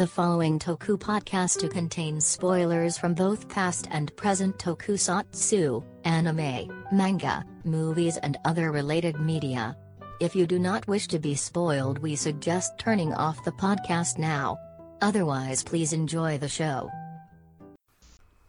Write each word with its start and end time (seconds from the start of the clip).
The 0.00 0.06
following 0.06 0.58
Toku 0.58 0.96
podcast 0.96 1.70
contains 1.70 2.24
spoilers 2.24 2.96
from 2.96 3.12
both 3.12 3.46
past 3.50 3.86
and 3.90 4.16
present 4.16 4.56
tokusatsu, 4.56 5.84
anime, 6.04 6.86
manga, 6.90 7.44
movies, 7.64 8.16
and 8.16 8.38
other 8.46 8.72
related 8.72 9.20
media. 9.20 9.76
If 10.18 10.34
you 10.34 10.46
do 10.46 10.58
not 10.58 10.88
wish 10.88 11.06
to 11.08 11.18
be 11.18 11.34
spoiled, 11.34 11.98
we 11.98 12.16
suggest 12.16 12.78
turning 12.78 13.12
off 13.12 13.44
the 13.44 13.52
podcast 13.52 14.16
now. 14.16 14.56
Otherwise, 15.02 15.62
please 15.62 15.92
enjoy 15.92 16.38
the 16.38 16.48
show. 16.48 16.88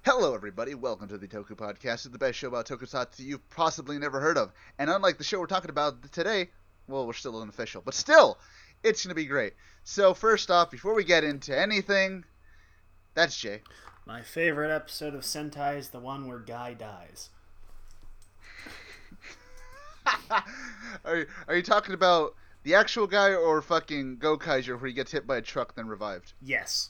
Hello, 0.05 0.33
everybody. 0.33 0.73
Welcome 0.73 1.09
to 1.09 1.17
the 1.17 1.27
Toku 1.27 1.57
Podcast, 1.57 2.09
the 2.09 2.17
best 2.17 2.39
show 2.39 2.47
about 2.47 2.67
tokusatsu 2.67 3.25
you've 3.25 3.49
possibly 3.49 3.99
never 3.99 4.21
heard 4.21 4.37
of. 4.37 4.53
And 4.79 4.89
unlike 4.89 5.17
the 5.17 5.25
show 5.25 5.41
we're 5.41 5.47
talking 5.47 5.69
about 5.69 6.13
today, 6.13 6.47
well, 6.87 7.05
we're 7.05 7.11
still 7.11 7.41
unofficial, 7.41 7.81
but 7.83 7.93
still, 7.93 8.37
it's 8.83 9.03
going 9.03 9.09
to 9.09 9.15
be 9.15 9.25
great. 9.25 9.53
So, 9.83 10.13
first 10.13 10.51
off, 10.51 10.71
before 10.71 10.93
we 10.93 11.03
get 11.03 11.23
into 11.23 11.57
anything, 11.57 12.23
that's 13.13 13.37
Jay. 13.37 13.61
My 14.05 14.21
favorite 14.21 14.73
episode 14.73 15.15
of 15.15 15.21
Sentai 15.21 15.77
is 15.77 15.89
the 15.89 15.99
one 15.99 16.27
where 16.27 16.39
Guy 16.39 16.73
dies. 16.73 17.29
are, 21.05 21.17
you, 21.17 21.25
are 21.47 21.55
you 21.55 21.61
talking 21.61 21.93
about 21.93 22.35
the 22.63 22.75
actual 22.75 23.07
guy 23.07 23.33
or 23.33 23.61
fucking 23.61 24.17
Gokaiger 24.17 24.79
where 24.79 24.87
he 24.87 24.93
gets 24.93 25.11
hit 25.11 25.25
by 25.25 25.37
a 25.37 25.41
truck 25.41 25.75
then 25.75 25.87
revived? 25.87 26.33
Yes. 26.41 26.89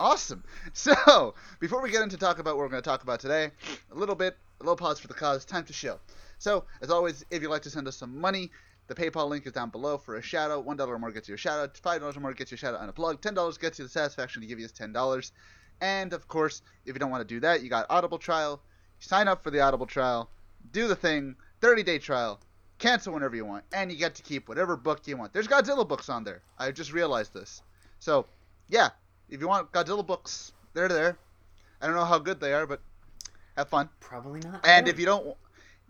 Awesome. 0.00 0.42
So, 0.72 1.34
before 1.60 1.82
we 1.82 1.90
get 1.90 2.02
into 2.02 2.16
talk 2.16 2.38
about 2.38 2.56
what 2.56 2.64
we're 2.64 2.70
going 2.70 2.82
to 2.82 2.88
talk 2.88 3.02
about 3.02 3.20
today, 3.20 3.50
a 3.90 3.94
little 3.94 4.14
bit, 4.14 4.36
a 4.60 4.62
little 4.62 4.76
pause 4.76 4.98
for 4.98 5.08
the 5.08 5.14
cause, 5.14 5.44
time 5.44 5.64
to 5.64 5.72
show. 5.72 5.98
So, 6.38 6.64
as 6.80 6.90
always, 6.90 7.24
if 7.30 7.42
you'd 7.42 7.50
like 7.50 7.62
to 7.62 7.70
send 7.70 7.86
us 7.86 7.96
some 7.96 8.18
money, 8.18 8.50
the 8.88 8.94
PayPal 8.94 9.28
link 9.28 9.46
is 9.46 9.52
down 9.52 9.70
below 9.70 9.98
for 9.98 10.16
a 10.16 10.22
shout 10.22 10.50
out. 10.50 10.66
$1 10.66 10.88
or 10.88 10.98
more 10.98 11.12
gets 11.12 11.28
you 11.28 11.34
a 11.34 11.38
shout 11.38 11.58
out. 11.58 11.74
$5 11.74 12.16
or 12.16 12.20
more 12.20 12.32
gets 12.32 12.50
you 12.50 12.56
a 12.56 12.58
shout 12.58 12.74
out 12.74 12.80
and 12.80 12.90
a 12.90 12.92
plug. 12.92 13.20
$10 13.20 13.60
gets 13.60 13.78
you 13.78 13.84
the 13.84 13.90
satisfaction 13.90 14.42
to 14.42 14.48
give 14.48 14.58
you 14.58 14.66
$10. 14.66 15.32
And 15.80 16.12
of 16.12 16.28
course, 16.28 16.62
if 16.86 16.94
you 16.94 17.00
don't 17.00 17.10
want 17.10 17.26
to 17.26 17.34
do 17.34 17.40
that, 17.40 17.62
you 17.62 17.68
got 17.68 17.86
Audible 17.90 18.18
trial. 18.18 18.60
Sign 19.00 19.26
up 19.26 19.42
for 19.42 19.50
the 19.50 19.60
Audible 19.60 19.86
trial, 19.86 20.30
do 20.70 20.86
the 20.86 20.94
thing, 20.94 21.34
30 21.60 21.82
day 21.82 21.98
trial, 21.98 22.38
cancel 22.78 23.12
whenever 23.12 23.34
you 23.34 23.44
want, 23.44 23.64
and 23.72 23.90
you 23.90 23.98
get 23.98 24.14
to 24.14 24.22
keep 24.22 24.48
whatever 24.48 24.76
book 24.76 25.00
you 25.06 25.16
want. 25.16 25.32
There's 25.32 25.48
Godzilla 25.48 25.86
books 25.86 26.08
on 26.08 26.22
there. 26.22 26.40
I 26.56 26.70
just 26.70 26.92
realized 26.92 27.34
this. 27.34 27.62
So, 27.98 28.26
yeah, 28.68 28.90
if 29.28 29.40
you 29.40 29.48
want 29.48 29.72
Godzilla 29.72 30.06
books, 30.06 30.52
they're 30.72 30.88
there. 30.88 31.18
I 31.80 31.86
don't 31.86 31.96
know 31.96 32.04
how 32.04 32.20
good 32.20 32.38
they 32.38 32.54
are, 32.54 32.64
but 32.64 32.80
have 33.56 33.68
fun. 33.68 33.88
Probably 33.98 34.40
not. 34.40 34.64
And 34.64 34.86
if 34.86 35.00
you 35.00 35.06
don't, 35.06 35.36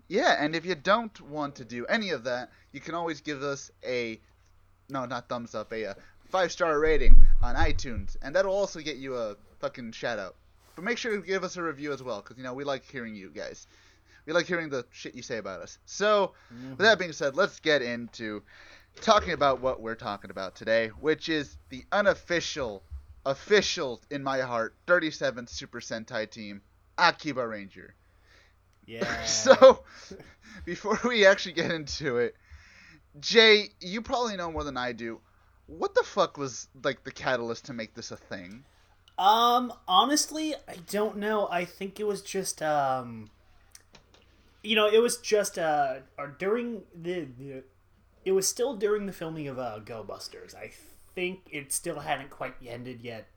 yeah, 0.07 0.35
and 0.43 0.55
if 0.55 0.65
you 0.65 0.75
don't 0.75 1.19
want 1.21 1.55
to 1.55 1.65
do 1.65 1.85
any 1.87 2.09
of 2.11 2.23
that, 2.25 2.49
you 2.71 2.79
can 2.79 2.93
always 2.95 3.21
give 3.21 3.41
us 3.43 3.71
a, 3.85 4.19
no, 4.89 5.05
not 5.05 5.29
thumbs 5.29 5.55
up, 5.55 5.71
a, 5.71 5.83
a 5.83 5.95
five 6.29 6.51
star 6.51 6.79
rating 6.79 7.15
on 7.41 7.55
iTunes, 7.55 8.15
and 8.21 8.35
that'll 8.35 8.53
also 8.53 8.79
get 8.79 8.97
you 8.97 9.15
a 9.15 9.35
fucking 9.59 9.91
shout 9.91 10.19
out. 10.19 10.35
But 10.75 10.83
make 10.85 10.97
sure 10.97 11.15
to 11.15 11.21
give 11.25 11.43
us 11.43 11.57
a 11.57 11.63
review 11.63 11.93
as 11.93 12.01
well, 12.01 12.21
because 12.21 12.37
you 12.37 12.43
know 12.43 12.53
we 12.53 12.63
like 12.63 12.83
hearing 12.89 13.15
you 13.15 13.29
guys. 13.29 13.67
We 14.25 14.33
like 14.33 14.45
hearing 14.47 14.69
the 14.69 14.85
shit 14.91 15.15
you 15.15 15.21
say 15.21 15.37
about 15.37 15.59
us. 15.61 15.77
So, 15.85 16.31
Mm-hmm. 16.53 16.69
with 16.71 16.79
that 16.79 16.97
being 16.97 17.11
said, 17.11 17.35
let's 17.35 17.59
get 17.59 17.81
into 17.81 18.41
talking 19.01 19.33
about 19.33 19.59
what 19.61 19.81
we're 19.81 19.95
talking 19.95 20.31
about 20.31 20.55
today, 20.55 20.87
which 20.99 21.27
is 21.29 21.57
the 21.69 21.83
unofficial, 21.91 22.83
official 23.25 24.01
in 24.09 24.23
my 24.23 24.39
heart, 24.39 24.75
37th 24.87 25.49
Super 25.49 25.79
Sentai 25.81 26.29
team, 26.29 26.61
Akiba 26.97 27.45
Ranger. 27.47 27.95
Yeah. 28.85 29.05
So, 29.25 29.83
before 30.65 30.99
we 31.03 31.25
actually 31.25 31.53
get 31.53 31.71
into 31.71 32.17
it, 32.17 32.35
Jay, 33.19 33.69
you 33.79 34.01
probably 34.01 34.35
know 34.37 34.51
more 34.51 34.63
than 34.63 34.77
I 34.77 34.91
do. 34.91 35.19
What 35.67 35.95
the 35.95 36.03
fuck 36.03 36.37
was 36.37 36.67
like 36.83 37.03
the 37.03 37.11
catalyst 37.11 37.65
to 37.65 37.73
make 37.73 37.93
this 37.93 38.11
a 38.11 38.17
thing? 38.17 38.65
um, 39.17 39.71
honestly, 39.87 40.55
I 40.67 40.75
don't 40.89 41.17
know. 41.17 41.47
I 41.49 41.65
think 41.65 41.99
it 41.99 42.07
was 42.07 42.21
just 42.21 42.61
um, 42.61 43.29
you 44.63 44.75
know, 44.75 44.87
it 44.87 44.99
was 44.99 45.17
just 45.17 45.59
uh, 45.59 45.97
or 46.17 46.27
during 46.39 46.83
the, 46.99 47.27
the 47.37 47.63
it 48.25 48.31
was 48.31 48.47
still 48.47 48.75
during 48.75 49.05
the 49.05 49.13
filming 49.13 49.47
of 49.47 49.59
uh, 49.59 49.79
Go 49.79 50.03
Busters. 50.03 50.55
I 50.55 50.71
think 51.13 51.41
it 51.51 51.71
still 51.71 51.99
hadn't 51.99 52.29
quite 52.29 52.55
ended 52.65 53.01
yet. 53.01 53.27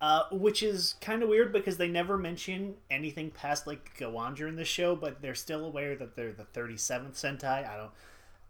Uh, 0.00 0.22
which 0.32 0.62
is 0.62 0.94
kind 1.02 1.22
of 1.22 1.28
weird 1.28 1.52
because 1.52 1.76
they 1.76 1.86
never 1.88 2.16
mention 2.16 2.74
anything 2.90 3.30
past 3.30 3.66
like 3.66 3.94
Go 3.98 4.12
Onger 4.12 4.48
in 4.48 4.56
the 4.56 4.64
show, 4.64 4.96
but 4.96 5.20
they're 5.20 5.34
still 5.34 5.62
aware 5.66 5.94
that 5.94 6.16
they're 6.16 6.32
the 6.32 6.44
37th 6.58 7.12
Sentai. 7.12 7.68
I 7.68 7.76
don't, 7.76 7.90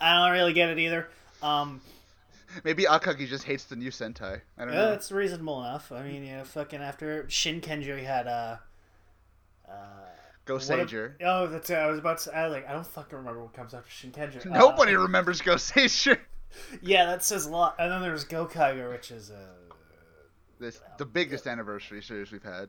I 0.01 0.15
don't 0.25 0.33
really 0.33 0.53
get 0.53 0.69
it 0.69 0.79
either. 0.79 1.09
Um, 1.43 1.81
Maybe 2.63 2.85
Akagi 2.85 3.27
just 3.27 3.43
hates 3.45 3.65
the 3.65 3.75
new 3.75 3.91
Sentai. 3.91 4.41
I 4.59 4.65
don't 4.65 4.73
yeah, 4.75 4.81
know. 4.81 4.91
that's 4.91 5.11
reasonable 5.11 5.61
enough. 5.61 5.91
I 5.91 6.05
mean, 6.05 6.25
yeah, 6.25 6.45
fucking 6.45 6.81
after 6.81 7.25
Shinkenger 7.25 8.01
had 8.05 8.29
uh, 8.29 8.57
uh, 9.69 9.73
Go 10.45 10.55
what 10.55 10.63
Sager. 10.63 11.17
a- 11.21 11.25
oh, 11.25 11.47
that's 11.49 11.71
I 11.71 11.87
was 11.87 11.99
about 11.99 12.19
to. 12.19 12.25
Say, 12.25 12.33
I 12.33 12.45
was 12.45 12.53
like, 12.53 12.69
I 12.69 12.73
don't 12.73 12.87
fucking 12.87 13.19
remember 13.19 13.41
what 13.43 13.55
comes 13.55 13.75
after 13.75 13.91
Shinkenger. 13.91 14.47
Uh, 14.47 14.59
Nobody 14.59 14.95
remembers 14.95 15.41
Goseiger. 15.41 16.19
Yeah, 16.83 17.07
that 17.07 17.25
says 17.25 17.47
a 17.47 17.51
lot. 17.51 17.77
And 17.79 17.93
then 17.93 18.03
there's 18.03 18.25
Gokaiger, 18.25 18.91
which 18.91 19.13
is 19.13 19.31
uh, 19.31 19.70
This 20.61 20.81
the 20.99 21.07
biggest 21.07 21.47
anniversary 21.47 22.03
series 22.03 22.31
we've 22.31 22.43
had. 22.43 22.69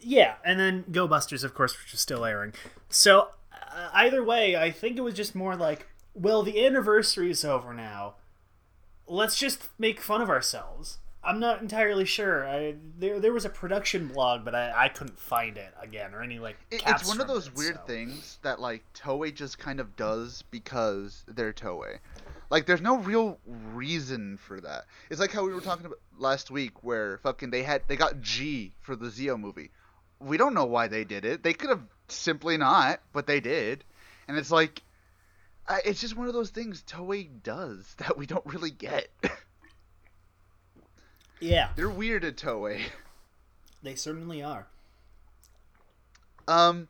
Yeah, 0.00 0.36
and 0.44 0.58
then 0.58 0.84
Go 0.92 1.08
Busters, 1.08 1.44
of 1.44 1.54
course, 1.54 1.76
which 1.78 1.92
is 1.92 2.00
still 2.00 2.24
airing. 2.24 2.52
So 2.88 3.28
uh, 3.52 3.90
either 3.92 4.22
way, 4.22 4.56
I 4.56 4.70
think 4.70 4.96
it 4.96 5.00
was 5.00 5.14
just 5.14 5.34
more 5.34 5.56
like, 5.56 5.88
well, 6.14 6.42
the 6.42 6.64
anniversary 6.64 7.30
is 7.30 7.44
over 7.44 7.74
now. 7.74 8.14
Let's 9.06 9.36
just 9.36 9.68
make 9.78 10.00
fun 10.00 10.22
of 10.22 10.30
ourselves. 10.30 10.98
I'm 11.24 11.40
not 11.40 11.60
entirely 11.62 12.04
sure. 12.04 12.46
I, 12.46 12.74
there, 12.98 13.18
there 13.18 13.32
was 13.32 13.44
a 13.44 13.50
production 13.50 14.08
blog, 14.08 14.44
but 14.44 14.54
I, 14.54 14.84
I 14.84 14.88
couldn't 14.88 15.18
find 15.18 15.56
it 15.56 15.72
again 15.80 16.14
or 16.14 16.22
any 16.22 16.38
like. 16.38 16.56
It, 16.70 16.82
it's 16.86 17.08
one 17.08 17.20
of 17.20 17.26
those 17.26 17.48
it, 17.48 17.56
weird 17.56 17.76
so. 17.76 17.82
things 17.86 18.38
that 18.42 18.60
like 18.60 18.84
Toei 18.94 19.34
just 19.34 19.58
kind 19.58 19.80
of 19.80 19.96
does 19.96 20.44
because 20.50 21.24
they're 21.26 21.52
Toei. 21.52 21.98
Like 22.50 22.66
there's 22.66 22.80
no 22.80 22.98
real 22.98 23.38
reason 23.46 24.36
for 24.36 24.60
that. 24.60 24.84
It's 25.10 25.20
like 25.20 25.32
how 25.32 25.44
we 25.44 25.52
were 25.52 25.60
talking 25.60 25.86
about 25.86 25.98
last 26.18 26.50
week 26.50 26.84
where 26.84 27.18
fucking 27.18 27.50
they 27.50 27.62
had 27.62 27.82
they 27.88 27.96
got 27.96 28.20
G 28.20 28.72
for 28.80 28.96
the 28.96 29.10
Zio 29.10 29.36
movie. 29.36 29.70
We 30.20 30.36
don't 30.36 30.54
know 30.54 30.66
why 30.66 30.88
they 30.88 31.04
did 31.04 31.24
it. 31.24 31.42
They 31.42 31.52
could 31.52 31.70
have 31.70 31.82
simply 32.08 32.56
not, 32.56 33.00
but 33.12 33.26
they 33.26 33.40
did. 33.40 33.84
And 34.28 34.38
it's 34.38 34.50
like 34.50 34.82
I, 35.66 35.80
it's 35.84 36.00
just 36.00 36.16
one 36.16 36.26
of 36.26 36.34
those 36.34 36.50
things 36.50 36.82
Toei 36.86 37.28
does 37.42 37.94
that 37.98 38.16
we 38.16 38.26
don't 38.26 38.46
really 38.46 38.70
get. 38.70 39.08
Yeah, 41.40 41.70
they're 41.76 41.90
weird 41.90 42.24
at 42.24 42.36
Toei. 42.36 42.80
they 43.82 43.96
certainly 43.96 44.42
are. 44.42 44.66
Um, 46.46 46.88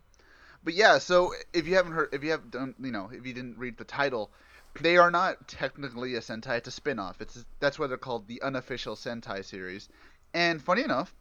but 0.62 0.74
yeah, 0.74 0.98
so 0.98 1.32
if 1.52 1.66
you 1.66 1.76
haven't 1.76 1.92
heard, 1.92 2.10
if 2.12 2.22
you 2.24 2.30
haven't 2.30 2.50
done, 2.50 2.74
you 2.80 2.92
know, 2.92 3.10
if 3.12 3.26
you 3.26 3.32
didn't 3.32 3.58
read 3.58 3.78
the 3.78 3.84
title, 3.84 4.30
they 4.80 4.96
are 4.96 5.10
not 5.10 5.48
technically 5.48 6.14
a 6.14 6.20
Sentai. 6.20 6.58
It's 6.58 6.68
a 6.68 6.72
spin-off. 6.72 7.20
It's 7.20 7.44
that's 7.60 7.78
why 7.78 7.86
they're 7.86 7.96
called 7.96 8.26
the 8.26 8.42
unofficial 8.42 8.96
Sentai 8.96 9.44
series. 9.44 9.88
And 10.32 10.60
funny 10.60 10.82
enough, 10.82 11.14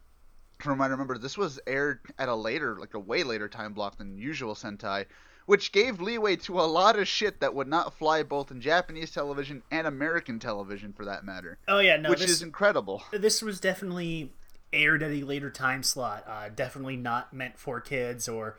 from 0.58 0.78
what 0.78 0.86
I 0.86 0.88
remember, 0.88 1.18
this 1.18 1.38
was 1.38 1.60
aired 1.66 2.00
at 2.18 2.28
a 2.28 2.34
later, 2.34 2.76
like 2.78 2.94
a 2.94 2.98
way 2.98 3.22
later 3.22 3.48
time 3.48 3.72
block 3.72 3.98
than 3.98 4.18
usual 4.18 4.54
Sentai, 4.54 5.06
which 5.46 5.72
gave 5.72 6.00
leeway 6.00 6.36
to 6.36 6.60
a 6.60 6.62
lot 6.62 6.98
of 6.98 7.06
shit 7.06 7.40
that 7.40 7.54
would 7.54 7.68
not 7.68 7.94
fly 7.94 8.22
both 8.22 8.50
in 8.50 8.60
Japanese 8.60 9.10
television 9.10 9.62
and 9.70 9.86
American 9.86 10.38
television, 10.38 10.92
for 10.92 11.04
that 11.04 11.24
matter. 11.24 11.58
Oh 11.68 11.78
yeah, 11.78 11.96
no, 11.96 12.10
which 12.10 12.20
this, 12.20 12.30
is 12.30 12.42
incredible. 12.42 13.02
this 13.12 13.42
was 13.42 13.60
definitely 13.60 14.32
aired 14.72 15.02
at 15.02 15.10
a 15.10 15.22
later 15.22 15.50
time 15.50 15.82
slot. 15.82 16.24
Uh, 16.26 16.48
definitely 16.48 16.96
not 16.96 17.32
meant 17.32 17.58
for 17.58 17.80
kids 17.80 18.28
or 18.28 18.58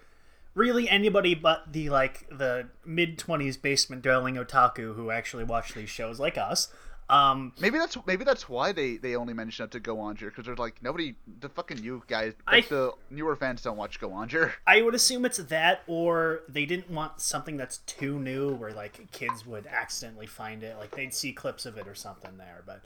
really 0.56 0.90
anybody 0.90 1.36
but 1.36 1.72
the 1.72 1.90
like 1.90 2.28
the 2.30 2.68
mid 2.86 3.20
twenties 3.20 3.58
basement 3.58 4.02
dwelling 4.02 4.36
otaku 4.36 4.96
who 4.96 5.12
actually 5.12 5.44
watch 5.44 5.74
these 5.76 5.90
shows 5.90 6.20
like 6.20 6.38
us. 6.38 6.70
Um, 7.08 7.54
Maybe 7.60 7.78
that's 7.78 7.96
maybe 8.08 8.24
that's 8.24 8.50
why 8.50 8.72
they, 8.72 8.98
they 8.98 9.16
only 9.16 9.36
mention 9.36 9.66
it 9.66 9.72
to 9.74 9.80
Go 9.80 9.98
Onger 9.98 10.22
because 10.22 10.46
they're 10.48 10.56
like 10.56 10.82
nobody 10.82 11.14
the 11.40 11.50
fucking 11.50 11.84
you 11.84 12.02
guys 12.08 12.34
I- 12.48 12.56
like 12.56 12.70
the 12.70 12.94
newer 13.12 13.36
fans 13.36 13.62
don't 13.62 13.78
watch 13.78 14.00
Go 14.00 14.10
Onger. 14.10 14.54
I 14.66 14.82
would 14.82 14.96
assume 14.96 15.24
it's 15.24 15.38
that, 15.38 15.84
or 15.86 16.42
they 16.50 16.66
didn't 16.66 16.90
want 16.90 17.22
something 17.22 17.58
that's 17.58 17.78
too 17.80 18.18
new 18.18 18.56
where 18.56 18.74
like 18.74 19.12
kids 19.12 19.46
would 19.46 19.68
accidentally 19.68 20.26
find 20.26 20.64
it, 20.64 20.78
like 20.80 20.96
they'd 20.96 21.14
see 21.14 21.32
clips 21.32 21.68
of 21.68 21.78
it 21.78 21.88
or 21.88 21.94
something 21.94 22.38
there. 22.40 22.64
But 22.66 22.86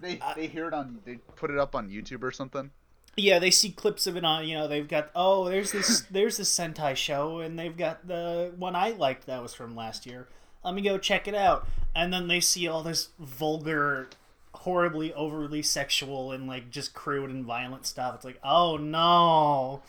They 0.00 0.18
they 0.34 0.48
hear 0.48 0.66
it 0.66 0.74
on 0.74 0.98
they 1.04 1.18
put 1.36 1.52
it 1.52 1.58
up 1.58 1.76
on 1.76 1.90
YouTube 1.90 2.24
or 2.24 2.32
something. 2.32 2.72
Yeah, 3.16 3.38
they 3.38 3.50
see 3.50 3.70
clips 3.70 4.06
of 4.06 4.16
it 4.16 4.24
on. 4.24 4.46
You 4.46 4.54
know, 4.58 4.68
they've 4.68 4.86
got 4.88 5.10
oh, 5.14 5.48
there's 5.48 5.72
this 5.72 6.00
there's 6.10 6.36
this 6.36 6.56
Sentai 6.56 6.96
show, 6.96 7.40
and 7.40 7.58
they've 7.58 7.76
got 7.76 8.06
the 8.06 8.52
one 8.56 8.74
I 8.76 8.90
liked 8.90 9.26
that 9.26 9.42
was 9.42 9.54
from 9.54 9.74
last 9.76 10.06
year. 10.06 10.28
Let 10.64 10.74
me 10.74 10.82
go 10.82 10.98
check 10.98 11.26
it 11.26 11.34
out, 11.34 11.66
and 11.94 12.12
then 12.12 12.28
they 12.28 12.40
see 12.40 12.68
all 12.68 12.82
this 12.82 13.08
vulgar, 13.18 14.08
horribly 14.54 15.12
overly 15.14 15.62
sexual 15.62 16.32
and 16.32 16.46
like 16.46 16.70
just 16.70 16.92
crude 16.94 17.30
and 17.30 17.44
violent 17.44 17.86
stuff. 17.86 18.14
It's 18.16 18.24
like 18.24 18.38
oh 18.44 18.76
no. 18.76 19.82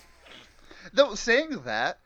Though 0.94 1.14
saying 1.14 1.62
that, 1.66 2.00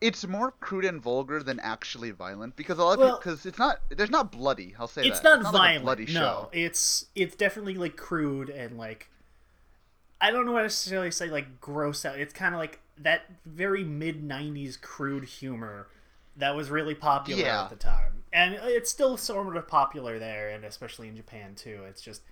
it's 0.00 0.26
more 0.26 0.52
crude 0.60 0.84
and 0.84 1.02
vulgar 1.02 1.42
than 1.42 1.58
actually 1.60 2.10
violent 2.10 2.54
because 2.56 2.78
a 2.78 2.84
lot 2.84 2.92
of 2.94 2.98
Well- 3.00 3.16
because 3.18 3.44
it's 3.46 3.58
not 3.58 3.80
there's 3.90 4.10
not 4.10 4.30
bloody. 4.30 4.74
I'll 4.78 4.86
say 4.86 5.04
it's 5.06 5.20
that. 5.20 5.42
not 5.42 5.44
like 5.44 5.54
a 5.54 5.56
violent. 5.56 5.84
bloody 5.84 6.04
no, 6.06 6.10
show. 6.12 6.48
it's 6.52 7.06
it's 7.14 7.34
definitely 7.34 7.74
like 7.74 7.96
crude 7.96 8.50
and 8.50 8.76
like 8.78 9.08
I 10.20 10.30
don't 10.30 10.46
know 10.46 10.56
necessarily 10.56 11.10
say 11.10 11.28
like 11.28 11.60
gross 11.60 12.04
out. 12.04 12.18
It's 12.18 12.32
kind 12.32 12.54
of 12.54 12.58
like 12.60 12.80
that 12.98 13.22
very 13.44 13.84
mid 13.84 14.22
'90s 14.26 14.80
crude 14.80 15.24
humor 15.24 15.88
that 16.36 16.54
was 16.56 16.70
really 16.70 16.94
popular 16.94 17.42
Yeah. 17.42 17.64
at 17.64 17.70
the 17.70 17.76
time, 17.76 18.24
and 18.32 18.54
it's 18.54 18.90
still 18.90 19.16
sort 19.16 19.56
of 19.56 19.68
popular 19.68 20.18
there, 20.18 20.48
and 20.50 20.64
especially 20.64 21.08
in 21.08 21.16
Japan 21.16 21.54
too. 21.54 21.82
It's 21.88 22.00
just 22.02 22.22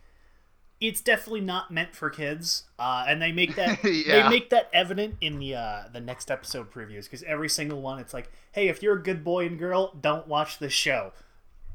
it's 0.81 1.01
definitely 1.01 1.43
not 1.43 1.71
meant 1.71 1.95
for 1.95 2.11
kids, 2.11 2.65
uh, 2.79 3.05
and 3.07 3.23
they 3.23 3.31
make 3.31 3.55
that 3.57 3.81
they 3.83 4.27
make 4.29 4.51
that 4.51 4.69
evident 4.73 5.17
in 5.21 5.39
the 5.39 5.55
uh, 5.55 5.83
the 5.93 6.01
next 6.01 6.31
episode 6.31 6.73
previews 6.73 7.05
because 7.05 7.23
every 7.25 7.49
single 7.49 7.81
one, 7.81 7.99
it's 7.99 8.13
like, 8.15 8.31
hey, 8.53 8.69
if 8.69 8.83
you're 8.83 8.97
a 8.97 9.03
good 9.03 9.23
boy 9.23 9.47
and 9.47 9.59
girl, 9.59 9.95
don't 10.01 10.27
watch 10.27 10.59
this 10.59 10.73
show. 10.73 11.13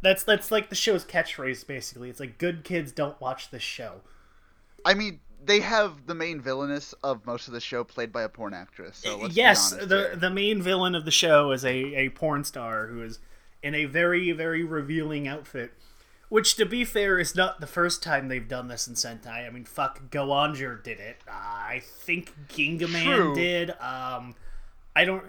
That's 0.01 0.23
that's 0.23 0.51
like 0.51 0.69
the 0.69 0.75
show's 0.75 1.05
catchphrase 1.05 1.65
basically. 1.65 2.09
It's 2.09 2.19
like 2.19 2.37
good 2.37 2.63
kids 2.63 2.91
don't 2.91 3.19
watch 3.21 3.49
this 3.49 3.63
show. 3.63 4.01
I 4.85 4.93
mean, 4.93 5.19
they 5.47 5.61
have 5.61 6.05
the 6.05 6.13
main 6.13 6.41
villainess 6.41 6.93
of 7.03 7.25
most 7.25 7.47
of 7.47 7.53
the 7.53 7.61
show 7.61 7.83
played 7.83 8.11
by 8.11 8.23
a 8.23 8.29
porn 8.29 8.53
actress. 8.53 8.97
So 8.97 9.27
yes, 9.27 9.71
the 9.71 10.11
the 10.15 10.29
main 10.29 10.61
villain 10.61 10.93
of 10.93 11.05
the 11.05 11.11
show 11.11 11.51
is 11.51 11.65
a, 11.65 11.75
a 11.75 12.09
porn 12.09 12.43
star 12.43 12.87
who 12.87 13.01
is 13.01 13.19
in 13.63 13.73
a 13.73 13.85
very 13.85 14.31
very 14.31 14.63
revealing 14.63 15.27
outfit. 15.27 15.73
Which, 16.29 16.55
to 16.57 16.65
be 16.65 16.83
fair, 16.83 17.19
is 17.19 17.35
not 17.37 17.61
the 17.61 17.67
first 17.67 18.03
time 18.03 18.27
they've 18.27 18.47
done 18.47 18.67
this 18.67 18.85
in 18.85 18.95
Sentai. 18.95 19.47
I 19.47 19.49
mean, 19.49 19.63
fuck, 19.63 20.09
Goanger 20.11 20.83
did 20.83 20.99
it. 20.99 21.21
Uh, 21.25 21.31
I 21.31 21.81
think 21.81 22.33
Gingaman 22.49 23.33
did. 23.33 23.69
Um, 23.79 24.35
I 24.93 25.05
don't. 25.05 25.23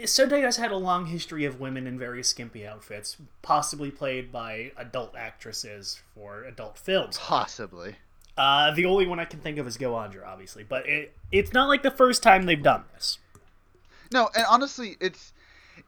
Sentai 0.00 0.42
has 0.42 0.56
had 0.56 0.72
a 0.72 0.76
long 0.76 1.06
history 1.06 1.44
of 1.44 1.60
women 1.60 1.86
in 1.86 2.00
very 2.00 2.24
skimpy 2.24 2.66
outfits, 2.66 3.16
possibly 3.42 3.92
played 3.92 4.32
by 4.32 4.72
adult 4.76 5.14
actresses 5.14 6.00
for 6.16 6.42
adult 6.42 6.78
films. 6.78 7.16
possibly. 7.18 7.94
Uh, 8.36 8.70
the 8.74 8.86
only 8.86 9.06
one 9.06 9.20
I 9.20 9.24
can 9.26 9.40
think 9.40 9.58
of 9.58 9.66
is 9.66 9.76
Goanger, 9.76 10.26
obviously, 10.26 10.64
but 10.64 10.88
it, 10.88 11.14
it's 11.30 11.52
not 11.52 11.68
like 11.68 11.82
the 11.82 11.90
first 11.90 12.22
time 12.22 12.46
they've 12.46 12.62
done 12.62 12.84
this. 12.94 13.18
No, 14.10 14.30
and 14.34 14.44
honestly, 14.48 14.96
it's 15.00 15.32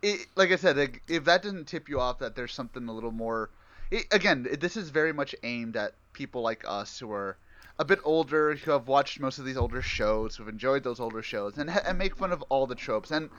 it, 0.02 0.26
like 0.36 0.50
I 0.52 0.56
said, 0.56 1.00
if 1.08 1.24
that 1.24 1.42
didn't 1.42 1.64
tip 1.66 1.88
you 1.88 2.00
off 2.00 2.18
that 2.18 2.36
there's 2.36 2.52
something 2.52 2.88
a 2.88 2.92
little 2.92 3.10
more. 3.10 3.50
It, 3.90 4.06
again, 4.12 4.46
this 4.60 4.76
is 4.76 4.90
very 4.90 5.12
much 5.12 5.34
aimed 5.42 5.76
at 5.76 5.92
people 6.12 6.42
like 6.42 6.64
us 6.66 6.98
who 6.98 7.10
are 7.12 7.36
a 7.78 7.84
bit 7.84 8.00
older, 8.04 8.54
who 8.54 8.70
have 8.70 8.88
watched 8.88 9.20
most 9.20 9.38
of 9.38 9.44
these 9.44 9.56
older 9.56 9.82
shows, 9.82 10.36
who've 10.36 10.48
enjoyed 10.48 10.84
those 10.84 11.00
older 11.00 11.22
shows, 11.22 11.58
and, 11.58 11.70
and 11.70 11.98
make 11.98 12.16
fun 12.16 12.32
of 12.32 12.42
all 12.48 12.66
the 12.66 12.74
tropes. 12.74 13.10
And 13.10 13.30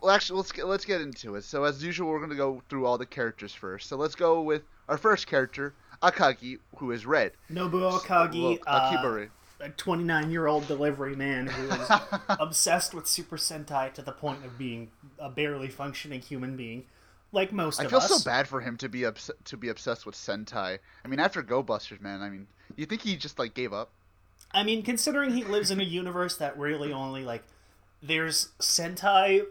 well, 0.00 0.10
actually, 0.10 0.38
let's 0.38 0.52
get, 0.52 0.66
let's 0.66 0.84
get 0.84 1.00
into 1.00 1.34
it. 1.34 1.44
So 1.44 1.64
as 1.64 1.82
usual, 1.82 2.10
we're 2.10 2.20
gonna 2.20 2.34
go 2.36 2.62
through 2.68 2.86
all 2.86 2.98
the 2.98 3.06
characters 3.06 3.52
first. 3.52 3.88
So 3.88 3.96
let's 3.96 4.14
go 4.14 4.42
with 4.42 4.62
our 4.88 4.98
first 4.98 5.26
character, 5.26 5.74
Akagi, 6.02 6.58
who 6.76 6.90
is 6.90 7.04
Red. 7.06 7.32
Nobuo 7.52 8.00
Akagi, 8.00 8.42
Well, 8.42 8.58
uh, 8.66 9.26
a 9.60 9.68
29 9.68 10.30
year 10.30 10.46
old 10.46 10.66
delivery 10.66 11.14
man 11.14 11.46
who 11.46 11.68
is 11.68 11.90
obsessed 12.28 12.94
with 12.94 13.06
Super 13.06 13.36
Sentai 13.36 13.92
to 13.92 14.02
the 14.02 14.12
point 14.12 14.44
of 14.44 14.56
being 14.56 14.90
a 15.18 15.28
barely 15.28 15.68
functioning 15.68 16.20
human 16.20 16.56
being, 16.56 16.84
like 17.32 17.52
most 17.52 17.78
of 17.78 17.86
us. 17.86 17.86
I 17.86 17.90
feel 17.90 17.98
us. 18.16 18.22
so 18.22 18.30
bad 18.30 18.48
for 18.48 18.60
him 18.60 18.76
to 18.78 18.88
be 18.88 19.04
obs- 19.04 19.30
to 19.44 19.56
be 19.56 19.68
obsessed 19.68 20.06
with 20.06 20.14
Sentai. 20.14 20.78
I 21.04 21.08
mean, 21.08 21.20
after 21.20 21.42
Go 21.42 21.62
Busters, 21.62 22.00
man. 22.00 22.22
I 22.22 22.30
mean, 22.30 22.46
you 22.76 22.86
think 22.86 23.02
he 23.02 23.16
just 23.16 23.38
like 23.38 23.52
gave 23.54 23.72
up? 23.72 23.90
I 24.52 24.62
mean, 24.62 24.82
considering 24.82 25.32
he 25.32 25.44
lives 25.44 25.70
in 25.70 25.80
a 25.80 25.84
universe 25.84 26.36
that 26.36 26.58
really 26.58 26.92
only 26.92 27.24
like 27.24 27.44
there's 28.02 28.48
Sentai 28.60 29.44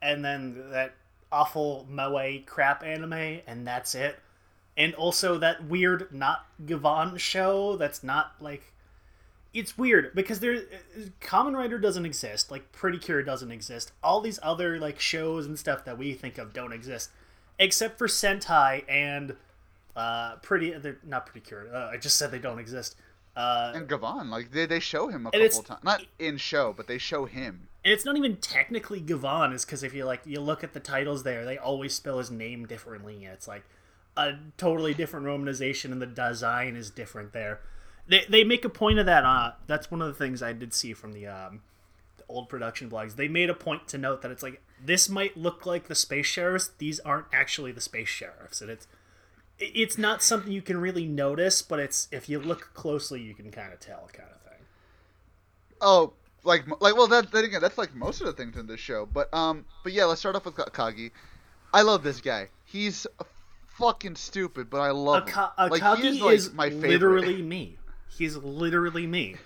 and 0.00 0.24
then 0.24 0.70
that 0.70 0.94
awful 1.30 1.86
moe 1.90 2.38
crap 2.46 2.82
anime 2.84 3.40
and 3.46 3.66
that's 3.66 3.94
it. 3.94 4.18
And 4.78 4.94
also 4.94 5.36
that 5.38 5.64
weird 5.64 6.14
not 6.14 6.46
Gavan 6.64 7.18
show 7.18 7.76
that's 7.76 8.04
not 8.04 8.34
like 8.40 8.72
it's 9.52 9.76
weird 9.76 10.14
because 10.14 10.38
there 10.38 10.62
Kamen 11.20 11.56
Rider 11.56 11.78
doesn't 11.78 12.06
exist, 12.06 12.48
like 12.50 12.70
Pretty 12.70 12.98
Cure 12.98 13.24
doesn't 13.24 13.50
exist. 13.50 13.90
All 14.04 14.20
these 14.20 14.38
other 14.40 14.78
like 14.78 15.00
shows 15.00 15.46
and 15.46 15.58
stuff 15.58 15.84
that 15.84 15.98
we 15.98 16.14
think 16.14 16.38
of 16.38 16.52
don't 16.52 16.72
exist 16.72 17.10
except 17.58 17.98
for 17.98 18.06
Sentai 18.06 18.84
and 18.88 19.34
uh 19.96 20.36
Pretty 20.36 20.70
they're 20.70 20.98
not 21.04 21.26
Pretty 21.26 21.44
Cure. 21.44 21.66
Uh, 21.74 21.90
I 21.92 21.96
just 21.96 22.16
said 22.16 22.30
they 22.30 22.38
don't 22.38 22.60
exist. 22.60 22.94
Uh 23.34 23.72
And 23.74 23.88
Gavan, 23.88 24.30
like 24.30 24.52
they, 24.52 24.66
they 24.66 24.78
show 24.78 25.08
him 25.08 25.26
a 25.26 25.32
couple 25.32 25.62
times, 25.62 25.82
not 25.82 26.04
in 26.20 26.36
show, 26.36 26.72
but 26.72 26.86
they 26.86 26.98
show 26.98 27.24
him. 27.24 27.66
And 27.84 27.92
it's 27.92 28.04
not 28.04 28.16
even 28.16 28.36
technically 28.36 29.00
Gavan, 29.00 29.52
is 29.52 29.64
because 29.64 29.82
if 29.82 29.92
you 29.92 30.04
like 30.04 30.20
you 30.24 30.40
look 30.40 30.62
at 30.62 30.72
the 30.72 30.80
titles 30.80 31.24
there, 31.24 31.44
they 31.44 31.58
always 31.58 31.94
spell 31.94 32.18
his 32.18 32.30
name 32.30 32.64
differently. 32.66 33.24
It's 33.24 33.48
like 33.48 33.64
a 34.18 34.38
totally 34.56 34.92
different 34.92 35.24
romanization, 35.24 35.92
and 35.92 36.02
the 36.02 36.06
design 36.06 36.76
is 36.76 36.90
different 36.90 37.32
there. 37.32 37.60
They, 38.08 38.24
they 38.28 38.42
make 38.42 38.64
a 38.64 38.68
point 38.68 38.98
of 38.98 39.06
that. 39.06 39.24
Uh, 39.24 39.52
that's 39.66 39.90
one 39.90 40.02
of 40.02 40.08
the 40.08 40.14
things 40.14 40.42
I 40.42 40.52
did 40.52 40.74
see 40.74 40.92
from 40.92 41.12
the 41.12 41.28
um, 41.28 41.60
the 42.16 42.24
old 42.28 42.48
production 42.48 42.90
blogs. 42.90 43.14
They 43.14 43.28
made 43.28 43.48
a 43.48 43.54
point 43.54 43.86
to 43.88 43.98
note 43.98 44.22
that 44.22 44.30
it's 44.30 44.42
like 44.42 44.60
this 44.84 45.08
might 45.08 45.36
look 45.36 45.64
like 45.64 45.86
the 45.86 45.94
space 45.94 46.26
sheriffs. 46.26 46.70
These 46.78 47.00
aren't 47.00 47.26
actually 47.32 47.70
the 47.72 47.80
space 47.80 48.08
sheriffs, 48.08 48.60
and 48.60 48.70
it's 48.70 48.88
it's 49.58 49.96
not 49.96 50.22
something 50.22 50.52
you 50.52 50.62
can 50.62 50.78
really 50.80 51.06
notice, 51.06 51.62
but 51.62 51.78
it's 51.78 52.08
if 52.10 52.28
you 52.28 52.40
look 52.40 52.70
closely, 52.74 53.20
you 53.20 53.34
can 53.34 53.50
kind 53.52 53.72
of 53.72 53.78
tell, 53.78 54.08
kind 54.12 54.28
of 54.34 54.40
thing. 54.42 54.66
Oh, 55.80 56.12
like 56.42 56.64
like 56.80 56.96
well, 56.96 57.06
that 57.06 57.30
then 57.30 57.44
again, 57.44 57.60
that's 57.60 57.78
like 57.78 57.94
most 57.94 58.20
of 58.20 58.26
the 58.26 58.32
things 58.32 58.56
in 58.56 58.66
this 58.66 58.80
show. 58.80 59.06
But 59.06 59.32
um, 59.32 59.64
but 59.84 59.92
yeah, 59.92 60.06
let's 60.06 60.20
start 60.20 60.34
off 60.34 60.44
with 60.44 60.54
Kagi. 60.54 61.12
I 61.72 61.82
love 61.82 62.02
this 62.02 62.20
guy. 62.20 62.48
He's 62.64 63.06
fucking 63.78 64.16
stupid, 64.16 64.68
but 64.68 64.80
I 64.80 64.90
love 64.90 65.28
Aka- 65.28 65.52
him. 65.64 65.70
Like, 65.70 65.82
Akagi 65.82 66.00
he 66.02 66.08
is, 66.08 66.20
like, 66.20 66.34
is 66.36 66.52
my 66.52 66.70
favorite. 66.70 66.88
literally 66.90 67.42
me. 67.42 67.76
He's 68.08 68.36
literally 68.36 69.06
me. 69.06 69.36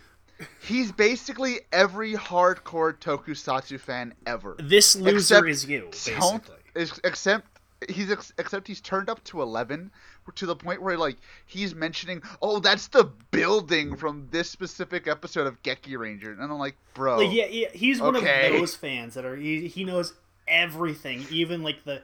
He's 0.61 0.90
basically 0.90 1.61
every 1.73 2.14
hardcore 2.14 2.99
tokusatsu 2.99 3.79
fan 3.79 4.14
ever. 4.26 4.56
This 4.58 4.96
loser 4.96 5.17
Except 5.46 5.49
is 5.49 5.64
you, 5.67 5.88
basically. 5.93 6.56
except 7.05 7.46
he's 7.88 8.11
ex- 8.11 8.32
except 8.38 8.67
he's 8.67 8.81
turned 8.81 9.08
up 9.08 9.23
to 9.25 9.43
11 9.43 9.90
to 10.37 10.46
the 10.46 10.55
point 10.55 10.81
where 10.81 10.96
like 10.96 11.17
he's 11.46 11.75
mentioning 11.75 12.23
oh 12.40 12.61
that's 12.61 12.87
the 12.88 13.02
building 13.32 13.96
from 13.96 14.28
this 14.31 14.49
specific 14.49 15.08
episode 15.08 15.49
of 15.49 15.61
Geki 15.64 15.99
Ranger 15.99 16.31
and 16.32 16.40
I'm 16.40 16.52
like 16.58 16.76
bro 16.94 17.19
Like, 17.19 17.32
yeah, 17.32 17.46
yeah, 17.46 17.69
he's 17.73 18.00
one 18.00 18.14
of 18.14 18.23
those 18.23 18.76
fans 18.76 19.14
that 19.14 19.25
are 19.25 19.35
he, 19.35 19.67
he 19.67 19.82
knows 19.82 20.14
everything, 20.46 21.26
even 21.31 21.62
like 21.64 21.82
the 21.85 22.02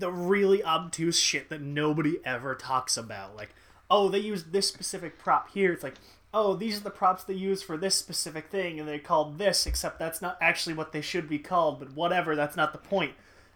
the 0.00 0.10
really 0.10 0.64
obtuse 0.64 1.18
shit 1.18 1.48
that 1.50 1.60
nobody 1.60 2.18
ever 2.24 2.54
talks 2.54 2.96
about. 2.96 3.36
Like, 3.36 3.54
oh, 3.90 4.08
they 4.08 4.18
use 4.18 4.44
this 4.44 4.68
specific 4.68 5.18
prop 5.18 5.50
here. 5.52 5.72
It's 5.72 5.82
like, 5.82 5.96
oh, 6.32 6.54
these 6.54 6.78
are 6.78 6.84
the 6.84 6.90
props 6.90 7.24
they 7.24 7.34
use 7.34 7.62
for 7.62 7.76
this 7.76 7.94
specific 7.94 8.48
thing, 8.50 8.78
and 8.78 8.88
they 8.88 8.98
called 8.98 9.38
this, 9.38 9.66
except 9.66 9.98
that's 9.98 10.22
not 10.22 10.38
actually 10.40 10.74
what 10.74 10.92
they 10.92 11.00
should 11.00 11.28
be 11.28 11.38
called. 11.38 11.78
But 11.78 11.92
whatever, 11.92 12.34
that's 12.34 12.56
not 12.56 12.72
the 12.72 12.78
point. 12.78 13.12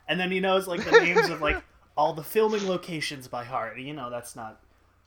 And 0.06 0.20
then 0.20 0.30
he 0.30 0.40
knows 0.40 0.66
like 0.66 0.84
the 0.84 1.00
names 1.00 1.28
of 1.28 1.40
like 1.40 1.62
all 1.96 2.12
the 2.12 2.24
filming 2.24 2.68
locations 2.68 3.28
by 3.28 3.44
heart. 3.44 3.78
You 3.78 3.94
know, 3.94 4.10
that's 4.10 4.36
not 4.36 4.60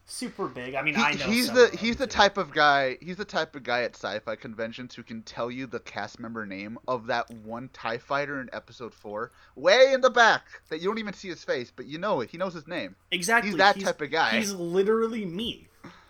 super 0.09 0.47
big. 0.47 0.73
I 0.73 0.81
mean, 0.81 0.95
He- 0.95 1.01
I 1.01 1.13
know 1.13 1.25
he's 1.25 1.51
the 1.51 1.69
he's 1.77 1.97
the 1.97 2.07
type 2.07 2.37
of 2.37 2.51
guy 2.51 2.97
he's 3.01 3.17
the 3.17 3.25
type 3.25 3.55
of 3.55 3.63
guy 3.63 3.83
at 3.83 3.93
sci-fi 3.93 4.35
conventions 4.35 4.95
who 4.95 5.03
can 5.03 5.21
tell 5.21 5.51
you 5.51 5.67
the 5.67 5.81
cast 5.81 6.19
member 6.19 6.45
name 6.45 6.79
of 6.87 7.07
that 7.07 7.29
one 7.43 7.69
Tie 7.73 7.97
Fighter 7.97 8.39
in 8.41 8.49
episode 8.53 8.93
four, 8.93 9.31
way 9.55 9.91
in 9.93 10.01
the 10.01 10.09
back 10.09 10.43
that 10.69 10.79
you 10.79 10.85
don't 10.87 10.97
even 10.97 11.13
see 11.13 11.27
his 11.27 11.43
face, 11.43 11.71
but 11.75 11.85
you 11.85 11.97
know 11.97 12.21
it. 12.21 12.29
He 12.29 12.37
knows 12.37 12.53
his 12.53 12.67
name. 12.67 12.95
Exactly. 13.11 13.49
He's 13.51 13.57
that 13.57 13.79
type 13.79 14.01
of 14.01 14.09
guy. 14.09 14.31
He's 14.37 14.53
literally 14.53 15.25
me. 15.25 15.67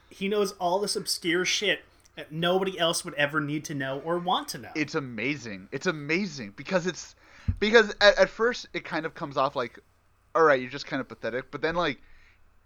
He 0.09 0.27
knows 0.27 0.53
all 0.53 0.79
this 0.79 0.95
obscure 0.95 1.43
shit 1.43 1.81
that 2.15 2.31
nobody 2.31 2.79
else 2.79 3.03
would 3.03 3.13
ever 3.15 3.39
need 3.41 3.65
to 3.65 3.75
know 3.75 4.01
or 4.05 4.17
want 4.17 4.47
to 4.49 4.57
know. 4.57 4.69
It's 4.75 4.95
amazing. 4.95 5.69
It's 5.71 5.87
amazing 5.87 6.53
because 6.55 6.87
it's 6.87 7.15
because 7.59 7.95
at, 8.01 8.17
at 8.17 8.29
first 8.29 8.67
it 8.73 8.83
kind 8.85 9.05
of 9.05 9.13
comes 9.15 9.37
off 9.37 9.55
like, 9.55 9.79
all 10.35 10.43
right, 10.43 10.61
you're 10.61 10.69
just 10.69 10.85
kind 10.85 10.99
of 11.01 11.07
pathetic, 11.07 11.49
but 11.51 11.61
then 11.61 11.73
like. 11.75 11.99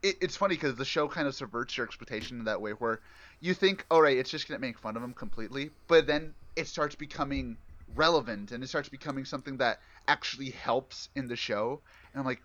It, 0.04 0.18
it's 0.22 0.38
funny 0.38 0.56
because 0.56 0.76
the 0.76 0.86
show 0.86 1.08
kind 1.08 1.28
of 1.28 1.36
subverts 1.36 1.78
your 1.78 1.86
expectation 1.86 2.40
in 2.40 2.46
that 2.46 2.62
way, 2.62 2.72
where 2.72 3.02
you 3.40 3.54
think, 3.54 3.86
all 3.92 4.02
right, 4.02 4.18
it's 4.18 4.30
just 4.30 4.48
gonna 4.48 4.60
make 4.60 4.78
fun 4.78 4.98
of 4.98 5.04
him 5.04 5.14
completely, 5.14 5.72
but 5.88 6.08
then 6.08 6.34
it 6.56 6.68
starts 6.68 6.96
becoming 6.96 7.58
relevant 7.96 8.52
and 8.52 8.64
it 8.64 8.68
starts 8.68 8.90
becoming 8.90 9.26
something 9.26 9.58
that 9.58 9.80
actually 10.08 10.50
helps 10.50 11.10
in 11.16 11.28
the 11.28 11.36
show, 11.36 11.82
and 12.14 12.20
I'm 12.20 12.26
like, 12.26 12.42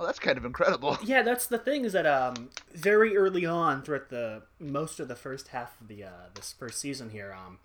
well, 0.00 0.06
that's 0.06 0.18
kind 0.18 0.38
of 0.38 0.46
incredible. 0.46 0.96
yeah, 1.04 1.22
that's 1.22 1.46
the 1.46 1.58
thing 1.58 1.84
is 1.84 1.92
that 1.92 2.06
um 2.06 2.48
very 2.72 3.18
early 3.18 3.44
on 3.44 3.82
throughout 3.82 4.08
the 4.08 4.42
most 4.58 4.98
of 4.98 5.08
the 5.08 5.14
first 5.14 5.48
half 5.48 5.78
of 5.78 5.88
the 5.88 6.04
uh 6.04 6.28
this 6.34 6.54
first 6.58 6.78
season 6.78 7.10
here 7.10 7.36
um 7.38 7.58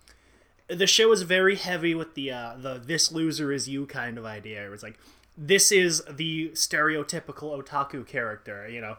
the 0.68 0.86
show 0.86 1.12
is 1.12 1.22
very 1.22 1.56
heavy 1.56 1.94
with 1.94 2.14
the 2.14 2.30
uh 2.30 2.54
the 2.58 2.74
this 2.74 3.10
loser 3.10 3.52
is 3.52 3.68
you 3.68 3.86
kind 3.86 4.18
of 4.18 4.26
idea. 4.26 4.66
It 4.66 4.70
was 4.70 4.82
like 4.82 4.98
this 5.38 5.72
is 5.72 6.02
the 6.10 6.50
stereotypical 6.50 7.58
otaku 7.58 8.06
character, 8.06 8.68
you 8.68 8.80
know. 8.80 8.96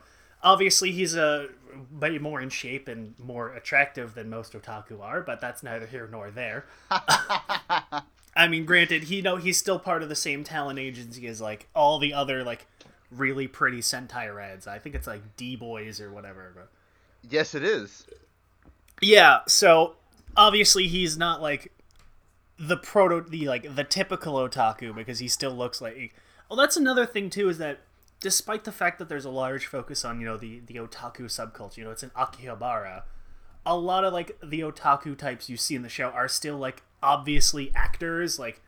Obviously, 0.47 0.93
he's 0.93 1.13
a 1.13 1.49
way 1.99 2.17
more 2.17 2.39
in 2.39 2.47
shape 2.49 2.87
and 2.87 3.19
more 3.19 3.53
attractive 3.53 4.15
than 4.15 4.29
most 4.29 4.53
otaku 4.53 5.01
are, 5.01 5.21
but 5.21 5.41
that's 5.41 5.61
neither 5.61 5.85
here 5.85 6.07
nor 6.09 6.31
there. 6.31 6.65
I 6.89 8.47
mean, 8.49 8.65
granted, 8.65 9.03
he 9.03 9.21
know 9.21 9.35
he's 9.35 9.57
still 9.57 9.77
part 9.77 10.03
of 10.03 10.07
the 10.07 10.15
same 10.15 10.45
talent 10.45 10.79
agency 10.79 11.27
as 11.27 11.41
like 11.41 11.67
all 11.75 11.99
the 11.99 12.13
other 12.13 12.45
like 12.45 12.65
really 13.11 13.45
pretty 13.45 13.79
Sentai 13.79 14.33
Reds. 14.33 14.67
I 14.67 14.79
think 14.79 14.95
it's 14.95 15.05
like 15.05 15.35
D 15.35 15.57
Boys 15.57 15.99
or 15.99 16.13
whatever. 16.13 16.53
But... 16.55 16.69
Yes, 17.29 17.53
it 17.53 17.63
is. 17.63 18.07
Yeah, 19.01 19.39
so 19.47 19.97
obviously 20.37 20.87
he's 20.87 21.17
not 21.17 21.41
like 21.41 21.73
the 22.57 22.77
proto 22.77 23.29
the 23.29 23.49
like 23.49 23.75
the 23.75 23.83
typical 23.83 24.35
otaku 24.35 24.95
because 24.95 25.19
he 25.19 25.27
still 25.27 25.51
looks 25.51 25.81
like 25.81 26.15
well 26.49 26.57
that's 26.57 26.77
another 26.77 27.05
thing 27.05 27.29
too 27.29 27.49
is 27.49 27.57
that 27.57 27.81
despite 28.19 28.63
the 28.63 28.71
fact 28.71 28.99
that 28.99 29.09
there's 29.09 29.25
a 29.25 29.29
large 29.29 29.65
focus 29.65 30.03
on 30.03 30.19
you 30.19 30.25
know 30.25 30.37
the 30.37 30.59
the 30.65 30.75
otaku 30.75 31.21
subculture 31.21 31.77
you 31.77 31.83
know 31.83 31.91
it's 31.91 32.03
an 32.03 32.11
akihabara 32.15 33.03
a 33.65 33.75
lot 33.77 34.03
of 34.03 34.13
like 34.13 34.37
the 34.43 34.61
otaku 34.61 35.17
types 35.17 35.49
you 35.49 35.57
see 35.57 35.75
in 35.75 35.81
the 35.81 35.89
show 35.89 36.09
are 36.09 36.27
still 36.27 36.57
like 36.57 36.83
obviously 37.03 37.71
actors 37.75 38.39
like 38.39 38.61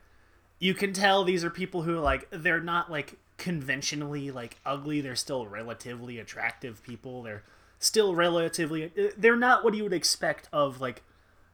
you 0.60 0.74
can 0.74 0.94
tell 0.94 1.24
these 1.24 1.44
are 1.44 1.50
people 1.50 1.84
who 1.84 1.98
like 1.98 2.28
they're 2.32 2.60
not 2.62 2.92
like 2.92 3.18
conventionally 3.38 4.30
like 4.30 4.58
ugly 4.66 5.00
they're 5.02 5.16
still 5.16 5.48
relatively 5.48 6.20
attractive 6.20 6.84
people 6.84 7.24
they're 7.24 7.44
still 7.80 8.14
relatively 8.14 8.86
uh, 8.86 9.08
they're 9.18 9.38
not 9.38 9.64
what 9.64 9.74
you 9.74 9.84
would 9.84 9.94
expect 9.94 10.50
of 10.52 10.82
like 10.82 11.02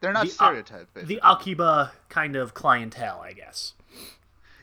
They're 0.01 0.11
not 0.11 0.25
the, 0.25 0.31
stereotyped. 0.31 0.93
the 0.95 1.01
basically. 1.01 1.19
Akiba 1.21 1.91
kind 2.09 2.35
of 2.35 2.53
clientele, 2.55 3.21
I 3.21 3.33
guess. 3.33 3.73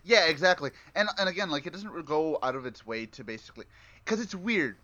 Yeah, 0.05 0.27
exactly. 0.27 0.71
And 0.95 1.09
and 1.19 1.29
again, 1.29 1.51
like 1.51 1.67
it 1.67 1.73
doesn't 1.73 2.05
go 2.07 2.39
out 2.43 2.57
of 2.57 2.67
its 2.67 2.85
way 2.87 3.07
to 3.07 3.25
basically, 3.25 3.67
because 4.05 4.21
it's 4.21 4.35
weird, 4.35 4.77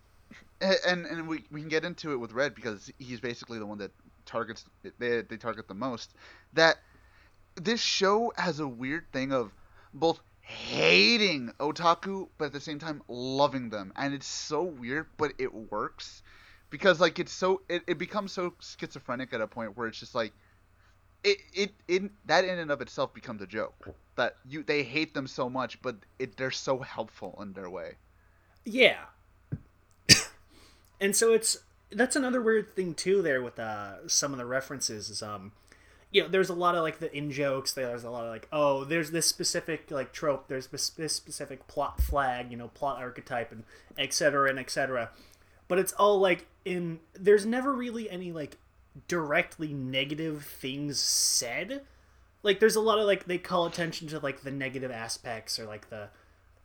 and 0.60 1.06
and 1.06 1.26
we 1.26 1.44
we 1.50 1.60
can 1.60 1.68
get 1.68 1.84
into 1.84 2.12
it 2.12 2.16
with 2.16 2.32
Red 2.32 2.54
because 2.54 2.90
he's 2.98 3.20
basically 3.20 3.58
the 3.58 3.66
one 3.66 3.78
that 3.78 3.90
targets 4.26 4.64
they 4.98 5.22
they 5.22 5.36
target 5.36 5.66
the 5.66 5.74
most. 5.74 6.14
That 6.52 6.76
this 7.56 7.80
show 7.80 8.32
has 8.36 8.60
a 8.60 8.68
weird 8.68 9.10
thing 9.12 9.32
of 9.32 9.52
both 9.92 10.20
hating 10.40 11.52
otaku 11.60 12.28
but 12.38 12.46
at 12.46 12.52
the 12.52 12.60
same 12.60 12.78
time 12.78 13.02
loving 13.08 13.70
them, 13.70 13.92
and 13.96 14.14
it's 14.14 14.26
so 14.26 14.62
weird, 14.62 15.06
but 15.16 15.32
it 15.38 15.52
works 15.52 16.22
because 16.70 17.00
like 17.00 17.18
it's 17.18 17.32
so 17.32 17.62
it, 17.68 17.82
it 17.86 17.98
becomes 17.98 18.32
so 18.32 18.54
schizophrenic 18.60 19.32
at 19.32 19.40
a 19.40 19.46
point 19.46 19.76
where 19.76 19.88
it's 19.88 19.98
just 19.98 20.14
like 20.14 20.32
it, 21.24 21.38
it 21.52 21.72
it 21.88 22.10
that 22.26 22.44
in 22.44 22.58
and 22.58 22.70
of 22.70 22.80
itself 22.80 23.12
becomes 23.12 23.42
a 23.42 23.46
joke 23.46 23.88
that 24.18 24.36
you 24.46 24.62
they 24.62 24.82
hate 24.82 25.14
them 25.14 25.26
so 25.26 25.48
much 25.48 25.80
but 25.80 25.96
it 26.18 26.36
they're 26.36 26.50
so 26.50 26.80
helpful 26.80 27.38
in 27.40 27.54
their 27.54 27.70
way. 27.70 27.94
Yeah. 28.64 29.06
and 31.00 31.16
so 31.16 31.32
it's 31.32 31.58
that's 31.90 32.16
another 32.16 32.42
weird 32.42 32.76
thing 32.76 32.94
too 32.94 33.22
there 33.22 33.42
with 33.42 33.58
uh, 33.58 34.06
some 34.06 34.32
of 34.32 34.38
the 34.38 34.44
references 34.44 35.08
is 35.08 35.22
um 35.22 35.52
you 36.10 36.22
know 36.22 36.28
there's 36.28 36.48
a 36.48 36.54
lot 36.54 36.74
of 36.74 36.82
like 36.82 36.98
the 36.98 37.14
in 37.16 37.30
jokes 37.30 37.72
there's 37.72 38.04
a 38.04 38.10
lot 38.10 38.24
of 38.24 38.30
like 38.30 38.48
oh 38.52 38.84
there's 38.84 39.10
this 39.10 39.26
specific 39.26 39.90
like 39.90 40.12
trope 40.12 40.48
there's 40.48 40.66
this 40.68 41.14
specific 41.14 41.66
plot 41.66 42.00
flag 42.00 42.50
you 42.50 42.56
know 42.56 42.68
plot 42.68 42.98
archetype 42.98 43.52
and 43.52 43.64
et 43.96 44.12
cetera 44.12 44.50
and 44.50 44.58
et 44.58 44.70
cetera. 44.70 45.10
But 45.66 45.78
it's 45.78 45.92
all 45.92 46.18
like 46.18 46.46
in 46.64 47.00
there's 47.14 47.44
never 47.44 47.72
really 47.72 48.08
any 48.08 48.32
like 48.32 48.56
directly 49.06 49.72
negative 49.72 50.44
things 50.44 50.98
said 50.98 51.82
like 52.42 52.60
there's 52.60 52.76
a 52.76 52.80
lot 52.80 52.98
of 52.98 53.06
like 53.06 53.24
they 53.24 53.38
call 53.38 53.66
attention 53.66 54.08
to 54.08 54.18
like 54.18 54.42
the 54.42 54.50
negative 54.50 54.90
aspects 54.90 55.58
or 55.58 55.66
like 55.66 55.90
the 55.90 56.08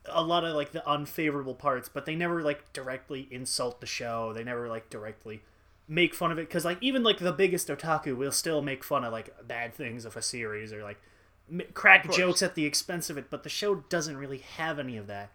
a 0.06 0.22
lot 0.22 0.44
of 0.44 0.54
like 0.54 0.72
the 0.72 0.86
unfavorable 0.88 1.54
parts 1.54 1.88
but 1.88 2.04
they 2.06 2.14
never 2.14 2.42
like 2.42 2.72
directly 2.72 3.26
insult 3.30 3.80
the 3.80 3.86
show. 3.86 4.32
They 4.32 4.44
never 4.44 4.68
like 4.68 4.90
directly 4.90 5.42
make 5.88 6.14
fun 6.14 6.30
of 6.32 6.38
it. 6.38 6.48
Because 6.48 6.64
like 6.64 6.78
even 6.80 7.02
like 7.02 7.18
the 7.18 7.32
biggest 7.32 7.68
otaku 7.68 8.16
will 8.16 8.32
still 8.32 8.62
make 8.62 8.84
fun 8.84 9.04
of 9.04 9.12
like 9.12 9.34
bad 9.46 9.74
things 9.74 10.04
of 10.04 10.16
a 10.16 10.22
series 10.22 10.72
or 10.72 10.82
like 10.82 11.00
m- 11.50 11.62
crack 11.72 12.10
jokes 12.12 12.42
at 12.42 12.54
the 12.54 12.66
expense 12.66 13.10
of 13.10 13.18
it 13.18 13.30
but 13.30 13.42
the 13.42 13.48
show 13.48 13.76
doesn't 13.76 14.16
really 14.16 14.38
have 14.38 14.78
any 14.78 14.96
of 14.96 15.06
that. 15.06 15.30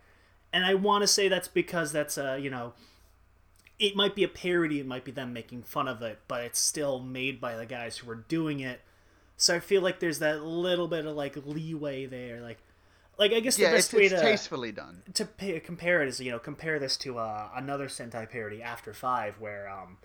And 0.52 0.66
i 0.66 0.74
want 0.74 1.04
to 1.04 1.08
say 1.08 1.28
that's 1.28 1.48
because 1.48 1.92
that's 1.92 2.18
uh 2.18 2.38
you 2.42 2.50
know 2.50 2.74
it 3.78 3.96
might 3.96 4.16
be 4.16 4.24
a 4.24 4.28
parody 4.28 4.80
it 4.80 4.86
might 4.88 5.06
be 5.06 5.12
them 5.12 5.32
making 5.32 5.64
fun 5.64 5.88
of 5.88 6.02
it 6.02 6.20
but 6.28 6.44
it's 6.44 6.60
still 6.60 7.00
made 7.00 7.40
by 7.40 7.56
the 7.56 7.66
guys 7.66 7.98
who 7.98 8.10
are 8.10 8.16
doing 8.16 8.60
it 8.60 8.82
so 9.40 9.56
i 9.56 9.60
feel 9.60 9.82
like 9.82 10.00
there's 10.00 10.20
that 10.20 10.44
little 10.44 10.88
bit 10.88 11.06
of 11.08 11.16
like 11.16 11.36
leeway 11.46 12.06
there 12.06 12.40
like 12.42 12.60
like 13.18 13.34
i 13.34 13.40
guess 13.40 13.56
the 13.56 13.64
yeah 13.64 13.72
best 13.72 13.92
it's, 13.92 13.94
way 13.98 14.06
it's 14.06 14.14
to 14.14 14.22
tastefully 14.22 14.72
done 14.72 15.02
to 15.14 15.26
pay, 15.26 15.60
compare 15.60 16.02
it 16.04 16.08
is 16.08 16.20
you 16.20 16.32
know 16.32 16.38
compare 16.40 16.78
this 16.80 16.96
to 16.96 17.18
uh, 17.18 17.50
another 17.56 17.88
Sentai 17.88 18.30
parody 18.30 18.62
After 18.62 18.94
Five, 18.94 19.40
where 19.40 19.68
um, 19.68 19.98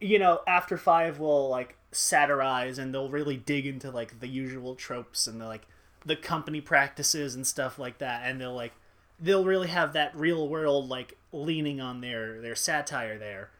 you 0.00 0.18
know 0.18 0.40
After 0.46 0.76
Five 0.76 1.18
will 1.18 1.48
like 1.48 1.76
satirize 1.90 2.78
and 2.78 2.92
they'll 2.92 3.08
really 3.08 3.36
dig 3.36 3.64
into 3.66 3.90
like 3.90 4.20
the 4.20 4.28
usual 4.28 4.74
tropes 4.74 5.26
and 5.26 5.40
the 5.40 5.46
like 5.46 5.66
the 6.04 6.16
company 6.16 6.60
practices 6.60 7.34
and 7.34 7.46
stuff 7.46 7.78
like 7.78 7.98
that, 7.98 8.22
and 8.24 8.40
they'll 8.40 8.54
like 8.54 8.72
they'll 9.18 9.44
really 9.44 9.68
have 9.68 9.94
that 9.94 10.14
real 10.14 10.48
world 10.48 10.88
like 10.88 11.16
leaning 11.32 11.80
on 11.80 12.00
their 12.02 12.42
their 12.42 12.54
satire 12.56 13.16
there, 13.18 13.50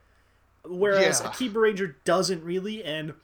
whereas 0.65 1.21
Yeah. 1.23 1.31
Akiba 1.31 1.59
Ranger 1.61 1.97
doesn't 2.05 2.45
really 2.45 2.85
and. 2.85 3.15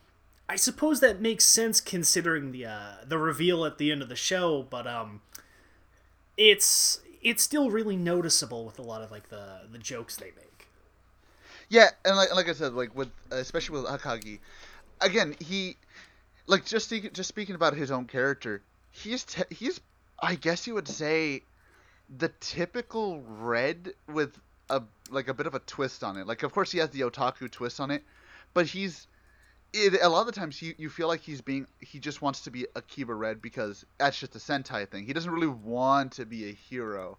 I 0.49 0.57
suppose 0.57 1.01
that 1.01 1.21
makes 1.21 1.45
sense 1.45 1.81
considering 1.81 2.53
the 2.53 2.67
uh, 2.67 2.93
the 3.07 3.19
reveal 3.19 3.65
at 3.65 3.79
the 3.79 3.91
end 3.91 4.03
of 4.03 4.09
the 4.09 4.17
show, 4.17 4.63
but 4.69 4.87
um, 4.87 5.23
it's 6.37 7.01
it's 7.23 7.43
still 7.43 7.71
really 7.71 7.97
noticeable 7.97 8.65
with 8.65 8.79
a 8.79 8.83
lot 8.83 9.03
of 9.03 9.11
like 9.11 9.29
the 9.31 9.63
the 9.71 9.79
jokes 9.79 10.17
they 10.17 10.33
make. 10.37 10.69
yeah 11.69 11.89
and 12.05 12.17
like, 12.17 12.35
like 12.35 12.49
i 12.49 12.53
said 12.53 12.73
like 12.75 12.95
with 12.95 13.11
especially 13.31 13.79
with 13.81 13.87
akagi 13.91 14.39
again 15.01 15.35
he 15.41 15.77
like 16.47 16.65
just 16.65 16.93
just 17.13 17.29
speaking 17.29 17.55
about 17.55 17.75
his 17.75 17.91
own 17.91 18.07
character 18.07 18.63
he's 18.91 19.25
he's 19.51 19.81
i 20.21 20.35
guess 20.35 20.67
you 20.67 20.75
would 20.75 20.89
say 20.89 21.43
the 22.19 22.29
typical 22.41 23.23
red 23.23 23.95
with 24.09 24.39
a 24.71 24.83
like 25.11 25.29
a 25.29 25.35
bit 25.35 25.47
of 25.47 25.55
a 25.55 25.59
twist 25.61 26.05
on 26.05 26.17
it 26.17 26.27
like 26.27 26.43
of 26.43 26.53
course 26.53 26.71
he 26.73 26.79
has 26.79 26.91
the 26.91 27.01
otaku 27.01 27.51
twist 27.51 27.81
on 27.81 27.91
it 27.91 28.03
but 28.55 28.67
he's 28.67 29.07
it, 29.75 30.01
a 30.01 30.09
lot 30.09 30.21
of 30.21 30.27
the 30.27 30.33
times 30.33 30.63
you, 30.63 30.75
you 30.79 30.89
feel 30.89 31.09
like 31.09 31.21
he's 31.21 31.41
being 31.41 31.67
he 31.81 31.99
just 31.99 32.23
wants 32.23 32.43
to 32.43 32.51
be 32.51 32.67
Akiba 32.77 33.13
Red 33.13 33.43
because 33.43 33.85
that's 33.99 34.19
just 34.19 34.37
a 34.37 34.39
Sentai 34.39 34.89
thing. 34.89 35.05
He 35.05 35.13
doesn't 35.13 35.31
really 35.31 35.49
want 35.49 36.13
to 36.13 36.25
be 36.25 36.49
a 36.49 36.53
hero, 36.53 37.19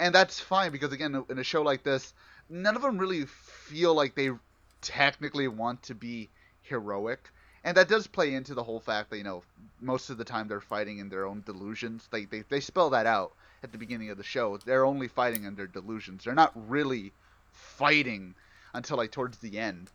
and 0.00 0.12
that's 0.12 0.40
fine 0.40 0.72
because 0.72 0.92
again 0.92 1.24
in 1.30 1.38
a 1.38 1.44
show 1.44 1.62
like 1.62 1.84
this, 1.84 2.12
none 2.50 2.74
of 2.74 2.82
them 2.82 2.98
really 2.98 3.24
feel 3.26 3.94
like 3.94 4.16
they 4.16 4.30
technically 4.80 5.46
want 5.46 5.84
to 5.84 5.94
be 5.94 6.28
heroic, 6.62 7.30
and 7.62 7.76
that 7.76 7.88
does 7.88 8.08
play 8.08 8.34
into 8.34 8.54
the 8.54 8.64
whole 8.64 8.80
fact 8.80 9.10
that 9.10 9.18
you 9.18 9.24
know 9.24 9.44
most 9.80 10.10
of 10.10 10.18
the 10.18 10.24
time 10.24 10.48
they're 10.48 10.60
fighting 10.60 10.98
in 10.98 11.08
their 11.08 11.24
own 11.24 11.42
delusions. 11.46 12.08
They 12.10 12.24
they 12.24 12.42
they 12.48 12.60
spell 12.60 12.90
that 12.90 13.06
out 13.06 13.32
at 13.62 13.70
the 13.70 13.78
beginning 13.78 14.10
of 14.10 14.16
the 14.16 14.24
show. 14.24 14.56
They're 14.56 14.84
only 14.84 15.06
fighting 15.06 15.44
in 15.44 15.54
their 15.54 15.68
delusions. 15.68 16.24
They're 16.24 16.34
not 16.34 16.52
really 16.68 17.12
fighting 17.52 18.34
until 18.74 18.96
like 18.96 19.12
towards 19.12 19.38
the 19.38 19.56
end 19.56 19.88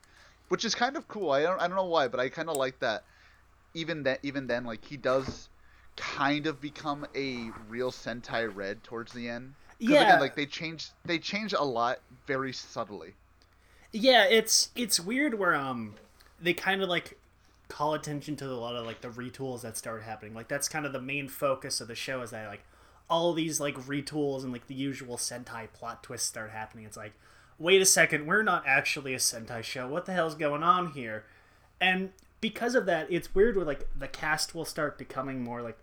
which 0.50 0.66
is 0.66 0.76
kind 0.76 0.96
of 0.98 1.08
cool. 1.08 1.32
I 1.32 1.44
don't 1.44 1.60
I 1.62 1.68
don't 1.68 1.76
know 1.76 1.86
why, 1.86 2.08
but 2.08 2.20
I 2.20 2.30
kind 2.30 2.50
of 2.50 2.58
like 2.58 2.80
that. 2.80 3.04
Even 3.74 4.04
that 4.04 4.20
even 4.24 4.48
then, 4.48 4.64
like 4.64 4.86
he 4.86 4.98
does 4.98 5.50
kind 5.96 6.48
of 6.48 6.62
become 6.62 7.06
a 7.16 7.52
real 7.70 7.92
Sentai 7.92 8.54
Red 8.54 8.84
towards 8.84 9.14
the 9.14 9.30
end. 9.30 9.54
Yeah. 9.80 10.02
Again, 10.02 10.20
like 10.20 10.36
they 10.36 10.46
change 10.46 10.90
they 11.06 11.20
change 11.20 11.54
a 11.54 11.64
lot 11.64 12.00
very 12.26 12.54
subtly. 12.54 13.14
Yeah, 13.92 14.26
it's 14.26 14.72
it's 14.76 15.00
weird 15.00 15.38
where 15.38 15.56
um 15.56 15.96
they 16.42 16.54
kind 16.54 16.82
of 16.82 16.90
like 16.90 17.18
call 17.70 17.94
attention 17.94 18.36
to 18.38 18.46
a 18.46 18.54
lot 18.54 18.76
of 18.76 18.86
like 18.86 19.02
the 19.02 19.10
retools 19.10 19.62
that 19.62 19.78
start 19.78 20.04
happening. 20.04 20.34
Like 20.34 20.48
that's 20.48 20.70
kind 20.70 20.86
of 20.86 20.94
the 20.94 21.02
main 21.02 21.28
focus 21.28 21.82
of 21.82 21.88
the 21.88 21.96
show 21.96 22.22
is 22.22 22.32
that 22.32 22.48
like 22.48 22.64
all 23.10 23.34
these 23.34 23.60
like 23.60 23.76
retools 23.76 24.44
and 24.44 24.52
like 24.52 24.68
the 24.68 24.76
usual 24.76 25.18
Sentai 25.18 25.72
plot 25.74 26.04
twists 26.04 26.28
start 26.28 26.52
happening. 26.52 26.86
It's 26.86 26.98
like, 26.98 27.14
wait 27.60 27.82
a 27.82 27.86
second, 27.86 28.28
we're 28.28 28.44
not 28.44 28.64
actually 28.68 29.14
a 29.14 29.18
Sentai 29.18 29.64
show. 29.64 29.88
What 29.88 30.06
the 30.06 30.14
hell's 30.14 30.36
going 30.36 30.64
on 30.64 30.92
here? 30.92 31.26
And 31.82 32.12
because 32.42 32.76
of 32.76 32.86
that, 32.86 33.08
it's 33.10 33.34
weird 33.34 33.56
where 33.56 33.66
like 33.66 33.88
the 33.98 34.08
cast 34.08 34.54
will 34.54 34.66
start 34.66 34.98
becoming 34.98 35.44
more 35.44 35.62
like 35.62 35.78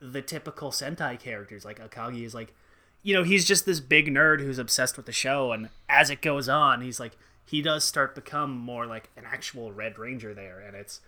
the 0.00 0.22
typical 0.22 0.70
Sentai 0.70 1.18
characters. 1.18 1.64
Like 1.64 1.78
Akagi 1.78 2.24
is 2.24 2.34
like, 2.34 2.52
you 3.02 3.14
know, 3.14 3.22
he's 3.22 3.44
just 3.44 3.66
this 3.66 3.80
big 3.80 4.08
nerd 4.08 4.40
who's 4.40 4.58
obsessed 4.58 4.96
with 4.96 5.06
the 5.06 5.12
show, 5.12 5.52
and 5.52 5.68
as 5.88 6.10
it 6.10 6.22
goes 6.22 6.48
on, 6.48 6.82
he's 6.82 7.00
like, 7.00 7.12
he 7.44 7.60
does 7.60 7.84
start 7.84 8.14
become 8.14 8.56
more 8.56 8.86
like 8.86 9.10
an 9.16 9.24
actual 9.26 9.72
Red 9.72 9.98
Ranger 9.98 10.32
there, 10.34 10.60
and 10.60 10.76
it's 10.76 11.00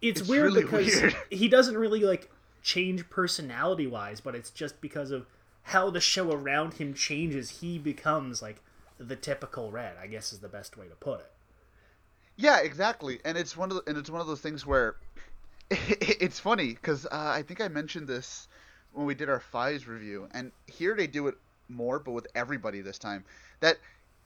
it's, 0.00 0.20
It's 0.20 0.28
weird 0.28 0.46
really 0.46 0.62
because 0.62 1.00
weird. 1.00 1.16
he 1.30 1.48
doesn't 1.48 1.76
really 1.76 2.00
like 2.00 2.30
change 2.62 3.08
personality 3.10 3.86
wise, 3.86 4.20
but 4.20 4.34
it's 4.34 4.50
just 4.50 4.80
because 4.80 5.10
of 5.10 5.26
how 5.64 5.90
the 5.90 6.00
show 6.00 6.32
around 6.32 6.74
him 6.74 6.94
changes. 6.94 7.60
He 7.60 7.78
becomes 7.78 8.42
like 8.42 8.60
the 9.00 9.16
typical 9.16 9.70
Red, 9.70 9.96
I 10.00 10.06
guess 10.06 10.32
is 10.32 10.40
the 10.40 10.48
best 10.48 10.76
way 10.76 10.86
to 10.86 10.94
put 10.94 11.20
it. 11.20 11.30
Yeah, 12.36 12.60
exactly. 12.60 13.18
And 13.24 13.36
it's 13.36 13.56
one 13.56 13.70
of 13.70 13.76
the, 13.76 13.90
and 13.90 13.98
it's 13.98 14.10
one 14.10 14.20
of 14.20 14.26
those 14.26 14.40
things 14.40 14.66
where 14.66 14.96
it's 15.70 16.38
funny 16.38 16.68
because 16.68 17.06
uh, 17.06 17.08
I 17.12 17.42
think 17.42 17.60
I 17.60 17.68
mentioned 17.68 18.06
this 18.06 18.48
when 18.92 19.06
we 19.06 19.14
did 19.14 19.28
our 19.28 19.40
Fives 19.40 19.86
review, 19.88 20.28
and 20.32 20.52
here 20.66 20.94
they 20.94 21.06
do 21.06 21.28
it 21.28 21.36
more, 21.68 21.98
but 21.98 22.12
with 22.12 22.26
everybody 22.34 22.80
this 22.80 22.98
time. 22.98 23.24
That 23.60 23.78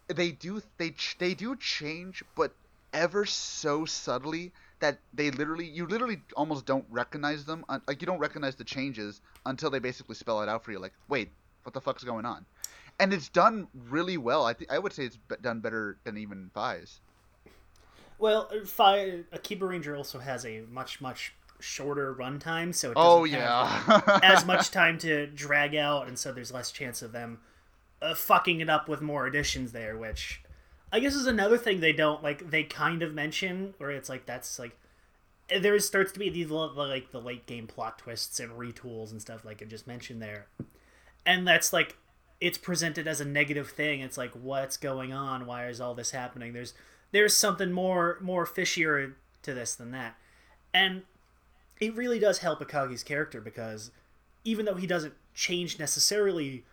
they 0.08 0.32
do 0.32 0.62
they 0.78 0.94
they 1.18 1.34
do 1.34 1.56
change, 1.56 2.22
but 2.34 2.52
ever 2.92 3.24
so 3.24 3.84
subtly 3.84 4.52
that 4.80 4.98
they 5.12 5.30
literally 5.30 5.66
you 5.66 5.86
literally 5.86 6.20
almost 6.36 6.66
don't 6.66 6.84
recognize 6.90 7.44
them 7.44 7.64
like 7.88 8.00
you 8.00 8.06
don't 8.06 8.18
recognize 8.18 8.54
the 8.54 8.64
changes 8.64 9.20
until 9.46 9.70
they 9.70 9.78
basically 9.80 10.14
spell 10.14 10.42
it 10.42 10.48
out 10.48 10.64
for 10.64 10.70
you 10.70 10.78
like 10.78 10.92
wait 11.08 11.30
what 11.64 11.74
the 11.74 11.80
fuck's 11.80 12.04
going 12.04 12.24
on 12.24 12.44
and 13.00 13.12
it's 13.12 13.28
done 13.28 13.66
really 13.88 14.16
well 14.16 14.44
i 14.44 14.52
think 14.52 14.70
i 14.70 14.78
would 14.78 14.92
say 14.92 15.04
it's 15.04 15.18
done 15.42 15.60
better 15.60 15.98
than 16.04 16.16
even 16.16 16.50
Fi's. 16.54 17.00
Well, 18.18 18.48
uh, 18.54 18.64
Fi 18.64 19.24
Akiba 19.32 19.66
Ranger 19.66 19.96
also 19.96 20.18
has 20.18 20.44
a 20.44 20.62
much 20.70 21.00
much 21.00 21.34
shorter 21.60 22.14
runtime, 22.14 22.74
so 22.74 22.90
it 22.90 22.94
doesn't 22.94 23.10
oh 23.10 23.24
have 23.24 24.04
yeah 24.06 24.20
as 24.22 24.44
much 24.44 24.70
time 24.70 24.98
to 24.98 25.26
drag 25.26 25.74
out, 25.74 26.06
and 26.06 26.18
so 26.18 26.32
there's 26.32 26.52
less 26.52 26.70
chance 26.70 27.02
of 27.02 27.12
them 27.12 27.40
uh, 28.00 28.14
fucking 28.14 28.60
it 28.60 28.68
up 28.68 28.88
with 28.88 29.00
more 29.00 29.26
additions 29.26 29.72
there, 29.72 29.96
which 29.96 30.42
I 30.92 31.00
guess 31.00 31.14
is 31.14 31.26
another 31.26 31.58
thing 31.58 31.80
they 31.80 31.92
don't 31.92 32.22
like. 32.22 32.50
They 32.50 32.62
kind 32.62 33.02
of 33.02 33.12
mention 33.12 33.74
where 33.78 33.90
it's 33.90 34.08
like 34.08 34.26
that's 34.26 34.58
like 34.58 34.78
there 35.60 35.78
starts 35.78 36.12
to 36.12 36.18
be 36.18 36.30
these 36.30 36.50
like 36.50 37.10
the 37.10 37.20
late 37.20 37.46
game 37.46 37.66
plot 37.66 37.98
twists 37.98 38.40
and 38.40 38.52
retools 38.52 39.10
and 39.10 39.20
stuff 39.20 39.44
like 39.44 39.60
I 39.60 39.64
just 39.64 39.86
mentioned 39.86 40.22
there, 40.22 40.46
and 41.26 41.46
that's 41.46 41.72
like 41.72 41.96
it's 42.40 42.58
presented 42.58 43.06
as 43.06 43.20
a 43.20 43.24
negative 43.24 43.70
thing. 43.70 44.00
It's 44.00 44.18
like 44.18 44.32
what's 44.32 44.76
going 44.76 45.12
on? 45.12 45.46
Why 45.46 45.66
is 45.68 45.80
all 45.80 45.94
this 45.94 46.10
happening? 46.10 46.52
There's 46.52 46.74
there's 47.12 47.34
something 47.34 47.72
more 47.72 48.18
more 48.20 48.46
fishier 48.46 49.14
to 49.42 49.54
this 49.54 49.74
than 49.74 49.90
that, 49.92 50.16
and 50.72 51.02
it 51.80 51.94
really 51.96 52.18
does 52.18 52.38
help 52.38 52.60
Akagi's 52.60 53.02
character 53.02 53.40
because 53.40 53.90
even 54.44 54.64
though 54.64 54.74
he 54.74 54.86
doesn't 54.86 55.14
change 55.34 55.78
necessarily, 55.78 56.64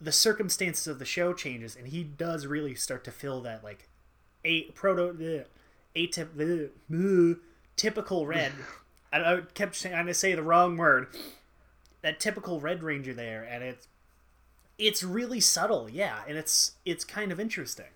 the 0.00 0.12
circumstances 0.12 0.86
of 0.86 0.98
the 0.98 1.04
show 1.04 1.32
changes, 1.32 1.76
and 1.76 1.88
he 1.88 2.02
does 2.02 2.46
really 2.46 2.74
start 2.74 3.04
to 3.04 3.10
feel 3.10 3.40
that 3.42 3.62
like 3.64 3.88
a 4.44 4.62
proto 4.72 5.12
bleh, 5.12 5.44
atyp, 5.94 6.28
bleh, 6.36 6.70
bleh, 6.90 7.36
typical 7.76 8.26
red. 8.26 8.52
I, 9.12 9.18
I 9.18 9.40
kept 9.54 9.80
trying 9.80 10.06
to 10.06 10.14
say 10.14 10.34
the 10.34 10.42
wrong 10.42 10.76
word. 10.76 11.08
That 12.02 12.20
typical 12.20 12.60
Red 12.60 12.84
Ranger 12.84 13.12
there, 13.12 13.42
and 13.42 13.64
it's 13.64 13.88
it's 14.78 15.02
really 15.02 15.40
subtle, 15.40 15.88
yeah, 15.90 16.20
and 16.28 16.38
it's 16.38 16.72
it's 16.84 17.04
kind 17.04 17.32
of 17.32 17.40
interesting. 17.40 17.86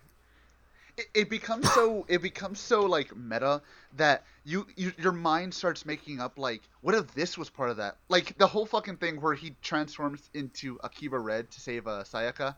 it, 1.13 1.29
becomes 1.29 1.71
so 1.73 2.05
it 2.07 2.21
becomes 2.21 2.59
so 2.59 2.81
like 2.85 3.15
meta 3.15 3.61
that 3.97 4.23
you, 4.45 4.67
you 4.75 4.91
your 4.97 5.11
mind 5.11 5.53
starts 5.53 5.85
making 5.85 6.19
up 6.19 6.37
like 6.37 6.61
what 6.81 6.93
if 6.95 7.13
this 7.15 7.37
was 7.37 7.49
part 7.49 7.69
of 7.69 7.77
that? 7.77 7.97
Like 8.09 8.37
the 8.37 8.47
whole 8.47 8.65
fucking 8.65 8.97
thing 8.97 9.21
where 9.21 9.33
he 9.33 9.55
transforms 9.61 10.29
into 10.33 10.79
Akiba 10.83 11.17
Red 11.17 11.49
to 11.51 11.61
save 11.61 11.87
uh, 11.87 12.03
Sayaka 12.03 12.55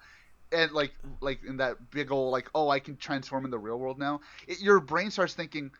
and 0.52 0.72
like 0.72 0.94
like 1.22 1.44
in 1.48 1.58
that 1.58 1.92
big 1.92 2.12
old 2.12 2.32
like 2.32 2.50
oh 2.56 2.70
I 2.70 2.80
can 2.80 2.98
transform 2.98 3.46
in 3.46 3.52
the 3.52 3.60
real 3.60 3.78
world 3.80 4.00
now. 4.00 4.22
It, 4.48 4.62
your 4.62 4.80
brain 4.80 5.12
starts 5.12 5.34
thinking 5.34 5.72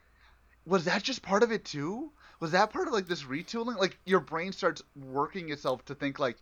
was 0.66 0.86
that 0.86 1.04
just 1.04 1.22
part 1.22 1.44
of 1.44 1.52
it 1.52 1.66
too? 1.66 2.12
Was 2.40 2.52
that 2.52 2.72
part 2.72 2.88
of 2.88 2.94
like 2.94 3.08
this 3.08 3.24
retooling? 3.24 3.78
Like 3.78 3.98
your 4.06 4.20
brain 4.20 4.52
starts 4.52 4.82
working 4.96 5.50
itself 5.52 5.84
to 5.86 5.96
think 5.96 6.20
like 6.20 6.38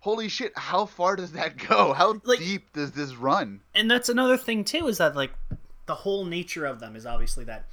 holy 0.00 0.28
shit 0.28 0.52
how 0.56 0.86
far 0.86 1.16
does 1.16 1.32
that 1.32 1.56
go? 1.56 1.92
How 1.92 2.20
Like- 2.24 2.38
deep 2.38 2.72
does 2.72 2.92
this 2.92 3.14
run? 3.14 3.60
and 3.74 3.90
that's 3.90 4.08
another 4.08 4.36
thing 4.36 4.64
too 4.64 4.88
is 4.88 4.98
that 4.98 5.14
like 5.16 5.32
the 5.86 5.94
whole 5.96 6.24
nature 6.24 6.66
of 6.66 6.80
them 6.80 6.94
is 6.96 7.04
obviously 7.06 7.44
that 7.44 7.66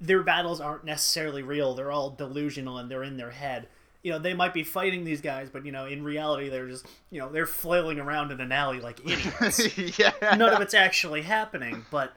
their 0.00 0.22
battles 0.22 0.60
aren't 0.60 0.84
necessarily 0.84 1.42
real. 1.44 1.74
They're 1.74 1.92
all 1.92 2.10
delusional 2.10 2.76
and 2.78 2.90
they're 2.90 3.04
in 3.04 3.16
their 3.16 3.30
head. 3.30 3.68
You 4.02 4.10
know 4.12 4.18
they 4.18 4.34
might 4.34 4.52
be 4.52 4.64
fighting 4.64 5.04
these 5.04 5.20
guys 5.20 5.48
but 5.48 5.64
you 5.64 5.70
know 5.72 5.86
in 5.86 6.02
reality 6.02 6.48
they're 6.48 6.66
just 6.68 6.86
you 7.10 7.20
know 7.20 7.28
they're 7.30 7.46
flailing 7.46 8.00
around 8.00 8.32
in 8.32 8.40
an 8.40 8.50
alley 8.52 8.80
like 8.80 8.98
idiots. 9.08 9.78
Yeah. 9.98 10.10
None 10.22 10.42
of 10.52 10.60
it's 10.60 10.74
actually 10.74 11.22
happening 11.22 11.86
but 11.90 12.12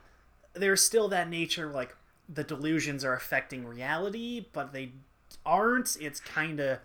there's 0.54 0.82
still 0.82 1.08
that 1.10 1.30
nature 1.30 1.68
like 1.70 1.96
the 2.28 2.44
delusions 2.44 3.06
are 3.06 3.14
affecting 3.14 3.66
reality 3.68 4.48
but 4.52 4.74
they 4.74 4.94
aren't. 5.46 5.96
It's 6.02 6.20
kind 6.20 6.60
of 6.60 6.80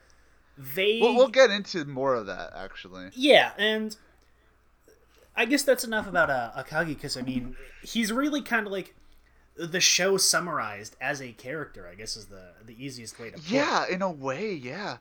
vague 0.57 1.03
We'll, 1.03 1.15
we'll 1.15 1.29
get 1.29 1.51
into 1.51 1.85
more 1.85 2.15
of 2.15 2.27
that 2.27 2.51
actually. 2.55 3.11
yeah, 3.15 3.53
and 3.59 3.97
I 5.37 5.45
guess 5.47 5.63
that's 5.63 5.85
enough 5.85 6.07
about 6.07 6.29
uh, 6.31 6.51
Akagi 6.57 6.89
because 6.89 7.17
I 7.17 7.23
mean 7.23 7.57
he's 7.83 8.13
really 8.13 8.43
kind 8.43 8.67
of 8.67 8.73
like 8.73 8.95
the 9.57 9.81
show 9.81 10.17
summarized 10.17 10.97
as 11.01 11.21
a 11.21 11.33
character. 11.33 11.89
I 11.91 11.95
guess 11.95 12.17
is 12.17 12.27
the 12.27 12.53
the 12.65 12.83
easiest 12.85 13.19
way 13.19 13.31
to 13.31 13.37
put 13.37 13.45
it. 13.47 13.51
Yeah, 13.51 13.85
in 13.89 14.03
a 14.03 14.11
way, 14.11 14.53
yeah. 14.53 14.99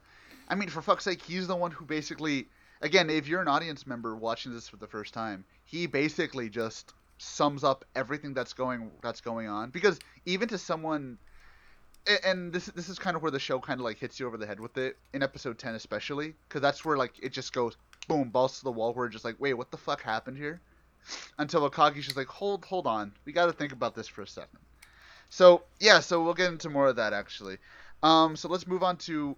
I 0.48 0.56
mean, 0.56 0.70
for 0.70 0.82
fuck's 0.82 1.04
sake, 1.04 1.22
he's 1.22 1.46
the 1.48 1.56
one 1.56 1.70
who 1.72 1.86
basically, 1.86 2.48
again, 2.82 3.10
if 3.10 3.28
you're 3.28 3.42
an 3.42 3.48
audience 3.48 3.86
member 3.86 4.16
watching 4.16 4.52
this 4.52 4.68
for 4.68 4.78
the 4.78 4.88
first 4.88 5.14
time, 5.14 5.46
he 5.64 5.86
basically 5.86 6.50
just 6.50 6.94
sums 7.20 7.64
up 7.64 7.86
everything 7.96 8.34
that's 8.34 8.54
going 8.54 8.90
that's 9.02 9.22
going 9.22 9.48
on. 9.48 9.70
Because 9.70 10.00
even 10.26 10.48
to 10.48 10.58
someone, 10.58 11.18
and 12.24 12.52
this 12.52 12.68
this 12.68 12.90
is 12.90 12.98
kind 12.98 13.16
of 13.16 13.22
where 13.22 13.32
the 13.32 13.40
show 13.40 13.60
kind 13.60 13.80
of 13.80 13.84
like 13.84 13.98
hits 13.98 14.20
you 14.20 14.28
over 14.28 14.38
the 14.38 14.46
head 14.46 14.60
with 14.60 14.78
it 14.78 14.98
in 15.14 15.24
episode 15.24 15.58
ten, 15.58 15.76
especially, 15.76 16.34
because 16.48 16.62
that's 16.62 16.84
where 16.84 16.98
like 16.98 17.14
it 17.22 17.32
just 17.32 17.54
goes 17.54 17.78
boom, 18.08 18.30
balls 18.30 18.58
to 18.58 18.64
the 18.64 18.72
wall, 18.72 18.94
where 18.94 19.08
just 19.08 19.26
like, 19.26 19.36
wait, 19.40 19.54
what 19.54 19.72
the 19.72 19.78
fuck 19.78 20.02
happened 20.02 20.38
here? 20.38 20.62
Until 21.38 21.70
Akagi's 21.70 22.06
just 22.06 22.18
like, 22.18 22.28
hold, 22.28 22.66
hold 22.66 22.88
on, 22.88 23.14
we 23.26 23.32
got 23.32 23.46
to 23.46 23.54
think 23.54 23.72
about 23.72 23.96
this 23.96 24.08
for 24.08 24.22
a 24.22 24.28
second. 24.28 24.60
So 25.30 25.64
yeah, 25.80 26.00
so 26.00 26.24
we'll 26.24 26.34
get 26.34 26.52
into 26.52 26.70
more 26.70 26.88
of 26.88 26.96
that 26.96 27.14
actually. 27.14 27.58
Um, 28.02 28.36
so 28.36 28.50
let's 28.50 28.66
move 28.68 28.84
on 28.84 28.98
to 28.98 29.36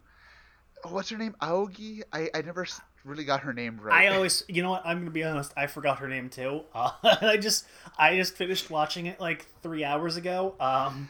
what's 0.89 1.09
her 1.09 1.17
name? 1.17 1.35
Aogi. 1.41 2.01
I 2.13 2.29
I 2.33 2.41
never 2.41 2.65
really 3.03 3.23
got 3.23 3.41
her 3.41 3.53
name 3.53 3.79
right. 3.81 4.07
I 4.07 4.15
always, 4.15 4.43
you 4.47 4.61
know 4.61 4.71
what? 4.71 4.83
I'm 4.85 4.99
gonna 4.99 5.11
be 5.11 5.23
honest. 5.23 5.51
I 5.57 5.67
forgot 5.67 5.99
her 5.99 6.07
name 6.07 6.29
too. 6.29 6.61
Uh, 6.73 6.91
I 7.03 7.37
just, 7.37 7.65
I 7.97 8.15
just 8.15 8.35
finished 8.35 8.69
watching 8.69 9.05
it 9.05 9.19
like 9.19 9.45
three 9.61 9.83
hours 9.83 10.15
ago. 10.17 10.55
Um, 10.59 11.09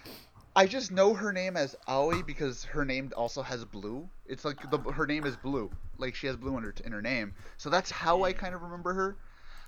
I 0.56 0.66
just 0.68 0.92
know 0.92 1.14
her 1.14 1.32
name 1.32 1.56
as 1.56 1.76
Aoi 1.88 2.24
because 2.24 2.66
her 2.66 2.84
name 2.84 3.12
also 3.16 3.42
has 3.42 3.64
blue. 3.64 4.10
It's 4.26 4.44
like 4.44 4.70
the 4.70 4.78
her 4.80 5.08
name 5.08 5.26
is 5.26 5.38
blue, 5.38 5.72
like 5.98 6.14
she 6.16 6.28
has 6.28 6.36
blue 6.36 6.58
in 6.58 6.64
her 6.64 6.74
in 6.84 6.92
her 6.92 7.02
name. 7.02 7.34
So 7.58 7.70
that's 7.70 7.90
how 7.92 8.24
I 8.24 8.34
kind 8.34 8.54
of 8.54 8.62
remember 8.62 8.94
her. 8.94 9.16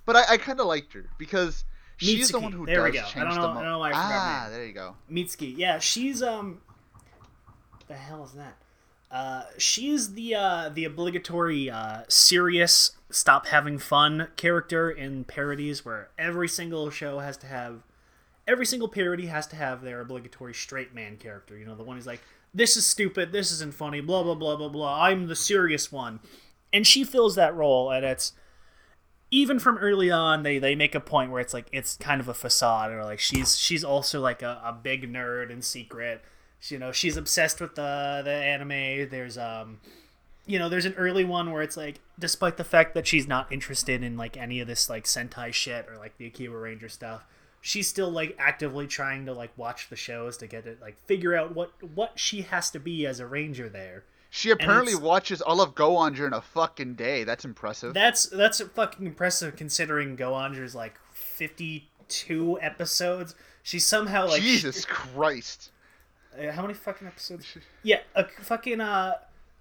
But 0.06 0.18
I, 0.18 0.34
I 0.34 0.38
kind 0.38 0.60
of 0.60 0.66
liked 0.66 0.92
her 0.94 1.06
because 1.18 1.64
she's 1.96 2.30
the 2.30 2.40
one 2.40 2.52
who 2.52 2.66
There 2.66 2.92
does 2.92 2.94
go. 2.94 3.00
I 3.00 3.04
change 3.04 3.14
don't 3.16 3.36
the 3.36 3.48
know- 3.48 3.54
mo- 3.54 3.60
I 3.60 3.64
don't 3.64 3.72
know 3.72 3.80
why 3.80 3.90
I 3.92 3.94
Ah, 3.96 4.48
there 4.50 4.66
you 4.66 4.74
go. 4.74 4.96
Mitsuki. 5.10 5.54
Yeah, 5.58 5.80
she's 5.80 6.22
um. 6.22 6.60
The 7.88 7.94
hell 7.96 8.24
is 8.26 8.34
that? 8.34 8.56
Uh, 9.12 9.44
she's 9.58 10.14
the 10.16 10.36
uh, 10.36 10.70
the 10.70 10.84
obligatory 10.86 11.70
uh, 11.70 12.02
serious 12.10 12.98
stop 13.10 13.48
having 13.48 13.78
fun 13.78 14.28
character 14.36 14.90
in 14.90 15.24
parodies 15.24 15.86
where 15.86 16.10
every 16.18 16.48
single 16.50 16.90
show 16.90 17.20
has 17.20 17.38
to 17.38 17.46
have 17.48 17.84
every 18.48 18.66
single 18.66 18.88
parody 18.88 19.28
has 19.28 19.48
to 19.48 19.56
have 19.56 19.82
their 19.82 20.02
obligatory 20.02 20.54
straight 20.54 20.94
man 20.94 21.18
character 21.18 21.58
you 21.58 21.66
know 21.66 21.76
the 21.76 21.84
one 21.84 21.96
who's 21.96 22.08
like 22.08 22.22
this 22.54 22.78
is 22.78 22.86
stupid 22.86 23.32
this 23.32 23.52
isn't 23.52 23.74
funny 23.74 24.02
blah 24.02 24.24
blah 24.24 24.36
blah 24.36 24.56
blah 24.56 24.70
blah 24.70 25.04
i'm 25.04 25.28
the 25.28 25.36
serious 25.36 25.92
one. 25.92 26.20
And 26.72 26.88
she 26.88 27.04
fills 27.04 27.36
that 27.36 27.56
role 27.56 27.92
and 27.92 28.04
it's 28.04 28.34
even 29.30 29.60
from 29.60 29.78
early 29.78 30.12
on 30.12 30.44
they 30.44 30.60
they 30.60 30.76
make 30.76 30.94
a 30.96 31.00
point 31.00 31.32
where 31.32 31.42
it's 31.42 31.54
like 31.54 31.68
it's 31.72 31.98
kind 31.98 32.22
of 32.22 32.28
a 32.28 32.34
facade 32.34 32.92
or 32.92 33.04
like 33.04 33.20
she's 33.20 33.58
she's 33.58 33.84
also 33.84 34.20
like 34.20 34.42
a, 34.42 34.62
a 34.64 34.74
big 34.74 35.12
nerd 35.12 35.50
in 35.50 35.62
secret. 35.62 36.24
You 36.64 36.80
know 36.80 36.92
she's 36.92 37.18
obsessed 37.18 37.60
with 37.62 37.76
the 37.76 38.22
the 38.24 38.32
anime. 38.32 39.10
There's 39.10 39.38
um 39.38 39.80
you 40.46 40.58
know 40.60 40.70
there's 40.70 40.86
an 40.86 40.94
early 40.94 41.24
one 41.24 41.52
where 41.52 41.62
it's 41.62 41.78
like 41.78 42.00
despite 42.18 42.58
the 42.58 42.64
fact 42.64 42.94
that 42.96 43.08
she's 43.08 43.28
not 43.28 43.52
interested 43.52 44.04
in 44.04 44.18
like 44.18 44.36
any 44.38 44.60
of 44.60 44.68
this 44.68 44.90
like 44.90 45.06
sentai 45.06 45.54
shit 45.54 45.88
or 45.90 45.98
like 45.98 46.18
the 46.18 46.26
akiba 46.26 46.56
ranger 46.56 46.90
stuff 46.90 47.26
she's 47.66 47.88
still 47.88 48.10
like 48.12 48.36
actively 48.38 48.86
trying 48.86 49.26
to 49.26 49.32
like 49.34 49.58
watch 49.58 49.88
the 49.90 49.96
shows 49.96 50.36
to 50.36 50.46
get 50.46 50.68
it 50.68 50.80
like 50.82 50.98
figure 51.08 51.34
out 51.34 51.56
what 51.56 51.72
what 51.96 52.20
she 52.20 52.42
has 52.42 52.70
to 52.70 52.78
be 52.78 53.08
as 53.08 53.20
a 53.22 53.26
ranger 53.26 53.70
there 53.70 54.04
She 54.30 54.50
apparently 54.52 54.96
watches 54.96 55.42
all 55.42 55.62
of 55.62 55.74
Gohan 55.74 56.16
during 56.16 56.34
a 56.34 56.42
fucking 56.42 56.96
day. 56.96 57.24
That's 57.24 57.46
impressive. 57.46 57.94
That's 57.94 58.26
that's 58.26 58.60
fucking 58.60 59.06
impressive 59.08 59.56
considering 59.56 60.18
Goanger's 60.18 60.76
like 60.76 61.00
fifty 61.12 61.88
two 62.10 62.60
episodes. 62.62 63.34
She 63.62 63.80
somehow 63.80 64.28
like 64.28 64.42
Jesus 64.42 64.86
Christ. 64.86 65.72
uh, 66.38 66.52
how 66.52 66.64
many 66.64 66.74
fucking 66.74 67.08
episodes? 67.08 67.46
Yeah, 67.84 68.00
a 68.16 68.26
fucking 68.26 68.82
uh 68.82 69.14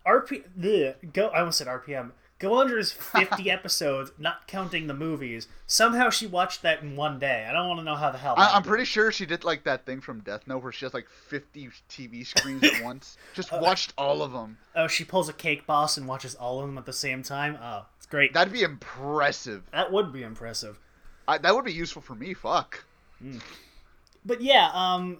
RP 0.05 0.43
the 0.57 0.97
go 1.13 1.29
I 1.29 1.41
almost 1.41 1.59
said 1.59 1.69
RPM. 1.69 2.11
Goanger's 2.43 2.93
fifty 2.93 3.51
episodes, 3.51 4.11
not 4.19 4.47
counting 4.47 4.89
the 4.89 4.95
movies. 4.95 5.47
Somehow 5.67 6.11
she 6.11 6.27
watched 6.27 6.63
that 6.63 6.83
in 6.83 6.97
one 6.97 7.19
day. 7.19 7.47
I 7.49 7.53
don't 7.53 7.69
want 7.69 7.81
to 7.81 7.85
know 7.85 7.95
how 7.95 8.11
the 8.11 8.19
hell. 8.19 8.35
I, 8.37 8.51
I'm 8.55 8.63
pretty 8.63 8.85
sure 8.85 9.13
she 9.13 9.25
did 9.25 9.45
like 9.45 9.65
that 9.65 9.87
thing 9.87 10.01
from 10.01 10.21
Death 10.21 10.47
Note 10.47 10.63
where 10.63 10.73
she 10.73 10.85
has 10.85 10.93
like 10.93 11.09
50 11.09 11.71
TV 11.89 12.27
screens 12.27 12.65
at 12.65 12.83
once. 12.83 13.17
Just 13.35 13.53
watched 13.53 13.95
all 13.97 14.23
of 14.23 14.33
them. 14.33 14.59
Oh, 14.75 14.89
she 14.89 15.05
pulls 15.05 15.29
a 15.29 15.33
cake 15.33 15.67
boss 15.67 15.97
and 15.97 16.07
watches 16.09 16.35
all 16.35 16.61
of 16.61 16.67
them 16.67 16.77
at 16.77 16.85
the 16.85 16.93
same 16.93 17.23
time. 17.23 17.57
Oh, 17.63 17.87
it's 17.97 18.07
great. 18.07 18.35
That'd 18.35 18.53
be 18.53 18.63
impressive. 18.63 19.63
that 19.73 19.93
would 19.93 20.13
be 20.13 20.23
impressive. 20.23 20.79
I, 21.29 21.39
that 21.39 21.55
would 21.55 21.65
be 21.65 21.73
useful 21.73 22.03
for 22.03 22.15
me. 22.17 22.35
Fuck. 22.35 22.85
but 24.25 24.41
yeah, 24.41 24.71
um, 24.75 25.19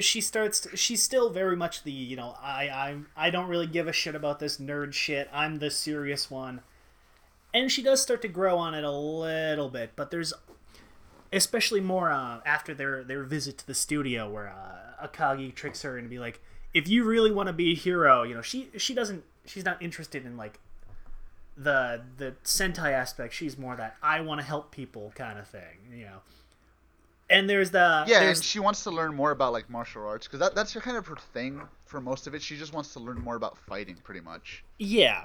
she 0.00 0.20
starts. 0.20 0.60
To, 0.60 0.76
she's 0.76 1.02
still 1.02 1.30
very 1.30 1.56
much 1.56 1.82
the 1.82 1.92
you 1.92 2.16
know 2.16 2.36
I 2.40 2.68
I 2.68 2.96
I 3.16 3.30
don't 3.30 3.48
really 3.48 3.66
give 3.66 3.88
a 3.88 3.92
shit 3.92 4.14
about 4.14 4.38
this 4.38 4.58
nerd 4.58 4.92
shit. 4.92 5.28
I'm 5.32 5.58
the 5.58 5.70
serious 5.70 6.30
one, 6.30 6.60
and 7.54 7.70
she 7.70 7.82
does 7.82 8.02
start 8.02 8.22
to 8.22 8.28
grow 8.28 8.56
on 8.58 8.74
it 8.74 8.84
a 8.84 8.90
little 8.90 9.68
bit. 9.68 9.92
But 9.96 10.10
there's 10.10 10.32
especially 11.32 11.80
more 11.80 12.10
uh, 12.10 12.40
after 12.44 12.74
their 12.74 13.04
their 13.04 13.24
visit 13.24 13.58
to 13.58 13.66
the 13.66 13.74
studio 13.74 14.30
where 14.30 14.48
uh, 14.48 15.06
Akagi 15.06 15.54
tricks 15.54 15.82
her 15.82 15.98
and 15.98 16.08
be 16.10 16.18
like, 16.18 16.40
if 16.74 16.88
you 16.88 17.04
really 17.04 17.30
want 17.30 17.48
to 17.48 17.52
be 17.52 17.72
a 17.72 17.74
hero, 17.74 18.22
you 18.22 18.34
know, 18.34 18.42
she 18.42 18.70
she 18.76 18.94
doesn't 18.94 19.24
she's 19.44 19.64
not 19.64 19.80
interested 19.80 20.26
in 20.26 20.36
like 20.36 20.58
the 21.56 22.02
the 22.18 22.34
Sentai 22.44 22.92
aspect. 22.92 23.34
She's 23.34 23.56
more 23.56 23.76
that 23.76 23.96
I 24.02 24.20
want 24.20 24.40
to 24.40 24.46
help 24.46 24.72
people 24.72 25.12
kind 25.14 25.38
of 25.38 25.46
thing, 25.48 25.92
you 25.92 26.04
know. 26.04 26.18
And 27.28 27.50
there's 27.50 27.70
the 27.72 28.04
Yeah, 28.06 28.20
there's, 28.20 28.38
and 28.38 28.44
she 28.44 28.60
wants 28.60 28.84
to 28.84 28.90
learn 28.90 29.14
more 29.14 29.32
about 29.32 29.52
like 29.52 29.68
martial 29.68 30.06
arts 30.06 30.26
because 30.26 30.40
that, 30.40 30.54
that's 30.54 30.72
her 30.74 30.80
kind 30.80 30.96
of 30.96 31.06
her 31.06 31.16
thing 31.16 31.60
for 31.84 32.00
most 32.00 32.26
of 32.26 32.34
it. 32.34 32.42
She 32.42 32.56
just 32.56 32.72
wants 32.72 32.92
to 32.92 33.00
learn 33.00 33.20
more 33.20 33.34
about 33.34 33.58
fighting, 33.58 33.96
pretty 34.04 34.20
much. 34.20 34.64
Yeah, 34.78 35.24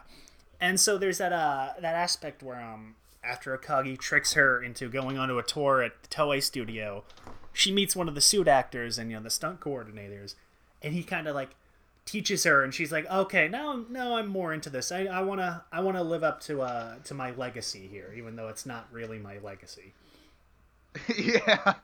and 0.60 0.80
so 0.80 0.98
there's 0.98 1.20
that 1.20 1.32
uh 1.34 1.74
that 1.80 1.96
aspect 1.96 2.42
where 2.42 2.60
um 2.60 2.96
after 3.24 3.56
Akagi 3.56 4.00
tricks 4.00 4.34
her 4.34 4.64
into 4.64 4.90
going 4.90 5.18
onto 5.18 5.38
a 5.38 5.44
tour 5.44 5.84
at 5.84 6.02
the 6.02 6.10
Toei 6.10 6.42
studio, 6.42 7.04
she 7.54 7.72
meets 7.72 7.96
one 7.96 8.08
of 8.08 8.16
the 8.16 8.22
suit 8.22 8.48
actors 8.48 8.98
and 8.98 9.12
you 9.12 9.18
know 9.18 9.24
the 9.24 9.30
stunt 9.30 9.60
coordinators, 9.60 10.36
and 10.82 10.94
he 10.94 11.04
kind 11.04 11.28
of 11.28 11.36
like 11.36 11.52
teaches 12.06 12.44
her, 12.46 12.64
and 12.64 12.74
she's 12.74 12.92
like, 12.92 13.10
okay, 13.12 13.48
now 13.48 13.86
now 13.90 14.16
I'm 14.16 14.28
more 14.28 14.54
into 14.54 14.70
this. 14.70 14.92
I, 14.92 15.06
I 15.06 15.22
wanna 15.22 15.66
I 15.72 15.82
wanna 15.82 16.04
live 16.04 16.24
up 16.24 16.42
to 16.42 16.62
uh 16.62 16.96
to 17.04 17.14
my 17.14 17.32
legacy 17.32 17.88
here, 17.88 18.14
even 18.18 18.36
though 18.36 18.48
it's 18.48 18.66
not 18.66 18.88
really 18.92 19.20
my 19.20 19.38
legacy. 19.38 19.94
yeah. 21.18 21.76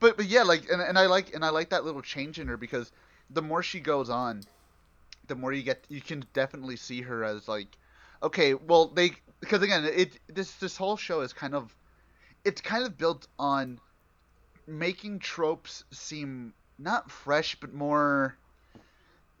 But 0.00 0.16
but 0.16 0.26
yeah, 0.26 0.42
like 0.42 0.68
and, 0.70 0.80
and 0.80 0.98
I 0.98 1.06
like 1.06 1.34
and 1.34 1.44
I 1.44 1.50
like 1.50 1.70
that 1.70 1.84
little 1.84 2.02
change 2.02 2.40
in 2.40 2.48
her 2.48 2.56
because 2.56 2.90
the 3.28 3.42
more 3.42 3.62
she 3.62 3.80
goes 3.80 4.10
on, 4.10 4.42
the 5.28 5.36
more 5.36 5.52
you 5.52 5.62
get 5.62 5.84
you 5.88 6.00
can 6.00 6.24
definitely 6.32 6.76
see 6.76 7.02
her 7.02 7.22
as 7.22 7.46
like 7.46 7.68
okay, 8.22 8.54
well 8.54 8.88
they 8.88 9.12
because 9.40 9.62
again 9.62 9.84
it 9.84 10.18
this 10.28 10.52
this 10.54 10.76
whole 10.76 10.96
show 10.96 11.20
is 11.20 11.32
kind 11.32 11.54
of 11.54 11.74
it's 12.44 12.60
kind 12.60 12.84
of 12.84 12.96
built 12.96 13.26
on 13.38 13.78
making 14.66 15.18
tropes 15.18 15.84
seem 15.90 16.54
not 16.78 17.10
fresh 17.10 17.56
but 17.60 17.74
more 17.74 18.36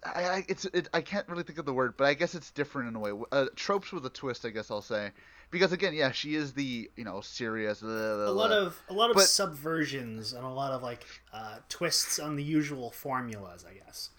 I, 0.04 0.24
I 0.24 0.44
it's 0.48 0.64
it, 0.66 0.88
I 0.92 1.00
can't 1.00 1.28
really 1.28 1.42
think 1.42 1.58
of 1.58 1.66
the 1.66 1.72
word, 1.72 1.94
but 1.96 2.06
I 2.06 2.14
guess 2.14 2.34
it's 2.34 2.50
different 2.50 2.88
in 2.88 2.96
a 2.96 2.98
way. 2.98 3.12
Uh, 3.30 3.46
tropes 3.54 3.92
with 3.92 4.04
a 4.06 4.10
twist, 4.10 4.44
I 4.46 4.50
guess 4.50 4.70
I'll 4.70 4.82
say, 4.82 5.10
because 5.50 5.72
again, 5.72 5.94
yeah, 5.94 6.10
she 6.12 6.34
is 6.34 6.52
the 6.52 6.90
you 6.96 7.04
know 7.04 7.20
serious. 7.20 7.80
Blah, 7.80 7.90
blah, 8.16 8.28
A 8.28 8.30
lot 8.30 8.52
of 8.52 8.80
a 8.88 8.92
lot 8.92 9.10
of 9.10 9.16
But- 9.16 9.24
subversions 9.26 10.34
and 10.34 10.44
a 10.44 10.48
lot 10.48 10.72
of 10.72 10.82
like 10.82 11.04
uh, 11.32 11.58
twists 11.68 12.18
on 12.18 12.36
the 12.36 12.42
usual 12.42 12.90
formulas, 12.90 13.64
I 13.68 13.74
guess. 13.74 14.10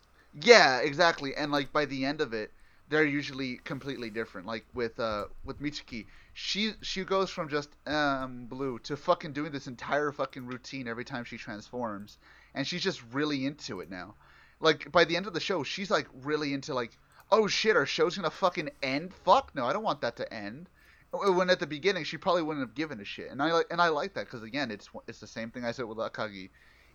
Yeah, 0.42 0.80
exactly. 0.80 1.36
And 1.36 1.52
like 1.52 1.72
by 1.74 1.86
the 1.86 2.06
end 2.06 2.22
of 2.22 2.34
it, 2.34 2.52
they're 2.90 3.06
usually 3.06 3.58
completely 3.64 4.10
different. 4.10 4.48
Like 4.48 4.66
with 4.74 5.00
uh 5.00 5.26
with 5.44 5.62
Mitsuki, 5.62 6.06
she 6.34 6.74
she 6.82 7.04
goes 7.04 7.30
from 7.30 7.50
just 7.50 7.70
um 7.88 8.46
blue 8.46 8.80
to 8.80 8.96
fucking 8.98 9.34
doing 9.34 9.52
this 9.52 9.68
entire 9.68 10.12
fucking 10.12 10.46
routine 10.46 10.88
every 10.88 11.06
time 11.06 11.24
she 11.24 11.38
transforms, 11.38 12.18
and 12.56 12.66
she's 12.68 12.84
just 12.84 13.02
really 13.12 13.46
into 13.46 13.80
it 13.82 13.90
now. 13.90 14.16
Like 14.60 14.92
by 14.92 15.06
the 15.06 15.16
end 15.18 15.28
of 15.28 15.34
the 15.34 15.40
show, 15.40 15.64
she's 15.64 15.90
like 15.92 16.08
really 16.24 16.54
into 16.54 16.74
like, 16.74 16.98
oh 17.32 17.48
shit, 17.48 17.76
our 17.76 17.86
show's 17.86 18.16
gonna 18.16 18.30
fucking 18.30 18.70
end. 18.84 19.14
Fuck 19.14 19.54
no, 19.56 19.66
I 19.66 19.74
don't 19.74 19.84
want 19.84 20.02
that 20.02 20.16
to 20.18 20.34
end. 20.34 20.70
When 21.12 21.50
at 21.50 21.60
the 21.60 21.68
beginning 21.68 22.06
she 22.06 22.18
probably 22.18 22.42
wouldn't 22.42 22.66
have 22.66 22.76
given 22.76 23.00
a 23.02 23.06
shit, 23.06 23.32
and 23.32 23.42
I 23.42 23.52
like 23.52 23.68
and 23.70 23.82
I 23.82 23.90
like 23.90 24.14
that 24.14 24.26
because 24.26 24.44
again, 24.44 24.72
it's 24.72 24.90
it's 25.08 25.20
the 25.20 25.28
same 25.28 25.52
thing 25.52 25.66
I 25.66 25.72
said 25.72 25.86
with 25.86 25.98
Akagi. 25.98 26.50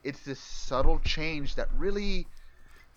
It's 0.05 0.21
this 0.21 0.41
subtle 0.41 1.01
change 1.01 1.55
that 1.57 1.69
really 1.77 2.27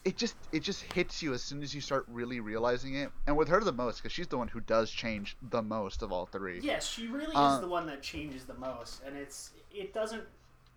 it 0.06 0.16
just 0.16 0.36
it 0.54 0.62
just 0.62 0.82
hits 0.94 1.22
you 1.22 1.34
as 1.34 1.44
soon 1.44 1.62
as 1.62 1.76
you 1.76 1.82
start 1.82 2.06
really 2.08 2.40
realizing 2.40 2.96
it. 2.96 3.12
And 3.28 3.36
with 3.36 3.50
her 3.50 3.60
the 3.60 3.74
most, 3.74 3.98
because 3.98 4.14
she's 4.14 4.28
the 4.28 4.38
one 4.38 4.48
who 4.48 4.62
does 4.62 4.90
change 4.90 5.36
the 5.50 5.62
most 5.62 6.02
of 6.02 6.12
all 6.12 6.26
three. 6.26 6.60
Yes, 6.62 6.88
she 6.88 7.08
really 7.08 7.36
Uh, 7.36 7.56
is 7.56 7.60
the 7.60 7.68
one 7.68 7.86
that 7.88 8.02
changes 8.02 8.46
the 8.46 8.54
most, 8.54 9.04
and 9.04 9.18
it's 9.18 9.52
it 9.72 9.94
doesn't 9.94 10.24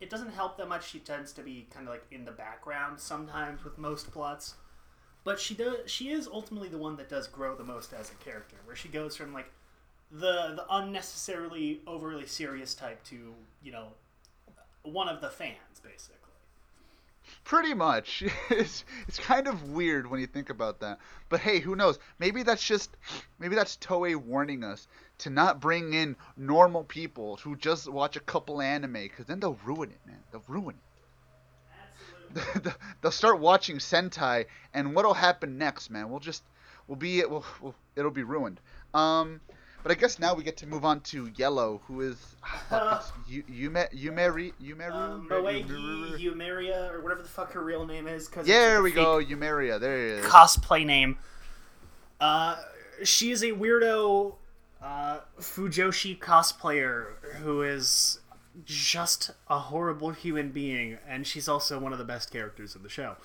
it 0.00 0.10
doesn't 0.10 0.32
help 0.32 0.56
that 0.56 0.68
much. 0.68 0.88
She 0.88 0.98
tends 0.98 1.32
to 1.34 1.42
be 1.42 1.68
kind 1.70 1.86
of 1.86 1.94
like 1.94 2.04
in 2.10 2.24
the 2.24 2.32
background 2.32 2.98
sometimes 2.98 3.62
with 3.62 3.78
most 3.78 4.10
plots, 4.10 4.56
but 5.22 5.38
she 5.38 5.54
does 5.54 5.88
she 5.88 6.10
is 6.10 6.26
ultimately 6.26 6.68
the 6.68 6.78
one 6.78 6.96
that 6.96 7.08
does 7.08 7.28
grow 7.28 7.54
the 7.54 7.64
most 7.64 7.92
as 7.92 8.10
a 8.10 8.14
character, 8.14 8.56
where 8.64 8.74
she 8.74 8.88
goes 8.88 9.14
from 9.14 9.32
like 9.32 9.52
the 10.12 10.52
the 10.54 10.64
unnecessarily 10.70 11.80
overly 11.86 12.26
serious 12.26 12.74
type 12.74 13.02
to 13.04 13.34
you 13.62 13.72
know 13.72 13.88
one 14.82 15.08
of 15.08 15.20
the 15.20 15.30
fans 15.30 15.80
basically. 15.82 16.16
Pretty 17.44 17.74
much. 17.74 18.22
It's 18.50 18.84
it's 19.08 19.18
kind 19.18 19.48
of 19.48 19.70
weird 19.70 20.08
when 20.08 20.20
you 20.20 20.26
think 20.26 20.50
about 20.50 20.80
that. 20.80 20.98
But 21.28 21.40
hey, 21.40 21.60
who 21.60 21.74
knows? 21.74 21.98
Maybe 22.18 22.42
that's 22.42 22.64
just 22.64 22.90
maybe 23.38 23.54
that's 23.54 23.76
Toei 23.78 24.16
warning 24.16 24.62
us 24.64 24.86
to 25.18 25.30
not 25.30 25.60
bring 25.60 25.94
in 25.94 26.16
normal 26.36 26.84
people 26.84 27.36
who 27.36 27.56
just 27.56 27.90
watch 27.90 28.16
a 28.16 28.20
couple 28.20 28.60
anime, 28.60 28.92
because 28.94 29.26
then 29.26 29.40
they'll 29.40 29.58
ruin 29.64 29.90
it, 29.90 30.00
man. 30.06 30.18
They'll 30.30 30.44
ruin 30.46 30.76
it. 32.34 32.74
they'll 33.00 33.10
start 33.12 33.40
watching 33.40 33.78
Sentai, 33.78 34.46
and 34.74 34.94
what'll 34.94 35.14
happen 35.14 35.58
next, 35.58 35.90
man? 35.90 36.10
We'll 36.10 36.20
just 36.20 36.42
we'll 36.86 36.96
be 36.96 37.24
we'll, 37.24 37.44
we'll 37.60 37.74
it'll 37.96 38.10
be 38.10 38.24
ruined. 38.24 38.60
Um, 38.94 39.40
but 39.82 39.92
I 39.92 39.94
guess 39.94 40.18
now 40.18 40.34
we 40.34 40.42
get 40.44 40.56
to 40.58 40.66
move 40.66 40.84
on 40.84 41.00
to 41.00 41.30
Yellow, 41.36 41.80
who 41.86 42.00
is 42.02 42.16
fuck, 42.68 43.02
it's 43.02 43.12
Yu- 43.28 43.70
Yume 43.70 43.92
Yumeri 43.94 44.52
Yumeru. 44.62 44.92
Um, 44.92 45.28
Yumeru? 45.28 45.66
Moegi 45.66 46.18
Humeria 46.20 46.92
or 46.92 47.00
whatever 47.02 47.22
the 47.22 47.28
fuck 47.28 47.52
her 47.52 47.62
real 47.62 47.86
name 47.86 48.06
is. 48.06 48.28
Cause 48.28 48.46
There 48.46 48.82
we 48.82 48.90
go, 48.92 49.18
fake 49.18 49.28
Yumeria. 49.28 49.80
There 49.80 49.96
he 49.98 50.04
is. 50.20 50.24
cosplay 50.26 50.84
name. 50.86 51.18
Uh, 52.20 52.56
she 53.02 53.30
is 53.32 53.42
a 53.42 53.50
weirdo 53.52 54.34
uh, 54.82 55.18
Fujoshi 55.40 56.18
cosplayer 56.18 57.14
who 57.42 57.62
is 57.62 58.20
just 58.64 59.30
a 59.48 59.58
horrible 59.58 60.10
human 60.10 60.50
being, 60.50 60.98
and 61.08 61.26
she's 61.26 61.48
also 61.48 61.78
one 61.78 61.92
of 61.92 61.98
the 61.98 62.04
best 62.04 62.30
characters 62.30 62.74
of 62.74 62.82
the 62.82 62.88
show. 62.88 63.16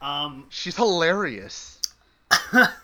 Um, 0.00 0.46
She's 0.48 0.76
hilarious. 0.76 1.80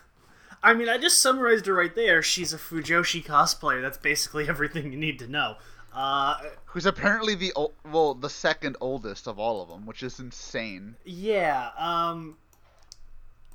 I 0.63 0.73
mean, 0.73 0.89
I 0.89 0.97
just 0.97 1.21
summarized 1.21 1.65
her 1.65 1.73
right 1.73 1.93
there. 1.95 2.21
She's 2.21 2.53
a 2.53 2.57
Fujoshi 2.57 3.23
cosplayer. 3.25 3.81
That's 3.81 3.97
basically 3.97 4.47
everything 4.49 4.91
you 4.91 4.97
need 4.97 5.19
to 5.19 5.27
know. 5.27 5.55
Uh, 5.93 6.37
Who's 6.67 6.85
apparently 6.85 7.35
the 7.35 7.51
ol- 7.53 7.73
well, 7.91 8.13
the 8.13 8.29
second 8.29 8.77
oldest 8.79 9.27
of 9.27 9.37
all 9.37 9.61
of 9.61 9.67
them, 9.69 9.85
which 9.85 10.03
is 10.03 10.19
insane. 10.19 10.95
Yeah, 11.03 11.71
um 11.77 12.37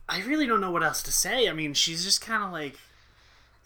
I 0.09 0.23
really 0.23 0.47
don't 0.47 0.61
know 0.61 0.71
what 0.71 0.83
else 0.85 1.03
to 1.05 1.13
say. 1.13 1.49
I 1.49 1.53
mean, 1.53 1.75
she's 1.75 2.05
just 2.05 2.21
kind 2.21 2.43
of 2.45 2.53
like 2.53 2.79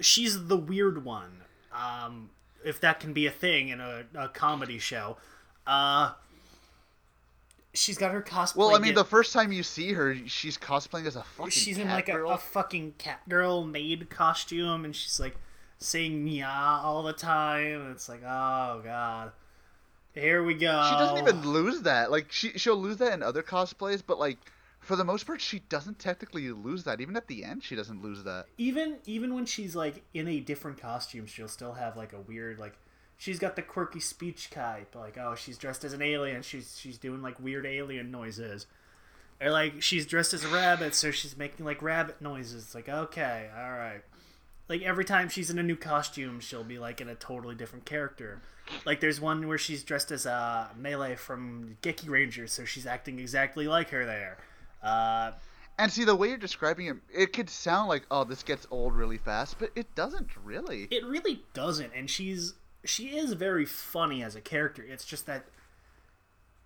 she's 0.01 0.47
the 0.47 0.57
weird 0.57 1.05
one. 1.05 1.43
Um 1.73 2.31
if 2.65 2.81
that 2.81 3.01
can 3.01 3.13
be 3.13 3.27
a 3.27 3.31
thing 3.31 3.71
in 3.71 3.81
a, 3.81 4.05
a 4.15 4.29
comedy 4.29 4.79
show. 4.79 5.17
Uh 5.67 6.13
she's 7.73 7.99
got 7.99 8.13
her 8.13 8.23
cosplay 8.23 8.57
Well, 8.57 8.75
I 8.75 8.79
mean, 8.79 8.95
the 8.95 9.05
first 9.05 9.33
time 9.33 9.53
you 9.53 9.63
see 9.63 9.93
her, 9.93 10.17
she's 10.27 10.59
cosplaying 10.59 11.07
as 11.07 11.17
a 11.17 11.23
fucking. 11.23 11.51
she's 11.51 11.79
in 11.79 11.89
like 11.89 12.09
a, 12.09 12.25
a 12.25 12.39
fucking 12.39 12.95
cat 12.99 13.29
girl 13.29 13.65
maid 13.65 14.11
costume 14.11 14.85
and 14.85 14.95
she's 14.95 15.21
like 15.21 15.37
saying 15.79 16.25
meow 16.25 16.81
all 16.83 17.03
the 17.03 17.13
time 17.13 17.83
and 17.83 17.91
it's 17.93 18.09
like, 18.09 18.23
"Oh 18.23 18.81
god. 18.85 19.33
Here 20.15 20.43
we 20.43 20.55
go." 20.55 20.89
She 20.91 20.97
doesn't 20.97 21.19
even 21.19 21.49
lose 21.49 21.83
that. 21.83 22.11
Like 22.11 22.33
she 22.33 22.51
she'll 22.53 22.77
lose 22.77 22.97
that 22.99 23.13
in 23.13 23.23
other 23.23 23.43
cosplays, 23.43 24.03
but 24.07 24.19
like 24.19 24.39
for 24.81 24.97
the 24.97 25.05
most 25.05 25.27
part, 25.27 25.41
she 25.41 25.61
doesn't 25.69 25.99
technically 25.99 26.51
lose 26.51 26.85
that. 26.85 27.01
Even 27.01 27.17
at 27.17 27.29
the 27.29 27.45
end, 27.45 27.63
she 27.63 27.77
doesn't 27.77 28.03
lose 28.03 28.25
that. 28.25 28.47
even 28.59 28.97
even 29.07 29.35
when 29.35 29.47
she's 29.47 29.77
like 29.77 30.03
in 30.15 30.27
a 30.27 30.41
different 30.41 30.81
costume, 30.81 31.27
she'll 31.27 31.49
still 31.49 31.75
have 31.75 31.97
like 31.97 32.13
a 32.13 32.21
weird 32.21 32.59
like 32.59 32.77
she's 33.21 33.39
got 33.39 33.55
the 33.55 33.61
quirky 33.61 34.01
speech 34.01 34.49
type, 34.49 34.95
like 34.97 35.19
oh 35.19 35.35
she's 35.35 35.59
dressed 35.59 35.85
as 35.85 35.93
an 35.93 36.01
alien, 36.01 36.41
she's 36.41 36.79
she's 36.79 36.97
doing 36.97 37.21
like 37.21 37.39
weird 37.39 37.67
alien 37.67 38.11
noises. 38.11 38.67
Or 39.43 39.51
like 39.51 39.83
she's 39.83 40.07
dressed 40.07 40.33
as 40.33 40.43
a 40.45 40.49
rabbit, 40.49 40.95
so 40.95 41.11
she's 41.11 41.37
making 41.37 41.67
like 41.67 41.83
rabbit 41.83 42.21
noises. 42.23 42.65
It's 42.65 42.75
like 42.75 42.89
okay, 42.89 43.49
all 43.55 43.73
right. 43.73 44.01
Like 44.69 44.83
every 44.83 45.05
time 45.05 45.29
she's 45.29 45.51
in 45.51 45.59
a 45.59 45.63
new 45.63 45.77
costume, 45.77 46.41
she'll 46.41 46.65
be 46.65 46.79
like 46.79 47.01
in 47.01 47.09
a 47.09 47.15
totally 47.15 47.55
different 47.55 47.85
character. 47.85 48.41
Like 48.87 49.01
there's 49.01 49.21
one 49.21 49.49
where 49.49 49.59
she's 49.59 49.83
dressed 49.83 50.11
as 50.13 50.25
a 50.25 50.71
Mele 50.77 51.17
from 51.17 51.77
Geki 51.83 52.09
Rangers, 52.09 52.53
so 52.53 52.65
she's 52.65 52.87
acting 52.87 53.19
exactly 53.19 53.67
like 53.69 53.91
her 53.91 54.07
there. 54.07 54.39
Uh, 54.83 55.33
And 55.79 55.93
see 55.93 56.05
the 56.05 56.15
way 56.15 56.29
you're 56.29 56.39
describing 56.39 56.87
it, 56.87 56.97
it 57.13 57.33
could 57.35 57.51
sound 57.51 57.89
like 57.89 58.05
oh 58.11 58.25
this 58.25 58.43
gets 58.43 58.67
old 58.71 58.95
really 58.95 59.19
fast, 59.19 59.59
but 59.59 59.71
it 59.75 59.95
doesn't 59.95 60.29
really. 60.43 60.89
It 60.91 61.05
really 61.05 61.43
doesn't, 61.53 61.93
and 61.95 62.09
she's 62.09 62.55
she 62.85 63.17
is 63.19 63.33
very 63.35 63.67
funny 63.67 64.23
as 64.23 64.35
a 64.37 64.41
character. 64.41 64.83
It's 64.83 65.05
just 65.05 65.27
that 65.27 65.47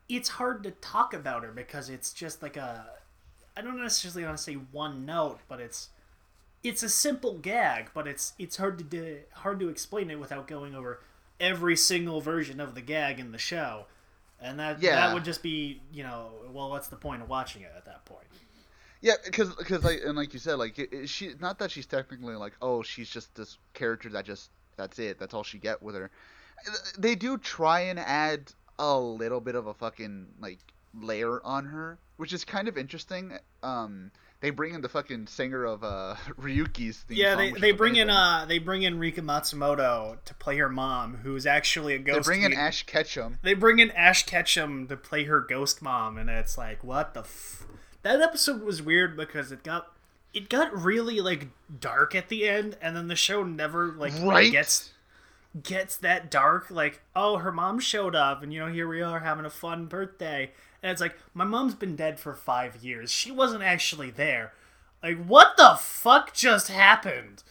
it's 0.09 0.29
hard 0.31 0.62
to 0.64 0.70
talk 0.70 1.14
about 1.14 1.44
her 1.44 1.53
because 1.53 1.88
it's 1.88 2.12
just 2.12 2.42
like 2.42 2.57
a 2.57 2.87
I 3.57 3.62
don't 3.62 3.81
necessarily 3.81 4.24
want 4.24 4.37
to 4.37 4.42
say 4.42 4.55
one 4.55 5.07
note, 5.07 5.40
but 5.48 5.61
it's 5.61 5.90
it's 6.62 6.83
a 6.83 6.88
simple 6.88 7.38
gag, 7.38 7.90
but 7.94 8.07
it's 8.09 8.35
it's 8.38 8.57
hard 8.57 8.79
to 8.79 8.85
do, 8.85 9.20
hard 9.33 9.61
to 9.61 9.68
explain 9.68 10.11
it 10.11 10.18
without 10.20 10.46
going 10.48 10.74
over 10.74 11.00
every 11.40 11.77
single 11.77 12.20
version 12.20 12.61
of 12.61 12.74
the 12.74 12.81
gag 12.83 13.20
in 13.20 13.33
the 13.33 13.38
show. 13.38 13.87
And 14.40 14.59
that 14.61 14.81
Yeah. 14.83 14.96
that 14.96 15.14
would 15.14 15.24
just 15.24 15.42
be, 15.42 15.83
you 15.92 16.03
know, 16.03 16.33
well, 16.50 16.70
what's 16.70 16.88
the 16.88 16.96
point 16.96 17.22
of 17.22 17.29
watching 17.29 17.62
it 17.62 17.72
at 17.77 17.85
that 17.87 18.05
point? 18.05 18.27
Yeah, 19.00 19.14
because 19.24 19.55
because 19.55 19.85
like 19.85 20.00
and 20.05 20.16
like 20.16 20.33
you 20.33 20.38
said, 20.38 20.55
like 20.55 20.79
it, 20.79 20.92
it- 20.92 21.09
she 21.09 21.35
not 21.40 21.59
that 21.59 21.70
she's 21.70 21.87
technically 21.87 22.35
like 22.37 22.55
oh 22.62 22.83
she's 22.83 23.11
just 23.11 23.35
this 23.35 23.59
character 23.74 24.09
that 24.11 24.24
just 24.24 24.50
that's 24.77 24.99
it 24.99 25.19
that's 25.19 25.35
all 25.35 25.43
she 25.45 25.59
get 25.59 25.83
with 25.83 25.95
her. 25.95 26.11
They 26.99 27.15
do 27.15 27.37
try 27.39 27.81
and 27.81 27.99
add 27.99 28.53
a 28.79 28.99
little 28.99 29.41
bit 29.41 29.55
of 29.55 29.67
a 29.67 29.75
fucking 29.75 30.27
like 30.41 30.59
layer 30.95 31.45
on 31.45 31.67
her, 31.67 31.99
which 32.17 32.33
is 32.33 32.45
kind 32.45 32.69
of 32.69 32.79
interesting. 32.79 33.33
Um, 33.63 34.11
they 34.41 34.51
bring 34.51 34.75
in 34.75 34.81
the 34.83 34.89
fucking 34.89 35.27
singer 35.27 35.65
of 35.65 35.83
uh, 35.85 36.15
Ryuki's 36.41 36.99
theme 36.99 37.17
Yeah, 37.19 37.35
song, 37.35 37.55
they, 37.55 37.61
they 37.61 37.73
bring 37.73 37.97
in 37.97 38.11
uh 38.11 38.45
they 38.47 38.59
bring 38.59 38.83
in 38.83 38.99
Rika 38.99 39.23
Matsumoto 39.23 40.17
to 40.25 40.35
play 40.35 40.57
her 40.59 40.69
mom, 40.69 41.19
who's 41.23 41.47
actually 41.47 41.95
a 41.95 41.99
ghost 41.99 42.27
They 42.27 42.31
bring 42.31 42.43
in 42.43 42.51
me- 42.53 42.57
Ash 42.57 42.85
Ketchum. 42.85 43.39
They 43.43 43.55
bring 43.55 43.79
in 43.79 43.91
Ash 43.93 44.25
Ketchum 44.25 44.87
to 44.89 44.97
play 44.97 45.25
her 45.25 45.41
ghost 45.41 45.83
mom, 45.83 46.19
and 46.19 46.29
it's 46.31 46.57
like, 46.59 46.83
what 46.85 47.15
the? 47.15 47.21
F-? 47.21 47.67
That 48.03 48.21
episode 48.21 48.63
was 48.63 48.83
weird 48.83 49.17
because 49.17 49.51
it 49.51 49.63
got 49.63 49.93
it 50.35 50.49
got 50.49 50.77
really 50.77 51.20
like 51.20 51.49
dark 51.81 52.14
at 52.14 52.29
the 52.29 52.49
end, 52.49 52.77
and 52.83 52.97
then 52.97 53.09
the 53.09 53.16
show 53.16 53.42
never 53.44 53.92
like 53.92 54.12
Right? 54.20 54.53
gets 54.53 54.90
gets 55.62 55.97
that 55.99 56.31
dark. 56.31 56.70
Like, 56.70 57.01
oh, 57.14 57.38
her 57.38 57.53
mom 57.53 57.79
showed 57.79 58.14
up, 58.14 58.42
and 58.42 58.53
you 58.53 58.59
know, 58.61 58.66
here 58.66 58.88
we 58.88 59.01
are 59.01 59.20
having 59.20 59.44
a 59.44 59.51
fun 59.51 59.87
birthday, 59.87 60.51
and 60.83 60.90
it's 60.90 61.01
like, 61.01 61.16
my 61.33 61.44
mom's 61.44 61.75
been 61.75 61.97
dead 61.97 62.18
for 62.18 62.35
five 62.35 62.77
years. 62.85 63.11
She 63.11 63.31
wasn't 63.31 63.62
actually 63.62 64.11
there. 64.11 64.53
Like, 65.03 65.25
what 65.25 65.57
the 65.57 65.77
fuck 65.81 66.35
just 66.35 66.68
happened? 66.68 67.42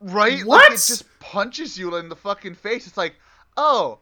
Right? 0.00 0.44
What? 0.44 0.70
Like 0.70 0.72
it 0.72 0.82
just 0.86 1.20
punches 1.20 1.78
you 1.78 1.94
in 1.96 2.08
the 2.08 2.16
fucking 2.16 2.56
face. 2.56 2.86
It's 2.86 2.96
like, 2.96 3.14
oh, 3.56 4.00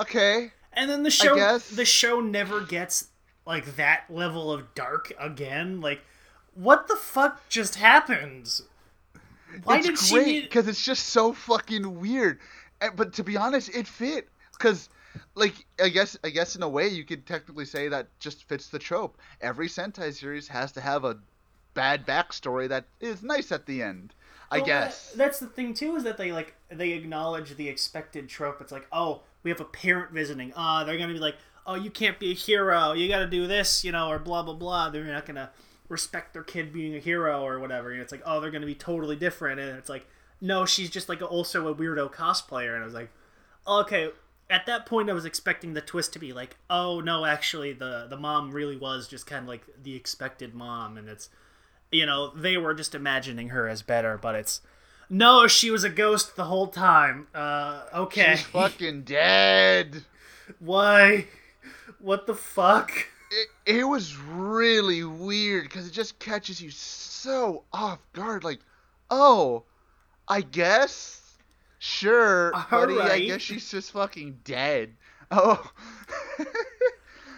okay. 0.00 0.52
And 0.72 0.90
then 0.90 1.02
the 1.02 1.10
show 1.10 1.58
the 1.58 1.84
show 1.84 2.20
never 2.20 2.60
gets 2.60 3.08
like 3.46 3.76
that 3.76 4.04
level 4.08 4.52
of 4.52 4.74
dark 4.74 5.12
again. 5.18 5.80
Like 5.80 6.00
what 6.58 6.88
the 6.88 6.96
fuck 6.96 7.48
just 7.48 7.76
happened? 7.76 8.60
Why 9.64 9.78
it's 9.78 9.86
did 9.86 9.98
she 9.98 10.14
great 10.14 10.26
need 10.26 10.42
because 10.42 10.66
it's 10.68 10.84
just 10.84 11.06
so 11.06 11.32
fucking 11.32 12.00
weird. 12.00 12.38
And, 12.80 12.96
but 12.96 13.12
to 13.14 13.24
be 13.24 13.36
honest, 13.36 13.74
it 13.74 13.86
fit 13.86 14.28
because, 14.52 14.88
like, 15.34 15.54
I 15.82 15.88
guess 15.88 16.18
I 16.24 16.30
guess 16.30 16.56
in 16.56 16.62
a 16.62 16.68
way 16.68 16.88
you 16.88 17.04
could 17.04 17.26
technically 17.26 17.64
say 17.64 17.88
that 17.88 18.08
just 18.18 18.48
fits 18.48 18.68
the 18.68 18.78
trope. 18.78 19.18
Every 19.40 19.68
Sentai 19.68 20.12
series 20.12 20.48
has 20.48 20.72
to 20.72 20.80
have 20.80 21.04
a 21.04 21.18
bad 21.74 22.06
backstory 22.06 22.68
that 22.68 22.84
is 23.00 23.22
nice 23.22 23.52
at 23.52 23.66
the 23.66 23.82
end. 23.82 24.14
I 24.50 24.58
Well, 24.58 24.66
guess. 24.66 25.10
that- 25.10 25.18
that's 25.18 25.40
the 25.40 25.46
thing 25.46 25.74
too 25.74 25.94
is 25.96 26.02
that 26.04 26.16
they 26.18 26.32
like 26.32 26.54
they 26.70 26.90
acknowledge 26.92 27.56
the 27.56 27.68
expected 27.68 28.28
trope. 28.28 28.60
It's 28.60 28.72
like, 28.72 28.86
"Oh, 28.92 29.22
we 29.44 29.50
have 29.50 29.60
a 29.60 29.64
parent 29.64 30.10
visiting. 30.12 30.52
Uh, 30.56 30.82
they're 30.84 30.96
going 30.96 31.08
to 31.08 31.14
be 31.14 31.20
like, 31.20 31.36
"Oh, 31.66 31.74
you 31.74 31.90
can't 31.90 32.18
be 32.18 32.32
a 32.32 32.34
hero. 32.34 32.92
You 32.92 33.08
got 33.08 33.20
to 33.20 33.26
do 33.28 33.46
this, 33.46 33.84
you 33.84 33.92
know, 33.92 34.08
or 34.08 34.18
blah 34.18 34.42
blah 34.42 34.54
blah." 34.54 34.90
They're 34.90 35.04
not 35.04 35.24
going 35.24 35.36
to 35.36 35.50
respect 35.88 36.32
their 36.32 36.42
kid 36.42 36.72
being 36.72 36.94
a 36.94 36.98
hero 36.98 37.42
or 37.44 37.58
whatever. 37.58 37.92
And 37.92 38.00
it's 38.00 38.12
like, 38.12 38.22
"Oh, 38.24 38.40
they're 38.40 38.50
going 38.50 38.62
to 38.62 38.66
be 38.66 38.74
totally 38.74 39.16
different." 39.16 39.60
And 39.60 39.78
it's 39.78 39.88
like, 39.88 40.06
"No, 40.40 40.66
she's 40.66 40.90
just 40.90 41.08
like 41.08 41.22
also 41.22 41.68
a 41.68 41.74
weirdo 41.74 42.12
cosplayer." 42.12 42.74
And 42.74 42.82
I 42.82 42.86
was 42.86 42.94
like, 42.94 43.10
"Okay, 43.66 44.10
at 44.50 44.66
that 44.66 44.86
point 44.86 45.10
I 45.10 45.12
was 45.12 45.24
expecting 45.24 45.74
the 45.74 45.80
twist 45.80 46.12
to 46.14 46.18
be 46.18 46.32
like, 46.32 46.56
"Oh, 46.70 47.00
no, 47.00 47.24
actually 47.24 47.72
the 47.72 48.06
the 48.08 48.16
mom 48.16 48.50
really 48.52 48.76
was 48.76 49.08
just 49.08 49.26
kind 49.26 49.42
of 49.42 49.48
like 49.48 49.66
the 49.82 49.94
expected 49.94 50.54
mom 50.54 50.96
and 50.96 51.08
it's 51.08 51.28
you 51.90 52.06
know, 52.06 52.32
they 52.34 52.56
were 52.56 52.74
just 52.74 52.94
imagining 52.94 53.48
her 53.48 53.68
as 53.68 53.82
better, 53.82 54.18
but 54.18 54.34
it's 54.34 54.60
no, 55.10 55.46
she 55.46 55.70
was 55.70 55.84
a 55.84 55.88
ghost 55.88 56.36
the 56.36 56.44
whole 56.44 56.66
time. 56.66 57.28
Uh, 57.34 57.84
okay. 57.94 58.36
She's 58.36 58.46
fucking 58.46 59.02
dead. 59.02 60.04
Why? 60.58 61.26
What 61.98 62.26
the 62.26 62.34
fuck? 62.34 62.92
It, 63.30 63.48
it 63.78 63.84
was 63.84 64.16
really 64.16 65.04
weird 65.04 65.64
because 65.64 65.86
it 65.86 65.92
just 65.92 66.18
catches 66.18 66.60
you 66.60 66.70
so 66.70 67.64
off 67.72 67.98
guard. 68.12 68.42
Like, 68.44 68.60
oh, 69.10 69.64
I 70.26 70.40
guess, 70.40 71.20
sure, 71.78 72.52
buddy. 72.70 72.98
I 72.98 73.20
guess 73.20 73.40
she's 73.42 73.70
just 73.70 73.92
fucking 73.92 74.40
dead. 74.44 74.94
Oh. 75.30 75.70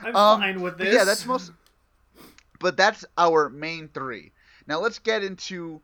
I'm 0.05 0.15
Um, 0.15 0.41
fine 0.41 0.61
with 0.61 0.79
this. 0.79 0.95
Yeah, 0.95 1.03
that's 1.03 1.27
most. 1.27 1.51
But 2.61 2.77
that's 2.77 3.05
our 3.19 3.49
main 3.49 3.89
three. 3.89 4.31
Now 4.69 4.79
let's 4.79 5.01
get 5.01 5.25
into 5.25 5.81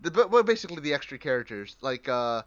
the 0.00 0.12
but 0.12 0.30
well, 0.30 0.44
basically 0.44 0.80
the 0.80 0.94
extra 0.94 1.18
characters. 1.18 1.76
Like, 1.80 2.08
uh, 2.08 2.42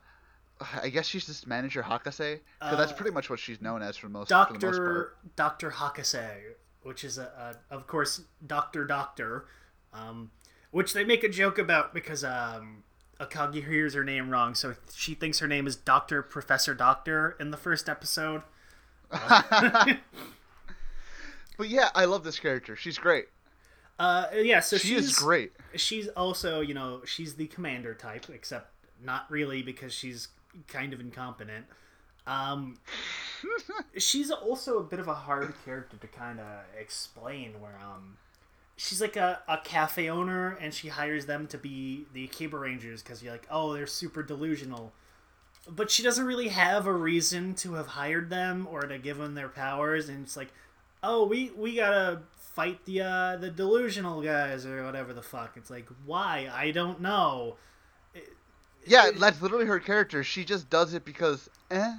I 0.82 0.88
guess 0.88 1.08
she's 1.08 1.26
just 1.26 1.46
manager 1.46 1.84
Hakase, 1.84 2.40
because 2.60 2.78
that's 2.78 2.94
Uh, 2.94 2.96
pretty 2.96 3.12
much 3.12 3.30
what 3.30 3.40
she's 3.40 3.60
known 3.62 3.82
as 3.82 3.98
for 3.98 4.08
most 4.08 4.30
for 4.30 4.46
the 4.48 4.54
most 4.54 4.62
Doctor. 4.62 5.14
Doctor 5.36 5.72
Hakase, 5.72 6.54
which 6.84 7.04
is 7.04 7.18
a, 7.18 7.56
a 7.72 7.74
of 7.76 7.88
course 7.88 8.22
Doctor 8.46 8.86
Doctor, 8.86 9.46
um, 9.94 10.32
which 10.72 10.94
they 10.94 11.04
make 11.04 11.24
a 11.24 11.30
joke 11.30 11.58
about 11.58 11.94
because 11.94 12.24
um, 12.24 12.84
Akagi 13.20 13.66
hears 13.68 13.94
her 13.94 14.04
name 14.04 14.30
wrong, 14.30 14.56
so 14.56 14.76
she 14.94 15.14
thinks 15.14 15.40
her 15.40 15.48
name 15.48 15.68
is 15.68 15.76
Doctor 15.76 16.22
Professor 16.22 16.74
Doctor 16.74 17.36
in 17.40 17.52
the 17.52 17.58
first 17.58 17.88
episode. 17.90 18.42
But 21.58 21.70
yeah, 21.70 21.90
I 21.94 22.06
love 22.06 22.24
this 22.24 22.40
character. 22.40 22.76
She's 22.76 22.98
great. 22.98 23.26
Uh, 24.00 24.26
yeah, 24.34 24.62
so 24.62 24.78
She 24.78 24.90
she's 24.90 25.06
is 25.10 25.16
great. 25.20 25.52
she's 25.76 26.08
also 26.10 26.62
you 26.62 26.74
know 26.74 27.02
she's 27.06 27.36
the 27.36 27.46
commander 27.48 27.94
type 27.94 28.26
except 28.34 28.72
not 29.04 29.30
really 29.30 29.62
because 29.62 29.94
she's 29.94 30.30
kind 30.68 30.92
of 30.92 31.00
incompetent 31.00 31.66
um 32.28 32.78
she's 33.98 34.32
also 34.32 34.78
a 34.80 34.84
bit 34.84 35.00
of 35.00 35.08
a 35.08 35.14
hard 35.14 35.54
character 35.66 35.98
to 35.98 36.08
kind 36.08 36.40
of 36.40 36.46
explain 36.80 37.60
where 37.60 37.78
um 37.84 38.18
she's 38.76 39.02
like 39.02 39.16
a, 39.16 39.42
a 39.48 39.58
cafe 39.64 40.10
owner 40.10 40.58
and 40.62 40.74
she 40.74 40.90
hires 40.90 41.26
them 41.26 41.48
to 41.48 41.58
be 41.58 42.06
the 42.14 42.24
Akiba 42.26 42.58
Rangers 42.58 43.02
because 43.04 43.22
you're 43.24 43.32
like 43.34 43.48
oh 43.52 43.74
they're 43.74 43.88
super 43.88 44.24
delusional 44.24 44.94
but 45.70 45.92
she 45.92 46.04
doesn't 46.04 46.26
really 46.26 46.50
have 46.50 46.88
a 46.88 46.94
reason 46.94 47.54
to 47.56 47.74
have 47.76 47.88
hired 47.88 48.30
them 48.30 48.68
or 48.72 48.82
to 48.88 48.98
give 48.98 49.18
them 49.18 49.36
their 49.36 49.50
powers 49.50 50.10
and 50.10 50.24
it's 50.24 50.38
like 50.38 50.54
oh 51.04 51.26
we 51.26 51.52
we 51.56 51.76
gotta 51.76 52.22
fight 52.36 52.86
the 52.86 53.02
uh 53.02 53.38
the 53.38 53.50
delusional 53.52 54.22
guys 54.22 54.66
or 54.66 54.84
whatever 54.86 55.14
the 55.14 55.22
fuck 55.22 55.58
it's 55.58 55.70
like 55.70 55.88
why 56.06 56.50
i 56.54 56.72
don't 56.72 57.02
know 57.02 57.58
Yeah, 58.86 59.12
that's 59.12 59.42
literally 59.42 59.66
her 59.66 59.80
character. 59.80 60.24
She 60.24 60.44
just 60.44 60.70
does 60.70 60.94
it 60.94 61.06
because, 61.06 61.50
eh. 61.70 61.94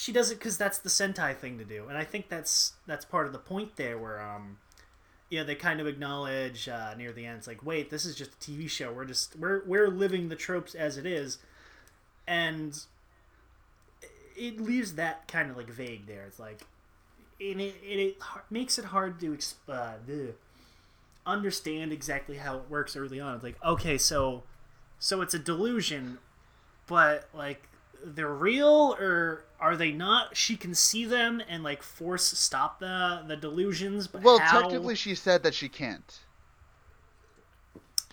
She 0.00 0.12
does 0.12 0.30
it 0.30 0.38
because 0.38 0.56
that's 0.56 0.78
the 0.78 0.88
sentai 0.88 1.36
thing 1.36 1.58
to 1.58 1.64
do 1.64 1.86
and 1.88 1.98
i 1.98 2.04
think 2.04 2.28
that's 2.28 2.72
that's 2.86 3.04
part 3.04 3.26
of 3.26 3.32
the 3.32 3.38
point 3.38 3.76
there 3.76 3.98
where 3.98 4.20
um 4.20 4.56
yeah 5.30 5.42
they 5.44 5.54
kind 5.54 5.80
of 5.80 5.86
acknowledge 5.86 6.68
uh, 6.68 6.94
near 6.96 7.12
the 7.12 7.24
end 7.24 7.38
it's 7.38 7.46
like 7.46 7.64
wait 7.64 7.88
this 7.90 8.04
is 8.04 8.16
just 8.16 8.32
a 8.32 8.36
tv 8.36 8.68
show. 8.68 8.92
We're 8.92 9.04
just 9.04 9.36
we're 9.36 9.62
we're 9.64 9.88
living 9.88 10.28
the 10.28 10.36
tropes 10.36 10.74
as 10.74 10.96
it 10.96 11.06
is. 11.06 11.38
And 12.26 12.78
it 14.36 14.60
leaves 14.60 14.94
that 14.94 15.26
kind 15.28 15.50
of 15.50 15.56
like 15.56 15.68
vague 15.68 16.06
there. 16.06 16.24
It's 16.26 16.38
like 16.38 16.66
and 17.40 17.60
it, 17.60 17.74
it, 17.82 17.98
it 17.98 18.16
makes 18.50 18.78
it 18.78 18.86
hard 18.86 19.18
to 19.20 19.38
uh, 19.68 19.94
understand 21.24 21.92
exactly 21.92 22.36
how 22.36 22.58
it 22.58 22.64
works 22.68 22.96
early 22.96 23.20
on. 23.20 23.36
It's 23.36 23.44
like 23.44 23.64
okay 23.64 23.96
so 23.96 24.42
so 24.98 25.22
it's 25.22 25.34
a 25.34 25.38
delusion 25.38 26.18
but 26.86 27.28
like 27.32 27.69
they're 28.04 28.34
real 28.34 28.96
or 28.98 29.44
are 29.60 29.76
they 29.76 29.92
not 29.92 30.36
she 30.36 30.56
can 30.56 30.74
see 30.74 31.04
them 31.04 31.42
and 31.48 31.62
like 31.62 31.82
force 31.82 32.24
stop 32.38 32.80
the 32.80 33.22
the 33.26 33.36
delusions 33.36 34.08
but 34.08 34.22
Well, 34.22 34.38
how... 34.38 34.60
technically, 34.62 34.94
she 34.94 35.16
said 35.16 35.42
that 35.42 35.52
she 35.54 35.68
can't. 35.68 36.20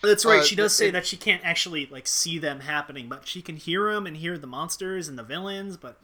that's 0.02 0.24
right 0.24 0.40
uh, 0.40 0.44
she 0.44 0.54
does 0.54 0.72
it- 0.72 0.76
say 0.76 0.90
that 0.90 1.06
she 1.06 1.16
can't 1.16 1.42
actually 1.44 1.86
like 1.86 2.06
see 2.06 2.38
them 2.38 2.60
happening 2.60 3.08
but 3.08 3.26
she 3.26 3.42
can 3.42 3.56
hear 3.56 3.92
them 3.92 4.06
and 4.06 4.16
hear 4.16 4.38
the 4.38 4.46
monsters 4.46 5.08
and 5.08 5.18
the 5.18 5.22
villains 5.22 5.76
but 5.76 5.98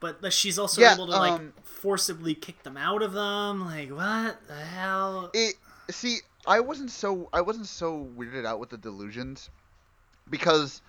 but 0.00 0.32
she's 0.32 0.58
also 0.58 0.82
Yeah, 0.82 0.92
able 0.92 1.06
to 1.06 1.14
like 1.16 1.36
um, 1.36 1.52
forcibly 1.64 2.34
kick 2.34 2.62
them 2.62 2.76
out 2.76 3.02
of 3.02 3.12
them 3.12 3.64
like 3.64 3.90
what 3.90 4.46
the 4.48 4.54
hell 4.54 5.32
it 5.32 5.54
see 5.90 6.18
i 6.46 6.60
wasn't 6.60 6.90
so 6.90 7.28
i 7.32 7.40
wasn't 7.40 7.66
so 7.66 8.08
weirded 8.16 8.44
out 8.44 8.58
with 8.58 8.70
the 8.70 8.78
delusions 8.78 9.50
because 10.30 10.82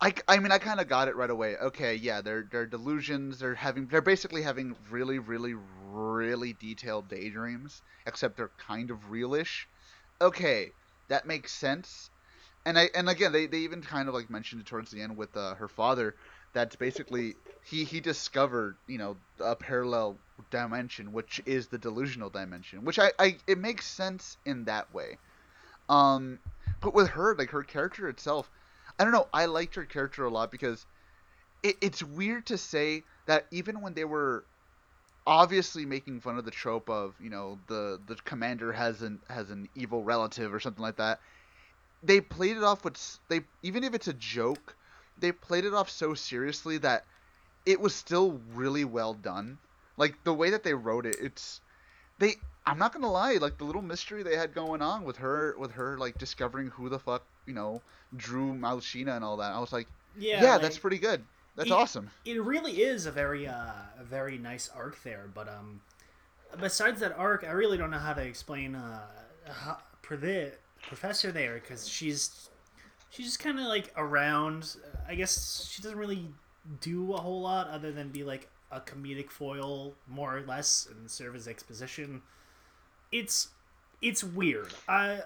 i, 0.00 0.12
I 0.28 0.38
mean 0.38 0.52
i 0.52 0.58
kind 0.58 0.80
of 0.80 0.88
got 0.88 1.08
it 1.08 1.16
right 1.16 1.30
away. 1.30 1.56
Okay 1.56 1.94
yeah 1.94 2.20
they're 2.20 2.46
they're 2.50 2.66
delusions 2.66 3.38
they're 3.38 3.54
having 3.54 3.86
they're 3.86 4.02
basically 4.02 4.42
having 4.42 4.76
really 4.90 5.18
really 5.18 5.54
really 5.92 6.52
detailed 6.52 7.08
daydreams 7.08 7.82
except 8.06 8.36
they're 8.36 8.50
kind 8.58 8.90
of 8.90 9.10
realish. 9.10 9.64
Okay 10.20 10.72
that 11.08 11.26
makes 11.26 11.52
sense. 11.52 12.10
And 12.64 12.78
i 12.78 12.90
and 12.94 13.08
again 13.08 13.32
they, 13.32 13.46
they 13.46 13.58
even 13.58 13.82
kind 13.82 14.08
of 14.08 14.14
like 14.14 14.28
mentioned 14.30 14.60
it 14.60 14.66
towards 14.66 14.90
the 14.90 15.00
end 15.02 15.16
with 15.16 15.36
uh, 15.36 15.54
her 15.54 15.68
father 15.68 16.14
that's 16.52 16.76
basically 16.76 17.34
he 17.64 17.84
he 17.84 18.00
discovered 18.00 18.76
you 18.86 18.98
know 18.98 19.16
a 19.40 19.56
parallel 19.56 20.18
dimension 20.50 21.12
which 21.12 21.40
is 21.46 21.68
the 21.68 21.78
delusional 21.78 22.30
dimension 22.30 22.84
which 22.84 22.98
I, 22.98 23.12
I 23.18 23.36
it 23.46 23.58
makes 23.58 23.86
sense 23.86 24.36
in 24.44 24.64
that 24.66 24.92
way. 24.92 25.18
Um 25.88 26.38
but 26.80 26.94
with 26.94 27.08
her 27.10 27.34
like 27.36 27.50
her 27.50 27.62
character 27.62 28.08
itself 28.08 28.50
i 28.98 29.04
don't 29.04 29.12
know 29.12 29.26
i 29.32 29.46
liked 29.46 29.74
her 29.74 29.84
character 29.84 30.24
a 30.24 30.30
lot 30.30 30.50
because 30.50 30.86
it, 31.62 31.76
it's 31.80 32.02
weird 32.02 32.46
to 32.46 32.58
say 32.58 33.02
that 33.26 33.46
even 33.50 33.80
when 33.80 33.94
they 33.94 34.04
were 34.04 34.44
obviously 35.26 35.84
making 35.84 36.20
fun 36.20 36.38
of 36.38 36.44
the 36.44 36.50
trope 36.50 36.88
of 36.88 37.14
you 37.20 37.30
know 37.30 37.58
the 37.66 38.00
the 38.06 38.14
commander 38.24 38.72
has 38.72 39.02
an 39.02 39.18
has 39.28 39.50
an 39.50 39.68
evil 39.74 40.02
relative 40.02 40.54
or 40.54 40.60
something 40.60 40.82
like 40.82 40.96
that 40.96 41.18
they 42.02 42.20
played 42.20 42.56
it 42.56 42.62
off 42.62 42.84
with 42.84 43.18
they 43.28 43.40
even 43.62 43.82
if 43.82 43.94
it's 43.94 44.08
a 44.08 44.12
joke 44.12 44.76
they 45.18 45.32
played 45.32 45.64
it 45.64 45.74
off 45.74 45.90
so 45.90 46.14
seriously 46.14 46.78
that 46.78 47.04
it 47.64 47.80
was 47.80 47.94
still 47.94 48.40
really 48.54 48.84
well 48.84 49.14
done. 49.14 49.58
Like 49.96 50.22
the 50.24 50.34
way 50.34 50.50
that 50.50 50.62
they 50.62 50.74
wrote 50.74 51.06
it 51.06 51.16
it's 51.20 51.60
they 52.18 52.36
I'm 52.64 52.78
not 52.78 52.92
gonna 52.92 53.10
lie, 53.10 53.34
like 53.34 53.58
the 53.58 53.64
little 53.64 53.82
mystery 53.82 54.22
they 54.22 54.36
had 54.36 54.54
going 54.54 54.82
on 54.82 55.04
with 55.04 55.16
her, 55.18 55.56
with 55.58 55.72
her 55.72 55.98
like 55.98 56.18
discovering 56.18 56.68
who 56.68 56.88
the 56.88 56.98
fuck 56.98 57.24
you 57.46 57.54
know 57.54 57.80
drew 58.16 58.54
Malshina 58.54 59.16
and 59.16 59.24
all 59.24 59.36
that. 59.38 59.52
I 59.52 59.58
was 59.60 59.72
like, 59.72 59.86
Yeah, 60.18 60.42
yeah, 60.42 60.52
like, 60.52 60.62
that's 60.62 60.78
pretty 60.78 60.98
good. 60.98 61.24
That's 61.56 61.70
it- 61.70 61.74
awesome. 61.74 62.10
It 62.24 62.42
really 62.42 62.82
is 62.82 63.06
a 63.06 63.10
very 63.10 63.46
uh, 63.46 63.72
a 63.98 64.04
very 64.04 64.38
nice 64.38 64.70
arc 64.74 65.02
there, 65.02 65.28
but 65.34 65.48
um, 65.48 65.80
besides 66.60 67.00
that 67.00 67.16
arc, 67.16 67.44
I 67.44 67.50
really 67.52 67.78
don't 67.78 67.90
know 67.90 67.98
how 67.98 68.12
to 68.12 68.22
explain 68.22 68.74
uh, 68.74 69.00
how, 69.50 69.78
for 70.02 70.16
the 70.16 70.52
professor 70.86 71.32
there 71.32 71.54
because 71.54 71.88
she's 71.88 72.50
she's 73.10 73.26
just 73.26 73.38
kind 73.38 73.58
of 73.58 73.66
like 73.66 73.92
around. 73.96 74.76
I 75.08 75.14
guess 75.14 75.68
she 75.70 75.82
doesn't 75.82 75.98
really 75.98 76.26
do 76.80 77.14
a 77.14 77.18
whole 77.18 77.40
lot 77.40 77.68
other 77.68 77.92
than 77.92 78.10
be 78.10 78.24
like 78.24 78.48
a 78.70 78.80
comedic 78.80 79.30
foil, 79.30 79.94
more 80.08 80.36
or 80.36 80.42
less, 80.42 80.88
and 80.90 81.10
serve 81.10 81.36
as 81.36 81.48
exposition. 81.48 82.22
It's 83.12 83.48
it's 84.02 84.22
weird. 84.22 84.72
I 84.88 85.20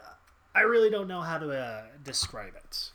I 0.55 0.63
really 0.63 0.91
don't 0.91 1.09
know 1.09 1.21
how 1.21 1.39
to 1.39 1.51
uh, 1.51 1.83
describe 2.03 2.55
it. 2.57 2.91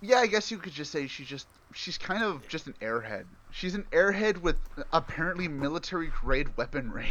Yeah, 0.00 0.18
I 0.18 0.26
guess 0.26 0.50
you 0.50 0.58
could 0.58 0.72
just 0.72 0.90
say 0.90 1.06
she's 1.06 1.26
just 1.26 1.46
she's 1.74 1.98
kind 1.98 2.22
of 2.22 2.46
just 2.48 2.66
an 2.66 2.74
airhead. 2.80 3.24
She's 3.50 3.74
an 3.74 3.86
airhead 3.92 4.38
with 4.38 4.56
apparently 4.92 5.48
military 5.48 6.08
grade 6.08 6.56
weaponry. 6.56 7.08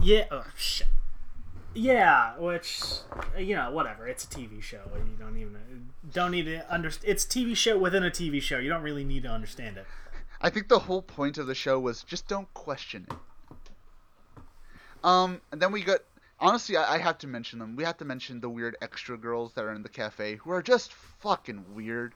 Yeah. 0.00 0.24
Oh, 0.30 0.44
shit. 0.56 0.88
Yeah, 1.74 2.36
which 2.36 2.82
you 3.38 3.56
know, 3.56 3.70
whatever. 3.70 4.06
It's 4.06 4.24
a 4.24 4.26
TV 4.26 4.62
show. 4.62 4.82
You 4.94 5.16
don't 5.18 5.38
even 5.38 5.56
don't 6.12 6.30
need 6.32 6.44
to 6.44 6.70
understand. 6.70 7.10
It's 7.10 7.24
a 7.24 7.28
TV 7.28 7.56
show 7.56 7.78
within 7.78 8.04
a 8.04 8.10
TV 8.10 8.42
show. 8.42 8.58
You 8.58 8.68
don't 8.68 8.82
really 8.82 9.04
need 9.04 9.22
to 9.22 9.30
understand 9.30 9.78
it. 9.78 9.86
I 10.40 10.50
think 10.50 10.68
the 10.68 10.80
whole 10.80 11.02
point 11.02 11.38
of 11.38 11.46
the 11.46 11.54
show 11.54 11.78
was 11.78 12.02
just 12.02 12.28
don't 12.28 12.52
question 12.52 13.06
it. 13.08 13.16
Um, 15.04 15.40
and 15.50 15.62
then 15.62 15.72
we 15.72 15.82
got 15.82 16.00
honestly, 16.42 16.76
I, 16.76 16.96
I 16.96 16.98
have 16.98 17.18
to 17.18 17.26
mention 17.26 17.58
them. 17.58 17.76
We 17.76 17.84
have 17.84 17.96
to 17.98 18.04
mention 18.04 18.40
the 18.40 18.50
weird 18.50 18.76
extra 18.82 19.16
girls 19.16 19.54
that 19.54 19.64
are 19.64 19.72
in 19.72 19.82
the 19.82 19.88
cafe 19.88 20.36
who 20.36 20.50
are 20.50 20.62
just 20.62 20.92
fucking 20.92 21.74
weird. 21.74 22.14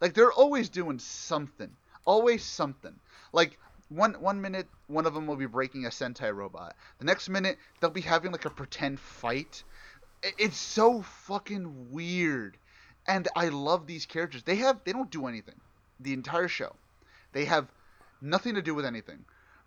Like 0.00 0.14
they're 0.14 0.32
always 0.32 0.68
doing 0.70 0.98
something, 0.98 1.76
always 2.06 2.44
something. 2.44 2.94
Like 3.32 3.58
one 3.90 4.14
one 4.14 4.40
minute, 4.40 4.68
one 4.86 5.06
of 5.06 5.14
them 5.14 5.26
will 5.26 5.36
be 5.36 5.46
breaking 5.46 5.84
a 5.86 5.90
Sentai 5.90 6.34
robot. 6.34 6.76
The 6.98 7.04
next 7.04 7.28
minute, 7.28 7.58
they'll 7.80 7.90
be 7.90 8.00
having 8.00 8.32
like 8.32 8.46
a 8.46 8.50
pretend 8.50 9.00
fight. 9.00 9.62
I- 10.24 10.32
It's 10.38 10.56
so 10.58 11.02
fucking 11.02 11.92
weird, 11.92 12.56
and 13.06 13.28
I 13.36 13.48
love 13.50 13.86
these 13.86 14.06
characters. 14.06 14.42
They 14.42 14.56
have 14.56 14.82
they 14.84 14.92
don't 14.92 15.10
do 15.10 15.26
anything 15.26 15.60
the 16.00 16.12
entire 16.14 16.48
show. 16.48 16.74
They 17.32 17.44
have 17.46 17.68
nothing 18.20 18.54
to 18.56 18.62
do 18.62 18.74
with 18.74 18.84
anything. 18.86 19.24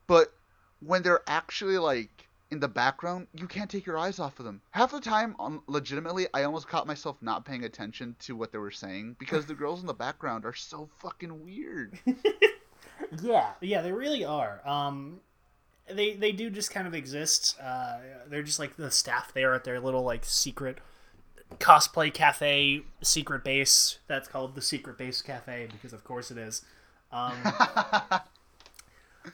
But 0.07 0.33
when 0.79 1.03
they're 1.03 1.23
actually 1.27 1.77
like 1.77 2.26
in 2.49 2.59
the 2.59 2.67
background, 2.67 3.27
you 3.33 3.47
can't 3.47 3.69
take 3.69 3.85
your 3.85 3.97
eyes 3.97 4.19
off 4.19 4.39
of 4.39 4.45
them. 4.45 4.61
Half 4.71 4.91
the 4.91 5.01
time, 5.01 5.35
on, 5.37 5.61
legitimately, 5.67 6.27
I 6.33 6.43
almost 6.43 6.67
caught 6.67 6.87
myself 6.87 7.17
not 7.21 7.45
paying 7.45 7.63
attention 7.63 8.15
to 8.19 8.35
what 8.35 8.51
they 8.51 8.57
were 8.57 8.71
saying 8.71 9.17
because 9.19 9.45
the 9.45 9.53
girls 9.53 9.81
in 9.81 9.87
the 9.87 9.93
background 9.93 10.45
are 10.45 10.53
so 10.53 10.89
fucking 10.99 11.43
weird. 11.43 11.99
Yeah, 13.21 13.51
yeah, 13.61 13.81
they 13.81 13.91
really 13.91 14.25
are. 14.25 14.61
Um, 14.67 15.19
they 15.89 16.13
they 16.13 16.31
do 16.31 16.49
just 16.49 16.71
kind 16.71 16.87
of 16.87 16.93
exist. 16.93 17.57
Uh, 17.61 17.97
they're 18.27 18.43
just 18.43 18.59
like 18.59 18.75
the 18.75 18.91
staff 18.91 19.33
there 19.33 19.53
at 19.53 19.63
their 19.63 19.79
little 19.79 20.03
like 20.03 20.25
secret 20.25 20.79
cosplay 21.59 22.13
cafe 22.13 22.83
secret 23.01 23.43
base. 23.43 23.99
That's 24.07 24.27
called 24.27 24.55
the 24.55 24.61
secret 24.61 24.97
base 24.97 25.21
cafe 25.21 25.67
because 25.71 25.93
of 25.93 26.03
course 26.03 26.31
it 26.31 26.37
is. 26.37 26.63
Um, 27.11 27.37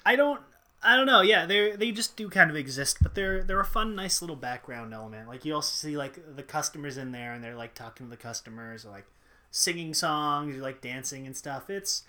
I 0.06 0.16
don't. 0.16 0.42
I 0.84 0.96
don't 0.96 1.06
know. 1.06 1.22
Yeah, 1.22 1.46
they 1.46 1.72
they 1.72 1.92
just 1.92 2.18
do 2.18 2.30
kind 2.30 2.50
of 2.50 2.56
exist, 2.56 2.98
but 3.02 3.16
they're 3.16 3.44
they're 3.44 3.60
a 3.60 3.66
fun, 3.66 3.96
nice 3.96 4.22
little 4.22 4.36
background 4.36 4.94
element. 4.94 5.28
Like 5.28 5.46
you 5.46 5.56
also 5.56 5.74
see 5.74 5.98
like 5.98 6.36
the 6.36 6.44
customers 6.44 6.98
in 6.98 7.12
there, 7.12 7.34
and 7.34 7.44
they're 7.44 7.56
like 7.56 7.74
talking 7.74 8.08
to 8.08 8.10
the 8.10 8.18
customers, 8.18 8.86
or 8.86 8.90
like 8.90 9.06
singing 9.50 9.94
songs, 9.94 10.58
or 10.58 10.60
like 10.60 10.82
dancing 10.82 11.26
and 11.26 11.36
stuff. 11.36 11.70
It's 11.70 12.04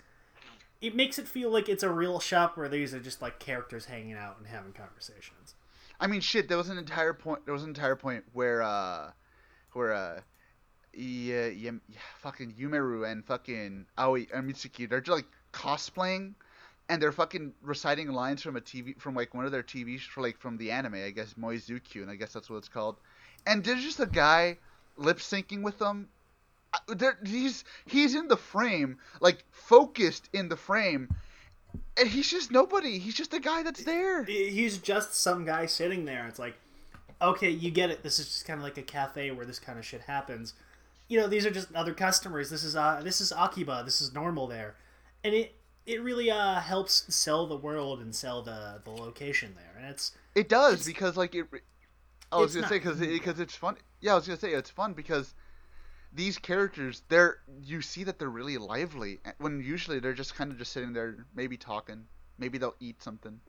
it 0.81 0.95
makes 0.95 1.17
it 1.17 1.27
feel 1.27 1.49
like 1.49 1.69
it's 1.69 1.83
a 1.83 1.89
real 1.89 2.19
shop 2.19 2.57
where 2.57 2.69
these 2.69 2.93
are 2.93 2.99
just 2.99 3.21
like 3.21 3.39
characters 3.39 3.85
hanging 3.85 4.13
out 4.13 4.37
and 4.37 4.47
having 4.47 4.73
conversations. 4.73 5.55
I 5.99 6.07
mean, 6.07 6.21
shit. 6.21 6.47
There 6.49 6.57
was 6.57 6.69
an 6.69 6.77
entire 6.77 7.13
point. 7.13 7.45
There 7.45 7.53
was 7.53 7.63
an 7.63 7.69
entire 7.69 7.95
point 7.95 8.25
where, 8.33 8.61
uh, 8.61 9.11
where, 9.73 9.93
uh, 9.93 10.19
yeah, 10.93 11.47
yeah, 11.47 11.71
fucking 12.19 12.53
Yumeru 12.53 13.09
and 13.09 13.25
fucking 13.25 13.85
Aoi 13.97 14.27
and 14.33 14.49
Mitsuki, 14.49 14.89
they're 14.89 15.01
just 15.01 15.15
like 15.15 15.25
cosplaying, 15.53 16.33
and 16.89 17.01
they're 17.01 17.11
fucking 17.11 17.53
reciting 17.61 18.11
lines 18.11 18.41
from 18.41 18.55
a 18.55 18.61
TV, 18.61 18.99
from 18.99 19.15
like 19.15 19.33
one 19.33 19.45
of 19.45 19.51
their 19.51 19.63
TV, 19.63 19.99
sh- 19.99 20.17
like 20.17 20.37
from 20.37 20.57
the 20.57 20.71
anime, 20.71 20.95
I 20.95 21.09
guess 21.09 21.33
Moizukyu, 21.33 22.01
and 22.01 22.11
I 22.11 22.15
guess 22.15 22.33
that's 22.33 22.49
what 22.49 22.57
it's 22.57 22.67
called. 22.69 22.97
And 23.47 23.63
there's 23.63 23.83
just 23.83 23.99
a 23.99 24.05
guy 24.05 24.57
lip 24.97 25.17
syncing 25.17 25.61
with 25.63 25.79
them. 25.79 26.09
Uh, 26.73 26.93
There, 26.95 27.17
he's 27.25 27.63
he's 27.85 28.15
in 28.15 28.27
the 28.27 28.37
frame, 28.37 28.97
like 29.19 29.43
focused 29.51 30.29
in 30.33 30.49
the 30.49 30.57
frame, 30.57 31.09
and 31.97 32.07
he's 32.07 32.29
just 32.29 32.51
nobody. 32.51 32.99
He's 32.99 33.15
just 33.15 33.33
a 33.33 33.39
guy 33.39 33.63
that's 33.63 33.83
there. 33.83 34.23
He's 34.23 34.77
just 34.77 35.15
some 35.15 35.45
guy 35.45 35.65
sitting 35.65 36.05
there. 36.05 36.27
It's 36.27 36.39
like, 36.39 36.55
okay, 37.21 37.49
you 37.49 37.71
get 37.71 37.89
it. 37.89 38.03
This 38.03 38.19
is 38.19 38.27
just 38.27 38.45
kind 38.45 38.59
of 38.59 38.63
like 38.63 38.77
a 38.77 38.83
cafe 38.83 39.31
where 39.31 39.45
this 39.45 39.59
kind 39.59 39.79
of 39.79 39.85
shit 39.85 40.01
happens. 40.01 40.53
You 41.07 41.19
know, 41.19 41.27
these 41.27 41.45
are 41.45 41.51
just 41.51 41.73
other 41.75 41.93
customers. 41.93 42.49
This 42.49 42.63
is 42.63 42.75
uh, 42.75 43.01
this 43.03 43.21
is 43.21 43.31
Akiba. 43.31 43.83
This 43.85 44.01
is 44.01 44.13
normal 44.13 44.47
there, 44.47 44.75
and 45.23 45.33
it 45.33 45.55
it 45.85 46.01
really 46.01 46.31
uh 46.31 46.59
helps 46.59 47.13
sell 47.13 47.47
the 47.47 47.57
world 47.57 47.99
and 48.01 48.13
sell 48.15 48.41
the 48.41 48.81
the 48.83 48.89
location 48.91 49.53
there. 49.55 49.75
And 49.77 49.85
it's 49.91 50.11
It 50.33 50.49
does 50.49 50.73
It's- 50.73 50.85
because 50.87 51.15
like 51.17 51.35
it. 51.35 51.47
I 52.31 52.37
was 52.37 52.53
gonna 52.53 52.63
not- 52.63 52.69
say 52.69 52.79
because 52.79 52.99
because 52.99 53.39
it's 53.39 53.55
fun. 53.55 53.77
Yeah, 54.01 54.13
I 54.13 54.15
was 54.15 54.27
gonna 54.27 54.39
say 54.39 54.51
it's 54.53 54.69
fun 54.69 54.93
because 54.93 55.33
these 56.11 56.37
characters 56.37 57.03
they're 57.09 57.39
you 57.61 57.81
see 57.81 58.03
that 58.05 58.19
they're 58.19 58.29
really 58.29 58.57
lively 58.57 59.19
eh, 59.25 59.31
when 59.37 59.61
usually 59.61 59.99
they're 59.99 60.13
just 60.13 60.33
kind 60.35 60.51
of 60.51 60.57
just 60.57 60.71
sitting 60.71 60.93
there 60.93 61.25
maybe 61.35 61.57
talking 61.57 62.07
maybe 62.37 62.57
they'll 62.57 62.75
eat 62.79 63.01
something. 63.01 63.39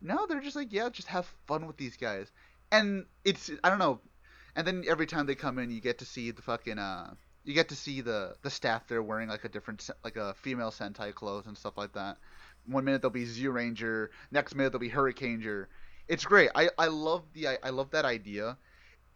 No, 0.00 0.26
they're 0.26 0.40
just 0.40 0.56
like 0.56 0.72
yeah, 0.72 0.88
just 0.88 1.08
have 1.08 1.26
fun 1.46 1.66
with 1.66 1.76
these 1.76 1.96
guys, 1.96 2.30
and 2.70 3.04
it's 3.24 3.50
I 3.62 3.68
don't 3.68 3.78
know, 3.80 4.00
and 4.56 4.66
then 4.66 4.84
every 4.88 5.06
time 5.06 5.26
they 5.26 5.34
come 5.34 5.58
in, 5.58 5.70
you 5.70 5.80
get 5.80 5.98
to 5.98 6.04
see 6.04 6.30
the 6.30 6.42
fucking 6.42 6.78
uh. 6.78 7.14
You 7.48 7.54
get 7.54 7.70
to 7.70 7.76
see 7.76 8.02
the 8.02 8.36
the 8.42 8.50
staff 8.50 8.86
there 8.88 9.02
wearing 9.02 9.28
like 9.28 9.44
a 9.44 9.48
different 9.48 9.88
like 10.04 10.16
a 10.16 10.34
female 10.34 10.70
Sentai 10.70 11.14
clothes 11.14 11.46
and 11.46 11.56
stuff 11.56 11.78
like 11.78 11.92
that. 11.94 12.18
One 12.66 12.84
minute 12.84 13.00
they'll 13.00 13.10
be 13.10 13.24
Zyuranger, 13.24 14.08
next 14.30 14.54
minute 14.54 14.70
they'll 14.70 14.80
be 14.80 14.90
Hurricaneger, 14.90 15.66
it's 16.08 16.24
great. 16.24 16.50
I, 16.54 16.70
I 16.78 16.88
love 16.88 17.22
the 17.34 17.48
I, 17.48 17.58
I 17.62 17.70
love 17.70 17.90
that 17.92 18.04
idea 18.04 18.56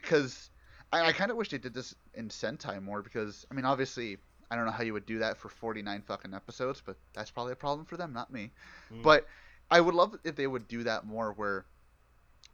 because 0.01 0.51
I, 0.92 1.09
I 1.09 1.12
kind 1.12 1.31
of 1.31 1.37
wish 1.37 1.51
they 1.51 1.59
did 1.59 1.75
this 1.75 1.95
in 2.14 2.29
Sentai 2.29 2.83
more 2.83 3.03
because 3.03 3.47
I 3.51 3.55
mean 3.55 3.64
obviously 3.64 4.18
I 4.51 4.57
don't 4.57 4.66
know 4.66 4.73
how 4.73 4.83
you 4.83 4.92
would 4.92 5.07
do 5.07 5.18
that 5.21 5.38
for 5.38 5.49
49 5.49 6.03
fucking 6.07 6.35
episodes, 6.35 6.83
but 6.85 6.97
that's 7.14 7.31
probably 7.31 7.55
a 7.55 7.57
problem 7.57 7.87
for 7.87 7.97
them, 7.97 8.12
not 8.12 8.31
me. 8.31 8.51
Mm. 8.92 9.03
But 9.03 9.27
I 9.71 9.81
would 9.81 9.95
love 9.95 10.18
if 10.25 10.37
they 10.37 10.47
would 10.47 10.68
do 10.68 10.83
that 10.85 11.07
more 11.07 11.33
where 11.33 11.64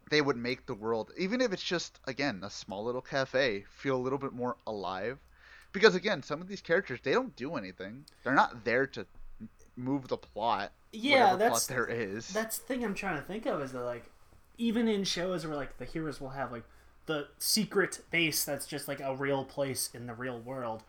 they 0.09 0.21
would 0.21 0.37
make 0.37 0.65
the 0.65 0.73
world 0.73 1.11
even 1.17 1.39
if 1.39 1.53
it's 1.53 1.63
just 1.63 1.99
again 2.05 2.41
a 2.43 2.49
small 2.49 2.83
little 2.83 3.01
cafe 3.01 3.65
feel 3.69 3.95
a 3.95 4.01
little 4.01 4.17
bit 4.17 4.33
more 4.33 4.57
alive 4.65 5.19
because 5.71 5.95
again 5.95 6.23
some 6.23 6.41
of 6.41 6.47
these 6.47 6.61
characters 6.61 6.99
they 7.03 7.13
don't 7.13 7.35
do 7.35 7.55
anything. 7.55 8.05
They're 8.23 8.33
not 8.33 8.63
there 8.65 8.87
to 8.87 9.05
move 9.75 10.07
the 10.07 10.17
plot 10.17 10.71
yeah, 10.91 11.35
that's 11.35 11.65
plot 11.67 11.75
there 11.75 11.87
is. 11.87 12.27
that's 12.29 12.57
the 12.57 12.65
thing 12.65 12.83
I'm 12.83 12.95
trying 12.95 13.19
to 13.19 13.25
think 13.25 13.45
of 13.45 13.61
is 13.61 13.71
that 13.73 13.83
like 13.83 14.09
even 14.57 14.87
in 14.87 15.03
shows 15.03 15.45
where 15.45 15.55
like 15.55 15.77
the 15.77 15.85
heroes 15.85 16.19
will 16.19 16.29
have 16.29 16.51
like 16.51 16.63
the 17.05 17.27
secret 17.37 18.01
base 18.11 18.43
that's 18.43 18.65
just 18.65 18.87
like 18.87 18.99
a 18.99 19.15
real 19.15 19.43
place 19.43 19.89
in 19.93 20.05
the 20.07 20.13
real 20.13 20.39
world 20.39 20.83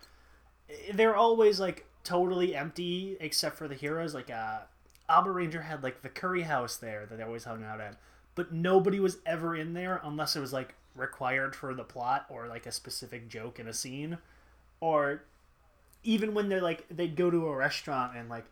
eh, 0.68 0.92
they're 0.94 1.16
always 1.16 1.60
like 1.60 1.86
totally 2.02 2.54
empty 2.56 3.16
except 3.20 3.56
for 3.56 3.68
the 3.68 3.74
heroes. 3.74 4.14
Like 4.14 4.30
uh 4.30 4.60
Abaranger 5.08 5.64
had 5.64 5.82
like 5.82 6.02
the 6.02 6.08
curry 6.08 6.42
house 6.42 6.76
there 6.76 7.04
that 7.06 7.16
they 7.16 7.22
always 7.22 7.44
hung 7.44 7.64
out 7.64 7.80
at 7.80 7.96
but 8.34 8.52
nobody 8.52 9.00
was 9.00 9.18
ever 9.26 9.54
in 9.54 9.74
there 9.74 10.00
unless 10.04 10.34
it 10.36 10.40
was 10.40 10.52
like 10.52 10.74
required 10.94 11.54
for 11.54 11.74
the 11.74 11.84
plot 11.84 12.26
or 12.30 12.48
like 12.48 12.64
a 12.64 12.72
specific 12.72 13.28
joke 13.28 13.58
in 13.58 13.68
a 13.68 13.72
scene 13.72 14.18
or 14.80 15.22
even 16.02 16.34
when 16.34 16.48
they're 16.48 16.62
like 16.62 16.86
they'd 16.90 17.16
go 17.16 17.30
to 17.30 17.46
a 17.46 17.56
restaurant 17.56 18.16
and 18.16 18.28
like 18.28 18.46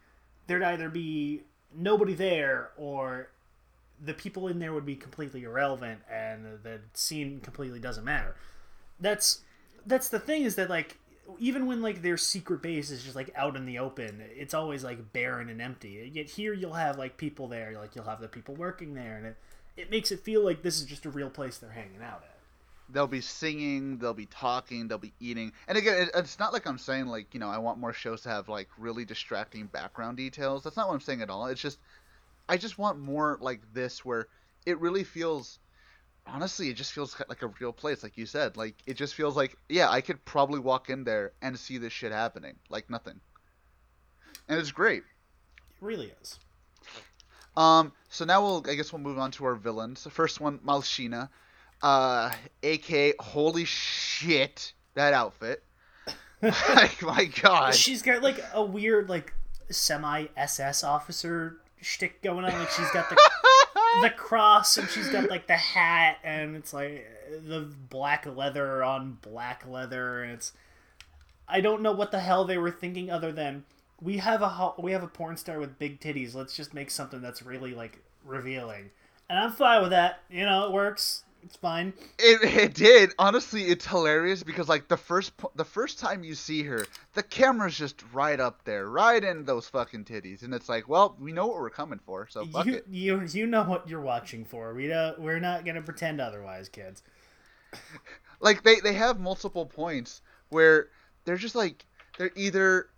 there'd 0.47 0.63
either 0.63 0.89
be 0.89 1.43
nobody 1.75 2.15
there 2.15 2.71
or 2.77 3.29
the 4.05 4.15
people 4.15 4.49
in 4.49 4.59
there 4.59 4.73
would 4.73 4.87
be 4.87 4.95
completely 4.95 5.43
irrelevant 5.43 6.01
and 6.11 6.45
the 6.63 6.81
scene 6.95 7.41
completely 7.41 7.81
doesn't 7.81 8.05
matter. 8.05 8.37
That's 9.01 9.41
that's 9.87 10.09
the 10.09 10.21
thing 10.21 10.43
is 10.43 10.55
that 10.57 10.71
like 10.71 10.99
even 11.39 11.67
when 11.67 11.83
like 11.83 12.03
their 12.03 12.17
secret 12.17 12.63
base 12.63 12.91
is 12.91 13.03
just 13.03 13.17
like 13.17 13.31
out 13.37 13.57
in 13.57 13.67
the 13.67 13.79
open 13.79 14.23
it's 14.35 14.55
always 14.55 14.85
like 14.85 15.13
barren 15.13 15.49
and 15.49 15.61
empty. 15.61 16.11
Yet 16.13 16.27
here 16.27 16.53
you'll 16.53 16.75
have 16.75 16.99
like 16.99 17.17
people 17.17 17.49
there 17.49 17.75
like 17.79 17.97
you'll 17.97 18.05
have 18.05 18.21
the 18.21 18.29
people 18.29 18.55
working 18.55 18.95
there 18.95 19.17
and 19.17 19.27
it, 19.27 19.37
it 19.77 19.91
makes 19.91 20.13
it 20.13 20.21
feel 20.21 20.45
like 20.45 20.63
this 20.63 20.79
is 20.79 20.87
just 20.87 21.07
a 21.07 21.11
real 21.11 21.31
place 21.31 21.59
they're 21.59 21.71
hanging 21.71 22.03
out 22.03 22.23
at 22.25 22.38
they'll 22.91 23.07
be 23.07 23.21
singing, 23.21 23.99
they'll 23.99 24.15
be 24.15 24.27
talking, 24.27 24.89
they'll 24.89 24.99
be 24.99 25.13
eating. 25.21 25.53
And 25.67 25.77
again, 25.79 26.03
it, 26.03 26.11
it's 26.15 26.39
not 26.39 26.53
like 26.53 26.67
I'm 26.67 26.79
saying 26.79 27.07
like 27.07 27.35
you 27.35 27.41
know 27.41 27.49
I 27.49 27.59
want 27.59 27.79
more 27.79 27.93
shows 27.93 28.23
to 28.23 28.29
have 28.29 28.49
like 28.49 28.69
really 28.79 29.05
distracting 29.05 29.67
background 29.67 30.17
details. 30.17 30.65
That's 30.65 30.77
not 30.77 30.89
what 30.89 30.95
I'm 30.95 31.01
saying 31.01 31.23
at 31.23 31.31
all. 31.31 31.47
It's 31.47 31.61
just 31.61 31.79
I 32.49 32.57
just 32.57 32.79
want 32.79 32.99
more 32.99 33.39
like 33.41 33.61
this 33.73 34.05
where 34.05 34.29
it 34.67 34.79
really 34.81 35.05
feels 35.05 35.59
honestly, 36.27 36.69
it 36.69 36.75
just 36.75 36.93
feels 36.93 37.17
like 37.29 37.43
a 37.43 37.49
real 37.61 37.73
place, 37.73 38.03
like 38.03 38.17
you 38.17 38.27
said. 38.27 38.57
Like 38.57 38.77
it 38.87 38.95
just 38.95 39.15
feels 39.15 39.37
like, 39.37 39.57
yeah, 39.69 39.91
I 39.91 40.01
could 40.01 40.25
probably 40.25 40.61
walk 40.61 40.91
in 40.91 41.05
there 41.05 41.33
and 41.43 41.59
see 41.59 41.79
this 41.79 41.93
shit 41.93 42.13
happening, 42.13 42.57
like 42.69 42.91
nothing. 42.91 43.21
And 44.49 44.59
it's 44.59 44.73
great. 44.73 45.03
It 45.03 45.85
really 45.85 46.13
is. 46.21 46.39
Um, 47.57 47.93
so 48.09 48.25
now 48.25 48.43
we'll, 48.43 48.65
I 48.69 48.75
guess 48.75 48.93
we'll 48.93 49.03
move 49.03 49.19
on 49.19 49.31
to 49.33 49.45
our 49.45 49.57
villains. 49.57 50.05
The 50.05 50.11
first 50.11 50.41
one, 50.41 50.59
Malshina, 50.61 51.29
uh, 51.83 52.31
AK, 52.63 53.21
holy 53.21 53.65
shit, 53.65 54.73
that 54.95 55.13
outfit. 55.13 55.63
like 56.43 57.03
my 57.03 57.25
god. 57.25 57.75
She's 57.75 58.03
got 58.03 58.23
like 58.23 58.43
a 58.53 58.65
weird 58.65 59.09
like 59.09 59.33
semi 59.71 60.27
SS 60.37 60.85
officer 60.85 61.59
shtick 61.81 62.23
going 62.23 62.45
on. 62.45 62.53
Like 62.53 62.71
she's 62.71 62.91
got 62.91 63.09
the 63.11 63.17
the 64.03 64.11
cross 64.11 64.77
and 64.77 64.89
she's 64.89 65.09
got 65.09 65.29
like 65.29 65.47
the 65.47 65.57
hat 65.57 66.19
and 66.23 66.55
it's 66.55 66.73
like 66.73 67.07
the 67.47 67.69
black 67.91 68.27
leather 68.27 68.85
on 68.85 69.19
black 69.21 69.67
leather 69.67 70.23
and 70.23 70.33
it's 70.33 70.53
I 71.49 71.61
don't 71.61 71.83
know 71.83 71.93
what 71.93 72.13
the 72.13 72.21
hell 72.21 72.45
they 72.45 72.59
were 72.59 72.71
thinking 72.71 73.11
other 73.11 73.33
than 73.33 73.65
we 74.01 74.19
have 74.19 74.43
a 74.43 74.73
we 74.79 74.93
have 74.93 75.03
a 75.03 75.09
porn 75.09 75.37
star 75.37 75.59
with 75.59 75.79
big 75.79 76.01
titties. 76.01 76.35
Let's 76.35 76.55
just 76.55 76.73
make 76.75 76.91
something 76.91 77.21
that's 77.21 77.43
really 77.43 77.75
like 77.75 77.99
revealing. 78.25 78.91
And 79.29 79.39
I'm 79.39 79.53
fine 79.53 79.83
with 79.83 79.91
that. 79.91 80.21
You 80.31 80.45
know, 80.45 80.67
it 80.67 80.73
works. 80.73 81.25
It's 81.45 81.57
fine. 81.57 81.93
It, 82.19 82.43
it 82.43 82.75
did. 82.75 83.15
Honestly, 83.19 83.65
it's 83.65 83.87
hilarious 83.87 84.43
because 84.43 84.69
like 84.69 84.89
the 84.89 84.97
first 84.97 85.33
the 85.55 85.65
first 85.65 85.99
time 85.99 86.25
you 86.25 86.35
see 86.35 86.63
her, 86.65 86.87
the 87.15 87.23
camera's 87.23 87.77
just 87.77 88.03
right 88.13 88.39
up 88.39 88.65
there, 88.65 88.89
right 88.89 89.23
in 89.23 89.45
those 89.45 89.69
fucking 89.69 90.05
titties, 90.05 90.43
and 90.43 90.53
it's 90.53 90.69
like, 90.69 90.89
well, 90.89 91.17
we 91.21 91.33
know 91.33 91.47
what 91.47 91.57
we're 91.57 91.71
coming 91.71 92.01
for, 92.05 92.27
so 92.29 92.45
fuck 92.47 92.67
you, 92.67 92.75
it. 92.75 92.87
you 92.91 93.23
you 93.33 93.47
know 93.47 93.63
what 93.63 93.89
you're 93.89 94.01
watching 94.01 94.45
for. 94.45 94.75
We 94.75 94.89
don't, 94.89 95.19
we're 95.21 95.41
not 95.41 95.65
gonna 95.65 95.83
pretend 95.83 96.21
otherwise, 96.21 96.69
kids. 96.69 97.03
Like 98.41 98.63
they 98.63 98.81
they 98.81 98.93
have 98.93 99.19
multiple 99.19 99.67
points 99.67 100.23
where 100.51 100.89
they're 101.25 101.37
just 101.37 101.57
like 101.57 101.85
they're 102.19 102.31
either 102.37 102.89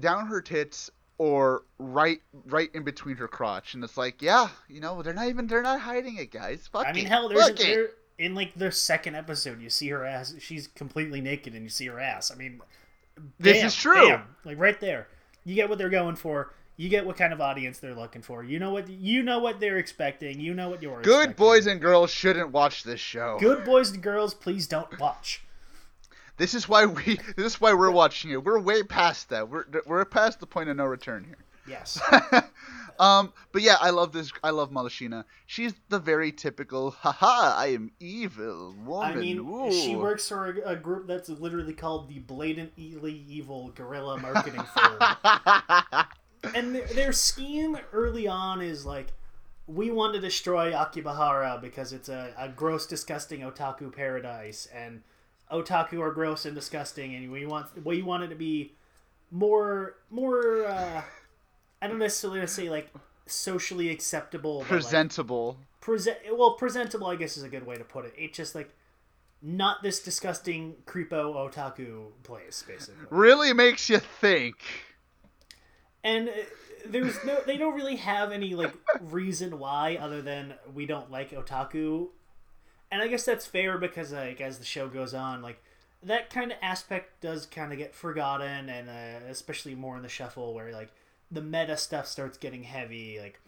down 0.00 0.26
her 0.26 0.40
tits 0.42 0.90
or 1.18 1.62
right 1.78 2.20
right 2.46 2.68
in 2.74 2.82
between 2.84 3.16
her 3.16 3.28
crotch, 3.28 3.74
and 3.74 3.82
it's 3.84 3.96
like, 3.96 4.20
yeah, 4.22 4.48
you 4.68 4.80
know, 4.80 5.02
they're 5.02 5.14
not 5.14 5.28
even 5.28 5.46
they're 5.46 5.62
not 5.62 5.80
hiding 5.80 6.16
it, 6.16 6.30
guys. 6.30 6.68
Fuck 6.72 6.86
I 6.86 6.92
mean, 6.92 7.06
it. 7.06 7.08
hell, 7.08 7.28
there's 7.28 7.48
Fuck 7.48 7.56
there, 7.58 7.90
in 8.18 8.34
like 8.34 8.54
their 8.54 8.70
second 8.70 9.14
episode, 9.14 9.60
you 9.60 9.70
see 9.70 9.88
her 9.88 10.04
ass. 10.04 10.34
She's 10.38 10.66
completely 10.68 11.20
naked, 11.20 11.54
and 11.54 11.62
you 11.62 11.68
see 11.70 11.86
her 11.86 11.98
ass. 12.00 12.30
I 12.30 12.34
mean, 12.34 12.60
This 13.38 13.58
bam, 13.58 13.66
is 13.66 13.74
true. 13.74 14.08
bam, 14.08 14.22
like 14.44 14.58
right 14.58 14.78
there, 14.80 15.08
you 15.44 15.54
get 15.54 15.68
what 15.68 15.78
they're 15.78 15.88
going 15.88 16.16
for. 16.16 16.52
You 16.78 16.90
get 16.90 17.06
what 17.06 17.16
kind 17.16 17.32
of 17.32 17.40
audience 17.40 17.78
they're 17.78 17.94
looking 17.94 18.20
for. 18.20 18.44
You 18.44 18.58
know 18.58 18.70
what 18.70 18.86
you 18.90 19.22
know 19.22 19.38
what 19.38 19.60
they're 19.60 19.78
expecting. 19.78 20.38
You 20.40 20.52
know 20.52 20.68
what 20.68 20.82
you're 20.82 21.00
Good 21.00 21.30
expecting. 21.30 21.34
boys 21.46 21.66
and 21.66 21.80
girls 21.80 22.10
shouldn't 22.10 22.50
watch 22.50 22.82
this 22.84 23.00
show. 23.00 23.38
good 23.40 23.64
boys 23.64 23.92
and 23.92 24.02
girls, 24.02 24.34
please 24.34 24.66
don't 24.66 25.00
watch. 25.00 25.42
This 26.36 26.54
is 26.54 26.68
why 26.68 26.86
we. 26.86 27.18
This 27.36 27.54
is 27.54 27.60
why 27.60 27.74
we're 27.74 27.90
watching 27.90 28.30
it. 28.30 28.44
We're 28.44 28.58
way 28.58 28.82
past 28.82 29.30
that. 29.30 29.48
We're 29.48 29.64
we're 29.86 30.04
past 30.04 30.40
the 30.40 30.46
point 30.46 30.68
of 30.68 30.76
no 30.76 30.84
return 30.84 31.24
here. 31.24 31.38
Yes, 31.68 32.00
um, 33.00 33.32
but 33.52 33.62
yeah, 33.62 33.76
I 33.80 33.90
love 33.90 34.12
this. 34.12 34.30
I 34.44 34.50
love 34.50 34.70
Malshina. 34.70 35.24
She's 35.46 35.74
the 35.88 35.98
very 35.98 36.30
typical, 36.30 36.92
haha, 36.92 37.56
I 37.56 37.68
am 37.68 37.90
evil 37.98 38.72
woman. 38.84 39.18
I 39.18 39.20
mean, 39.20 39.38
Ooh. 39.40 39.72
she 39.72 39.96
works 39.96 40.28
for 40.28 40.50
a, 40.50 40.70
a 40.70 40.76
group 40.76 41.08
that's 41.08 41.28
literally 41.28 41.72
called 41.72 42.08
the 42.08 42.20
Blatantly 42.20 43.24
Evil 43.28 43.70
Guerrilla 43.74 44.18
Marketing 44.18 44.62
Firm. 44.62 46.06
and 46.54 46.74
their, 46.74 46.86
their 46.86 47.12
scheme 47.12 47.76
early 47.92 48.28
on 48.28 48.62
is 48.62 48.86
like 48.86 49.12
we 49.66 49.90
want 49.90 50.14
to 50.14 50.20
destroy 50.20 50.72
Akibahara 50.72 51.60
because 51.60 51.92
it's 51.92 52.08
a, 52.08 52.32
a 52.38 52.48
gross 52.48 52.86
disgusting 52.86 53.40
otaku 53.40 53.92
paradise 53.92 54.68
and 54.72 55.02
otaku 55.50 56.00
are 56.00 56.10
gross 56.12 56.44
and 56.44 56.54
disgusting 56.54 57.14
and 57.14 57.30
we 57.30 57.46
want 57.46 57.66
we 57.84 58.02
want 58.02 58.22
it 58.22 58.28
to 58.28 58.34
be 58.34 58.72
more 59.30 59.94
more 60.10 60.64
uh, 60.66 61.02
I 61.80 61.86
don't 61.86 61.98
necessarily 61.98 62.40
want 62.40 62.48
to 62.48 62.54
say 62.54 62.68
like 62.70 62.88
socially 63.26 63.88
acceptable 63.90 64.58
but, 64.60 64.62
like, 64.62 64.68
Presentable. 64.82 65.58
present 65.80 66.18
well 66.32 66.52
presentable 66.54 67.06
I 67.08 67.16
guess 67.16 67.36
is 67.36 67.42
a 67.42 67.48
good 67.48 67.66
way 67.66 67.76
to 67.76 67.84
put 67.84 68.04
it 68.04 68.14
it's 68.16 68.36
just 68.36 68.54
like 68.54 68.70
not 69.42 69.82
this 69.82 70.00
disgusting 70.00 70.76
creepo 70.86 71.34
otaku 71.34 72.06
place 72.22 72.64
basically 72.66 73.06
Really 73.10 73.52
makes 73.52 73.88
you 73.90 73.98
think. 73.98 74.56
and 76.02 76.28
uh, 76.28 76.32
there's 76.86 77.16
no 77.24 77.40
they 77.46 77.56
don't 77.56 77.74
really 77.74 77.96
have 77.96 78.32
any 78.32 78.54
like 78.54 78.72
reason 79.00 79.58
why 79.58 79.98
other 80.00 80.22
than 80.22 80.54
we 80.74 80.86
don't 80.86 81.10
like 81.10 81.30
otaku 81.32 82.08
and 82.90 83.02
i 83.02 83.08
guess 83.08 83.24
that's 83.24 83.46
fair 83.46 83.78
because 83.78 84.12
like 84.12 84.40
as 84.40 84.58
the 84.58 84.64
show 84.64 84.88
goes 84.88 85.14
on 85.14 85.42
like 85.42 85.62
that 86.02 86.30
kind 86.30 86.52
of 86.52 86.58
aspect 86.62 87.20
does 87.20 87.46
kind 87.46 87.72
of 87.72 87.78
get 87.78 87.94
forgotten 87.94 88.68
and 88.68 88.88
uh, 88.88 89.26
especially 89.28 89.74
more 89.74 89.96
in 89.96 90.02
the 90.02 90.08
shuffle 90.08 90.54
where 90.54 90.72
like 90.72 90.90
the 91.30 91.40
meta 91.42 91.76
stuff 91.76 92.06
starts 92.06 92.38
getting 92.38 92.62
heavy 92.62 93.18
like 93.20 93.40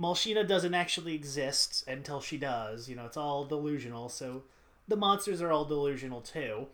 Malshina 0.00 0.48
doesn't 0.48 0.72
actually 0.72 1.14
exist 1.14 1.84
until 1.86 2.20
she 2.20 2.38
does 2.38 2.88
you 2.88 2.96
know 2.96 3.04
it's 3.04 3.16
all 3.16 3.44
delusional 3.44 4.08
so 4.08 4.42
the 4.88 4.96
monsters 4.96 5.42
are 5.42 5.52
all 5.52 5.64
delusional 5.64 6.20
too 6.20 6.66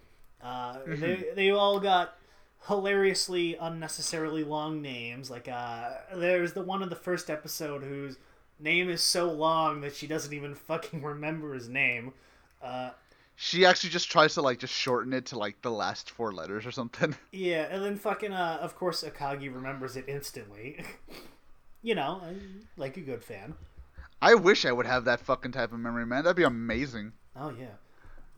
uh, 0.43 0.79
they, 0.87 1.25
they 1.35 1.51
all 1.51 1.81
got 1.81 2.15
hilariously 2.67 3.57
unnecessarily 3.61 4.45
long 4.45 4.83
names. 4.83 5.31
Like 5.31 5.49
uh 5.49 5.91
there's 6.15 6.53
the 6.53 6.63
one 6.63 6.83
in 6.83 6.89
the 6.89 6.97
first 6.97 7.31
episode 7.31 7.83
whose 7.83 8.17
name 8.61 8.89
is 8.91 9.03
so 9.03 9.31
long 9.31 9.81
that 9.83 9.95
she 9.95 10.07
doesn't 10.07 10.33
even 10.33 10.55
fucking 10.55 11.03
remember 11.03 11.55
his 11.55 11.69
name. 11.69 12.13
Uh 12.63 12.91
She 13.37 13.65
actually 13.65 13.91
just 13.91 14.11
tries 14.11 14.35
to 14.35 14.43
like 14.43 14.59
just 14.59 14.75
shorten 14.75 15.13
it 15.13 15.27
to 15.27 15.39
like 15.39 15.63
the 15.63 15.71
last 15.71 16.11
four 16.11 16.33
letters 16.33 16.67
or 16.67 16.73
something. 16.73 17.15
yeah, 17.33 17.69
and 17.71 17.85
then 17.85 17.97
fucking 17.97 18.33
uh 18.33 18.59
of 18.61 18.77
course 18.77 19.03
Akagi 19.03 19.53
remembers 19.55 19.97
it 19.97 20.05
instantly. 20.09 20.85
you 21.83 21.95
know, 21.95 22.23
like 22.77 22.97
a 22.97 23.01
good 23.01 23.23
fan. 23.25 23.55
I 24.21 24.35
wish 24.35 24.65
I 24.65 24.73
would 24.73 24.87
have 24.87 25.05
that 25.05 25.21
fucking 25.21 25.53
type 25.53 25.73
of 25.73 25.79
memory, 25.79 26.07
man. 26.07 26.25
That'd 26.25 26.37
be 26.37 26.43
amazing. 26.45 27.13
Oh 27.37 27.51
yeah. 27.51 27.77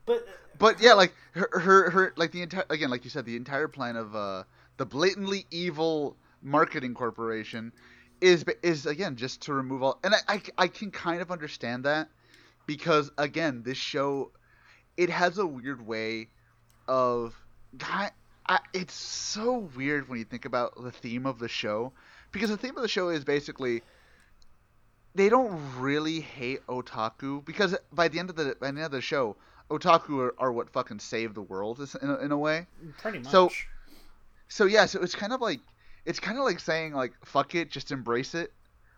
But 0.07 0.27
But 0.59 0.81
yeah, 0.81 0.95
like 0.95 1.15
her, 1.33 1.49
her, 1.53 1.91
her, 1.91 2.13
like 2.17 2.33
the 2.33 2.43
entire 2.43 2.67
again, 2.71 2.91
like 2.91 3.05
you 3.05 3.11
said, 3.11 3.25
the 3.25 3.37
entire 3.37 3.69
plan 3.69 3.97
of 3.97 4.15
uh, 4.15 4.45
the 4.77 4.87
blatantly 4.87 5.47
evil 5.51 6.17
marketing 6.43 6.95
corporation 6.95 7.73
is 8.21 8.45
is 8.63 8.87
again 8.87 9.17
just 9.17 9.43
to 9.43 9.55
remove 9.55 9.83
all, 9.83 9.99
and 10.05 10.15
I, 10.15 10.19
I, 10.29 10.43
I 10.59 10.69
can 10.69 10.91
kind 10.91 11.21
of 11.23 11.31
understand 11.31 11.85
that 11.85 12.09
because 12.67 13.11
again, 13.19 13.63
this 13.65 13.79
show 13.79 14.31
it 14.97 15.09
has 15.11 15.39
a 15.39 15.47
weird 15.47 15.87
way 15.87 16.29
of, 16.87 17.35
I, 17.83 18.11
I, 18.47 18.59
it's 18.75 18.93
so 18.93 19.71
weird 19.77 20.09
when 20.09 20.19
you 20.19 20.25
think 20.25 20.45
about 20.45 20.83
the 20.83 20.91
theme 20.91 21.25
of 21.25 21.39
the 21.39 21.49
show 21.49 21.93
because 22.33 22.51
the 22.51 22.57
theme 22.59 22.77
of 22.77 22.83
the 22.83 22.89
show 22.89 23.09
is 23.09 23.25
basically 23.25 23.83
they 25.15 25.29
don't 25.29 25.59
really 25.79 26.21
hate 26.21 26.65
otaku 26.67 27.45
because 27.45 27.77
by 27.93 28.09
the 28.09 28.19
end 28.19 28.31
of 28.31 28.37
the 28.37 28.57
by 28.61 28.67
the 28.71 28.77
end 28.79 28.85
of 28.87 28.91
the 28.93 29.01
show, 29.01 29.37
otaku 29.71 30.19
are, 30.21 30.35
are 30.39 30.53
what 30.53 30.71
fucking 30.71 30.99
save 30.99 31.35
the 31.35 31.43
world 31.43 31.81
in 32.03 32.11
a, 32.11 32.17
in 32.19 32.33
a 32.33 32.39
way. 32.39 32.67
pretty 32.99 33.19
much. 33.21 33.31
So- 33.33 33.51
So 34.49 34.65
yeah, 34.67 34.87
so 34.87 35.01
it's 35.01 35.15
kind 35.15 35.33
of 35.33 35.41
like 35.41 35.61
it's 36.05 36.21
kind 36.21 36.39
of 36.39 36.45
like 36.45 36.61
saying 36.61 36.93
like 36.93 37.13
fuck 37.25 37.55
it, 37.55 37.71
just 37.71 37.91
embrace 37.91 38.35
it. 38.35 38.53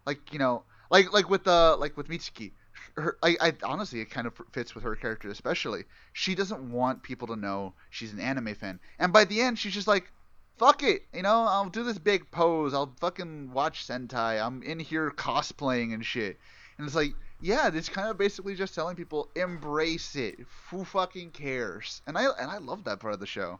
Like 0.07 0.33
you 0.33 0.39
know, 0.39 0.65
like 0.91 1.13
like 1.13 1.29
with 1.29 1.47
uh 1.47 1.77
like 1.79 1.97
with 1.97 2.09
Mitsuki, 2.09 2.53
her 2.97 3.17
I, 3.23 3.37
I 3.41 3.55
honestly 3.63 4.01
it 4.01 4.11
kind 4.11 4.27
of 4.27 4.35
fits 4.53 4.75
with 4.75 4.85
her 4.85 4.97
character 4.97 5.29
especially. 5.31 5.85
She 6.13 6.35
doesn't 6.35 6.71
want 6.71 7.03
people 7.03 7.29
to 7.29 7.37
know 7.37 7.75
she's 7.91 8.13
an 8.13 8.21
anime 8.21 8.55
fan, 8.55 8.81
and 8.99 9.13
by 9.13 9.25
the 9.25 9.41
end 9.41 9.59
she's 9.59 9.75
just 9.75 9.89
like. 9.89 10.11
Fuck 10.59 10.83
it, 10.85 11.07
you 11.13 11.23
know. 11.23 11.45
I'll 11.49 11.71
do 11.71 11.83
this 11.83 11.99
big 11.99 12.31
pose. 12.31 12.73
I'll 12.75 12.95
fucking 13.01 13.53
watch 13.53 13.87
Sentai. 13.87 14.41
I'm 14.41 14.63
in 14.63 14.79
here 14.79 15.11
cosplaying 15.11 15.93
and 15.95 16.05
shit. 16.05 16.39
And 16.77 16.87
it's 16.87 16.95
like, 16.95 17.15
yeah, 17.41 17.71
it's 17.73 17.89
kind 17.89 18.09
of 18.09 18.19
basically 18.19 18.55
just 18.55 18.75
telling 18.75 18.95
people 18.95 19.29
embrace 19.35 20.15
it. 20.15 20.37
Who 20.71 20.85
fucking 20.85 21.31
cares? 21.31 22.03
And 22.07 22.17
I 22.17 22.27
and 22.39 22.51
I 22.51 22.59
love 22.59 22.85
that 22.85 23.01
part 23.01 23.15
of 23.15 23.19
the 23.19 23.27
show. 23.27 23.59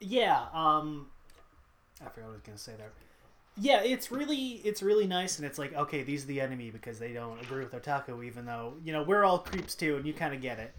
Yeah, 0.00 0.44
um 0.52 1.06
I 2.04 2.08
forgot 2.10 2.26
what 2.26 2.32
I 2.32 2.32
was 2.34 2.42
gonna 2.42 2.58
say 2.58 2.72
there. 2.76 2.90
Yeah, 3.56 3.82
it's 3.82 4.10
really 4.10 4.60
it's 4.64 4.82
really 4.82 5.06
nice 5.06 5.38
and 5.38 5.46
it's 5.46 5.58
like, 5.58 5.74
okay, 5.74 6.02
these 6.02 6.24
are 6.24 6.26
the 6.26 6.40
enemy 6.40 6.70
because 6.70 6.98
they 6.98 7.12
don't 7.12 7.40
agree 7.40 7.64
with 7.64 7.72
otaku 7.72 8.24
even 8.24 8.44
though, 8.46 8.74
you 8.84 8.92
know, 8.92 9.02
we're 9.02 9.24
all 9.24 9.38
creeps 9.38 9.74
too 9.74 9.96
and 9.96 10.04
you 10.06 10.12
kinda 10.12 10.36
get 10.36 10.58
it. 10.58 10.74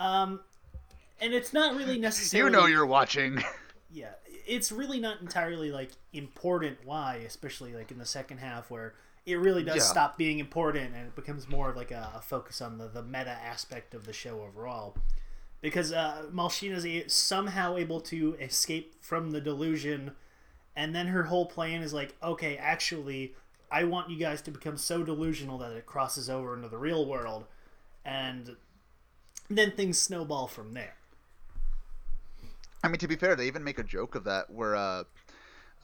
Um 0.00 0.40
and 1.20 1.32
it's 1.32 1.52
not 1.52 1.76
really 1.76 1.98
necessary. 1.98 2.44
You 2.44 2.50
know 2.50 2.66
you're 2.66 2.86
watching. 2.86 3.42
Yeah. 3.88 4.10
It's 4.46 4.70
really 4.70 5.00
not 5.00 5.20
entirely 5.22 5.70
like 5.70 5.90
important 6.12 6.78
why, 6.84 7.16
especially 7.26 7.72
like 7.74 7.90
in 7.90 7.98
the 7.98 8.04
second 8.04 8.38
half 8.38 8.70
where 8.70 8.94
it 9.24 9.36
really 9.36 9.62
does 9.62 9.76
Yeah. 9.76 9.82
stop 9.82 10.18
being 10.18 10.38
important 10.38 10.94
and 10.94 11.06
it 11.06 11.14
becomes 11.14 11.48
more 11.48 11.72
like 11.74 11.92
a, 11.92 12.10
a 12.16 12.20
focus 12.20 12.60
on 12.60 12.76
the, 12.78 12.88
the 12.88 13.02
meta 13.02 13.30
aspect 13.30 13.94
of 13.94 14.04
the 14.04 14.12
show 14.12 14.42
overall. 14.42 14.96
Because 15.62 15.92
uh, 15.92 16.24
Malshina's 16.32 16.84
a, 16.84 17.08
somehow 17.08 17.76
able 17.76 18.00
to 18.02 18.34
escape 18.40 19.02
from 19.02 19.30
the 19.30 19.40
delusion, 19.40 20.10
and 20.76 20.94
then 20.94 21.06
her 21.06 21.24
whole 21.24 21.46
plan 21.46 21.82
is 21.82 21.92
like, 21.92 22.14
okay, 22.22 22.58
actually, 22.58 23.34
I 23.70 23.84
want 23.84 24.10
you 24.10 24.18
guys 24.18 24.42
to 24.42 24.50
become 24.50 24.76
so 24.76 25.02
delusional 25.02 25.58
that 25.58 25.72
it 25.72 25.86
crosses 25.86 26.28
over 26.28 26.54
into 26.54 26.68
the 26.68 26.76
real 26.76 27.06
world, 27.06 27.46
and 28.04 28.56
then 29.48 29.72
things 29.72 29.98
snowball 29.98 30.46
from 30.46 30.74
there. 30.74 30.94
I 32.84 32.88
mean, 32.88 32.98
to 32.98 33.08
be 33.08 33.16
fair, 33.16 33.34
they 33.34 33.46
even 33.46 33.64
make 33.64 33.78
a 33.78 33.84
joke 33.84 34.14
of 34.14 34.24
that 34.24 34.50
where 34.50 34.76
uh, 34.76 35.04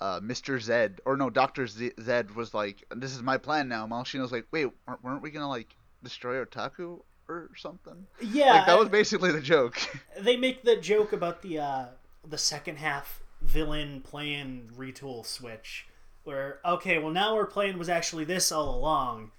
uh, 0.00 0.20
Mr. 0.20 0.60
Zed 0.60 1.00
or 1.04 1.16
no, 1.16 1.30
Doctor 1.30 1.66
Z- 1.66 1.92
Zed 2.00 2.34
was 2.36 2.52
like, 2.52 2.84
"This 2.94 3.14
is 3.14 3.22
my 3.22 3.38
plan 3.38 3.68
now." 3.68 3.86
Malshina's 3.86 4.30
like, 4.30 4.46
"Wait, 4.52 4.68
weren't 5.02 5.22
we 5.22 5.30
gonna 5.30 5.48
like 5.48 5.74
destroy 6.04 6.44
Otaku 6.44 7.00
or 7.28 7.48
something?" 7.56 8.06
Yeah, 8.20 8.52
like 8.52 8.66
that 8.66 8.78
was 8.78 8.90
basically 8.90 9.32
the 9.32 9.40
joke. 9.40 9.78
they 10.20 10.36
make 10.36 10.62
the 10.62 10.76
joke 10.76 11.12
about 11.12 11.42
the 11.42 11.58
uh, 11.58 11.84
the 12.28 12.38
second 12.38 12.76
half 12.76 13.21
villain 13.42 14.00
plan 14.00 14.70
retool 14.76 15.24
switch, 15.26 15.86
where 16.24 16.60
okay, 16.64 16.98
well 16.98 17.12
now 17.12 17.34
our 17.34 17.46
plan 17.46 17.78
was 17.78 17.88
actually 17.88 18.24
this 18.24 18.50
all 18.52 18.74
along, 18.74 19.30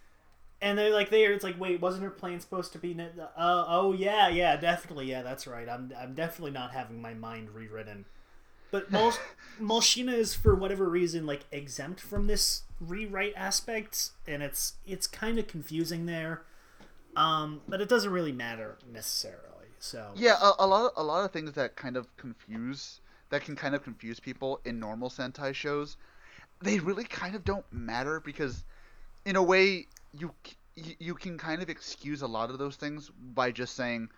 and 0.61 0.77
they're 0.77 0.93
like 0.93 1.09
there, 1.09 1.33
it's 1.33 1.43
like 1.43 1.59
wait, 1.59 1.81
wasn't 1.81 2.03
her 2.03 2.09
plan 2.09 2.39
supposed 2.39 2.71
to 2.73 2.79
be? 2.79 2.93
ne- 2.93 3.11
Uh, 3.19 3.65
oh 3.67 3.93
yeah, 3.93 4.27
yeah, 4.27 4.55
definitely, 4.57 5.05
yeah, 5.09 5.21
that's 5.21 5.47
right. 5.47 5.67
I'm 5.69 5.93
I'm 5.97 6.13
definitely 6.13 6.51
not 6.51 6.71
having 6.71 7.01
my 7.01 7.13
mind 7.13 7.51
rewritten. 7.51 8.05
But 8.71 8.89
Mol- 8.91 9.13
Molshina 9.61 10.13
is 10.13 10.33
for 10.33 10.55
whatever 10.55 10.89
reason 10.89 11.25
like 11.27 11.45
exempt 11.51 11.99
from 11.99 12.27
this 12.27 12.63
rewrite 12.81 13.33
aspect, 13.35 14.09
and 14.27 14.41
it's 14.41 14.73
it's 14.85 15.05
kind 15.07 15.37
of 15.37 15.47
confusing 15.47 16.05
there. 16.07 16.41
Um, 17.15 17.61
but 17.67 17.79
it 17.79 17.87
doesn't 17.89 18.11
really 18.11 18.31
matter 18.31 18.77
necessarily. 18.91 19.67
So 19.79 20.11
yeah, 20.15 20.37
a, 20.41 20.53
a 20.59 20.65
lot, 20.67 20.93
a 20.95 21.03
lot 21.03 21.25
of 21.25 21.31
things 21.31 21.51
that 21.53 21.75
kind 21.75 21.95
of 21.95 22.07
confuse, 22.17 23.01
that 23.33 23.43
can 23.43 23.55
kind 23.55 23.73
of 23.73 23.83
confuse 23.83 24.19
people 24.19 24.61
in 24.63 24.79
normal 24.79 25.09
Sentai 25.09 25.55
shows, 25.55 25.97
they 26.61 26.77
really 26.77 27.03
kind 27.03 27.33
of 27.33 27.43
don't 27.43 27.65
matter 27.73 28.19
because, 28.19 28.63
in 29.25 29.35
a 29.35 29.41
way, 29.41 29.87
you 30.15 30.31
you, 30.75 31.15
can 31.15 31.39
kind 31.39 31.63
of 31.63 31.67
excuse 31.67 32.21
a 32.21 32.27
lot 32.27 32.51
of 32.51 32.59
those 32.59 32.75
things 32.75 33.09
by 33.33 33.49
just 33.49 33.75
saying, 33.75 34.09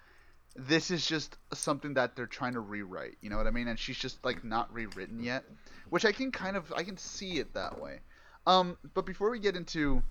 this 0.57 0.91
is 0.91 1.05
just 1.05 1.37
something 1.53 1.93
that 1.93 2.17
they're 2.17 2.25
trying 2.27 2.55
to 2.55 2.59
rewrite. 2.59 3.15
You 3.21 3.29
know 3.29 3.37
what 3.37 3.47
I 3.47 3.51
mean? 3.51 3.69
And 3.69 3.79
she's 3.79 3.97
just 3.97 4.23
like 4.25 4.43
not 4.43 4.73
rewritten 4.73 5.23
yet, 5.23 5.45
which 5.89 6.03
I 6.03 6.11
can 6.11 6.29
kind 6.29 6.57
of 6.57 6.73
I 6.75 6.83
can 6.83 6.97
see 6.97 7.39
it 7.39 7.53
that 7.53 7.79
way. 7.81 7.99
Um, 8.45 8.77
but 8.93 9.05
before 9.05 9.29
we 9.29 9.39
get 9.39 9.55
into 9.55 10.03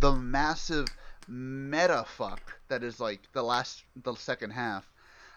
the 0.00 0.10
massive 0.10 0.88
meta 1.28 2.04
fuck 2.04 2.58
that 2.66 2.82
is 2.82 2.98
like 2.98 3.20
the 3.32 3.44
last 3.44 3.84
the 4.02 4.16
second 4.16 4.50
half, 4.50 4.90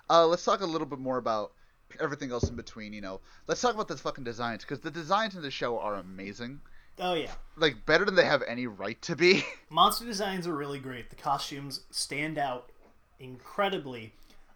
uh, 0.10 0.26
let's 0.26 0.44
talk 0.44 0.62
a 0.62 0.66
little 0.66 0.88
bit 0.88 1.00
more 1.00 1.18
about 1.18 1.52
everything 2.00 2.32
else 2.32 2.50
in 2.50 2.56
between. 2.56 2.94
You 2.94 3.02
know, 3.02 3.20
let's 3.48 3.62
talk 3.62 3.74
about 3.74 3.88
the 3.88 3.98
fucking 3.98 4.24
designs 4.24 4.64
because 4.64 4.80
the 4.80 4.92
designs 4.92 5.36
in 5.36 5.42
the 5.42 5.52
show 5.52 5.80
are 5.80 5.96
amazing. 5.96 6.62
oh 7.00 7.14
yeah. 7.14 7.32
Like 7.56 7.86
better 7.86 8.06
than 8.06 8.16
they 8.16 8.26
have 8.26 8.44
any 8.48 8.68
right 8.68 9.02
to 9.04 9.16
be. 9.16 9.44
Monster 9.70 10.06
designs 10.06 10.48
are 10.48 10.56
really 10.56 10.80
great. 10.80 11.10
The 11.10 11.16
costumes 11.16 11.82
stand 11.92 12.38
out 12.38 12.72
incredibly. 13.20 14.14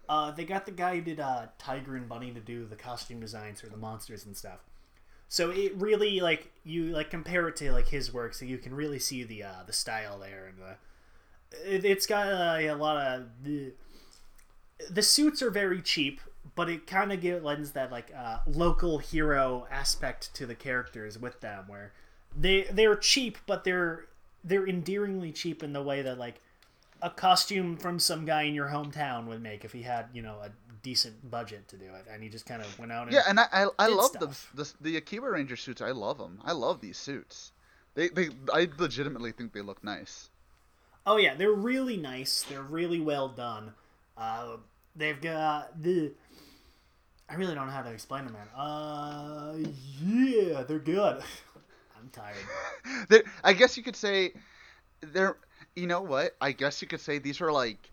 Uh, 0.09 0.31
they 0.31 0.43
got 0.43 0.65
the 0.65 0.71
guy 0.71 0.95
who 0.95 1.01
did 1.01 1.19
uh, 1.19 1.47
Tiger 1.57 1.95
and 1.95 2.09
Bunny 2.09 2.31
to 2.31 2.39
do 2.39 2.65
the 2.65 2.75
costume 2.75 3.19
designs 3.19 3.61
for 3.61 3.67
the 3.67 3.77
monsters 3.77 4.25
and 4.25 4.35
stuff. 4.35 4.59
So 5.29 5.49
it 5.49 5.73
really 5.75 6.19
like 6.19 6.51
you 6.65 6.87
like 6.87 7.09
compare 7.09 7.47
it 7.47 7.55
to 7.57 7.71
like 7.71 7.87
his 7.87 8.13
work, 8.13 8.33
so 8.33 8.43
you 8.43 8.57
can 8.57 8.75
really 8.75 8.99
see 8.99 9.23
the 9.23 9.43
uh, 9.43 9.63
the 9.65 9.71
style 9.71 10.19
there 10.19 10.47
and 10.47 10.57
the 10.57 10.75
it, 11.51 11.85
it's 11.85 12.05
got 12.05 12.27
uh, 12.27 12.57
a 12.59 12.75
lot 12.75 12.97
of 12.97 13.27
the 13.43 13.73
the 14.89 15.01
suits 15.01 15.41
are 15.41 15.51
very 15.51 15.81
cheap, 15.81 16.21
but 16.55 16.69
it 16.69 16.87
kind 16.87 17.11
of 17.11 17.21
give 17.21 17.43
lends 17.43 17.71
that 17.71 17.91
like 17.91 18.11
uh, 18.15 18.39
local 18.45 18.97
hero 18.97 19.67
aspect 19.71 20.33
to 20.35 20.45
the 20.45 20.55
characters 20.55 21.17
with 21.17 21.39
them, 21.41 21.65
where 21.67 21.91
they 22.37 22.63
they're 22.71 22.95
cheap, 22.95 23.37
but 23.45 23.63
they're 23.63 24.05
they're 24.43 24.67
endearingly 24.67 25.31
cheap 25.31 25.63
in 25.63 25.73
the 25.73 25.81
way 25.81 26.01
that 26.01 26.17
like 26.17 26.41
a 27.01 27.09
costume 27.09 27.77
from 27.77 27.99
some 27.99 28.25
guy 28.25 28.43
in 28.43 28.53
your 28.53 28.67
hometown 28.67 29.27
would 29.27 29.41
make 29.41 29.65
if 29.65 29.71
he 29.71 29.81
had 29.81 30.05
you 30.13 30.21
know 30.21 30.37
a 30.43 30.49
decent 30.83 31.29
budget 31.29 31.67
to 31.69 31.77
do 31.77 31.85
it, 31.85 32.05
and 32.11 32.23
he 32.23 32.29
just 32.29 32.45
kind 32.45 32.61
of 32.61 32.79
went 32.79 32.91
out 32.91 33.07
and 33.07 33.13
Yeah, 33.13 33.23
and 33.27 33.39
I 33.39 33.45
I, 33.51 33.67
I 33.79 33.87
love 33.87 34.13
the, 34.13 34.35
the 34.53 34.73
the 34.81 34.97
Akiba 34.97 35.29
Ranger 35.29 35.55
suits. 35.55 35.81
I 35.81 35.91
love 35.91 36.17
them. 36.17 36.39
I 36.43 36.51
love 36.51 36.81
these 36.81 36.97
suits. 36.97 37.51
They 37.95 38.09
they 38.09 38.29
I 38.53 38.67
legitimately 38.77 39.31
think 39.31 39.53
they 39.53 39.61
look 39.61 39.83
nice. 39.83 40.29
Oh 41.05 41.17
yeah, 41.17 41.33
they're 41.35 41.51
really 41.51 41.97
nice. 41.97 42.43
They're 42.47 42.61
really 42.61 42.99
well 42.99 43.29
done. 43.29 43.73
Uh, 44.17 44.57
they've 44.95 45.19
got 45.19 45.81
the. 45.81 46.11
I 47.31 47.35
really 47.35 47.55
don't 47.55 47.67
know 47.67 47.71
how 47.71 47.81
to 47.81 47.89
explain 47.89 48.25
them, 48.25 48.33
man. 48.33 48.47
Uh, 48.53 49.53
yeah, 50.03 50.63
they're 50.63 50.79
good. 50.79 51.23
I'm 51.97 52.09
tired. 52.11 52.35
They're, 53.09 53.23
I 53.41 53.53
guess 53.53 53.77
you 53.77 53.83
could 53.83 53.95
say 53.95 54.33
they're. 55.01 55.37
You 55.75 55.87
know 55.87 56.01
what? 56.01 56.35
I 56.41 56.51
guess 56.51 56.81
you 56.81 56.87
could 56.87 56.99
say 56.99 57.19
these 57.19 57.39
are 57.39 57.51
like. 57.51 57.89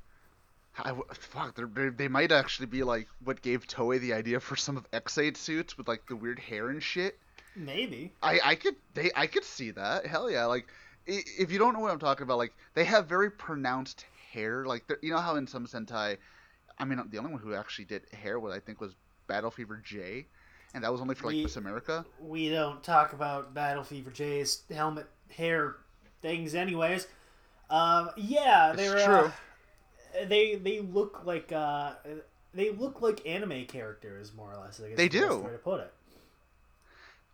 I, 0.78 0.92
fuck, 1.12 1.54
they're, 1.54 1.70
they're, 1.72 1.90
they 1.90 2.08
might 2.08 2.32
actually 2.32 2.66
be 2.66 2.82
like 2.82 3.06
what 3.22 3.42
gave 3.42 3.66
Toei 3.66 4.00
the 4.00 4.12
idea 4.12 4.40
for 4.40 4.56
some 4.56 4.76
of 4.76 4.90
X8 4.92 5.36
suits 5.36 5.76
with 5.76 5.88
like 5.88 6.06
the 6.08 6.16
weird 6.16 6.38
hair 6.38 6.70
and 6.70 6.82
shit. 6.82 7.18
Maybe. 7.54 8.12
I 8.22 8.40
I 8.42 8.54
could 8.54 8.76
they 8.94 9.10
I 9.14 9.26
could 9.26 9.44
see 9.44 9.70
that. 9.72 10.06
Hell 10.06 10.30
yeah! 10.30 10.46
Like 10.46 10.66
if 11.06 11.52
you 11.52 11.58
don't 11.58 11.74
know 11.74 11.80
what 11.80 11.92
I'm 11.92 11.98
talking 11.98 12.24
about, 12.24 12.38
like 12.38 12.54
they 12.74 12.84
have 12.84 13.06
very 13.06 13.30
pronounced 13.30 14.04
hair. 14.32 14.64
Like 14.64 14.84
you 15.02 15.12
know 15.12 15.18
how 15.18 15.36
in 15.36 15.46
some 15.46 15.66
Sentai, 15.66 16.16
I 16.78 16.84
mean 16.84 17.00
the 17.10 17.18
only 17.18 17.32
one 17.32 17.40
who 17.40 17.54
actually 17.54 17.84
did 17.84 18.02
hair 18.12 18.40
was 18.40 18.52
I 18.54 18.60
think 18.60 18.80
was 18.80 18.94
Battle 19.28 19.50
Fever 19.52 19.80
J, 19.84 20.26
and 20.74 20.82
that 20.82 20.90
was 20.90 21.00
only 21.00 21.14
for 21.14 21.26
like 21.28 21.34
We- 21.36 21.42
Miss 21.44 21.56
America. 21.56 22.04
We 22.20 22.48
don't 22.50 22.82
talk 22.82 23.12
about 23.12 23.54
Battle 23.54 23.84
Fever 23.84 24.10
J's 24.10 24.62
helmet 24.70 25.06
hair 25.30 25.76
things, 26.22 26.54
anyways. 26.56 27.06
Um, 27.70 28.10
yeah, 28.16 28.72
they're 28.74 29.04
true. 29.04 29.14
Uh, 29.26 29.30
they 30.26 30.56
they 30.56 30.80
look 30.80 31.22
like 31.24 31.52
uh, 31.52 31.92
they 32.54 32.70
look 32.70 33.00
like 33.02 33.24
anime 33.26 33.66
characters 33.66 34.32
more 34.34 34.52
or 34.52 34.56
less. 34.58 34.80
I 34.80 34.88
guess 34.88 34.96
They 34.96 35.08
the 35.08 35.20
best 35.20 35.30
do. 35.30 35.38
way 35.40 35.52
to 35.52 35.58
put 35.58 35.80
it. 35.80 35.92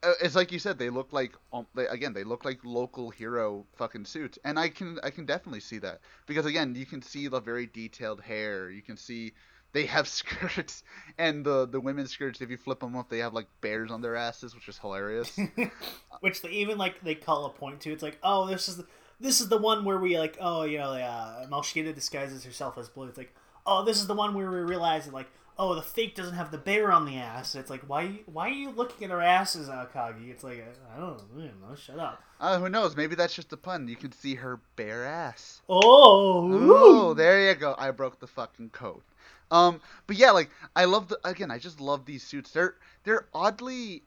Uh, 0.03 0.13
it's 0.23 0.35
like 0.35 0.53
you 0.53 0.59
said, 0.59 0.79
they 0.79 0.91
look 0.91 1.13
like 1.13 1.33
um, 1.53 1.67
they, 1.75 1.87
again 1.87 2.13
they 2.13 2.25
look 2.25 2.45
like 2.45 2.59
local 2.65 3.11
hero 3.11 3.65
fucking 3.77 4.05
suits, 4.05 4.39
and 4.45 4.59
I 4.59 4.69
can 4.69 4.99
I 5.03 5.11
can 5.11 5.25
definitely 5.25 5.61
see 5.61 5.79
that 5.79 6.01
because 6.27 6.45
again 6.47 6.75
you 6.75 6.85
can 6.85 7.01
see 7.01 7.27
the 7.29 7.41
very 7.41 7.67
detailed 7.67 8.21
hair. 8.21 8.71
You 8.71 8.83
can 8.83 8.97
see 8.97 9.33
they 9.75 9.85
have 9.85 10.09
skirts, 10.21 10.83
and 11.19 11.45
the 11.45 11.67
the 11.67 11.79
women's 11.81 12.13
skirts. 12.13 12.41
If 12.41 12.49
you 12.49 12.57
flip 12.57 12.81
them 12.81 12.97
up, 12.97 13.11
they 13.11 13.19
have 13.19 13.35
like 13.35 13.47
bears 13.61 13.91
on 13.91 14.01
their 14.01 14.17
asses, 14.17 14.55
which 14.55 14.69
is 14.69 14.79
hilarious. 14.79 15.39
which 16.21 16.41
they 16.41 16.49
even 16.49 16.79
like 16.79 17.03
they 17.05 17.15
call 17.15 17.45
a 17.45 17.51
point 17.51 17.81
to. 17.83 17.93
It's 17.93 18.03
like, 18.03 18.19
oh, 18.23 18.47
this 18.47 18.69
is 18.71 18.79
the, 18.79 18.87
this 19.21 19.41
is 19.43 19.49
the 19.49 19.59
one 19.59 19.85
where 19.85 19.99
we 19.99 20.19
like, 20.19 20.39
oh, 20.41 20.63
you 20.65 20.79
know, 20.79 20.93
uh, 20.93 21.47
Malshina 21.49 21.95
disguises 21.95 22.45
herself 22.45 22.79
as 22.79 22.89
blue. 22.89 23.07
It's 23.09 23.19
like, 23.19 23.35
oh, 23.67 23.85
this 23.85 24.01
is 24.01 24.07
the 24.07 24.15
one 24.15 24.33
where 24.35 24.51
we 24.51 24.57
realize 24.59 25.05
that 25.05 25.15
like, 25.15 25.29
oh, 25.59 25.75
the 25.75 25.83
fake 25.83 26.15
doesn't 26.17 26.35
have 26.35 26.51
the 26.51 26.59
bear 26.59 26.91
on 26.91 27.05
the 27.05 27.17
ass. 27.17 27.55
It's 27.55 27.71
like, 27.71 27.83
why 27.89 28.21
why 28.27 28.49
are 28.49 28.53
you 28.53 28.71
looking 28.71 29.05
at 29.05 29.11
our 29.11 29.21
asses, 29.23 29.69
Akagi? 29.69 30.31
It's 30.31 30.43
like, 30.45 30.65
I 30.95 30.99
don't 30.99 31.19
know, 31.37 31.75
shut 31.77 31.99
up. 31.99 32.23
uh, 32.41 32.59
who 32.59 32.69
knows? 32.69 32.97
Maybe 32.97 33.15
that's 33.15 33.35
just 33.35 33.53
a 33.53 33.57
pun. 33.57 33.89
You 33.89 33.97
can 33.97 34.13
see 34.13 34.37
her 34.37 34.61
bare 34.77 35.05
ass. 35.05 35.63
Oh, 35.69 36.49
Oh, 36.53 37.15
there 37.15 37.49
you 37.49 37.55
go. 37.55 37.75
I 37.79 37.91
broke 37.91 38.21
the 38.21 38.27
fucking 38.27 38.71
code. 38.71 39.03
Um, 39.51 39.81
but 40.07 40.17
yeah, 40.17 40.31
like 40.31 40.51
I 40.75 40.85
love 40.87 41.09
the 41.09 41.19
again. 41.25 41.51
I 41.51 41.59
just 41.59 41.81
love 41.81 42.05
these 42.05 42.23
suits. 42.23 42.51
They're 42.51 42.75
they're 43.05 43.27
oddly, 43.35 44.03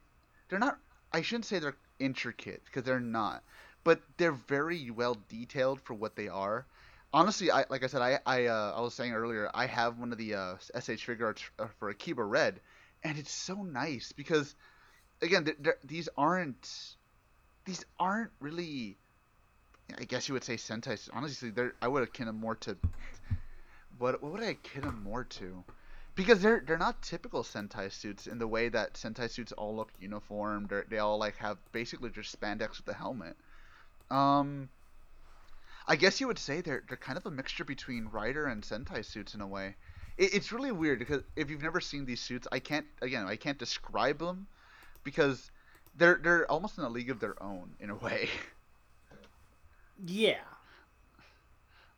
they're 0.49 0.59
not. 0.59 0.77
I 1.13 1.21
shouldn't 1.21 1.45
say 1.45 1.59
they're 1.59 1.77
intricate 1.99 2.63
because 2.65 2.83
they're 2.83 2.99
not, 2.99 3.43
but 3.83 4.01
they're 4.17 4.31
very 4.31 4.89
well 4.91 5.17
detailed 5.29 5.81
for 5.81 5.93
what 5.93 6.15
they 6.15 6.27
are. 6.27 6.65
Honestly, 7.13 7.51
I 7.51 7.65
like 7.69 7.83
I 7.83 7.87
said, 7.87 8.01
I 8.01 8.19
I 8.25 8.45
uh, 8.47 8.73
I 8.75 8.81
was 8.81 8.93
saying 8.93 9.13
earlier, 9.13 9.49
I 9.53 9.65
have 9.67 9.97
one 9.97 10.11
of 10.11 10.17
the 10.17 10.35
uh, 10.35 10.55
S.H. 10.73 11.07
Figuarts 11.07 11.43
uh, 11.59 11.67
for 11.79 11.89
Akiba 11.89 12.23
Red, 12.23 12.59
and 13.03 13.17
it's 13.17 13.31
so 13.31 13.63
nice 13.63 14.11
because, 14.11 14.55
again, 15.21 15.45
they're, 15.45 15.55
they're, 15.59 15.77
these 15.85 16.09
aren't 16.17 16.95
these 17.65 17.85
aren't 17.99 18.31
really. 18.39 18.97
I 19.97 20.03
guess 20.03 20.27
you 20.27 20.33
would 20.33 20.43
say 20.43 20.55
Sentai. 20.55 21.09
Honestly, 21.13 21.49
they're 21.49 21.73
I 21.81 21.87
would 21.87 22.03
akin 22.03 22.25
them 22.25 22.39
more 22.41 22.55
to 22.55 22.75
what 23.99 24.21
what 24.21 24.31
would 24.31 24.43
I 24.43 24.51
akin 24.51 24.81
them 24.81 25.03
more 25.03 25.23
to? 25.23 25.63
Because 26.15 26.41
they're 26.41 26.63
they're 26.65 26.77
not 26.77 27.01
typical 27.01 27.43
Sentai 27.43 27.91
suits 27.91 28.27
in 28.27 28.39
the 28.39 28.47
way 28.47 28.69
that 28.69 28.93
Sentai 28.93 29.29
suits 29.29 29.51
all 29.51 29.75
look 29.75 29.91
uniform. 29.99 30.67
They're, 30.67 30.85
they 30.89 30.97
all 30.97 31.17
like 31.17 31.35
have 31.37 31.57
basically 31.71 32.09
just 32.09 32.39
spandex 32.39 32.77
with 32.77 32.87
a 32.87 32.93
helmet. 32.93 33.35
Um, 34.09 34.69
I 35.87 35.95
guess 35.95 36.19
you 36.19 36.27
would 36.27 36.39
say 36.39 36.61
they're 36.61 36.83
they're 36.87 36.97
kind 36.97 37.17
of 37.17 37.25
a 37.25 37.31
mixture 37.31 37.63
between 37.63 38.07
Rider 38.07 38.47
and 38.47 38.63
Sentai 38.63 39.05
suits 39.05 39.35
in 39.35 39.41
a 39.41 39.47
way. 39.47 39.75
It, 40.17 40.33
it's 40.33 40.51
really 40.51 40.71
weird 40.71 40.99
because 40.99 41.21
if 41.35 41.49
you've 41.49 41.61
never 41.61 41.79
seen 41.79 42.05
these 42.05 42.21
suits, 42.21 42.47
I 42.51 42.59
can't 42.59 42.85
again 43.01 43.25
I 43.27 43.35
can't 43.35 43.57
describe 43.57 44.19
them 44.19 44.47
because 45.03 45.51
they're 45.95 46.19
they're 46.21 46.49
almost 46.51 46.77
in 46.77 46.83
a 46.83 46.89
league 46.89 47.09
of 47.09 47.19
their 47.19 47.41
own 47.41 47.71
in 47.79 47.89
a 47.89 47.95
way. 47.95 48.29
yeah. 50.05 50.39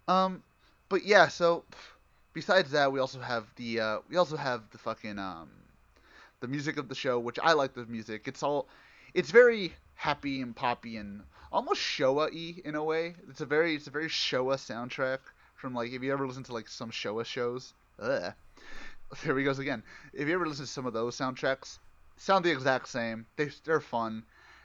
Um, 0.08 0.44
but 0.90 1.06
yeah, 1.06 1.28
so 1.28 1.64
besides 2.34 2.72
that, 2.72 2.92
we 2.92 3.00
also 3.00 3.20
have 3.20 3.46
the 3.56 3.80
uh, 3.80 4.00
we 4.10 4.18
also 4.18 4.36
have 4.36 4.64
the 4.72 4.78
fucking 4.78 5.20
um, 5.20 5.50
the 6.40 6.48
music 6.48 6.78
of 6.78 6.90
the 6.90 6.96
show, 6.96 7.20
which 7.20 7.40
I 7.42 7.54
like 7.54 7.74
the 7.74 7.86
music. 7.86 8.24
It's 8.28 8.44
all, 8.44 8.68
it's 9.14 9.32
very 9.32 9.74
happy 9.96 10.42
and 10.42 10.56
poppy 10.56 10.98
and 10.98 11.22
almost 11.52 11.82
Showa-y 11.82 12.62
in 12.64 12.76
a 12.76 12.84
way. 12.84 13.16
It's 13.30 13.42
a 13.42 13.46
very 13.46 13.76
it's 13.76 13.88
a 13.88 13.92
very 13.92 14.08
Showa 14.08 14.56
soundtrack 14.56 15.20
from 15.56 15.74
like 15.74 15.92
if 15.92 16.02
you 16.02 16.12
ever 16.12 16.28
listen 16.28 16.44
to 16.44 16.54
like 16.54 16.68
some 16.68 16.92
Showa 16.92 17.26
shows. 17.26 17.74
Ugh. 18.00 18.34
There 19.24 19.36
he 19.40 19.44
goes 19.44 19.58
again. 19.58 19.82
If 20.14 20.28
you 20.28 20.36
ever 20.36 20.46
listen 20.46 20.66
to 20.66 20.72
some 20.72 20.86
of 20.86 20.94
those 20.94 21.18
soundtracks, 21.18 21.80
sound 22.18 22.46
the 22.46 22.52
exact 22.52 22.88
same. 22.88 23.26
They 23.38 23.50
they're 23.64 23.82
fun. 23.82 24.24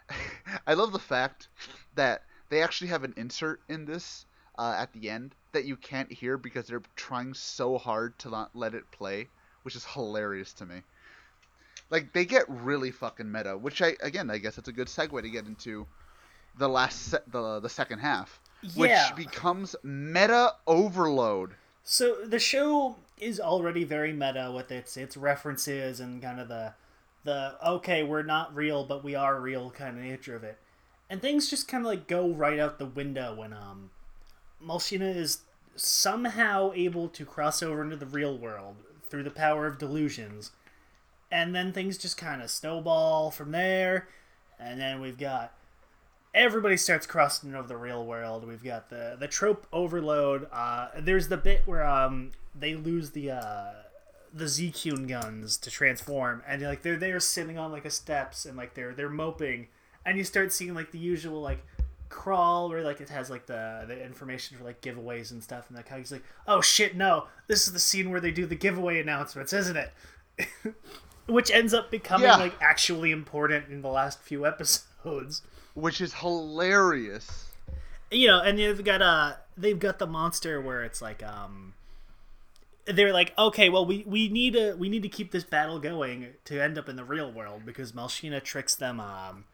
I 0.66 0.74
love 0.74 0.92
the 0.92 0.98
fact 0.98 1.48
that 1.94 2.24
they 2.50 2.62
actually 2.62 2.88
have 2.88 3.04
an 3.04 3.14
insert 3.16 3.60
in 3.70 3.86
this 3.86 4.26
uh, 4.58 4.74
at 4.78 4.92
the 4.92 5.10
end 5.10 5.34
that 5.52 5.64
you 5.64 5.76
can't 5.76 6.12
hear 6.12 6.36
because 6.36 6.66
they're 6.66 6.82
trying 6.96 7.34
so 7.34 7.78
hard 7.78 8.18
to 8.20 8.30
not 8.30 8.50
let 8.54 8.74
it 8.74 8.90
play, 8.90 9.28
which 9.62 9.76
is 9.76 9.84
hilarious 9.84 10.52
to 10.54 10.66
me. 10.66 10.82
Like 11.90 12.12
they 12.12 12.24
get 12.24 12.44
really 12.48 12.90
fucking 12.90 13.30
meta, 13.30 13.56
which 13.56 13.82
I 13.82 13.96
again 14.02 14.30
I 14.30 14.38
guess 14.38 14.58
it's 14.58 14.68
a 14.68 14.72
good 14.72 14.88
segue 14.88 15.20
to 15.22 15.30
get 15.30 15.46
into 15.46 15.86
the 16.58 16.68
last 16.68 17.02
se- 17.10 17.18
the 17.28 17.60
the 17.60 17.68
second 17.68 18.00
half, 18.00 18.40
which 18.74 18.98
becomes 19.16 19.76
meta 19.82 20.54
overload. 20.66 21.54
So 21.82 22.24
the 22.24 22.38
show 22.38 22.96
is 23.18 23.38
already 23.38 23.84
very 23.84 24.12
meta 24.12 24.50
with 24.54 24.72
its 24.72 24.96
its 24.96 25.16
references 25.16 26.00
and 26.00 26.22
kind 26.22 26.40
of 26.40 26.48
the 26.48 26.72
the 27.24 27.56
okay, 27.64 28.02
we're 28.02 28.22
not 28.22 28.54
real 28.54 28.84
but 28.84 29.04
we 29.04 29.14
are 29.14 29.40
real 29.40 29.70
kind 29.70 29.98
of 29.98 30.04
nature 30.04 30.36
of 30.36 30.44
it. 30.44 30.58
And 31.10 31.20
things 31.20 31.50
just 31.50 31.68
kind 31.68 31.84
of 31.84 31.90
like 31.90 32.08
go 32.08 32.30
right 32.30 32.58
out 32.58 32.78
the 32.78 32.86
window 32.86 33.34
when 33.34 33.52
um 33.52 33.90
Malshina 34.66 35.14
is 35.14 35.38
somehow 35.76 36.72
able 36.74 37.08
to 37.08 37.24
cross 37.24 37.62
over 37.62 37.82
into 37.82 37.96
the 37.96 38.06
real 38.06 38.36
world 38.36 38.76
through 39.08 39.24
the 39.24 39.30
power 39.30 39.66
of 39.66 39.78
delusions. 39.78 40.52
And 41.30 41.54
then 41.54 41.72
things 41.72 41.98
just 41.98 42.16
kind 42.16 42.42
of 42.42 42.50
snowball 42.50 43.30
from 43.30 43.50
there. 43.50 44.08
And 44.58 44.80
then 44.80 45.00
we've 45.00 45.18
got 45.18 45.52
everybody 46.34 46.76
starts 46.76 47.06
crossing 47.06 47.54
over 47.54 47.68
the 47.68 47.76
real 47.76 48.04
world. 48.04 48.46
We've 48.46 48.62
got 48.62 48.90
the 48.90 49.16
the 49.18 49.28
trope 49.28 49.66
overload. 49.72 50.48
Uh, 50.52 50.88
there's 50.98 51.28
the 51.28 51.36
bit 51.36 51.62
where 51.66 51.86
um 51.86 52.32
they 52.54 52.74
lose 52.74 53.10
the 53.10 53.32
uh, 53.32 53.72
the 54.32 54.44
ZQ 54.44 55.08
guns 55.08 55.56
to 55.58 55.70
transform, 55.70 56.42
and 56.46 56.62
like 56.62 56.82
they're 56.82 56.96
they're 56.96 57.20
sitting 57.20 57.58
on 57.58 57.72
like 57.72 57.84
a 57.84 57.90
steps 57.90 58.44
and 58.44 58.56
like 58.56 58.74
they're 58.74 58.94
they're 58.94 59.08
moping, 59.08 59.68
and 60.04 60.18
you 60.18 60.24
start 60.24 60.52
seeing 60.52 60.74
like 60.74 60.90
the 60.90 60.98
usual 60.98 61.40
like 61.40 61.64
crawl 62.14 62.68
where 62.68 62.82
like 62.82 63.00
it 63.00 63.08
has 63.08 63.28
like 63.28 63.46
the 63.46 63.84
the 63.88 64.02
information 64.04 64.56
for 64.56 64.64
like 64.64 64.80
giveaways 64.80 65.30
and 65.32 65.42
stuff, 65.42 65.64
and 65.68 65.76
like 65.76 65.88
how 65.88 65.96
he's 65.98 66.12
like, 66.12 66.22
oh 66.46 66.60
shit, 66.60 66.96
no, 66.96 67.26
this 67.48 67.66
is 67.66 67.72
the 67.72 67.78
scene 67.80 68.10
where 68.10 68.20
they 68.20 68.30
do 68.30 68.46
the 68.46 68.54
giveaway 68.54 69.00
announcements, 69.00 69.52
isn't 69.52 69.76
it? 69.76 69.92
Which 71.26 71.50
ends 71.50 71.72
up 71.74 71.90
becoming 71.90 72.26
Yeah. 72.26 72.36
like 72.36 72.54
actually 72.60 73.10
important 73.10 73.68
in 73.68 73.82
the 73.82 73.88
last 73.88 74.20
few 74.20 74.46
episodes 74.46 75.42
which 75.74 76.00
is 76.00 76.14
hilarious. 76.14 77.50
you 78.10 78.28
know, 78.28 78.40
and 78.40 78.58
they've 78.58 78.84
got 78.84 79.02
uh 79.02 79.32
they've 79.56 79.78
got 79.78 79.98
the 79.98 80.06
monster 80.06 80.60
where 80.60 80.82
it's 80.84 81.02
like 81.02 81.22
um 81.22 81.74
they're 82.86 83.12
like, 83.12 83.32
okay, 83.38 83.68
well 83.70 83.84
we, 83.86 84.04
we 84.06 84.28
need 84.28 84.52
to 84.54 84.74
we 84.74 84.88
need 84.88 85.02
to 85.02 85.08
keep 85.08 85.30
this 85.32 85.44
battle 85.44 85.78
going 85.80 86.28
to 86.44 86.60
end 86.62 86.78
up 86.78 86.88
in 86.88 86.96
the 86.96 87.04
real 87.04 87.30
world 87.32 87.62
because 87.66 87.92
Malshina 87.92 88.42
tricks 88.42 88.74
them 88.76 89.00
um 89.00 89.44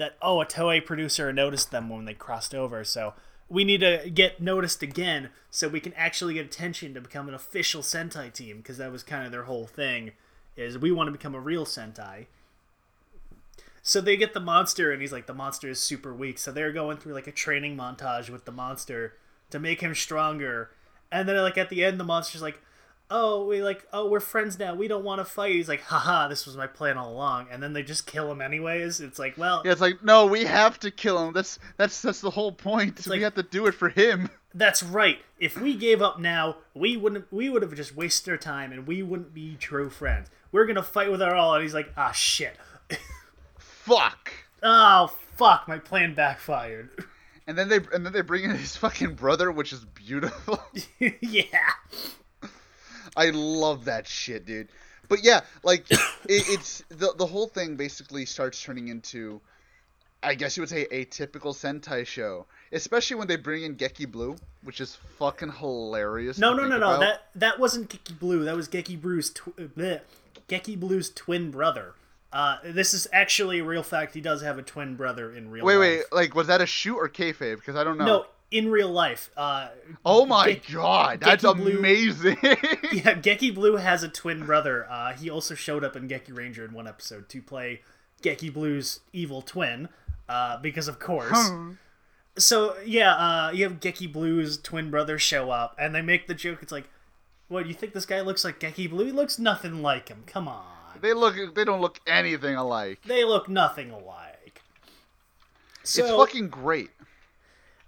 that 0.00 0.16
oh 0.20 0.40
a 0.40 0.46
Toei 0.46 0.84
producer 0.84 1.32
noticed 1.32 1.70
them 1.70 1.88
when 1.88 2.06
they 2.06 2.14
crossed 2.14 2.54
over, 2.54 2.82
so 2.82 3.14
we 3.48 3.64
need 3.64 3.80
to 3.80 4.10
get 4.12 4.40
noticed 4.40 4.82
again 4.82 5.28
so 5.50 5.68
we 5.68 5.80
can 5.80 5.92
actually 5.94 6.34
get 6.34 6.46
attention 6.46 6.94
to 6.94 7.00
become 7.00 7.28
an 7.28 7.34
official 7.34 7.82
Sentai 7.82 8.32
team 8.32 8.58
because 8.58 8.78
that 8.78 8.90
was 8.90 9.02
kind 9.02 9.26
of 9.26 9.32
their 9.32 9.42
whole 9.42 9.66
thing 9.66 10.12
is 10.56 10.78
we 10.78 10.92
want 10.92 11.08
to 11.08 11.12
become 11.12 11.34
a 11.34 11.40
real 11.40 11.64
Sentai. 11.64 12.26
So 13.82 14.00
they 14.00 14.16
get 14.16 14.34
the 14.34 14.40
monster, 14.40 14.92
and 14.92 15.00
he's 15.00 15.12
like, 15.12 15.26
the 15.26 15.34
monster 15.34 15.68
is 15.68 15.80
super 15.80 16.14
weak. 16.14 16.38
So 16.38 16.52
they're 16.52 16.72
going 16.72 16.98
through 16.98 17.14
like 17.14 17.26
a 17.26 17.32
training 17.32 17.76
montage 17.76 18.28
with 18.28 18.44
the 18.44 18.52
monster 18.52 19.14
to 19.50 19.58
make 19.58 19.80
him 19.80 19.94
stronger. 19.94 20.70
And 21.10 21.28
then 21.28 21.36
like 21.38 21.58
at 21.58 21.70
the 21.70 21.84
end, 21.84 21.98
the 21.98 22.04
monster's 22.04 22.42
like, 22.42 22.60
oh, 23.10 23.44
we 23.46 23.62
like, 23.62 23.86
oh, 23.92 24.08
we're 24.08 24.20
friends 24.20 24.58
now. 24.58 24.74
We 24.74 24.88
don't 24.88 25.04
want 25.04 25.20
to 25.20 25.24
fight. 25.24 25.52
He's 25.52 25.68
like, 25.68 25.82
haha, 25.82 26.28
this 26.28 26.46
was 26.46 26.56
my 26.56 26.66
plan 26.66 26.96
all 26.96 27.12
along. 27.12 27.48
And 27.50 27.62
then 27.62 27.72
they 27.72 27.82
just 27.82 28.06
kill 28.06 28.30
him 28.30 28.40
anyways. 28.40 29.00
It's 29.00 29.18
like, 29.18 29.36
well, 29.36 29.62
Yeah, 29.64 29.72
it's 29.72 29.80
like 29.80 30.02
no, 30.02 30.26
we 30.26 30.44
have 30.44 30.78
to 30.80 30.90
kill 30.90 31.26
him. 31.26 31.32
That's 31.34 31.58
that's 31.76 32.00
that's 32.02 32.20
the 32.20 32.30
whole 32.30 32.52
point. 32.52 33.06
like- 33.06 33.18
we 33.18 33.22
have 33.22 33.34
to 33.34 33.42
do 33.42 33.66
it 33.66 33.72
for 33.74 33.88
him. 33.88 34.30
that's 34.54 34.82
right. 34.82 35.18
If 35.38 35.60
we 35.60 35.74
gave 35.76 36.00
up 36.02 36.18
now, 36.20 36.56
we 36.74 36.96
wouldn't. 36.96 37.32
We 37.32 37.48
would 37.50 37.62
have 37.62 37.74
just 37.74 37.96
wasted 37.96 38.30
our 38.32 38.36
time, 38.36 38.72
and 38.72 38.86
we 38.86 39.02
wouldn't 39.02 39.32
be 39.34 39.56
true 39.56 39.90
friends. 39.90 40.28
We're 40.52 40.66
gonna 40.66 40.82
fight 40.82 41.10
with 41.10 41.22
our 41.22 41.34
all. 41.34 41.54
And 41.54 41.62
he's 41.62 41.74
like, 41.74 41.92
ah, 41.96 42.12
shit. 42.12 42.56
Fuck. 43.58 44.32
Oh 44.62 45.12
fuck, 45.36 45.66
my 45.66 45.78
plan 45.78 46.14
backfired. 46.14 46.90
And 47.46 47.56
then 47.58 47.68
they 47.68 47.80
and 47.92 48.04
then 48.04 48.12
they 48.12 48.20
bring 48.20 48.44
in 48.44 48.50
his 48.50 48.76
fucking 48.76 49.14
brother, 49.14 49.50
which 49.50 49.72
is 49.72 49.84
beautiful. 49.84 50.62
yeah. 51.20 51.72
I 53.16 53.30
love 53.30 53.84
that 53.86 54.06
shit, 54.06 54.46
dude. 54.46 54.68
But 55.08 55.24
yeah, 55.24 55.40
like 55.62 55.90
it, 55.90 56.00
it's 56.28 56.82
the 56.88 57.12
the 57.16 57.26
whole 57.26 57.48
thing 57.48 57.76
basically 57.76 58.24
starts 58.24 58.62
turning 58.62 58.88
into, 58.88 59.40
I 60.22 60.34
guess 60.34 60.56
you 60.56 60.62
would 60.62 60.70
say, 60.70 60.86
a 60.90 61.04
typical 61.04 61.52
Sentai 61.52 62.06
show. 62.06 62.46
Especially 62.72 63.16
when 63.16 63.26
they 63.26 63.36
bring 63.36 63.64
in 63.64 63.74
Geki 63.74 64.10
Blue, 64.10 64.36
which 64.62 64.80
is 64.80 64.96
fucking 65.18 65.52
hilarious. 65.52 66.38
No, 66.38 66.50
to 66.50 66.56
no, 66.56 66.62
think 66.62 66.80
no, 66.80 66.92
no. 66.92 67.00
That 67.00 67.26
that 67.34 67.58
wasn't 67.58 67.90
Geki 67.90 68.18
Blue. 68.18 68.44
That 68.44 68.56
was 68.56 68.68
Geki 68.68 69.00
Blue's 69.00 69.30
tw- 69.30 69.48
uh, 69.58 69.62
bleh. 69.76 70.00
Geki 70.48 70.78
Blue's 70.78 71.10
twin 71.10 71.50
brother. 71.50 71.94
Uh, 72.32 72.58
this 72.64 72.94
is 72.94 73.08
actually 73.12 73.58
a 73.58 73.64
real 73.64 73.82
fact. 73.82 74.14
He 74.14 74.20
does 74.20 74.42
have 74.42 74.56
a 74.56 74.62
twin 74.62 74.94
brother 74.94 75.34
in 75.34 75.50
real 75.50 75.64
Wait, 75.64 75.74
life. 75.74 75.80
Wait, 75.80 75.96
wait, 75.98 76.04
like 76.12 76.34
was 76.34 76.46
that 76.46 76.60
a 76.60 76.66
shoot 76.66 76.96
or 76.96 77.08
kayfabe? 77.08 77.56
Because 77.56 77.74
I 77.74 77.82
don't 77.82 77.98
know. 77.98 78.04
No, 78.04 78.26
in 78.50 78.70
real 78.70 78.90
life. 78.90 79.30
Uh, 79.36 79.68
Oh 80.04 80.26
my 80.26 80.54
Ge- 80.54 80.72
god, 80.72 81.20
that's 81.20 81.44
Geki 81.44 81.56
Blue- 81.56 81.78
amazing. 81.78 82.38
yeah, 82.42 83.14
Geki 83.14 83.54
Blue 83.54 83.76
has 83.76 84.02
a 84.02 84.08
twin 84.08 84.44
brother. 84.46 84.86
Uh, 84.90 85.12
he 85.12 85.30
also 85.30 85.54
showed 85.54 85.84
up 85.84 85.96
in 85.96 86.08
Geki 86.08 86.34
Ranger 86.36 86.64
in 86.64 86.72
one 86.72 86.86
episode 86.88 87.28
to 87.28 87.40
play 87.42 87.80
Geki 88.22 88.52
Blue's 88.52 89.00
evil 89.12 89.42
twin. 89.42 89.88
Uh, 90.28 90.58
because 90.58 90.86
of 90.88 90.98
course. 91.00 91.50
So 92.38 92.76
yeah, 92.84 93.14
uh, 93.14 93.50
you 93.52 93.64
have 93.64 93.80
Geki 93.80 94.12
Blue's 94.12 94.56
twin 94.58 94.90
brother 94.90 95.18
show 95.18 95.50
up, 95.50 95.74
and 95.78 95.94
they 95.94 96.02
make 96.02 96.26
the 96.28 96.34
joke. 96.34 96.58
It's 96.62 96.70
like, 96.72 96.88
what? 97.48 97.66
You 97.66 97.74
think 97.74 97.92
this 97.94 98.06
guy 98.06 98.20
looks 98.20 98.44
like 98.44 98.60
Geki 98.60 98.88
Blue? 98.90 99.06
He 99.06 99.12
looks 99.12 99.38
nothing 99.38 99.82
like 99.82 100.08
him. 100.08 100.22
Come 100.26 100.46
on. 100.46 100.64
they 101.00 101.12
look, 101.12 101.34
they 101.56 101.64
don't 101.64 101.80
look 101.80 101.98
anything 102.06 102.54
alike. 102.54 103.00
They 103.04 103.24
look 103.24 103.48
nothing 103.48 103.90
alike. 103.90 104.62
So 105.82 106.04
it's 106.04 106.14
fucking 106.14 106.48
great. 106.48 106.90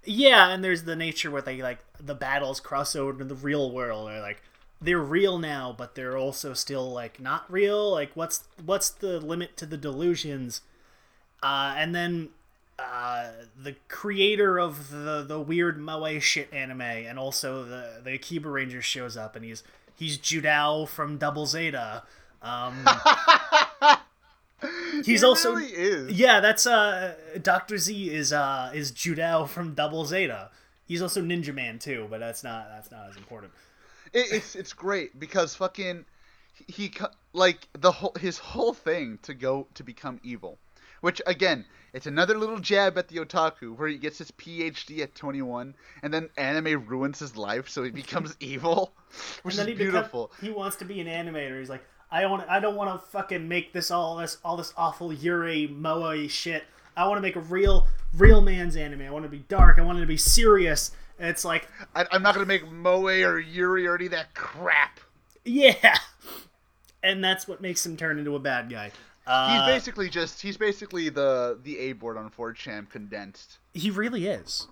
Yeah, 0.05 0.49
and 0.49 0.63
there's 0.63 0.83
the 0.83 0.95
nature 0.95 1.31
where 1.31 1.41
they 1.41 1.61
like 1.61 1.79
the 1.99 2.15
battles 2.15 2.59
cross 2.59 2.95
over 2.95 3.19
to 3.19 3.23
the 3.23 3.35
real 3.35 3.71
world. 3.71 4.09
They're 4.09 4.21
like 4.21 4.41
they're 4.81 4.99
real 4.99 5.39
now, 5.39 5.73
but 5.77 5.95
they're 5.95 6.17
also 6.17 6.53
still 6.53 6.91
like 6.91 7.19
not 7.19 7.51
real. 7.51 7.91
Like 7.91 8.11
what's 8.13 8.43
what's 8.63 8.89
the 8.89 9.19
limit 9.19 9.55
to 9.57 9.65
the 9.65 9.77
delusions? 9.77 10.61
Uh, 11.41 11.73
and 11.77 11.93
then 11.95 12.29
uh, 12.77 13.29
the 13.61 13.75
creator 13.87 14.59
of 14.59 14.89
the 14.89 15.23
the 15.25 15.39
weird 15.39 15.77
moe 15.79 16.19
shit 16.19 16.51
anime, 16.53 16.81
and 16.81 17.17
also 17.17 17.63
the 17.63 18.01
the 18.03 18.13
Akiba 18.13 18.49
Ranger 18.49 18.81
shows 18.81 19.15
up, 19.15 19.35
and 19.35 19.45
he's 19.45 19.63
he's 19.95 20.17
Judau 20.17 20.87
from 20.87 21.17
Double 21.17 21.45
Zeta. 21.45 22.03
Um, 22.41 22.85
he's 25.05 25.21
He 25.21 25.25
also 25.25 25.53
really 25.53 25.71
is. 25.71 26.11
yeah, 26.11 26.39
that's 26.39 26.65
uh 26.67 27.15
Doctor 27.41 27.77
Z 27.77 28.09
is 28.09 28.31
uh 28.33 28.71
is 28.73 28.91
Judau 28.91 29.47
from 29.47 29.73
Double 29.73 30.05
Zeta. 30.05 30.49
He's 30.85 31.01
also 31.01 31.21
Ninja 31.21 31.53
Man 31.53 31.79
too, 31.79 32.07
but 32.09 32.19
that's 32.19 32.43
not 32.43 32.67
that's 32.69 32.91
not 32.91 33.09
as 33.09 33.17
important. 33.17 33.53
It, 34.13 34.31
it's 34.31 34.55
it's 34.55 34.73
great 34.73 35.19
because 35.19 35.55
fucking 35.55 36.05
he, 36.67 36.93
like 37.33 37.67
the 37.77 37.91
whole 37.91 38.13
his 38.19 38.37
whole 38.37 38.73
thing 38.73 39.19
to 39.23 39.33
go 39.33 39.67
to 39.73 39.83
become 39.83 40.19
evil, 40.23 40.59
which 41.01 41.21
again 41.25 41.65
it's 41.93 42.05
another 42.07 42.37
little 42.37 42.59
jab 42.59 42.97
at 42.97 43.07
the 43.07 43.17
otaku 43.17 43.75
where 43.77 43.87
he 43.87 43.97
gets 43.97 44.17
his 44.17 44.31
PhD 44.31 44.99
at 44.99 45.13
21 45.15 45.75
and 46.01 46.13
then 46.13 46.29
anime 46.37 46.85
ruins 46.87 47.19
his 47.19 47.37
life 47.37 47.69
so 47.69 47.83
he 47.83 47.91
becomes 47.91 48.35
evil, 48.39 48.93
which 49.43 49.55
is 49.55 49.65
he 49.65 49.73
beautiful. 49.73 50.31
Become, 50.35 50.47
he 50.49 50.53
wants 50.53 50.75
to 50.77 50.85
be 50.85 50.99
an 50.99 51.07
animator. 51.07 51.59
He's 51.59 51.69
like, 51.69 51.83
I 52.13 52.25
want 52.27 52.47
I 52.47 52.59
don't 52.59 52.75
want 52.75 52.91
to 53.01 53.07
fucking 53.09 53.47
make 53.47 53.73
this 53.73 53.89
all 53.91 54.15
this 54.17 54.37
all 54.45 54.55
this 54.55 54.71
awful 54.77 55.11
Yuri 55.11 55.67
Moa 55.67 56.27
shit. 56.29 56.63
I 56.95 57.07
want 57.07 57.17
to 57.17 57.21
make 57.21 57.35
a 57.35 57.39
real 57.41 57.87
real 58.15 58.39
man's 58.39 58.75
anime. 58.75 59.01
I 59.01 59.09
want 59.09 59.25
it 59.25 59.29
to 59.29 59.31
be 59.31 59.43
dark. 59.49 59.79
I 59.79 59.81
want 59.81 59.97
it 59.97 60.01
to 60.01 60.07
be 60.07 60.15
serious. 60.17 60.91
And 61.19 61.27
it's 61.29 61.43
like, 61.45 61.67
I, 61.95 62.05
I'm 62.11 62.21
not 62.23 62.33
gonna 62.35 62.45
make 62.45 62.69
Moe 62.71 63.03
or 63.05 63.39
Yuri 63.39 63.85
or 63.87 63.95
any 63.95 64.05
of 64.05 64.11
that 64.11 64.33
crap. 64.35 64.99
yeah. 65.43 65.97
And 67.01 67.23
that's 67.23 67.47
what 67.47 67.59
makes 67.61 67.85
him 67.85 67.97
turn 67.97 68.17
into 68.19 68.35
a 68.35 68.39
bad 68.39 68.69
guy. 68.69 68.85
He's 68.85 68.91
Uh, 69.27 69.65
basically 69.67 70.09
just 70.09 70.41
he's 70.41 70.57
basically 70.57 71.09
the 71.09 71.57
the 71.63 71.79
A 71.79 71.93
board 71.93 72.17
on 72.17 72.29
4chan 72.29 72.89
condensed. 72.89 73.57
he 73.73 73.89
really 73.89 74.27
is. 74.27 74.67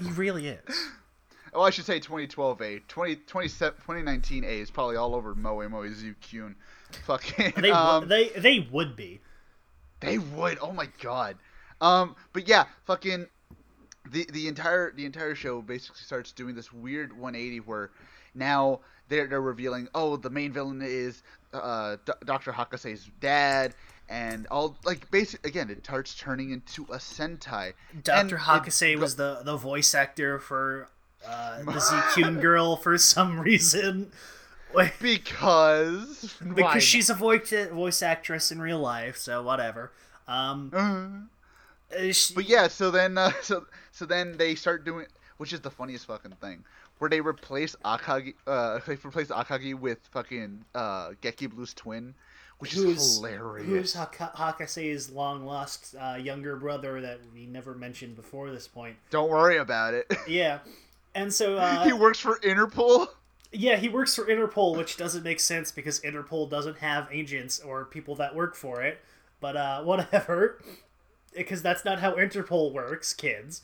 He 0.00 0.10
really 0.12 0.48
is. 0.48 0.88
Oh, 1.52 1.62
I 1.62 1.70
should 1.70 1.84
say 1.84 1.98
2012 1.98 2.62
A. 2.62 2.78
20, 2.86 3.16
2019 3.16 4.44
A 4.44 4.46
is 4.46 4.70
probably 4.70 4.96
all 4.96 5.14
over 5.14 5.34
Moe 5.34 5.68
Moe 5.68 5.82
Zukyun. 5.82 6.54
Fucking. 7.06 7.52
They 7.56 7.70
um, 7.70 8.00
would, 8.00 8.08
they 8.08 8.28
they 8.28 8.68
would 8.70 8.96
be. 8.96 9.20
They 10.00 10.18
would. 10.18 10.58
Oh 10.60 10.72
my 10.72 10.88
god. 11.02 11.36
Um, 11.80 12.16
but 12.32 12.48
yeah, 12.48 12.64
fucking. 12.86 13.26
the 14.10 14.26
the 14.32 14.48
entire 14.48 14.92
the 14.92 15.04
entire 15.06 15.34
show 15.34 15.60
basically 15.62 16.00
starts 16.02 16.32
doing 16.32 16.54
this 16.54 16.72
weird 16.72 17.12
180 17.12 17.60
where 17.60 17.90
now 18.34 18.80
they're 19.08 19.26
they're 19.26 19.40
revealing 19.40 19.88
oh 19.94 20.16
the 20.16 20.30
main 20.30 20.52
villain 20.52 20.80
is 20.82 21.22
uh, 21.52 21.96
D- 22.04 22.12
Dr. 22.24 22.52
Hakase's 22.52 23.10
dad 23.20 23.74
and 24.08 24.46
all 24.50 24.76
like 24.84 25.10
basic 25.10 25.44
again 25.46 25.68
it 25.70 25.84
starts 25.84 26.14
turning 26.16 26.50
into 26.50 26.84
a 26.84 26.96
Sentai. 26.96 27.72
And 27.92 28.02
Dr. 28.04 28.36
it- 28.36 28.40
Hakase 28.42 28.96
was 28.98 29.16
the, 29.16 29.40
the 29.44 29.56
voice 29.56 29.94
actor 29.94 30.38
for 30.38 30.88
uh, 31.26 31.58
the 31.58 31.72
Zekune 31.72 32.40
girl 32.40 32.76
for 32.76 32.96
some 32.98 33.38
reason. 33.40 34.10
Like, 34.72 34.98
because 35.00 36.36
because 36.54 36.82
she's 36.82 37.10
a 37.10 37.14
voice 37.14 37.52
voice 37.72 38.02
actress 38.02 38.52
in 38.52 38.60
real 38.60 38.78
life, 38.78 39.16
so 39.16 39.42
whatever. 39.42 39.90
Um, 40.28 40.70
not? 40.72 41.98
uh, 41.98 42.12
she- 42.12 42.34
But 42.34 42.48
yeah, 42.48 42.68
so 42.68 42.90
then 42.92 43.18
uh, 43.18 43.32
so 43.42 43.66
so 43.90 44.06
then 44.06 44.36
they 44.36 44.54
start 44.54 44.84
doing 44.84 45.06
which 45.38 45.52
is 45.52 45.60
the 45.60 45.70
funniest 45.70 46.06
fucking 46.06 46.36
thing. 46.40 46.64
Where 46.98 47.10
they 47.10 47.20
replace 47.20 47.74
Akagi 47.84 48.34
uh 48.46 48.78
they 48.86 48.94
replace 48.94 49.28
Akagi 49.28 49.74
with 49.74 49.98
fucking 50.12 50.64
uh 50.74 51.10
Geki 51.20 51.50
Blue's 51.50 51.74
twin, 51.74 52.14
which 52.58 52.76
is 52.76 53.16
hilarious. 53.16 53.66
who's 53.66 53.94
Haka- 53.94 54.32
Hakase's 54.36 55.10
long 55.10 55.44
lost 55.46 55.96
uh, 56.00 56.14
younger 56.14 56.54
brother 56.56 57.00
that 57.00 57.18
we 57.34 57.46
never 57.46 57.74
mentioned 57.74 58.14
before 58.14 58.50
this 58.52 58.68
point. 58.68 58.96
Don't 59.10 59.30
worry 59.30 59.56
about 59.56 59.94
it. 59.94 60.06
Yeah, 60.28 60.58
and 61.14 61.32
so 61.32 61.56
uh, 61.56 61.84
he 61.84 61.92
works 61.92 62.18
for 62.18 62.38
Interpol. 62.40 63.08
Yeah, 63.52 63.76
he 63.76 63.88
works 63.88 64.14
for 64.14 64.24
Interpol, 64.26 64.76
which 64.76 64.96
doesn't 64.96 65.24
make 65.24 65.40
sense 65.40 65.72
because 65.72 66.00
Interpol 66.00 66.48
doesn't 66.48 66.78
have 66.78 67.08
agents 67.10 67.58
or 67.60 67.84
people 67.84 68.14
that 68.16 68.34
work 68.34 68.54
for 68.54 68.82
it. 68.82 69.00
But 69.40 69.56
uh, 69.56 69.82
whatever, 69.84 70.62
because 71.34 71.62
that's 71.62 71.84
not 71.84 72.00
how 72.00 72.12
Interpol 72.12 72.72
works, 72.72 73.12
kids. 73.12 73.62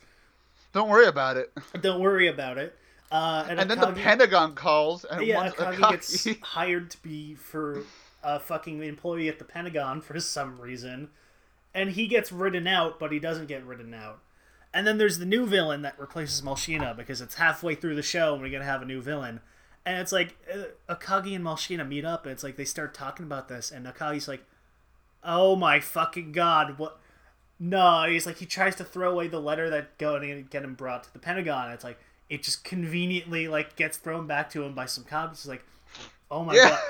Don't 0.72 0.88
worry 0.88 1.06
about 1.06 1.36
it. 1.36 1.52
Don't 1.80 2.00
worry 2.00 2.28
about 2.28 2.58
it. 2.58 2.76
Uh, 3.10 3.46
and 3.48 3.60
And 3.60 3.70
then 3.70 3.78
the 3.78 3.92
Pentagon 3.92 4.54
calls 4.54 5.04
and 5.04 5.24
yeah, 5.24 5.50
Akagi 5.50 5.76
Akagi. 5.76 5.90
gets 5.90 6.28
hired 6.42 6.90
to 6.90 7.02
be 7.02 7.34
for 7.34 7.82
a 8.22 8.40
fucking 8.40 8.82
employee 8.82 9.28
at 9.28 9.38
the 9.38 9.44
Pentagon 9.44 10.00
for 10.00 10.18
some 10.18 10.60
reason, 10.60 11.10
and 11.72 11.90
he 11.90 12.08
gets 12.08 12.32
ridden 12.32 12.66
out, 12.66 12.98
but 12.98 13.12
he 13.12 13.20
doesn't 13.20 13.46
get 13.46 13.64
ridden 13.64 13.94
out. 13.94 14.18
And 14.76 14.86
then 14.86 14.98
there's 14.98 15.18
the 15.18 15.24
new 15.24 15.46
villain 15.46 15.80
that 15.82 15.98
replaces 15.98 16.42
Malshina 16.42 16.94
because 16.94 17.22
it's 17.22 17.36
halfway 17.36 17.74
through 17.74 17.94
the 17.94 18.02
show 18.02 18.34
and 18.34 18.42
we're 18.42 18.50
gonna 18.50 18.66
have 18.66 18.82
a 18.82 18.84
new 18.84 19.00
villain. 19.00 19.40
And 19.86 19.98
it's 20.02 20.12
like 20.12 20.36
uh, 20.52 20.94
Akagi 20.94 21.34
and 21.34 21.42
Malshina 21.42 21.88
meet 21.88 22.04
up, 22.04 22.26
and 22.26 22.32
it's 22.32 22.42
like 22.42 22.56
they 22.56 22.66
start 22.66 22.92
talking 22.92 23.24
about 23.24 23.48
this, 23.48 23.70
and 23.70 23.86
Akagi's 23.86 24.28
like, 24.28 24.44
"Oh 25.24 25.56
my 25.56 25.80
fucking 25.80 26.32
god, 26.32 26.78
what?" 26.78 26.98
No, 27.58 28.04
he's 28.06 28.26
like 28.26 28.36
he 28.36 28.44
tries 28.44 28.76
to 28.76 28.84
throw 28.84 29.12
away 29.12 29.28
the 29.28 29.40
letter 29.40 29.70
that 29.70 29.96
go 29.96 30.16
and 30.16 30.50
get 30.50 30.62
him 30.62 30.74
brought 30.74 31.04
to 31.04 31.12
the 31.14 31.20
Pentagon. 31.20 31.70
It's 31.70 31.82
like 31.84 31.98
it 32.28 32.42
just 32.42 32.62
conveniently 32.62 33.48
like 33.48 33.76
gets 33.76 33.96
thrown 33.96 34.26
back 34.26 34.50
to 34.50 34.62
him 34.62 34.74
by 34.74 34.84
some 34.84 35.04
cops. 35.04 35.42
He's 35.42 35.48
like, 35.48 35.64
"Oh 36.30 36.44
my 36.44 36.54
Yeah. 36.54 36.68
god, 36.68 36.80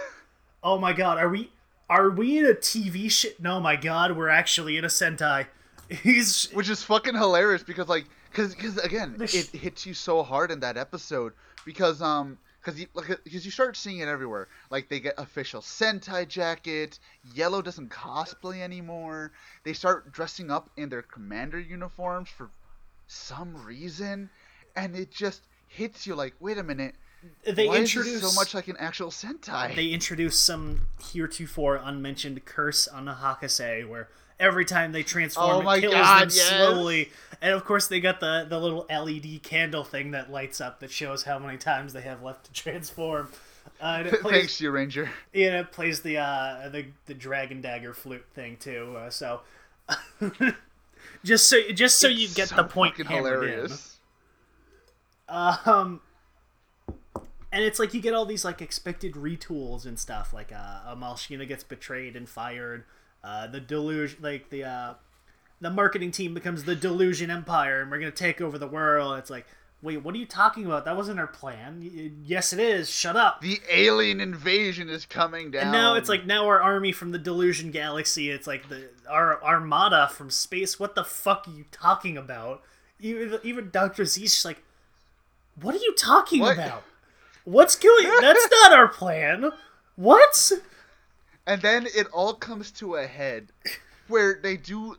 oh 0.65 0.79
my 0.81 0.93
god, 0.93 1.19
are 1.19 1.29
we 1.29 1.53
are 1.89 2.11
we 2.11 2.37
in 2.37 2.47
a 2.47 2.55
TV 2.55 3.09
shit? 3.09 3.39
No, 3.39 3.61
my 3.61 3.77
god, 3.77 4.17
we're 4.17 4.29
actually 4.29 4.77
in 4.77 4.85
a 4.85 4.89
Sentai." 4.89 5.47
He's 6.03 6.51
Which 6.51 6.69
is 6.69 6.83
fucking 6.83 7.15
hilarious 7.15 7.63
because 7.63 7.89
like 7.89 8.07
cuz 8.33 8.55
cuz 8.55 8.79
again, 8.79 9.17
it 9.21 9.49
hits 9.49 9.87
you 9.87 9.95
so 9.95 10.23
hard 10.23 10.51
in 10.51 10.61
that 10.61 10.77
episode 10.77 11.33
because 11.65 12.03
um 12.03 12.39
because 12.61 12.81
you 12.81 12.87
like 12.95 13.23
because 13.23 13.45
you 13.45 13.51
start 13.51 13.77
seeing 13.77 14.01
it 14.01 14.09
everywhere. 14.09 14.49
Like 14.71 14.89
they 14.89 14.99
get 14.99 15.15
official 15.19 15.61
Sentai 15.61 16.27
jacket. 16.27 16.99
Yellow 17.35 17.63
doesn't 17.63 17.91
cosplay 17.91 18.61
anymore. 18.61 19.33
They 19.63 19.73
start 19.73 20.13
dressing 20.13 20.51
up 20.51 20.71
in 20.77 20.89
their 20.89 21.03
commander 21.03 21.61
uniforms 21.61 22.29
for 22.29 22.51
some 23.07 23.65
reason, 23.65 24.31
and 24.75 24.97
it 24.97 25.13
just 25.13 25.43
hits 25.69 26.07
you 26.07 26.17
like, 26.17 26.35
wait 26.41 26.59
a 26.59 26.63
minute, 26.63 26.97
they 27.45 27.69
why 27.69 27.79
introduce 27.79 28.21
so 28.21 28.33
much 28.33 28.55
like 28.55 28.69
an 28.69 28.77
actual 28.79 29.11
Sentai? 29.11 29.75
they 29.75 29.89
introduce 29.89 30.39
some 30.39 30.89
heretofore 31.13 31.77
unmentioned 31.77 32.45
curse 32.45 32.89
on 32.89 33.05
the 33.05 33.13
Hakase 33.13 33.89
where 33.89 34.09
every 34.39 34.65
time 34.65 34.93
they 34.93 35.03
transform 35.03 35.67
Oh 35.67 35.71
it 35.71 35.81
kills 35.81 35.95
God, 35.95 36.21
them 36.23 36.37
yes. 36.37 36.49
slowly. 36.49 37.11
And 37.41 37.53
of 37.53 37.65
course 37.65 37.87
they 37.89 38.01
got 38.01 38.21
the, 38.21 38.47
the 38.49 38.59
little 38.59 38.87
LED 38.91 39.43
candle 39.43 39.85
thing 39.85 40.13
that 40.13 40.31
lights 40.31 40.61
up 40.61 40.81
that 40.81 40.91
shows 40.91 41.25
how 41.25 41.39
many 41.39 41.59
times 41.59 41.93
they 41.93 42.03
have 42.03 42.23
left 42.23 42.47
to 42.47 42.53
transform. 42.53 43.29
Uh, 43.81 43.97
and 43.99 44.07
it 44.09 44.21
plays, 44.21 44.33
Thanks, 44.33 44.61
you 44.61 44.71
Ranger. 44.71 45.11
yeah, 45.33 45.61
it 45.61 45.73
plays 45.73 46.01
the 46.01 46.19
uh, 46.19 46.69
the 46.71 46.87
the 47.07 47.15
dragon 47.15 47.61
dagger 47.61 47.93
flute 47.93 48.25
thing 48.35 48.57
too. 48.59 48.97
Uh, 48.97 49.11
so 49.11 49.41
just 51.25 51.49
so 51.49 51.61
just 51.73 51.99
so 51.99 52.09
you 52.09 52.29
get 52.29 52.49
so 52.49 52.57
the 52.57 52.65
point 52.65 52.97
hammered 52.97 53.43
in. 53.51 53.67
hilarious. 53.67 53.99
Um, 55.29 56.01
and 57.53 57.65
it's 57.65 57.79
like 57.79 57.95
you 57.95 58.01
get 58.01 58.15
all 58.15 58.25
these 58.27 58.45
like 58.45 58.63
expected 58.63 59.15
retools 59.15 59.85
and 59.87 59.99
stuff. 59.99 60.33
Like 60.33 60.53
uh, 60.53 60.81
uh 60.87 60.95
Malshina 60.97 61.47
gets 61.47 61.65
betrayed 61.65 62.17
and 62.17 62.29
fired. 62.29 62.85
Uh, 63.27 63.47
the 63.49 63.59
delusion, 63.61 64.19
like 64.23 64.51
the 64.51 64.63
uh, 64.65 64.95
the 65.61 65.71
marketing 65.71 66.13
team 66.13 66.33
becomes 66.33 66.63
the 66.65 66.77
Delusion 66.77 67.31
Empire, 67.31 67.81
and 67.83 67.91
we're 67.91 67.99
gonna 67.99 68.11
take 68.13 68.41
over 68.41 68.57
the 68.57 68.69
world. 68.69 69.19
It's 69.19 69.31
like, 69.31 69.47
wait, 69.83 69.97
what 70.05 70.15
are 70.15 70.19
you 70.19 70.27
talking 70.27 70.65
about? 70.65 70.85
That 70.85 70.97
wasn't 70.97 71.19
our 71.19 71.27
plan. 71.27 71.81
Y- 71.81 72.11
Yes, 72.25 72.53
it 72.53 72.61
is. 72.61 72.89
Shut 72.89 73.17
up. 73.17 73.41
The 73.41 73.61
alien 73.73 74.21
invasion 74.21 74.89
is 74.89 75.07
coming 75.07 75.51
down. 75.51 75.63
And 75.65 75.73
now 75.73 75.95
it's 75.95 76.09
like 76.09 76.25
now 76.25 76.47
our 76.47 76.61
army 76.61 76.93
from 76.93 77.11
the 77.11 77.19
Delusion 77.19 77.71
Galaxy. 77.73 78.31
It's 78.31 78.47
like 78.47 78.69
the 78.69 78.91
our 79.11 79.43
armada 79.43 80.09
from 80.13 80.31
space. 80.31 80.79
What 80.79 80.95
the 80.95 81.05
fuck 81.05 81.49
are 81.49 81.53
you 81.53 81.65
talking 81.73 82.17
about? 82.17 82.63
Even 83.01 83.41
even 83.43 83.71
Doctor 83.71 84.05
Z's 84.05 84.45
like, 84.45 84.63
what 85.61 85.75
are 85.75 85.79
you 85.79 85.95
talking 85.97 86.41
What? 86.41 86.55
about? 86.57 86.85
What's 87.45 87.75
going? 87.77 88.09
That's 88.21 88.49
not 88.63 88.73
our 88.73 88.89
plan. 88.89 89.51
What? 89.97 90.53
And 91.47 91.63
then 91.63 91.87
it 91.95 92.09
all 92.13 92.35
comes 92.35 92.71
to 92.73 92.97
a 92.97 93.07
head 93.07 93.49
where 94.09 94.39
they 94.43 94.57
do 94.57 94.97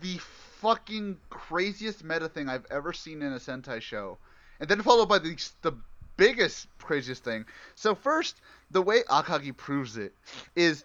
the 0.00 0.18
fucking 0.60 1.18
craziest 1.30 2.04
meta 2.04 2.28
thing 2.28 2.48
I've 2.48 2.66
ever 2.70 2.92
seen 2.92 3.22
in 3.22 3.32
a 3.32 3.38
Sentai 3.38 3.80
show. 3.80 4.18
And 4.60 4.68
then 4.68 4.82
followed 4.82 5.08
by 5.08 5.18
the, 5.18 5.36
the 5.62 5.72
biggest, 6.16 6.66
craziest 6.78 7.24
thing. 7.24 7.44
So, 7.74 7.94
first, 7.94 8.40
the 8.70 8.82
way 8.82 9.02
Akagi 9.08 9.56
proves 9.56 9.96
it 9.96 10.14
is, 10.54 10.84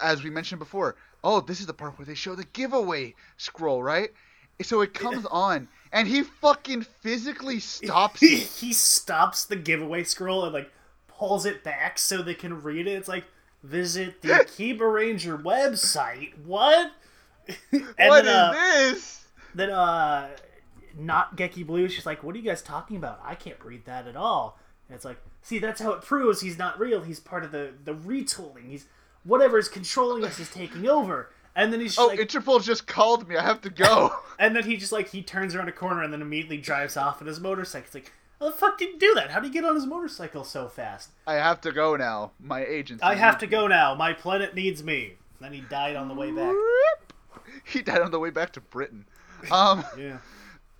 as 0.00 0.22
we 0.22 0.30
mentioned 0.30 0.58
before, 0.58 0.96
oh, 1.24 1.40
this 1.40 1.60
is 1.60 1.66
the 1.66 1.74
part 1.74 1.98
where 1.98 2.06
they 2.06 2.14
show 2.14 2.34
the 2.34 2.44
giveaway 2.44 3.14
scroll, 3.36 3.82
right? 3.82 4.10
So 4.60 4.80
it 4.80 4.94
comes 4.94 5.26
on, 5.26 5.68
and 5.92 6.06
he 6.06 6.22
fucking 6.22 6.82
physically 6.82 7.58
stops 7.60 8.20
he, 8.20 8.36
he 8.36 8.72
stops 8.72 9.44
the 9.44 9.56
giveaway 9.56 10.04
scroll 10.04 10.44
and 10.44 10.52
like 10.52 10.70
pulls 11.08 11.46
it 11.46 11.64
back 11.64 11.98
so 11.98 12.22
they 12.22 12.34
can 12.34 12.62
read 12.62 12.86
it. 12.86 12.92
It's 12.92 13.08
like 13.08 13.24
visit 13.62 14.22
the 14.22 14.28
Kiba 14.28 14.92
Ranger 14.92 15.38
website. 15.38 16.32
What? 16.44 16.92
and 17.72 17.82
What 17.98 18.24
then, 18.24 18.26
is 18.26 18.28
uh, 18.28 18.52
this? 18.52 19.24
then 19.54 19.70
uh 19.70 20.28
not 20.98 21.36
Geki 21.36 21.66
Blue, 21.66 21.88
she's 21.88 22.06
like, 22.06 22.22
What 22.22 22.34
are 22.34 22.38
you 22.38 22.44
guys 22.44 22.62
talking 22.62 22.96
about? 22.96 23.20
I 23.24 23.34
can't 23.34 23.62
read 23.64 23.84
that 23.86 24.06
at 24.06 24.16
all. 24.16 24.58
And 24.88 24.94
it's 24.96 25.04
like, 25.04 25.18
see, 25.40 25.58
that's 25.58 25.80
how 25.80 25.92
it 25.92 26.02
proves 26.02 26.40
he's 26.40 26.58
not 26.58 26.78
real. 26.78 27.02
He's 27.02 27.20
part 27.20 27.44
of 27.44 27.52
the 27.52 27.72
the 27.84 27.94
retooling. 27.94 28.68
He's 28.68 28.86
whatever 29.24 29.58
is 29.58 29.68
controlling 29.68 30.24
us 30.24 30.38
is 30.38 30.50
taking 30.50 30.88
over. 30.88 31.30
And 31.54 31.72
then 31.72 31.80
he's 31.80 31.96
just 31.96 32.00
Oh, 32.00 32.06
like 32.08 32.18
Interpol 32.18 32.62
just 32.62 32.86
called 32.86 33.28
me. 33.28 33.36
I 33.36 33.42
have 33.42 33.60
to 33.62 33.70
go. 33.70 34.12
and 34.38 34.56
then 34.56 34.64
he 34.64 34.76
just 34.76 34.92
like 34.92 35.08
he 35.10 35.22
turns 35.22 35.54
around 35.54 35.68
a 35.68 35.72
corner 35.72 36.02
and 36.02 36.12
then 36.12 36.22
immediately 36.22 36.58
drives 36.58 36.96
off 36.96 37.20
on 37.20 37.26
his 37.26 37.40
motorcycle. 37.40 37.84
It's 37.86 37.94
like, 37.94 38.12
how 38.42 38.50
the 38.50 38.56
fuck 38.56 38.78
did 38.78 38.90
he 38.90 38.98
do 38.98 39.14
that? 39.14 39.30
How 39.30 39.38
did 39.38 39.46
he 39.46 39.52
get 39.52 39.64
on 39.64 39.76
his 39.76 39.86
motorcycle 39.86 40.42
so 40.42 40.68
fast? 40.68 41.10
I 41.28 41.34
have 41.34 41.60
to 41.60 41.70
go 41.70 41.96
now. 41.96 42.32
My 42.40 42.64
agent. 42.64 43.00
I 43.02 43.14
have 43.14 43.38
to 43.38 43.46
go 43.46 43.68
now. 43.68 43.94
My 43.94 44.12
planet 44.12 44.54
needs 44.54 44.82
me. 44.82 45.14
Then 45.40 45.52
he 45.52 45.60
died 45.60 45.94
on 45.94 46.08
the 46.08 46.14
way 46.14 46.32
back. 46.32 46.54
He 47.64 47.82
died 47.82 48.00
on 48.00 48.10
the 48.10 48.18
way 48.18 48.30
back 48.30 48.52
to 48.54 48.60
Britain. 48.60 49.06
Um. 49.50 49.84
Yeah. 49.98 50.18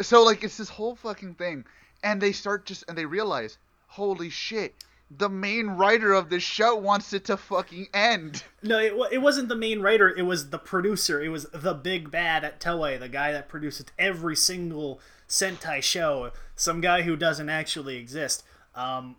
So 0.01 0.25
like 0.25 0.43
it's 0.43 0.57
this 0.57 0.69
whole 0.69 0.97
fucking 0.97 1.35
thing, 1.35 1.65
and 2.03 2.21
they 2.21 2.33
start 2.33 2.67
just 2.67 2.83
and 2.89 2.99
they 2.99 3.07
realize, 3.07 3.59
holy 3.87 4.31
shit, 4.31 4.75
the 5.17 5.29
main 5.29 5.69
writer 5.69 6.13
of 6.13 6.29
this 6.29 6.43
show 6.43 6.75
wants 6.75 7.13
it 7.13 7.27
to 7.27 7.37
fucking 7.37 7.89
end. 7.95 8.43
No, 8.65 8.79
it, 8.79 8.95
it 9.11 9.19
wasn't 9.19 9.49
the 9.49 9.57
main 9.57 9.81
writer. 9.81 10.09
It 10.09 10.23
was 10.23 10.51
the 10.51 10.59
producer. 10.59 11.21
It 11.21 11.31
was 11.31 11.47
the 11.53 11.75
big 11.75 12.13
bad 12.13 12.45
at 12.45 12.61
Toei, 12.61 12.97
the 12.97 13.09
guy 13.09 13.33
that 13.33 13.49
produces 13.49 13.87
every 13.99 14.37
single 14.37 15.01
Sentai 15.33 15.83
show. 15.83 16.31
Some 16.55 16.81
guy 16.83 17.03
who 17.03 17.17
doesn't 17.17 17.49
actually 17.49 17.97
exist. 17.97 18.45
Um, 18.75 19.17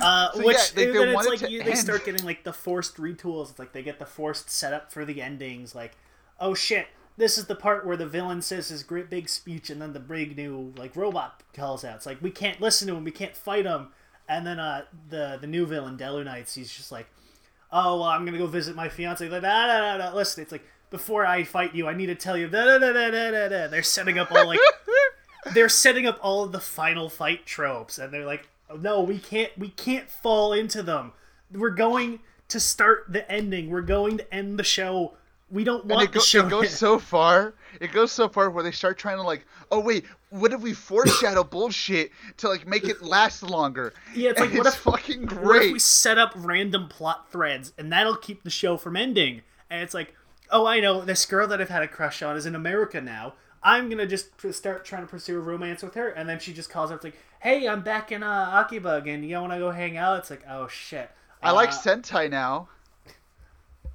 uh, 0.00 0.30
So, 0.34 0.44
which 0.44 0.56
yeah, 0.56 0.62
they- 0.74 0.86
they 0.86 0.92
then 0.92 1.08
it's 1.10 1.26
like 1.42 1.50
you, 1.50 1.62
they 1.62 1.74
start 1.74 2.04
getting 2.04 2.24
like 2.24 2.44
the 2.44 2.52
forced 2.52 2.96
retools. 2.96 3.50
It's 3.50 3.58
like 3.58 3.72
they 3.72 3.82
get 3.82 3.98
the 3.98 4.06
forced 4.06 4.50
setup 4.50 4.90
for 4.90 5.04
the 5.04 5.20
endings. 5.22 5.74
Like, 5.74 5.96
oh 6.40 6.54
shit, 6.54 6.86
this 7.16 7.36
is 7.38 7.46
the 7.46 7.54
part 7.54 7.86
where 7.86 7.96
the 7.96 8.06
villain 8.06 8.40
says 8.42 8.68
his 8.68 8.82
great 8.82 9.10
big 9.10 9.28
speech, 9.28 9.68
and 9.70 9.80
then 9.80 9.92
the 9.92 10.00
big 10.00 10.36
new 10.36 10.72
like 10.76 10.96
robot 10.96 11.42
calls 11.54 11.84
out. 11.84 11.96
It's 11.96 12.06
like 12.06 12.22
we 12.22 12.30
can't 12.30 12.60
listen 12.60 12.88
to 12.88 12.94
him, 12.94 13.04
we 13.04 13.10
can't 13.10 13.36
fight 13.36 13.66
him. 13.66 13.88
And 14.28 14.46
then 14.46 14.58
uh, 14.58 14.84
the 15.10 15.38
the 15.40 15.46
new 15.46 15.66
villain, 15.66 15.96
Delu 15.96 16.24
Knights, 16.24 16.54
he's 16.54 16.72
just 16.74 16.90
like, 16.90 17.06
oh, 17.70 18.00
well, 18.00 18.08
I'm 18.08 18.24
gonna 18.24 18.38
go 18.38 18.46
visit 18.46 18.74
my 18.74 18.88
fiance. 18.88 19.28
Like, 19.28 19.42
nah, 19.42 19.66
nah, 19.66 19.96
nah. 19.98 20.14
Listen, 20.14 20.42
it's 20.42 20.52
like 20.52 20.64
before 20.90 21.26
I 21.26 21.44
fight 21.44 21.74
you, 21.74 21.88
I 21.88 21.94
need 21.94 22.06
to 22.06 22.14
tell 22.14 22.36
you. 22.36 22.48
Da, 22.48 22.64
da, 22.64 22.78
da, 22.78 22.92
da, 22.92 23.10
da, 23.10 23.48
da. 23.48 23.66
They're 23.68 23.82
setting 23.82 24.18
up 24.18 24.30
all 24.32 24.46
like 24.46 24.58
they're 25.54 25.68
setting 25.68 26.06
up 26.06 26.18
all 26.22 26.44
of 26.44 26.52
the 26.52 26.60
final 26.60 27.08
fight 27.08 27.46
tropes, 27.46 27.98
and 27.98 28.12
they're 28.12 28.24
like, 28.26 28.48
oh, 28.70 28.76
no, 28.76 29.00
we 29.02 29.18
can't 29.18 29.56
we 29.58 29.68
can't 29.70 30.08
fall 30.10 30.52
into 30.52 30.82
them. 30.82 31.12
We're 31.52 31.70
going 31.70 32.20
to 32.48 32.60
start 32.60 33.06
the 33.08 33.30
ending. 33.30 33.70
We're 33.70 33.82
going 33.82 34.18
to 34.18 34.34
end 34.34 34.58
the 34.58 34.64
show. 34.64 35.14
We 35.48 35.62
don't 35.62 35.82
And 35.82 35.90
want 35.92 36.08
it, 36.08 36.12
go, 36.12 36.18
the 36.20 36.26
show. 36.26 36.46
it 36.46 36.50
goes 36.50 36.70
to- 36.70 36.76
so 36.76 36.98
far. 36.98 37.54
It 37.80 37.92
goes 37.92 38.10
so 38.10 38.28
far 38.28 38.50
where 38.50 38.64
they 38.64 38.72
start 38.72 38.98
trying 38.98 39.18
to 39.18 39.22
like, 39.22 39.44
oh 39.70 39.78
wait, 39.78 40.04
what 40.30 40.52
if 40.52 40.60
we 40.60 40.72
foreshadow 40.72 41.44
bullshit 41.56 42.10
to 42.38 42.48
like 42.48 42.66
make 42.66 42.84
it 42.88 43.00
last 43.02 43.44
longer? 43.44 43.92
Yeah, 44.14 44.30
it's 44.30 44.40
And 44.40 44.50
like, 44.50 44.58
what 44.58 44.66
it's 44.66 44.76
if- 44.76 44.82
fucking 44.82 45.26
great. 45.26 45.44
What 45.46 45.62
if 45.66 45.72
we 45.74 45.78
set 45.78 46.18
up 46.18 46.32
random 46.34 46.88
plot 46.88 47.30
threads 47.30 47.72
and 47.78 47.92
that'll 47.92 48.16
keep 48.16 48.42
the 48.42 48.50
show 48.50 48.76
from 48.76 48.96
ending? 48.96 49.42
And 49.70 49.82
it's 49.82 49.94
like, 49.94 50.14
oh, 50.50 50.66
I 50.66 50.80
know 50.80 51.02
this 51.02 51.26
girl 51.26 51.46
that 51.48 51.60
I've 51.60 51.68
had 51.68 51.82
a 51.82 51.88
crush 51.88 52.22
on 52.22 52.36
is 52.36 52.46
in 52.46 52.54
America 52.54 53.00
now. 53.00 53.34
I'm 53.62 53.88
gonna 53.88 54.06
just 54.06 54.28
start 54.52 54.84
trying 54.84 55.02
to 55.02 55.08
pursue 55.08 55.36
a 55.38 55.40
romance 55.40 55.82
with 55.82 55.94
her, 55.94 56.08
and 56.08 56.28
then 56.28 56.38
she 56.38 56.52
just 56.52 56.70
calls 56.70 56.90
up, 56.92 57.02
like, 57.02 57.18
"Hey, 57.40 57.66
I'm 57.66 57.82
back 57.82 58.12
in 58.12 58.22
uh, 58.22 58.50
Akiba 58.64 58.94
again. 58.96 59.22
You 59.24 59.36
want 59.40 59.52
to 59.52 59.58
go 59.58 59.70
hang 59.72 59.96
out?" 59.96 60.18
It's 60.18 60.30
like, 60.30 60.42
oh 60.48 60.68
shit. 60.68 61.10
I 61.42 61.50
like 61.50 61.70
Uh, 61.70 61.72
Sentai 61.72 62.30
now. 62.30 62.68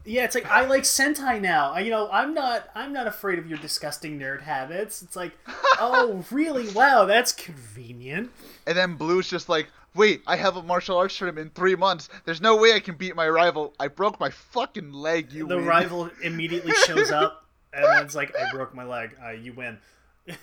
Yeah, 0.03 0.23
it's 0.23 0.33
like 0.33 0.49
I 0.49 0.65
like 0.65 0.81
Sentai 0.83 1.39
now. 1.39 1.73
I, 1.73 1.81
you 1.81 1.91
know, 1.91 2.09
I'm 2.11 2.33
not 2.33 2.69
I'm 2.73 2.91
not 2.91 3.05
afraid 3.07 3.37
of 3.37 3.47
your 3.47 3.59
disgusting 3.59 4.19
nerd 4.19 4.41
habits. 4.41 5.01
It's 5.03 5.15
like, 5.15 5.33
oh, 5.79 6.25
really? 6.31 6.67
Wow, 6.69 7.05
that's 7.05 7.31
convenient. 7.31 8.31
And 8.65 8.75
then 8.75 8.95
Blue's 8.95 9.29
just 9.29 9.47
like, 9.47 9.67
wait, 9.95 10.21
I 10.27 10.35
have 10.35 10.57
a 10.57 10.63
martial 10.63 10.97
arts 10.97 11.17
tournament 11.17 11.47
in 11.47 11.51
three 11.51 11.75
months. 11.75 12.09
There's 12.25 12.41
no 12.41 12.57
way 12.57 12.73
I 12.73 12.79
can 12.79 12.95
beat 12.95 13.15
my 13.15 13.27
rival. 13.27 13.73
I 13.79 13.87
broke 13.87 14.19
my 14.19 14.29
fucking 14.29 14.93
leg. 14.93 15.31
You 15.31 15.45
win. 15.45 15.49
The 15.49 15.57
win. 15.57 15.65
rival 15.65 16.09
immediately 16.23 16.73
shows 16.85 17.11
up, 17.11 17.45
and 17.73 17.85
then 17.85 18.03
it's 18.03 18.15
like, 18.15 18.35
I 18.37 18.51
broke 18.51 18.73
my 18.73 18.85
leg. 18.85 19.15
Uh, 19.23 19.31
you 19.31 19.53
win. 19.53 19.77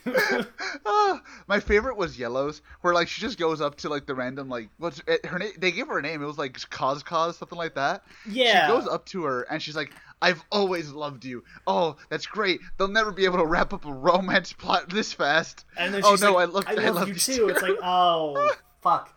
Ah, 0.84 1.22
my 1.46 1.60
favorite 1.60 1.96
was 1.96 2.18
Yellows, 2.18 2.62
where 2.80 2.94
like 2.94 3.08
she 3.08 3.20
just 3.20 3.38
goes 3.38 3.60
up 3.60 3.76
to 3.76 3.88
like 3.88 4.06
the 4.06 4.14
random 4.14 4.48
like 4.48 4.68
what's 4.78 5.02
it, 5.06 5.24
her 5.26 5.38
name? 5.38 5.52
They 5.58 5.70
gave 5.70 5.86
her 5.88 5.98
a 5.98 6.02
name. 6.02 6.22
It 6.22 6.26
was 6.26 6.38
like 6.38 6.58
Cause 6.70 7.02
Cause 7.02 7.36
something 7.36 7.58
like 7.58 7.74
that. 7.74 8.02
Yeah. 8.28 8.66
She 8.66 8.72
goes 8.72 8.88
up 8.88 9.06
to 9.06 9.24
her 9.24 9.42
and 9.42 9.62
she's 9.62 9.76
like, 9.76 9.92
"I've 10.20 10.42
always 10.50 10.90
loved 10.90 11.24
you. 11.24 11.44
Oh, 11.66 11.96
that's 12.08 12.26
great. 12.26 12.60
They'll 12.76 12.88
never 12.88 13.12
be 13.12 13.24
able 13.24 13.38
to 13.38 13.46
wrap 13.46 13.72
up 13.72 13.84
a 13.84 13.92
romance 13.92 14.52
plot 14.52 14.88
this 14.88 15.12
fast. 15.12 15.64
And 15.76 15.94
then 15.94 16.02
oh 16.04 16.16
no, 16.20 16.34
like, 16.34 16.48
I 16.48 16.50
love, 16.50 16.64
I 16.66 16.74
love, 16.74 16.94
love 16.96 17.08
you 17.08 17.14
too. 17.14 17.48
It's 17.48 17.62
like, 17.62 17.76
oh, 17.82 18.54
fuck. 18.80 19.14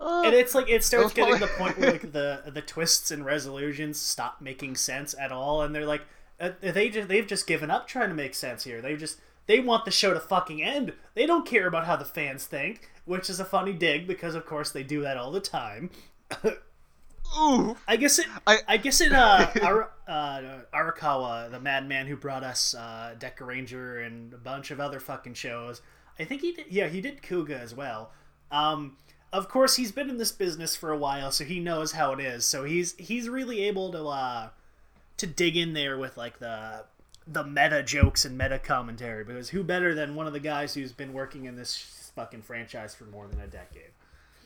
And 0.00 0.34
it's 0.34 0.54
like 0.54 0.68
it 0.68 0.84
starts 0.84 1.14
getting 1.14 1.34
to 1.34 1.40
the 1.40 1.46
point 1.52 1.78
where 1.78 1.92
like 1.92 2.12
the 2.12 2.42
the 2.46 2.60
twists 2.60 3.10
and 3.10 3.24
resolutions 3.24 3.98
stop 3.98 4.40
making 4.40 4.76
sense 4.76 5.14
at 5.18 5.32
all, 5.32 5.62
and 5.62 5.74
they're 5.74 5.86
like, 5.86 6.02
uh, 6.38 6.50
they 6.60 6.90
just 6.90 7.08
they've 7.08 7.26
just 7.26 7.46
given 7.46 7.70
up 7.70 7.88
trying 7.88 8.10
to 8.10 8.14
make 8.14 8.34
sense 8.34 8.64
here. 8.64 8.82
They 8.82 8.96
just 8.96 9.18
they 9.46 9.60
want 9.60 9.84
the 9.86 9.90
show 9.90 10.12
to 10.12 10.20
fucking 10.20 10.62
end. 10.62 10.92
They 11.14 11.24
don't 11.26 11.46
care 11.46 11.66
about 11.66 11.86
how 11.86 11.96
the 11.96 12.04
fans 12.04 12.44
think, 12.44 12.90
which 13.06 13.30
is 13.30 13.40
a 13.40 13.44
funny 13.44 13.72
dig 13.72 14.06
because 14.06 14.34
of 14.34 14.44
course 14.44 14.70
they 14.70 14.82
do 14.82 15.00
that 15.02 15.16
all 15.16 15.30
the 15.30 15.40
time. 15.40 15.90
Ooh. 17.38 17.76
I 17.88 17.96
guess 17.96 18.18
it. 18.18 18.26
I, 18.46 18.58
I- 18.68 18.76
guess 18.76 19.00
it. 19.00 19.12
Uh, 19.12 19.46
Ara, 19.62 19.88
uh, 20.08 20.40
Arakawa, 20.74 21.50
the 21.50 21.60
madman 21.60 22.06
who 22.06 22.16
brought 22.16 22.44
us 22.44 22.74
uh, 22.74 23.14
Dekaranger 23.18 24.06
and 24.06 24.32
a 24.34 24.38
bunch 24.38 24.70
of 24.70 24.80
other 24.80 25.00
fucking 25.00 25.34
shows. 25.34 25.82
I 26.18 26.24
think 26.24 26.42
he 26.42 26.52
did. 26.52 26.66
Yeah, 26.70 26.88
he 26.88 27.00
did 27.00 27.22
Kuuga 27.22 27.58
as 27.58 27.74
well. 27.74 28.12
Um, 28.54 28.96
of 29.32 29.48
course, 29.48 29.74
he's 29.76 29.90
been 29.90 30.08
in 30.08 30.16
this 30.16 30.30
business 30.30 30.76
for 30.76 30.92
a 30.92 30.96
while, 30.96 31.32
so 31.32 31.44
he 31.44 31.58
knows 31.58 31.92
how 31.92 32.12
it 32.12 32.20
is. 32.20 32.44
So 32.44 32.64
he's 32.64 32.94
he's 32.98 33.28
really 33.28 33.64
able 33.64 33.90
to 33.90 34.06
uh, 34.06 34.48
to 35.16 35.26
dig 35.26 35.56
in 35.56 35.72
there 35.72 35.98
with 35.98 36.16
like 36.16 36.38
the 36.38 36.84
the 37.26 37.42
meta 37.42 37.82
jokes 37.82 38.24
and 38.24 38.38
meta 38.38 38.60
commentary. 38.60 39.24
Because 39.24 39.48
who 39.48 39.64
better 39.64 39.94
than 39.94 40.14
one 40.14 40.28
of 40.28 40.32
the 40.32 40.40
guys 40.40 40.74
who's 40.74 40.92
been 40.92 41.12
working 41.12 41.46
in 41.46 41.56
this 41.56 42.12
fucking 42.14 42.42
franchise 42.42 42.94
for 42.94 43.04
more 43.04 43.26
than 43.26 43.40
a 43.40 43.48
decade? 43.48 43.90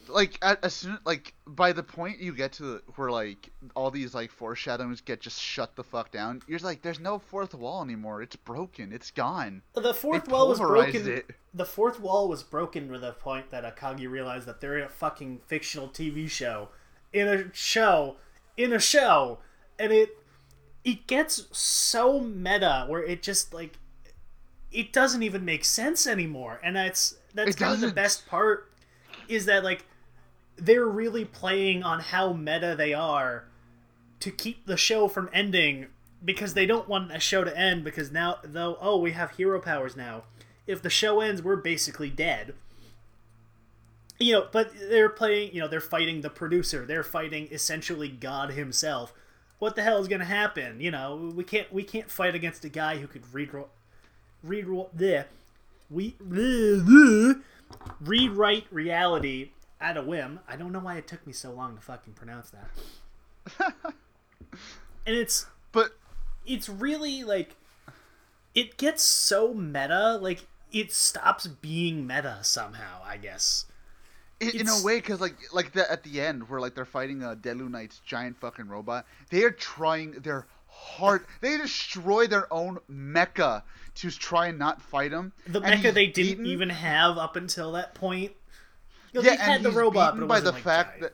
Like 0.09 0.39
at, 0.43 0.65
as 0.65 0.75
soon 0.75 0.99
like 1.05 1.35
by 1.47 1.73
the 1.73 1.83
point 1.83 2.19
you 2.21 2.33
get 2.33 2.53
to 2.55 2.81
where 2.97 3.11
like 3.11 3.51
all 3.75 3.91
these 3.91 4.15
like 4.15 4.31
foreshadowings 4.31 5.01
get 5.01 5.21
just 5.21 5.41
shut 5.41 5.77
the 5.77 5.85
fuck 5.85 6.11
down, 6.11 6.43
you're 6.47 6.59
like, 6.61 6.83
there's 6.83 7.01
no 7.01 7.19
fourth 7.19 7.55
wall 7.55 7.83
anymore. 7.83 8.23
It's 8.23 8.37
broken. 8.37 8.93
It's 8.93 9.11
gone. 9.11 9.63
The 9.75 9.95
fourth 9.95 10.25
They 10.25 10.33
wall 10.33 10.49
was 10.49 10.59
broken. 10.59 11.09
it. 11.09 11.31
The 11.55 11.65
fourth 11.65 12.01
wall 12.01 12.29
was 12.29 12.43
broken 12.43 12.89
to 12.93 12.99
the 12.99 13.13
point 13.13 13.51
that 13.51 13.65
Akagi 13.65 14.09
realized 14.09 14.47
that 14.47 14.61
they're 14.61 14.79
in 14.79 14.85
a 14.85 14.89
fucking 14.89 15.41
fictional 15.47 15.89
TV 15.89 16.29
show, 16.29 16.69
in 17.13 17.27
a 17.29 17.55
show, 17.55 18.17
in 18.57 18.73
a 18.73 18.79
show, 18.81 19.39
and 19.79 19.93
it 19.93 20.11
it 20.85 21.07
gets 21.07 21.47
so 21.57 22.21
meta 22.21 22.85
where 22.89 23.03
it 23.03 23.23
just 23.23 23.53
like 23.55 23.79
it 24.71 24.93
doesn't 24.93 25.23
even 25.23 25.45
make 25.45 25.65
sense 25.65 26.07
anymore, 26.07 26.61
and 26.63 26.77
that's 26.77 27.17
that's 27.35 27.57
It 27.57 27.57
kind 27.57 27.75
of 27.75 27.81
the 27.81 27.91
best 27.91 28.27
part 28.27 28.71
is 29.29 29.47
that 29.47 29.65
like 29.65 29.85
they're 30.59 30.87
really 30.87 31.25
playing 31.25 31.83
on 31.83 32.01
how 32.01 32.33
meta 32.33 32.75
they 32.77 32.93
are 32.93 33.45
to 34.21 34.31
keep 34.31 34.67
the 34.67 34.77
show 34.77 35.09
from 35.09 35.31
ending 35.33 35.87
because 36.25 36.55
they 36.55 36.67
don't 36.67 36.89
want 36.89 37.15
a 37.15 37.21
show 37.21 37.45
to 37.45 37.57
end 37.57 37.85
because 37.85 38.11
now 38.11 38.39
though 38.43 38.77
oh 38.81 38.99
we 38.99 39.13
have 39.13 39.33
hero 39.33 39.61
powers 39.61 39.97
now. 39.97 40.25
If 40.67 40.83
the 40.83 40.91
show 40.91 41.21
ends 41.21 41.43
we're 41.43 41.57
basically 41.57 42.11
dead. 42.11 42.55
You 44.19 44.33
know 44.33 44.49
but 44.51 44.73
they're 44.89 45.09
playing 45.09 45.55
you 45.55 45.61
know 45.61 45.69
they're 45.69 45.81
fighting 45.81 46.21
the 46.21 46.31
producer. 46.31 46.85
They're 46.85 47.05
fighting 47.05 47.49
essentially 47.51 48.09
god 48.09 48.53
himself. 48.53 49.13
What 49.61 49.75
the 49.75 49.83
hell 49.83 49.99
is 49.99 50.09
going 50.09 50.21
to 50.21 50.25
happen? 50.25 50.81
You 50.81 50.91
know 50.91 51.33
we 51.35 51.45
can't 51.45 51.73
we 51.73 51.85
can't 51.85 52.11
fight 52.11 52.35
against 52.35 52.65
a 52.65 52.69
guy 52.69 52.99
who 52.99 53.07
could 53.07 53.33
read 53.33 53.51
read 54.43 54.67
bleh. 54.67 55.25
we 55.89 56.13
bleh, 56.13 56.85
bleh, 56.85 57.43
rewrite 58.01 58.67
reality 58.71 59.51
at 59.81 59.97
a 59.97 60.03
whim 60.03 60.41
i 60.49 60.57
don't 60.57 60.73
know 60.73 60.81
why 60.81 60.97
it 60.97 61.07
took 61.07 61.27
me 61.27 61.33
so 61.33 61.51
long 61.51 61.77
to 61.77 61.83
fucking 61.83 62.13
pronounce 62.13 62.51
that 62.51 62.71
and 65.07 65.17
it's 65.17 65.47
But 65.73 65.97
it's 66.47 66.69
really 66.69 67.25
like 67.25 67.57
it 68.55 68.77
gets 68.77 69.03
so 69.03 69.55
meta 69.55 70.19
like 70.21 70.47
it 70.73 70.93
stops 70.93 71.47
being 71.47 72.07
meta 72.07 72.39
somehow 72.43 73.01
i 73.05 73.17
guess 73.17 73.67
in, 74.41 74.61
in 74.61 74.69
a 74.69 74.83
way, 74.85 74.97
because 74.97 75.21
like 75.21 75.37
like 75.53 75.73
the, 75.73 75.91
at 75.91 76.03
the 76.05 76.21
end 76.21 76.49
where 76.49 76.61
like 76.61 76.75
they're 76.75 76.85
fighting 76.85 77.23
a 77.23 77.31
uh, 77.31 77.35
Delu 77.35 77.69
Knight's 77.69 77.99
giant 78.01 78.39
fucking 78.39 78.69
robot, 78.69 79.07
they 79.31 79.43
are 79.43 79.51
trying 79.51 80.13
their 80.13 80.47
heart. 80.69 81.27
They 81.41 81.57
destroy 81.57 82.27
their 82.27 82.53
own 82.53 82.79
mecha 82.91 83.63
to 83.97 84.11
try 84.11 84.47
and 84.49 84.59
not 84.59 84.81
fight 84.81 85.11
him. 85.11 85.33
the 85.47 85.61
and 85.61 85.83
mecha 85.83 85.93
they 85.93 86.07
didn't 86.07 86.47
even 86.47 86.71
have 86.71 87.19
up 87.19 87.35
until 87.35 87.73
that 87.73 87.95
point 87.95 88.33
yeah, 89.13 89.37
and 89.41 89.65
the 89.65 89.71
he's 89.71 89.77
robot 89.77 90.15
beaten 90.15 90.29
by 90.29 90.41
the 90.41 90.53
like, 90.53 90.63
fact 90.63 91.01
giant. 91.01 91.03
that, 91.03 91.13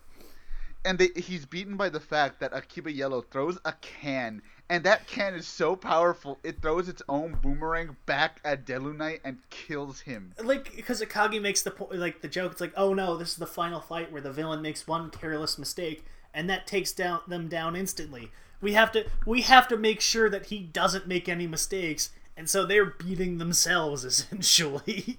and 0.86 0.98
they, 0.98 1.08
he's 1.20 1.46
beaten 1.46 1.76
by 1.76 1.88
the 1.88 2.00
fact 2.00 2.40
that 2.40 2.52
Akiba 2.52 2.92
Yellow 2.92 3.22
throws 3.22 3.58
a 3.64 3.72
can, 3.80 4.42
and 4.68 4.84
that 4.84 5.06
can 5.06 5.34
is 5.34 5.46
so 5.46 5.76
powerful 5.76 6.38
it 6.42 6.60
throws 6.60 6.88
its 6.88 7.02
own 7.08 7.38
boomerang 7.42 7.96
back 8.06 8.40
at 8.44 8.66
Delu 8.66 8.96
Knight 8.96 9.20
and 9.24 9.38
kills 9.50 10.00
him. 10.00 10.32
like 10.42 10.74
because 10.76 11.00
Akagi 11.00 11.40
makes 11.40 11.62
the 11.62 11.70
po- 11.70 11.90
like 11.92 12.20
the 12.20 12.28
joke. 12.28 12.52
It's 12.52 12.60
like, 12.60 12.74
oh 12.76 12.94
no, 12.94 13.16
this 13.16 13.30
is 13.30 13.36
the 13.36 13.46
final 13.46 13.80
fight 13.80 14.12
where 14.12 14.22
the 14.22 14.32
villain 14.32 14.60
makes 14.62 14.86
one 14.86 15.10
careless 15.10 15.58
mistake 15.58 16.04
and 16.34 16.50
that 16.50 16.66
takes 16.66 16.92
down 16.92 17.20
them 17.28 17.48
down 17.48 17.76
instantly. 17.76 18.30
We 18.60 18.72
have 18.72 18.90
to 18.92 19.06
we 19.24 19.42
have 19.42 19.68
to 19.68 19.76
make 19.76 20.00
sure 20.00 20.28
that 20.28 20.46
he 20.46 20.58
doesn't 20.58 21.06
make 21.06 21.28
any 21.28 21.46
mistakes, 21.46 22.10
and 22.36 22.50
so 22.50 22.66
they're 22.66 22.84
beating 22.84 23.38
themselves 23.38 24.04
essentially. 24.04 25.18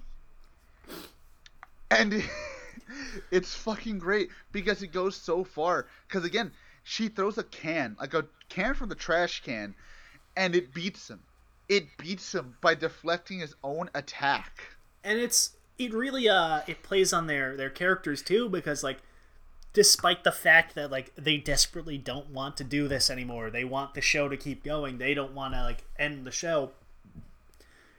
and 1.90 2.22
it's 3.30 3.54
fucking 3.54 3.98
great 3.98 4.28
because 4.52 4.82
it 4.82 4.92
goes 4.92 5.16
so 5.16 5.44
far. 5.44 5.86
Because 6.08 6.24
again 6.24 6.52
she 6.82 7.08
throws 7.08 7.38
a 7.38 7.44
can 7.44 7.96
like 7.98 8.14
a 8.14 8.26
can 8.48 8.74
from 8.74 8.88
the 8.88 8.94
trash 8.94 9.42
can 9.42 9.74
and 10.36 10.54
it 10.54 10.72
beats 10.72 11.08
him. 11.10 11.20
It 11.68 11.96
beats 11.98 12.34
him 12.34 12.56
by 12.60 12.74
deflecting 12.74 13.40
his 13.40 13.54
own 13.64 13.90
attack. 13.94 14.76
And 15.02 15.18
it's 15.18 15.56
it 15.78 15.92
really 15.92 16.28
uh 16.28 16.60
it 16.66 16.82
plays 16.82 17.12
on 17.12 17.26
their 17.26 17.56
their 17.56 17.70
characters 17.70 18.22
too 18.22 18.48
because 18.48 18.82
like 18.82 18.98
despite 19.72 20.24
the 20.24 20.32
fact 20.32 20.74
that 20.74 20.90
like 20.90 21.14
they 21.16 21.36
desperately 21.36 21.98
don't 21.98 22.30
want 22.30 22.56
to 22.56 22.64
do 22.64 22.88
this 22.88 23.10
anymore 23.10 23.50
they 23.50 23.64
want 23.64 23.92
the 23.92 24.00
show 24.00 24.26
to 24.28 24.36
keep 24.36 24.64
going 24.64 24.96
they 24.96 25.12
don't 25.12 25.34
want 25.34 25.52
to 25.52 25.62
like 25.62 25.84
end 25.98 26.24
the 26.24 26.30
show 26.30 26.70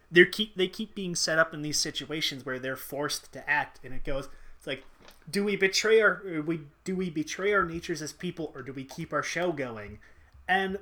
they 0.09 0.25
keep 0.25 0.55
they 0.55 0.67
keep 0.67 0.95
being 0.95 1.13
set 1.13 1.37
up 1.37 1.53
in 1.53 1.61
these 1.61 1.77
situations 1.77 2.45
where 2.45 2.57
they're 2.57 2.75
forced 2.75 3.31
to 3.31 3.47
act 3.47 3.79
and 3.83 3.93
it 3.93 4.03
goes 4.03 4.27
it's 4.57 4.65
like 4.65 4.83
do 5.29 5.43
we 5.43 5.55
betray 5.55 6.01
our 6.01 6.21
we 6.45 6.61
do 6.83 6.95
we 6.95 7.09
betray 7.09 7.53
our 7.53 7.65
natures 7.65 8.01
as 8.01 8.13
people 8.13 8.51
or 8.55 8.61
do 8.61 8.73
we 8.73 8.83
keep 8.83 9.11
our 9.13 9.23
show 9.23 9.51
going 9.51 9.99
and 10.47 10.77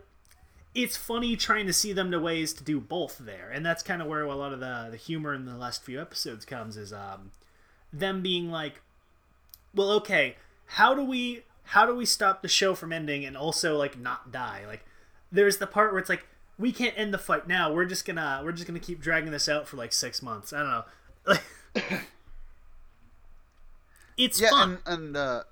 it's 0.73 0.97
funny 0.97 1.35
trying 1.35 1.65
to 1.65 1.73
see 1.73 1.93
them 1.93 2.11
to 2.11 2.19
ways 2.19 2.53
to 2.53 2.63
do 2.63 2.79
both 2.79 3.17
there 3.17 3.49
and 3.53 3.65
that's 3.65 3.81
kind 3.81 4.01
of 4.01 4.07
where 4.07 4.23
a 4.23 4.35
lot 4.35 4.53
of 4.53 4.59
the, 4.59 4.89
the 4.91 4.97
humor 4.97 5.33
in 5.33 5.45
the 5.45 5.55
last 5.55 5.83
few 5.83 5.99
episodes 5.99 6.45
comes 6.45 6.77
is 6.77 6.91
um, 6.93 7.31
them 7.91 8.21
being 8.21 8.51
like 8.51 8.81
well 9.73 9.91
okay 9.91 10.35
how 10.67 10.93
do 10.93 11.03
we 11.03 11.41
how 11.69 11.85
do 11.85 11.95
we 11.95 12.05
stop 12.05 12.41
the 12.41 12.47
show 12.47 12.75
from 12.75 12.93
ending 12.93 13.25
and 13.25 13.35
also 13.35 13.77
like 13.77 13.97
not 13.97 14.31
die 14.31 14.61
like 14.67 14.85
there's 15.31 15.57
the 15.57 15.67
part 15.67 15.91
where 15.91 15.99
it's 15.99 16.09
like 16.09 16.27
we 16.57 16.71
can't 16.71 16.97
end 16.97 17.13
the 17.13 17.17
fight 17.17 17.47
now. 17.47 17.73
We're 17.73 17.85
just 17.85 18.05
gonna 18.05 18.41
we're 18.43 18.51
just 18.51 18.67
gonna 18.67 18.79
keep 18.79 19.01
dragging 19.01 19.31
this 19.31 19.49
out 19.49 19.67
for 19.67 19.77
like 19.77 19.93
six 19.93 20.21
months. 20.21 20.53
I 20.53 20.83
don't 21.25 21.35
know. 21.81 21.99
it's 24.17 24.39
Yeah, 24.39 24.49
fun. 24.49 24.77
and 24.85 24.99
and 25.05 25.17
uh, 25.17 25.43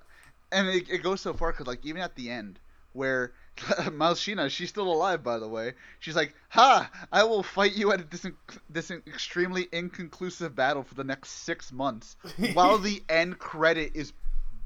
and 0.52 0.68
it, 0.68 0.88
it 0.88 1.02
goes 1.02 1.20
so 1.20 1.32
far 1.34 1.52
because 1.52 1.66
like 1.66 1.84
even 1.84 2.00
at 2.02 2.14
the 2.16 2.30
end 2.30 2.58
where 2.92 3.32
Malshina, 3.56 4.50
she's 4.50 4.68
still 4.68 4.90
alive 4.92 5.22
by 5.22 5.38
the 5.38 5.48
way. 5.48 5.72
She's 6.00 6.16
like, 6.16 6.34
"Ha! 6.50 6.90
I 7.12 7.22
will 7.24 7.42
fight 7.42 7.74
you 7.74 7.92
at 7.92 8.10
this 8.10 8.26
this 8.70 8.90
extremely 8.90 9.68
inconclusive 9.72 10.54
battle 10.56 10.82
for 10.82 10.94
the 10.94 11.04
next 11.04 11.30
six 11.30 11.72
months," 11.72 12.16
while 12.52 12.78
the 12.78 13.02
end 13.08 13.38
credit 13.38 13.92
is 13.94 14.12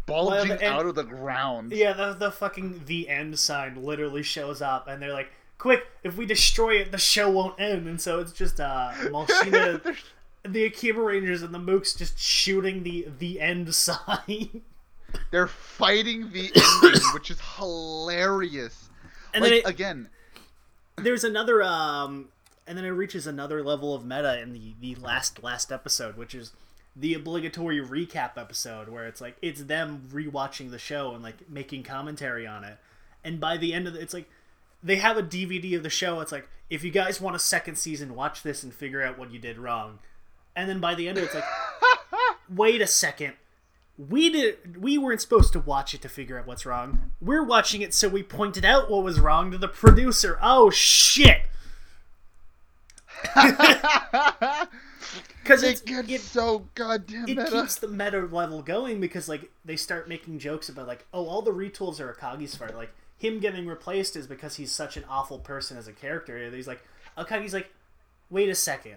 bulging 0.07 0.53
end- 0.53 0.63
out 0.63 0.87
of 0.87 0.95
the 0.95 1.05
ground. 1.05 1.73
Yeah, 1.73 1.93
the 1.93 2.15
the 2.15 2.31
fucking 2.31 2.83
the 2.87 3.09
end 3.09 3.39
sign 3.39 3.83
literally 3.83 4.23
shows 4.23 4.63
up, 4.63 4.89
and 4.89 5.03
they're 5.03 5.13
like, 5.13 5.31
"Quick! 5.59 5.85
If 6.03 6.17
we 6.17 6.25
destroy 6.25 6.77
it, 6.81 6.91
the 6.93 6.99
show 6.99 7.31
won't 7.31 7.61
end." 7.61 7.87
And 7.89 8.01
so 8.01 8.21
it's 8.21 8.33
just 8.33 8.59
uh, 8.59 8.93
Malshina, 9.11 9.97
the 10.47 10.65
Akiba 10.65 11.01
Rangers, 11.01 11.43
and 11.43 11.55
the 11.55 11.59
Mooks 11.59 11.97
just 11.97 12.19
shooting 12.19 12.83
the 12.83 13.09
the 13.19 13.41
end 13.41 13.75
sign. 13.75 14.63
They're 15.31 15.47
fighting 15.47 16.33
the 16.33 16.51
ending, 16.55 17.01
which 17.15 17.31
is 17.31 17.41
hilarious. 17.57 18.89
And 19.33 19.43
like 19.43 19.51
then 19.51 19.59
it, 19.61 19.67
again, 19.67 20.09
there's 20.97 21.25
another 21.25 21.63
um, 21.63 22.29
and 22.67 22.77
then 22.77 22.85
it 22.85 22.91
reaches 22.91 23.27
another 23.27 23.63
level 23.63 23.95
of 23.95 24.05
meta 24.05 24.41
in 24.41 24.53
the 24.53 24.75
the 24.81 24.95
last 24.97 25.43
last 25.43 25.73
episode, 25.73 26.17
which 26.17 26.35
is 26.35 26.53
the 26.95 27.15
obligatory 27.15 27.81
recap 27.81 28.37
episode 28.37 28.89
where 28.89 29.07
it's 29.07 29.21
like 29.21 29.37
it's 29.41 29.65
them 29.65 30.09
rewatching 30.13 30.71
the 30.71 30.79
show 30.79 31.15
and 31.15 31.23
like 31.23 31.49
making 31.49 31.83
commentary 31.83 32.47
on 32.47 32.65
it. 32.65 32.77
And 33.25 33.41
by 33.41 33.57
the 33.57 33.73
end 33.73 33.87
of 33.87 33.95
it, 33.95 34.03
it's 34.03 34.15
like 34.15 34.29
they 34.83 34.97
have 34.97 35.17
a 35.17 35.23
DVD 35.23 35.77
of 35.77 35.83
the 35.83 35.91
show. 35.91 36.21
It's 36.21 36.33
like 36.33 36.49
if 36.69 36.85
you 36.85 36.91
guys 36.91 37.21
want 37.21 37.37
a 37.37 37.41
second 37.41 37.77
season, 37.77 38.15
watch 38.15 38.43
this 38.43 38.63
and 38.63 38.73
figure 38.73 39.03
out 39.03 39.19
what 39.19 39.33
you 39.33 39.39
did 39.39 39.59
wrong. 39.59 40.01
And 40.59 40.69
then 40.69 40.81
by 40.81 40.97
the 40.97 41.09
end 41.09 41.19
of 41.19 41.23
it, 41.23 41.27
it's 41.27 41.35
like, 41.37 41.45
wait 42.53 42.81
a 42.81 42.87
second. 42.89 43.35
We 43.97 44.29
did. 44.29 44.83
We 44.83 44.99
weren't 44.99 45.21
supposed 45.21 45.53
to 45.53 45.61
watch 45.61 45.95
it 45.95 46.03
to 46.03 46.09
figure 46.09 46.37
out 46.37 46.49
what's 46.49 46.67
wrong. 46.67 47.13
We're 47.21 47.45
watching 47.45 47.81
it 47.81 47.95
so 47.95 48.09
we 48.09 48.25
pointed 48.25 48.65
out 48.65 48.91
what 48.91 49.05
was 49.05 49.21
wrong 49.21 49.53
to 49.53 49.59
the 49.59 49.69
producer. 49.69 50.37
Oh 50.43 50.71
shit! 50.71 51.43
Because 55.43 55.63
it 55.63 55.87
gets 55.87 56.11
it, 56.11 56.21
so 56.21 56.67
goddamn 56.75 57.27
it 57.27 57.39
meta. 57.39 57.51
keeps 57.51 57.77
the 57.77 57.89
meta 57.89 58.21
level 58.21 58.61
going 58.61 59.01
because 59.01 59.31
like 59.31 59.51
they 59.65 59.77
start 59.77 60.07
making 60.07 60.39
jokes 60.39 60.69
about 60.69 60.87
like 60.87 61.07
oh 61.15 61.27
all 61.27 61.41
the 61.41 61.51
retools 61.51 62.01
are 62.01 62.13
Akagi's 62.13 62.55
fault 62.55 62.75
like 62.75 62.93
him 63.17 63.41
getting 63.41 63.67
replaced 63.67 64.15
is 64.15 64.27
because 64.27 64.57
he's 64.57 64.71
such 64.73 64.99
an 64.99 65.05
awful 65.09 65.39
person 65.39 65.79
as 65.79 65.89
a 65.89 65.93
character 65.95 66.37
and 66.37 66.55
he's 66.55 66.67
like 66.69 66.83
Akagi's 67.17 67.55
like 67.55 67.71
wait 68.29 68.51
a 68.51 68.55
second 68.55 68.97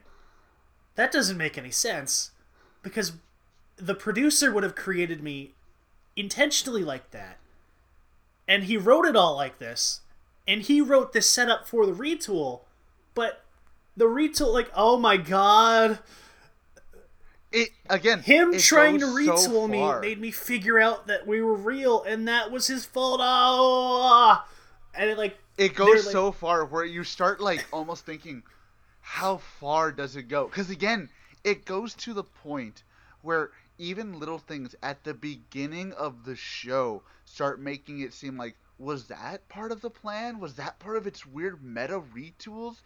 that 0.95 1.11
doesn't 1.11 1.37
make 1.37 1.57
any 1.57 1.71
sense 1.71 2.31
because 2.83 3.13
the 3.77 3.95
producer 3.95 4.51
would 4.51 4.63
have 4.63 4.75
created 4.75 5.23
me 5.23 5.53
intentionally 6.15 6.83
like 6.83 7.11
that 7.11 7.37
and 8.47 8.65
he 8.65 8.77
wrote 8.77 9.05
it 9.05 9.15
all 9.15 9.35
like 9.35 9.59
this 9.59 10.01
and 10.47 10.63
he 10.63 10.81
wrote 10.81 11.13
this 11.13 11.29
setup 11.29 11.67
for 11.67 11.85
the 11.85 11.93
retool 11.93 12.61
but 13.15 13.43
the 13.95 14.05
retool 14.05 14.53
like 14.53 14.69
oh 14.75 14.97
my 14.97 15.15
god 15.17 15.99
It 17.51 17.69
again. 17.89 18.19
him 18.21 18.53
it 18.53 18.59
trying 18.61 18.99
to 18.99 19.05
goes 19.25 19.45
so 19.45 19.51
retool 19.51 19.69
me 19.69 19.99
made 20.01 20.19
me 20.19 20.31
figure 20.31 20.79
out 20.79 21.07
that 21.07 21.25
we 21.27 21.41
were 21.41 21.55
real 21.55 22.03
and 22.03 22.27
that 22.27 22.51
was 22.51 22.67
his 22.67 22.85
fault. 22.85 23.19
Oh, 23.23 24.43
and 24.93 25.09
it 25.09 25.17
like 25.17 25.37
It 25.57 25.75
goes 25.75 26.05
like- 26.05 26.11
so 26.13 26.31
far 26.31 26.65
where 26.65 26.85
you 26.85 27.03
start 27.03 27.39
like 27.41 27.65
almost 27.71 28.05
thinking, 28.05 28.43
how 29.12 29.36
far 29.59 29.91
does 29.91 30.16
it 30.16 30.30
go? 30.30 30.47
Because 30.47 30.70
again, 30.70 31.09
it 31.43 31.66
goes 31.66 31.93
to 31.95 32.14
the 32.14 32.24
point 32.24 32.84
where 33.22 33.51
even 33.78 34.18
little 34.18 34.38
things 34.38 34.74
at 34.82 35.03
the 35.03 35.14
beginning 35.14 35.91
of 35.93 36.24
the 36.24 36.36
show 36.38 37.03
start 37.26 37.59
making 37.59 37.99
it 37.99 38.14
seem 38.14 38.38
like 38.38 38.55
was 38.80 39.07
that 39.07 39.47
part 39.49 39.74
of 39.74 39.82
the 39.82 39.89
plan? 39.89 40.39
Was 40.39 40.53
that 40.55 40.80
part 40.80 40.95
of 40.95 41.05
its 41.05 41.26
weird 41.26 41.62
meta 41.62 41.99
retools? 41.99 42.78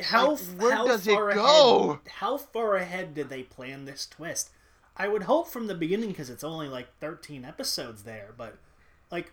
how 0.00 0.30
Like, 0.30 0.40
where 0.56 0.76
how 0.76 0.86
does 0.86 1.08
it 1.08 1.16
go? 1.16 1.90
Ahead, 1.90 2.12
how 2.14 2.36
far 2.36 2.76
ahead 2.76 3.12
did 3.14 3.28
they 3.28 3.42
plan 3.42 3.84
this 3.84 4.06
twist? 4.06 4.50
I 4.96 5.08
would 5.08 5.24
hope 5.24 5.48
from 5.48 5.66
the 5.66 5.74
beginning 5.74 6.10
because 6.10 6.30
it's 6.30 6.44
only 6.44 6.68
like 6.68 6.96
thirteen 7.00 7.44
episodes 7.44 8.04
there, 8.04 8.32
but 8.36 8.56
like. 9.10 9.32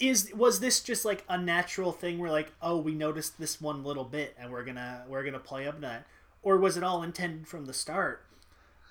Is 0.00 0.32
was 0.34 0.60
this 0.60 0.80
just 0.80 1.04
like 1.04 1.24
a 1.28 1.36
natural 1.36 1.92
thing 1.92 2.18
where 2.18 2.30
like 2.30 2.52
oh 2.62 2.78
we 2.78 2.94
noticed 2.94 3.38
this 3.38 3.60
one 3.60 3.84
little 3.84 4.04
bit 4.04 4.34
and 4.38 4.50
we're 4.50 4.64
gonna 4.64 5.04
we're 5.06 5.22
gonna 5.22 5.38
play 5.38 5.68
up 5.68 5.80
that? 5.82 6.06
Or 6.42 6.56
was 6.56 6.78
it 6.78 6.82
all 6.82 7.02
intended 7.02 7.46
from 7.46 7.66
the 7.66 7.74
start? 7.74 8.24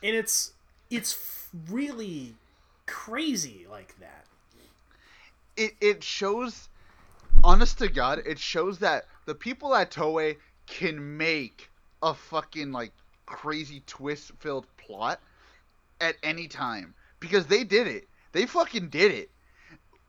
And 0.04 0.16
it's 0.16 0.54
it's 0.92 1.48
really 1.70 2.36
crazy 2.86 3.66
like 3.70 4.00
that. 4.00 4.26
It 5.58 5.74
it 5.82 6.04
shows 6.04 6.70
honest 7.44 7.78
to 7.80 7.88
god 7.88 8.22
it 8.26 8.38
shows 8.38 8.80
that 8.80 9.06
the 9.26 9.34
people 9.34 9.74
at 9.74 9.92
toei 9.92 10.36
can 10.68 11.18
make 11.18 11.70
a 12.04 12.14
fucking 12.14 12.72
like 12.72 12.92
crazy 13.26 13.82
twist 13.88 14.32
filled 14.40 14.68
plot 14.78 15.20
at 16.00 16.16
any 16.22 16.48
time. 16.48 16.94
Because 17.20 17.48
they 17.48 17.64
did 17.64 17.88
it. 17.88 18.08
They 18.32 18.46
fucking 18.46 18.90
did 18.90 19.12
it 19.12 19.30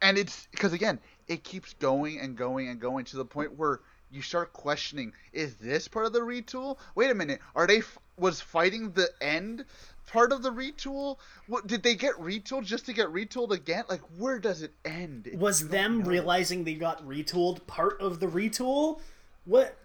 and 0.02 0.18
it's 0.18 0.48
because 0.50 0.72
again 0.72 0.98
it 1.28 1.44
keeps 1.44 1.74
going 1.74 2.18
and 2.20 2.36
going 2.36 2.68
and 2.68 2.80
going 2.80 3.04
to 3.04 3.16
the 3.16 3.24
point 3.24 3.56
where 3.58 3.80
you 4.10 4.22
start 4.22 4.52
questioning 4.52 5.12
is 5.32 5.54
this 5.56 5.86
part 5.86 6.04
of 6.06 6.12
the 6.12 6.20
retool? 6.20 6.76
Wait 6.94 7.10
a 7.10 7.14
minute 7.14 7.40
are 7.54 7.66
they 7.66 7.78
f- 7.78 7.98
was 8.16 8.40
fighting 8.40 8.90
the 8.92 9.08
end 9.20 9.64
part 10.06 10.32
of 10.32 10.42
the 10.42 10.50
retool? 10.50 11.16
What 11.46 11.66
did 11.66 11.82
they 11.82 11.94
get 11.94 12.14
retooled 12.16 12.64
just 12.64 12.86
to 12.86 12.92
get 12.92 13.08
retooled 13.08 13.52
again? 13.52 13.84
Like 13.88 14.02
where 14.18 14.38
does 14.38 14.62
it 14.62 14.72
end? 14.84 15.28
It- 15.28 15.38
was 15.38 15.68
them 15.68 16.00
know. 16.00 16.06
realizing 16.06 16.64
they 16.64 16.74
got 16.74 17.06
retooled 17.06 17.66
part 17.66 18.00
of 18.00 18.18
the 18.20 18.26
retool? 18.26 19.00
What 19.44 19.76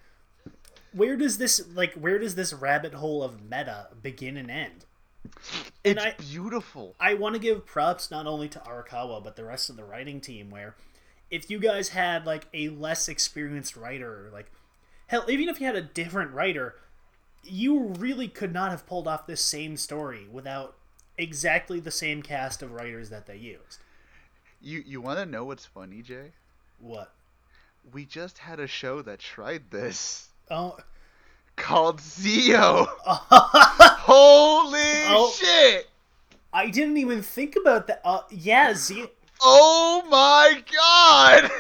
where 0.94 1.18
does 1.18 1.38
this 1.38 1.62
like 1.76 1.94
where 1.94 2.18
does 2.18 2.36
this 2.36 2.54
rabbit 2.54 2.94
hole 2.94 3.22
of 3.22 3.44
meta 3.44 3.88
begin 4.02 4.38
and 4.38 4.50
end 4.50 4.85
it's 5.84 6.02
I- 6.02 6.16
beautiful. 6.18 6.96
I 7.00 7.14
want 7.14 7.36
to 7.36 7.40
give 7.40 7.66
props 7.66 8.12
not 8.12 8.28
only 8.28 8.50
to 8.50 8.60
Arakawa 8.60 9.24
but 9.24 9.36
the 9.36 9.46
rest 9.46 9.70
of 9.70 9.76
the 9.76 9.84
writing 9.84 10.22
team 10.22 10.50
where 10.50 10.76
if 11.30 11.50
you 11.50 11.60
guys 11.60 11.90
had 11.90 12.26
like 12.26 12.48
a 12.54 12.70
less 12.70 13.08
experienced 13.08 13.76
writer 13.76 14.30
like 14.32 14.52
hell 15.08 15.26
even 15.30 15.50
if 15.50 15.60
you 15.60 15.66
had 15.66 15.76
a 15.76 15.82
different 15.82 16.32
writer 16.32 16.76
you 17.44 17.80
really 17.80 18.28
could 18.28 18.54
not 18.54 18.72
have 18.72 18.88
pulled 18.88 19.08
off 19.08 19.28
this 19.28 19.42
same 19.42 19.78
story 19.78 20.28
without 20.32 20.76
exactly 21.18 21.80
the 21.80 21.92
same 21.92 22.22
cast 22.22 22.62
of 22.62 22.72
writers 22.72 23.10
that 23.10 23.28
they 23.28 23.38
used. 23.38 23.80
You 24.62 24.84
you 24.86 25.02
want 25.02 25.20
to 25.20 25.26
know 25.26 25.46
what's 25.46 25.66
funny 25.66 26.02
jay? 26.02 26.32
What? 26.80 27.14
We 27.94 28.06
just 28.06 28.40
had 28.40 28.60
a 28.60 28.68
show 28.68 29.02
that 29.04 29.20
tried 29.20 29.70
this. 29.70 30.30
Oh 30.50 30.78
called 31.56 32.00
Zio. 32.02 32.88
Holy 34.06 34.80
Oh. 35.08 35.34
shit! 35.38 35.90
I 36.54 36.70
didn't 36.70 36.98
even 36.98 37.22
think 37.22 37.56
about 37.56 37.88
that. 37.88 38.02
Uh, 38.04 38.22
yeah, 38.30 38.74
Zio, 38.74 39.10
Oh 39.42 40.04
my 40.10 40.64
god! 40.74 41.52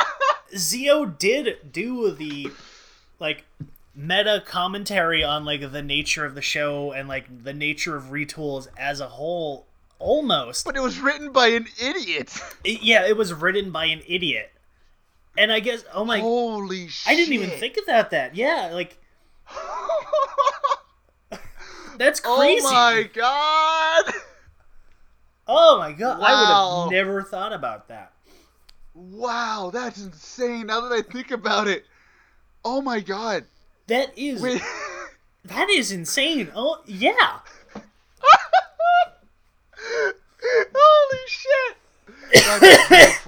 Zio 0.56 1.04
did 1.06 1.72
do 1.72 2.10
the 2.10 2.50
like 3.18 3.44
meta 3.94 4.42
commentary 4.46 5.22
on 5.22 5.44
like 5.44 5.72
the 5.72 5.82
nature 5.82 6.24
of 6.24 6.34
the 6.34 6.42
show 6.42 6.92
and 6.92 7.08
like 7.08 7.44
the 7.44 7.52
nature 7.52 7.96
of 7.96 8.04
retools 8.04 8.68
as 8.78 9.00
a 9.00 9.08
whole. 9.08 9.66
Almost, 9.98 10.64
but 10.64 10.76
it 10.76 10.80
was 10.80 10.98
written 10.98 11.30
by 11.30 11.48
an 11.48 11.66
idiot. 11.78 12.32
It- 12.64 12.82
yeah, 12.82 13.06
it 13.06 13.16
was 13.18 13.34
written 13.34 13.70
by 13.70 13.84
an 13.84 14.00
idiot, 14.06 14.50
and 15.36 15.52
I 15.52 15.60
guess 15.60 15.84
oh 15.92 16.04
my, 16.06 16.20
Holy 16.20 16.88
shit! 16.88 17.12
I 17.12 17.16
didn't 17.16 17.34
even 17.34 17.50
think 17.50 17.76
about 17.82 18.10
that. 18.12 18.34
Yeah, 18.34 18.70
like 18.72 18.96
that's 21.98 22.20
crazy. 22.20 22.64
oh 22.66 22.72
my 22.72 23.08
god! 23.12 24.14
Oh 25.48 25.78
my 25.78 25.92
god, 25.92 26.20
I 26.20 26.40
would 26.40 26.48
Wow. 26.48 26.82
have 26.82 26.90
never 26.92 27.22
thought 27.22 27.52
about 27.52 27.88
that. 27.88 28.12
Wow, 28.94 29.70
that's 29.72 30.00
insane. 30.02 30.66
Now 30.66 30.80
that 30.82 30.92
I 30.92 31.02
think 31.02 31.30
about 31.30 31.66
it, 31.68 31.84
oh 32.64 32.80
my 32.82 33.00
god! 33.00 33.44
That 33.88 34.16
is 34.16 34.40
Wait. 34.42 34.62
that 35.44 35.68
is 35.70 35.90
insane. 35.92 36.50
Oh 36.54 36.82
yeah. 36.86 37.40
Holy 40.42 41.18
shit! 41.28 41.76
That's. 42.44 43.19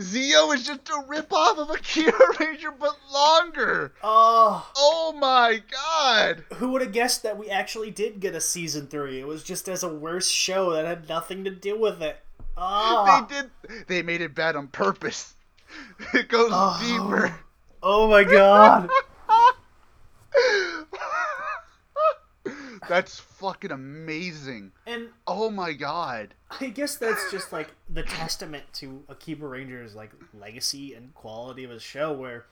Zio 0.00 0.52
is 0.52 0.66
just 0.66 0.88
a 0.88 1.02
ripoff 1.08 1.58
of 1.58 1.70
Akiba 1.70 2.12
Ranger, 2.40 2.70
but 2.78 2.96
longer. 3.12 3.92
Oh, 4.02 4.70
Oh 4.76 5.14
my 5.18 5.62
god! 5.70 6.44
who 6.54 6.68
would 6.70 6.82
have 6.82 6.92
guessed 6.92 7.22
that 7.24 7.36
we 7.38 7.50
actually 7.50 7.90
did 7.90 8.20
get 8.20 8.34
a 8.34 8.40
season 8.40 8.86
three? 8.86 9.20
It 9.20 9.26
was 9.26 9.42
just 9.42 9.68
as 9.68 9.82
a 9.82 9.88
worse 9.92 10.28
show 10.28 10.72
that 10.72 10.84
had 10.86 11.08
nothing 11.08 11.44
to 11.44 11.50
do 11.50 11.78
with 11.78 12.00
it. 12.02 12.18
Oh, 12.56 13.26
They 13.28 13.34
did. 13.42 13.86
They 13.88 14.02
made 14.02 14.20
it 14.20 14.34
bad 14.34 14.56
on 14.56 14.68
purpose. 14.68 15.34
It 16.14 16.28
goes 16.28 16.50
Oh. 16.52 16.78
deeper. 16.82 17.34
Oh 17.82 18.08
my 18.08 18.24
god. 18.24 18.90
That's 22.92 23.18
fucking 23.18 23.70
amazing. 23.70 24.72
and 24.86 25.08
Oh 25.26 25.48
my 25.50 25.72
god. 25.72 26.34
I 26.60 26.66
guess 26.66 26.96
that's 26.96 27.30
just 27.30 27.50
like 27.50 27.68
the 27.88 28.02
testament 28.02 28.64
to 28.74 29.02
Akiba 29.08 29.46
Ranger's 29.46 29.94
like 29.94 30.10
legacy 30.38 30.92
and 30.92 31.14
quality 31.14 31.64
of 31.64 31.70
a 31.70 31.80
show 31.80 32.12
where 32.12 32.44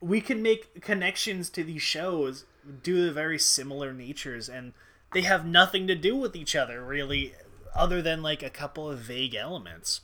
we 0.00 0.20
can 0.20 0.42
make 0.42 0.82
connections 0.82 1.48
to 1.50 1.62
these 1.62 1.80
shows 1.80 2.44
due 2.82 3.06
to 3.06 3.12
very 3.12 3.38
similar 3.38 3.92
natures 3.92 4.48
and 4.48 4.72
they 5.12 5.20
have 5.20 5.46
nothing 5.46 5.86
to 5.86 5.94
do 5.94 6.16
with 6.16 6.34
each 6.34 6.56
other 6.56 6.84
really 6.84 7.32
other 7.72 8.02
than 8.02 8.20
like 8.20 8.42
a 8.42 8.50
couple 8.50 8.90
of 8.90 8.98
vague 8.98 9.36
elements. 9.36 10.00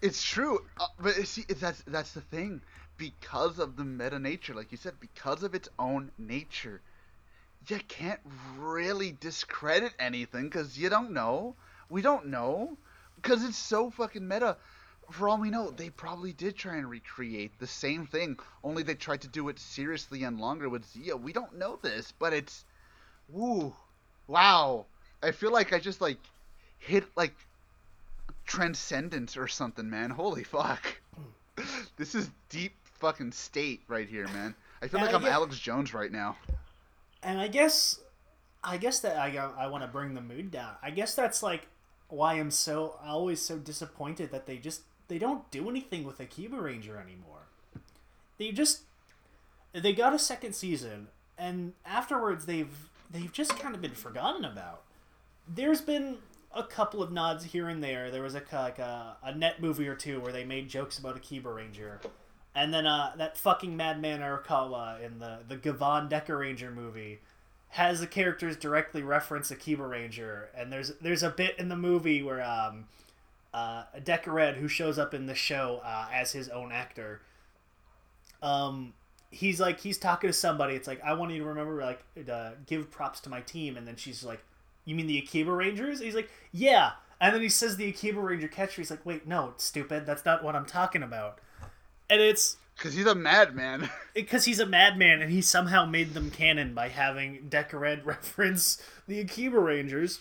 It's 0.00 0.22
true, 0.22 0.66
uh, 0.78 0.86
but 1.00 1.14
see, 1.26 1.46
that's 1.48 1.82
that's 1.88 2.12
the 2.12 2.20
thing. 2.20 2.62
Because 2.96 3.58
of 3.58 3.74
the 3.74 3.84
meta 3.84 4.20
nature, 4.20 4.54
like 4.54 4.70
you 4.70 4.78
said, 4.78 5.00
because 5.00 5.42
of 5.42 5.52
its 5.52 5.68
own 5.80 6.12
nature, 6.16 6.80
you 7.68 7.78
can't 7.88 8.20
really 8.58 9.16
discredit 9.20 9.92
anything 9.98 10.44
because 10.44 10.76
you 10.76 10.88
don't 10.88 11.12
know. 11.12 11.54
We 11.88 12.02
don't 12.02 12.26
know 12.26 12.76
because 13.16 13.44
it's 13.44 13.56
so 13.56 13.90
fucking 13.90 14.26
meta. 14.26 14.56
For 15.10 15.28
all 15.28 15.38
we 15.38 15.50
know, 15.50 15.70
they 15.70 15.90
probably 15.90 16.32
did 16.32 16.56
try 16.56 16.76
and 16.76 16.88
recreate 16.88 17.58
the 17.58 17.66
same 17.66 18.06
thing, 18.06 18.38
only 18.64 18.82
they 18.82 18.94
tried 18.94 19.20
to 19.22 19.28
do 19.28 19.48
it 19.48 19.58
seriously 19.58 20.22
and 20.24 20.40
longer 20.40 20.68
with 20.68 20.86
Zio. 20.90 21.16
We 21.16 21.32
don't 21.32 21.58
know 21.58 21.78
this, 21.82 22.12
but 22.18 22.32
it's, 22.32 22.64
woo, 23.28 23.74
wow. 24.26 24.86
I 25.22 25.32
feel 25.32 25.52
like 25.52 25.72
I 25.72 25.78
just 25.78 26.00
like 26.00 26.18
hit 26.78 27.04
like 27.16 27.34
transcendence 28.46 29.36
or 29.36 29.48
something, 29.48 29.88
man. 29.90 30.10
Holy 30.10 30.44
fuck. 30.44 30.96
Hmm. 31.14 31.64
this 31.96 32.14
is 32.14 32.30
deep 32.48 32.72
fucking 33.00 33.32
state 33.32 33.82
right 33.88 34.08
here, 34.08 34.26
man. 34.28 34.54
I 34.80 34.88
feel 34.88 35.00
And 35.00 35.12
like 35.12 35.22
I 35.22 35.26
I'm 35.26 35.32
Alex 35.32 35.58
Jones 35.58 35.92
right 35.92 36.10
now. 36.10 36.36
And 37.22 37.40
I 37.40 37.48
guess, 37.48 38.00
I 38.64 38.76
guess 38.76 39.00
that 39.00 39.16
I 39.16 39.36
uh, 39.36 39.52
I 39.56 39.66
want 39.68 39.84
to 39.84 39.88
bring 39.88 40.14
the 40.14 40.20
mood 40.20 40.50
down. 40.50 40.74
I 40.82 40.90
guess 40.90 41.14
that's 41.14 41.42
like 41.42 41.68
why 42.08 42.34
I'm 42.34 42.50
so 42.50 42.98
always 43.04 43.40
so 43.40 43.58
disappointed 43.58 44.30
that 44.32 44.46
they 44.46 44.58
just 44.58 44.82
they 45.08 45.18
don't 45.18 45.50
do 45.50 45.68
anything 45.68 46.04
with 46.04 46.20
Akiba 46.20 46.60
Ranger 46.60 46.96
anymore. 46.96 47.46
They 48.38 48.50
just 48.50 48.82
they 49.72 49.92
got 49.92 50.14
a 50.14 50.18
second 50.18 50.54
season, 50.54 51.08
and 51.38 51.72
afterwards 51.86 52.46
they've 52.46 52.90
they've 53.10 53.32
just 53.32 53.58
kind 53.58 53.74
of 53.74 53.80
been 53.80 53.92
forgotten 53.94 54.44
about. 54.44 54.82
There's 55.46 55.80
been 55.80 56.18
a 56.54 56.62
couple 56.62 57.02
of 57.02 57.10
nods 57.10 57.44
here 57.44 57.68
and 57.68 57.82
there. 57.82 58.10
There 58.10 58.22
was 58.22 58.34
a 58.34 58.42
like 58.52 58.78
a, 58.78 59.16
a 59.22 59.34
net 59.34 59.60
movie 59.60 59.88
or 59.88 59.94
two 59.94 60.20
where 60.20 60.32
they 60.32 60.44
made 60.44 60.68
jokes 60.68 60.98
about 60.98 61.16
Akiba 61.16 61.50
Ranger. 61.50 62.00
And 62.54 62.72
then 62.72 62.86
uh, 62.86 63.12
that 63.16 63.38
fucking 63.38 63.76
Madman 63.76 64.20
Arakawa 64.20 65.02
in 65.04 65.18
the 65.18 65.38
the 65.48 65.56
Gavan 65.56 66.08
Dekaranger 66.08 66.74
movie 66.74 67.20
has 67.70 68.00
the 68.00 68.06
characters 68.06 68.54
directly 68.56 69.02
reference 69.02 69.50
Akiba 69.50 69.86
Ranger, 69.86 70.50
and 70.54 70.70
there's 70.70 70.92
there's 71.00 71.22
a 71.22 71.30
bit 71.30 71.58
in 71.58 71.70
the 71.70 71.76
movie 71.76 72.22
where 72.22 72.42
um, 72.42 72.84
uh, 73.54 73.84
Deka 73.98 74.26
Red, 74.26 74.56
who 74.56 74.68
shows 74.68 74.98
up 74.98 75.14
in 75.14 75.24
the 75.26 75.34
show 75.34 75.80
uh, 75.82 76.08
as 76.12 76.32
his 76.32 76.50
own 76.50 76.72
actor, 76.72 77.22
um, 78.42 78.92
he's 79.30 79.58
like 79.58 79.80
he's 79.80 79.96
talking 79.96 80.28
to 80.28 80.34
somebody. 80.34 80.74
It's 80.74 80.86
like 80.86 81.02
I 81.02 81.14
want 81.14 81.32
you 81.32 81.38
to 81.38 81.46
remember 81.46 81.80
like 81.80 82.04
to 82.14 82.52
give 82.66 82.90
props 82.90 83.20
to 83.20 83.30
my 83.30 83.40
team, 83.40 83.78
and 83.78 83.88
then 83.88 83.96
she's 83.96 84.22
like, 84.22 84.44
"You 84.84 84.94
mean 84.94 85.06
the 85.06 85.18
Akiba 85.18 85.52
Rangers?" 85.52 85.98
And 85.98 86.04
he's 86.04 86.14
like, 86.14 86.30
"Yeah." 86.52 86.92
And 87.20 87.34
then 87.34 87.40
he 87.40 87.48
says 87.48 87.76
the 87.76 87.88
Akiba 87.88 88.20
Ranger 88.20 88.48
catcher. 88.48 88.82
He's 88.82 88.90
like, 88.90 89.06
"Wait, 89.06 89.26
no, 89.26 89.54
stupid. 89.56 90.04
That's 90.04 90.26
not 90.26 90.44
what 90.44 90.54
I'm 90.54 90.66
talking 90.66 91.02
about." 91.02 91.38
And 92.12 92.20
it's 92.20 92.58
Because 92.76 92.92
he's 92.92 93.06
a 93.06 93.14
madman. 93.14 93.88
because 94.14 94.44
he's 94.44 94.60
a 94.60 94.66
madman 94.66 95.22
and 95.22 95.32
he 95.32 95.40
somehow 95.40 95.86
made 95.86 96.12
them 96.12 96.30
canon 96.30 96.74
by 96.74 96.88
having 96.88 97.46
Deka 97.48 97.80
Red 97.80 98.04
reference 98.06 98.82
the 99.08 99.18
Akiba 99.18 99.58
Rangers. 99.58 100.20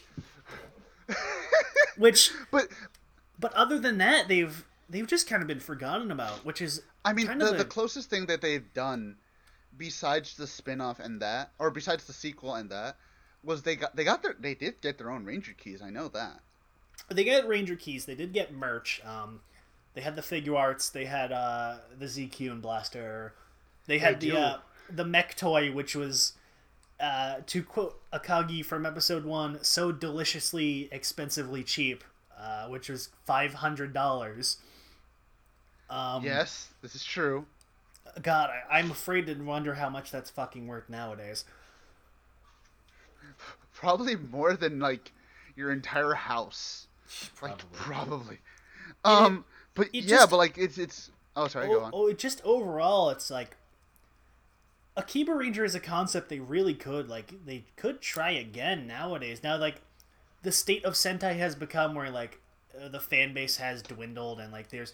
Which, 1.97 2.31
but 2.49 2.69
but 3.37 3.53
other 3.55 3.77
than 3.77 3.97
that, 3.97 4.29
they've 4.29 4.63
they've 4.89 5.05
just 5.05 5.27
kind 5.27 5.41
of 5.41 5.49
been 5.49 5.59
forgotten 5.59 6.11
about. 6.11 6.45
Which 6.45 6.61
is, 6.61 6.81
I 7.03 7.11
mean, 7.11 7.27
kind 7.27 7.41
the, 7.41 7.51
of 7.51 7.57
the 7.57 7.65
closest 7.65 8.09
thing 8.09 8.25
that 8.27 8.39
they've 8.39 8.73
done, 8.73 9.17
besides 9.77 10.37
the 10.37 10.47
spin-off 10.47 11.01
and 11.01 11.21
that, 11.21 11.51
or 11.59 11.71
besides 11.71 12.05
the 12.05 12.13
sequel 12.13 12.55
and 12.55 12.69
that, 12.69 12.95
was 13.43 13.63
they 13.63 13.75
got 13.75 13.97
they 13.97 14.05
got 14.05 14.23
their 14.23 14.37
they 14.39 14.55
did 14.55 14.79
get 14.79 14.97
their 14.97 15.11
own 15.11 15.25
Ranger 15.25 15.51
keys. 15.57 15.81
I 15.81 15.89
know 15.89 16.07
that. 16.07 16.39
they 17.09 17.25
get 17.25 17.49
Ranger 17.49 17.75
keys. 17.75 18.05
They 18.05 18.15
did 18.15 18.31
get 18.31 18.53
merch. 18.53 19.01
Um, 19.05 19.41
they 19.93 20.01
had 20.01 20.15
the 20.15 20.21
Figuarts. 20.21 20.91
They 20.91 21.05
had 21.05 21.31
uh, 21.31 21.77
the 21.97 22.05
ZQ 22.05 22.51
and 22.51 22.61
blaster. 22.61 23.33
They 23.87 23.99
had 23.99 24.19
They 24.19 24.29
the 24.31 24.37
uh, 24.39 24.57
the 24.89 25.05
mech 25.05 25.35
toy, 25.35 25.71
which 25.71 25.95
was. 25.95 26.33
Uh, 26.99 27.41
to 27.47 27.63
quote 27.63 27.99
Akagi 28.13 28.63
from 28.63 28.85
episode 28.85 29.25
one, 29.25 29.57
so 29.63 29.91
deliciously 29.91 30.87
expensively 30.91 31.63
cheap, 31.63 32.03
uh, 32.39 32.67
which 32.67 32.89
was 32.89 33.09
five 33.25 33.55
hundred 33.55 33.91
dollars. 33.91 34.57
Um, 35.89 36.23
yes, 36.23 36.69
this 36.83 36.93
is 36.93 37.03
true. 37.03 37.47
God, 38.21 38.49
I, 38.49 38.77
I'm 38.79 38.91
afraid 38.91 39.25
to 39.27 39.33
wonder 39.33 39.73
how 39.73 39.89
much 39.89 40.11
that's 40.11 40.29
fucking 40.29 40.67
worth 40.67 40.89
nowadays. 40.89 41.43
Probably 43.73 44.15
more 44.15 44.53
than 44.53 44.79
like 44.79 45.11
your 45.55 45.71
entire 45.71 46.13
house. 46.13 46.87
Like 47.41 47.57
Probably. 47.57 47.67
probably. 47.73 48.37
Um, 49.03 49.45
but 49.75 49.87
it 49.87 50.03
yeah, 50.05 50.17
just- 50.17 50.29
but 50.29 50.37
like 50.37 50.57
it's 50.57 50.77
it's. 50.77 51.11
Oh, 51.35 51.47
sorry. 51.47 51.67
go 51.67 51.79
Oh, 51.79 51.83
on. 51.85 51.91
oh, 51.93 52.07
it 52.07 52.17
just 52.17 52.41
overall, 52.43 53.09
it's 53.09 53.29
like 53.31 53.55
Akiba 54.97 55.33
Ranger 55.33 55.63
is 55.63 55.75
a 55.75 55.79
concept 55.79 56.27
they 56.29 56.39
really 56.39 56.73
could 56.73 57.07
like. 57.07 57.45
They 57.45 57.63
could 57.77 58.01
try 58.01 58.31
again 58.31 58.85
nowadays. 58.87 59.41
Now, 59.43 59.57
like 59.57 59.81
the 60.43 60.51
state 60.51 60.83
of 60.83 60.93
Sentai 60.93 61.37
has 61.37 61.55
become 61.55 61.95
where 61.95 62.09
like 62.09 62.39
uh, 62.79 62.89
the 62.89 62.99
fan 62.99 63.33
base 63.33 63.57
has 63.57 63.81
dwindled, 63.81 64.39
and 64.41 64.51
like 64.51 64.69
there's, 64.69 64.93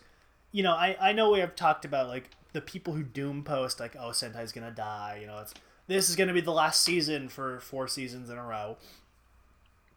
you 0.52 0.62
know, 0.62 0.74
I 0.74 0.96
I 1.02 1.12
know 1.14 1.32
we 1.32 1.40
have 1.40 1.56
talked 1.56 1.84
about 1.86 2.08
like 2.08 2.30
the 2.54 2.62
people 2.62 2.94
who 2.94 3.02
doom 3.04 3.44
post 3.44 3.80
like, 3.80 3.96
oh, 3.96 4.10
Sentai's 4.10 4.52
gonna 4.52 4.70
die. 4.72 5.18
You 5.22 5.28
know, 5.28 5.40
it's 5.40 5.56
this 5.88 6.08
is 6.10 6.16
gonna 6.16 6.34
be 6.34 6.42
the 6.42 6.52
last 6.52 6.84
season 6.84 7.28
for 7.30 7.60
four 7.62 7.88
seasons 7.88 8.30
in 8.30 8.38
a 8.38 8.44
row. 8.46 8.78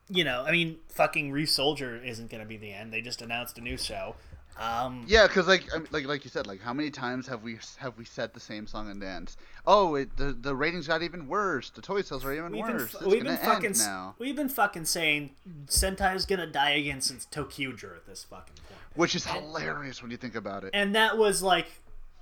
You 0.08 0.24
know, 0.24 0.44
I 0.46 0.52
mean, 0.52 0.78
fucking 0.88 1.30
Ryusoulger 1.30 2.02
isn't 2.04 2.30
gonna 2.30 2.46
be 2.46 2.56
the 2.56 2.72
end. 2.72 2.92
They 2.92 3.02
just 3.02 3.20
announced 3.20 3.58
a 3.58 3.60
new 3.60 3.76
show. 3.76 4.16
Um, 4.58 5.04
Yeah, 5.08 5.26
because 5.26 5.46
like 5.46 5.64
like 5.92 6.06
like 6.06 6.24
you 6.24 6.30
said, 6.30 6.46
like 6.46 6.60
how 6.60 6.74
many 6.74 6.90
times 6.90 7.26
have 7.28 7.42
we 7.42 7.58
have 7.78 7.96
we 7.96 8.04
said 8.04 8.34
the 8.34 8.40
same 8.40 8.66
song 8.66 8.90
and 8.90 9.00
dance? 9.00 9.36
Oh, 9.66 9.94
it, 9.94 10.16
the 10.16 10.32
the 10.32 10.54
ratings 10.54 10.86
got 10.86 11.02
even 11.02 11.28
worse. 11.28 11.70
The 11.70 11.80
toy 11.80 12.02
sales 12.02 12.24
are 12.24 12.32
even 12.32 12.52
We've 12.52 12.64
been, 12.66 12.76
worse. 12.76 12.90
fu- 12.90 12.98
it's 12.98 13.06
we've 13.06 13.22
gonna 13.24 13.36
been 13.36 13.44
fucking 13.46 13.66
end 13.70 13.78
now, 13.78 14.14
we've 14.18 14.36
been 14.36 14.48
fucking 14.50 14.84
saying 14.84 15.30
Sentai's 15.66 16.26
gonna 16.26 16.46
die 16.46 16.70
again 16.70 17.00
since 17.00 17.26
Tokyuger 17.26 17.96
at 17.96 18.06
this 18.06 18.24
fucking 18.24 18.54
point, 18.68 18.80
which 18.96 19.14
is 19.14 19.24
hilarious 19.26 20.02
when 20.02 20.10
you 20.10 20.16
think 20.18 20.34
about 20.34 20.64
it. 20.64 20.70
and 20.74 20.94
that 20.94 21.16
was 21.16 21.42
like 21.42 21.68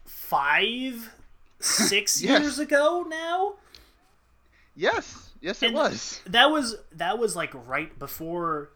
five, 0.04 1.10
six 1.58 2.22
Yes. 2.22 2.40
years 2.40 2.58
ago 2.60 3.04
now. 3.08 3.54
Yes, 4.76 5.30
yes, 5.40 5.60
it 5.62 5.66
And 5.68 5.74
was. 5.74 6.20
That 6.26 6.50
was 6.52 6.76
that 6.92 7.18
was 7.18 7.34
like 7.34 7.50
right 7.66 7.98
before 7.98 8.70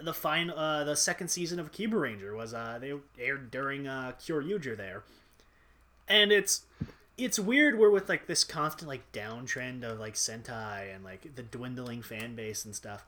the 0.00 0.14
final 0.14 0.56
uh 0.56 0.84
the 0.84 0.94
second 0.94 1.28
season 1.28 1.58
of 1.58 1.72
Kiba 1.72 2.00
Ranger 2.00 2.34
was 2.34 2.54
uh 2.54 2.78
they 2.80 2.92
aired 3.18 3.50
during 3.50 3.86
uh 3.86 4.12
Kyoryuger 4.20 4.76
there. 4.76 5.02
And 6.06 6.32
it's 6.32 6.62
it's 7.16 7.38
weird 7.38 7.78
we're 7.78 7.90
with 7.90 8.08
like 8.08 8.26
this 8.26 8.44
constant 8.44 8.88
like 8.88 9.10
downtrend 9.12 9.82
of 9.82 9.98
like 9.98 10.14
Sentai 10.14 10.94
and 10.94 11.04
like 11.04 11.34
the 11.34 11.42
dwindling 11.42 12.02
fan 12.02 12.34
base 12.36 12.64
and 12.64 12.74
stuff. 12.74 13.04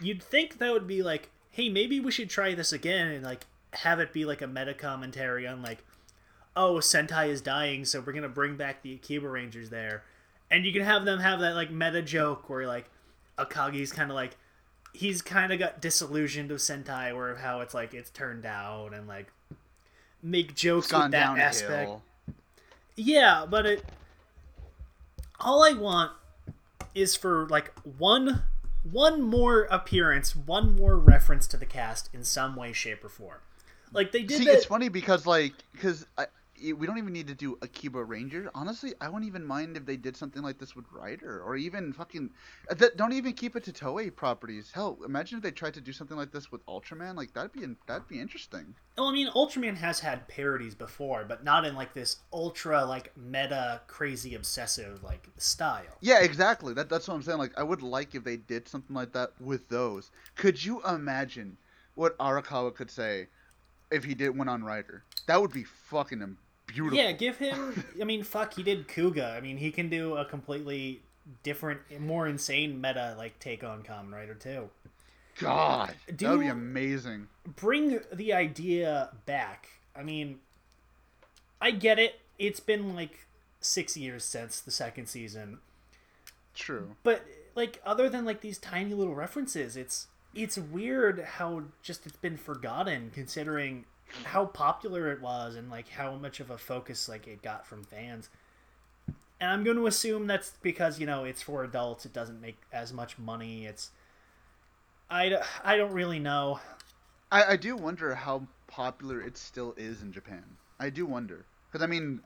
You'd 0.00 0.22
think 0.22 0.58
that 0.58 0.72
would 0.72 0.86
be 0.86 1.02
like, 1.02 1.30
hey, 1.50 1.68
maybe 1.68 2.00
we 2.00 2.10
should 2.10 2.30
try 2.30 2.54
this 2.54 2.72
again 2.72 3.08
and 3.08 3.24
like 3.24 3.46
have 3.74 4.00
it 4.00 4.12
be 4.12 4.24
like 4.24 4.42
a 4.42 4.46
meta 4.46 4.74
commentary 4.74 5.46
on 5.46 5.62
like, 5.62 5.84
oh, 6.56 6.74
Sentai 6.74 7.28
is 7.28 7.40
dying, 7.40 7.84
so 7.84 8.00
we're 8.00 8.12
gonna 8.12 8.28
bring 8.28 8.56
back 8.56 8.82
the 8.82 8.94
Akiba 8.94 9.28
Rangers 9.28 9.70
there, 9.70 10.04
and 10.50 10.64
you 10.64 10.72
can 10.72 10.82
have 10.82 11.04
them 11.04 11.20
have 11.20 11.40
that 11.40 11.54
like 11.54 11.70
meta 11.70 12.02
joke 12.02 12.48
where 12.48 12.66
like 12.66 12.90
Akagi's 13.38 13.92
kind 13.92 14.10
of 14.10 14.14
like 14.14 14.36
he's 14.92 15.22
kind 15.22 15.52
of 15.52 15.58
got 15.58 15.80
disillusioned 15.80 16.50
with 16.50 16.60
Sentai, 16.60 17.14
where 17.16 17.34
how 17.36 17.60
it's 17.60 17.74
like 17.74 17.94
it's 17.94 18.10
turned 18.10 18.42
down 18.42 18.94
and 18.94 19.06
like 19.08 19.32
make 20.22 20.54
jokes 20.54 20.92
with 20.92 21.10
that 21.12 21.38
aspect. 21.38 21.90
Yeah, 22.96 23.46
but 23.48 23.66
it. 23.66 23.84
All 25.40 25.64
I 25.64 25.72
want 25.72 26.12
is 26.94 27.16
for 27.16 27.46
like 27.48 27.72
one 27.98 28.42
one 28.90 29.22
more 29.22 29.62
appearance, 29.70 30.34
one 30.36 30.76
more 30.76 30.96
reference 30.96 31.46
to 31.48 31.56
the 31.56 31.66
cast 31.66 32.08
in 32.12 32.24
some 32.24 32.54
way, 32.56 32.72
shape, 32.72 33.04
or 33.04 33.08
form. 33.08 33.38
Like 33.92 34.12
they 34.12 34.22
did 34.22 34.38
See, 34.38 34.44
that. 34.46 34.54
it's 34.54 34.64
funny 34.66 34.88
because 34.88 35.26
like 35.26 35.52
because 35.72 36.06
i- 36.18 36.26
we 36.72 36.86
don't 36.86 36.98
even 36.98 37.12
need 37.12 37.26
to 37.26 37.34
do 37.34 37.58
Akiba 37.62 38.04
Ranger. 38.04 38.50
Honestly, 38.54 38.94
I 39.00 39.08
wouldn't 39.08 39.26
even 39.26 39.44
mind 39.44 39.76
if 39.76 39.84
they 39.84 39.96
did 39.96 40.16
something 40.16 40.42
like 40.42 40.58
this 40.58 40.76
with 40.76 40.84
Rider, 40.92 41.42
or 41.42 41.56
even 41.56 41.92
fucking. 41.92 42.30
uh, 42.70 42.74
That, 42.74 42.96
don't 42.96 43.12
even 43.12 43.32
keep 43.32 43.56
it 43.56 43.64
to 43.64 43.72
Toei 43.72 44.14
properties. 44.14 44.70
Hell, 44.72 44.98
imagine 45.04 45.38
if 45.38 45.42
they 45.42 45.50
tried 45.50 45.74
to 45.74 45.80
do 45.80 45.92
something 45.92 46.16
like 46.16 46.30
this 46.30 46.52
with 46.52 46.64
Ultraman. 46.66 47.16
Like 47.16 47.32
that'd 47.34 47.52
be 47.52 47.64
in- 47.64 47.76
that'd 47.88 48.06
be 48.06 48.20
interesting. 48.20 48.74
Well, 48.96 49.08
I 49.08 49.12
mean, 49.12 49.28
Ultraman 49.28 49.76
has 49.78 49.98
had 50.00 50.28
parodies 50.28 50.74
before, 50.74 51.24
but 51.26 51.42
not 51.42 51.64
in 51.64 51.74
like 51.74 51.94
this 51.94 52.18
ultra 52.32 52.84
like 52.84 53.16
meta, 53.16 53.80
crazy, 53.88 54.34
obsessive 54.34 55.02
like 55.02 55.26
style. 55.38 55.96
Yeah, 56.00 56.20
exactly. 56.20 56.74
That 56.74 56.88
that's 56.88 57.08
what 57.08 57.14
I'm 57.14 57.22
saying. 57.22 57.38
Like 57.38 57.58
I 57.58 57.62
would 57.62 57.82
like 57.82 58.14
if 58.14 58.22
they 58.22 58.36
did 58.36 58.68
something 58.68 58.94
like 58.94 59.12
that 59.14 59.32
with 59.40 59.68
those. 59.68 60.10
Could 60.36 60.62
you 60.64 60.82
imagine 60.84 61.56
what 61.94 62.16
Arakawa 62.18 62.74
could 62.74 62.90
say 62.90 63.28
if 63.90 64.04
he 64.04 64.14
did 64.14 64.36
one 64.36 64.48
on 64.48 64.62
Rider? 64.62 65.02
That 65.26 65.40
would 65.40 65.52
be 65.52 65.64
fucking 65.64 66.20
beautiful. 66.72 66.98
Yeah, 66.98 67.12
give 67.12 67.38
him. 67.38 67.84
I 68.00 68.04
mean, 68.04 68.22
fuck, 68.22 68.54
he 68.54 68.62
did 68.62 68.88
Kuuga. 68.88 69.36
I 69.36 69.40
mean, 69.40 69.56
he 69.56 69.70
can 69.70 69.88
do 69.88 70.16
a 70.16 70.24
completely 70.24 71.02
different, 71.42 71.80
more 72.00 72.26
insane 72.26 72.80
meta 72.80 73.14
like 73.16 73.38
take 73.38 73.62
on 73.64 73.82
Kamen 73.82 74.12
Rider 74.12 74.34
too. 74.34 74.70
God, 75.38 75.94
Do- 76.08 76.26
that 76.26 76.30
would 76.32 76.40
be 76.40 76.46
amazing. 76.48 77.28
Bring 77.56 78.00
the 78.12 78.32
idea 78.32 79.10
back. 79.26 79.68
I 79.96 80.02
mean, 80.02 80.40
I 81.60 81.70
get 81.70 81.98
it. 81.98 82.20
It's 82.38 82.60
been 82.60 82.94
like 82.94 83.26
six 83.60 83.96
years 83.96 84.24
since 84.24 84.60
the 84.60 84.70
second 84.70 85.06
season, 85.06 85.58
True. 86.54 86.96
but 87.02 87.24
like 87.54 87.80
other 87.84 88.08
than 88.08 88.24
like 88.24 88.40
these 88.40 88.58
tiny 88.58 88.94
little 88.94 89.14
references, 89.14 89.76
it's 89.76 90.08
it's 90.34 90.58
weird 90.58 91.20
how 91.20 91.62
just 91.82 92.06
it's 92.06 92.16
been 92.16 92.36
forgotten 92.36 93.10
considering 93.14 93.84
how 94.24 94.46
popular 94.46 95.10
it 95.12 95.20
was 95.20 95.56
and 95.56 95.70
like 95.70 95.88
how 95.88 96.14
much 96.16 96.40
of 96.40 96.50
a 96.50 96.58
focus 96.58 97.08
like 97.08 97.26
it 97.26 97.42
got 97.42 97.66
from 97.66 97.84
fans. 97.84 98.28
And 99.40 99.50
I'm 99.50 99.64
going 99.64 99.76
to 99.76 99.86
assume 99.86 100.26
that's 100.26 100.52
because 100.62 101.00
you 101.00 101.06
know 101.06 101.24
it's 101.24 101.42
for 101.42 101.64
adults. 101.64 102.04
It 102.06 102.12
doesn't 102.12 102.40
make 102.40 102.58
as 102.72 102.92
much 102.92 103.18
money. 103.18 103.66
It's 103.66 103.90
I 105.10 105.36
I 105.64 105.76
don't 105.76 105.92
really 105.92 106.18
know. 106.18 106.60
I, 107.30 107.44
I 107.52 107.56
do 107.56 107.76
wonder 107.76 108.14
how 108.14 108.46
popular 108.66 109.20
it 109.20 109.36
still 109.36 109.74
is 109.76 110.02
in 110.02 110.12
Japan. 110.12 110.44
I 110.78 110.90
do 110.90 111.06
wonder 111.06 111.44
because 111.70 111.82
I 111.82 111.86
mean, 111.86 112.20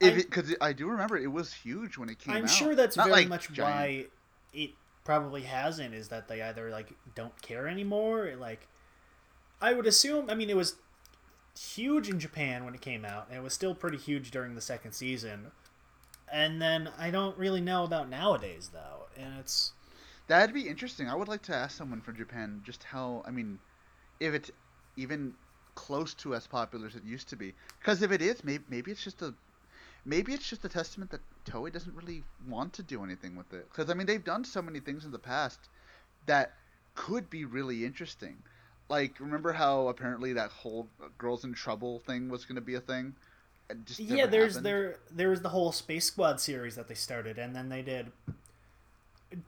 if 0.00 0.10
I'm- 0.10 0.18
it 0.20 0.30
because 0.30 0.54
I 0.60 0.72
do 0.72 0.88
remember 0.88 1.16
it 1.18 1.28
was 1.30 1.52
huge 1.52 1.98
when 1.98 2.08
it 2.08 2.18
came 2.18 2.34
out, 2.34 2.40
I'm 2.40 2.48
sure 2.48 2.74
that's 2.74 2.96
Not, 2.96 3.08
very 3.08 3.20
like, 3.20 3.28
much 3.28 3.52
giant. 3.52 3.76
why 3.76 4.06
it 4.52 4.70
probably 5.04 5.42
hasn't 5.42 5.94
is 5.94 6.08
that 6.08 6.28
they 6.28 6.42
either 6.42 6.70
like 6.70 6.92
don't 7.14 7.40
care 7.42 7.68
anymore. 7.68 8.32
Like 8.38 8.66
I 9.60 9.72
would 9.72 9.86
assume. 9.86 10.28
I 10.30 10.34
mean, 10.34 10.50
it 10.50 10.56
was 10.56 10.76
huge 11.58 12.08
in 12.08 12.18
Japan 12.18 12.64
when 12.64 12.74
it 12.74 12.80
came 12.80 13.04
out, 13.04 13.26
and 13.28 13.36
it 13.36 13.42
was 13.42 13.54
still 13.54 13.74
pretty 13.74 13.98
huge 13.98 14.30
during 14.30 14.54
the 14.54 14.60
second 14.60 14.92
season. 14.92 15.52
And 16.32 16.62
then 16.62 16.90
I 16.98 17.10
don't 17.10 17.36
really 17.36 17.60
know 17.60 17.84
about 17.84 18.08
nowadays 18.08 18.70
though, 18.72 19.06
and 19.16 19.38
it's 19.38 19.72
That'd 20.30 20.54
be 20.54 20.68
interesting. 20.68 21.08
I 21.08 21.16
would 21.16 21.26
like 21.26 21.42
to 21.42 21.54
ask 21.56 21.76
someone 21.76 22.00
from 22.00 22.16
Japan 22.16 22.62
just 22.64 22.84
how. 22.84 23.24
I 23.26 23.32
mean, 23.32 23.58
if 24.20 24.32
it's 24.32 24.48
even 24.96 25.34
close 25.74 26.14
to 26.14 26.36
as 26.36 26.46
popular 26.46 26.86
as 26.86 26.94
it 26.94 27.02
used 27.02 27.28
to 27.30 27.36
be. 27.36 27.52
Because 27.80 28.00
if 28.00 28.12
it 28.12 28.22
is, 28.22 28.44
maybe 28.44 28.62
maybe 28.68 28.92
it's 28.92 29.02
just 29.02 29.22
a 29.22 29.34
maybe 30.04 30.32
it's 30.32 30.48
just 30.48 30.64
a 30.64 30.68
testament 30.68 31.10
that 31.10 31.20
Toei 31.46 31.72
doesn't 31.72 31.96
really 31.96 32.22
want 32.48 32.72
to 32.74 32.84
do 32.84 33.02
anything 33.02 33.34
with 33.34 33.52
it. 33.52 33.68
Because 33.70 33.90
I 33.90 33.94
mean, 33.94 34.06
they've 34.06 34.22
done 34.22 34.44
so 34.44 34.62
many 34.62 34.78
things 34.78 35.04
in 35.04 35.10
the 35.10 35.18
past 35.18 35.68
that 36.26 36.52
could 36.94 37.28
be 37.28 37.44
really 37.44 37.84
interesting. 37.84 38.36
Like, 38.90 39.20
remember 39.20 39.52
how 39.52 39.86
apparently 39.86 40.32
that 40.32 40.50
whole 40.50 40.88
"Girls 41.16 41.44
in 41.44 41.54
Trouble" 41.54 42.00
thing 42.00 42.28
was 42.28 42.44
going 42.44 42.56
to 42.56 42.60
be 42.60 42.74
a 42.74 42.80
thing? 42.80 43.14
Just 43.84 44.00
yeah. 44.00 44.26
There's 44.26 44.54
happened. 44.54 44.66
there 44.66 44.96
there 45.12 45.30
was 45.30 45.42
the 45.42 45.50
whole 45.50 45.70
Space 45.70 46.06
Squad 46.06 46.40
series 46.40 46.74
that 46.74 46.88
they 46.88 46.94
started, 46.94 47.38
and 47.38 47.54
then 47.54 47.68
they 47.68 47.82
did 47.82 48.10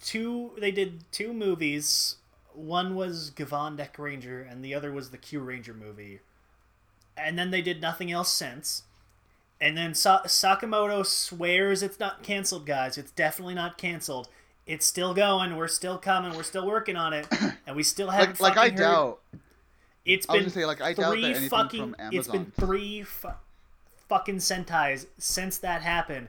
two. 0.02 0.52
They 0.58 0.70
did 0.70 1.04
two 1.10 1.32
movies. 1.32 2.16
One 2.54 2.94
was 2.94 3.30
Gavan 3.30 3.76
Deck 3.76 3.98
Ranger, 3.98 4.40
and 4.42 4.64
the 4.64 4.74
other 4.74 4.92
was 4.92 5.10
the 5.10 5.18
Kyuranger 5.18 5.76
movie. 5.76 6.20
And 7.16 7.38
then 7.38 7.50
they 7.50 7.62
did 7.62 7.80
nothing 7.82 8.12
else 8.12 8.30
since. 8.30 8.84
And 9.60 9.76
then 9.76 9.94
Sa- 9.94 10.22
Sakamoto 10.24 11.04
swears 11.04 11.82
it's 11.82 11.98
not 11.98 12.22
canceled, 12.22 12.66
guys. 12.66 12.96
It's 12.96 13.12
definitely 13.12 13.54
not 13.54 13.78
canceled. 13.78 14.28
It's 14.72 14.86
still 14.86 15.12
going. 15.12 15.54
We're 15.54 15.68
still 15.68 15.98
coming. 15.98 16.34
We're 16.34 16.44
still 16.44 16.66
working 16.66 16.96
on 16.96 17.12
it, 17.12 17.26
and 17.66 17.76
we 17.76 17.82
still 17.82 18.08
haven't. 18.08 18.40
like, 18.40 18.56
like 18.56 18.58
I 18.58 18.70
heard- 18.70 18.78
doubt. 18.78 19.18
It's 20.06 20.24
been 20.24 20.48
say, 20.48 20.64
like, 20.64 20.80
I 20.80 20.94
doubt 20.94 21.14
that 21.20 21.36
three 21.36 21.48
fucking. 21.48 21.94
It's 22.10 22.26
been 22.26 22.50
three 22.58 23.02
fu- 23.02 23.28
fucking 24.08 24.36
sentais 24.38 25.06
since 25.18 25.58
that 25.58 25.82
happened, 25.82 26.28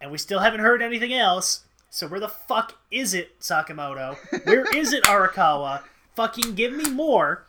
and 0.00 0.10
we 0.10 0.18
still 0.18 0.40
haven't 0.40 0.60
heard 0.60 0.82
anything 0.82 1.14
else. 1.14 1.62
So 1.90 2.08
where 2.08 2.18
the 2.18 2.28
fuck 2.28 2.76
is 2.90 3.14
it, 3.14 3.38
Sakamoto? 3.38 4.16
Where 4.46 4.64
is 4.76 4.92
it, 4.92 5.04
Arakawa? 5.04 5.84
Fucking 6.16 6.56
give 6.56 6.72
me 6.72 6.90
more. 6.90 7.44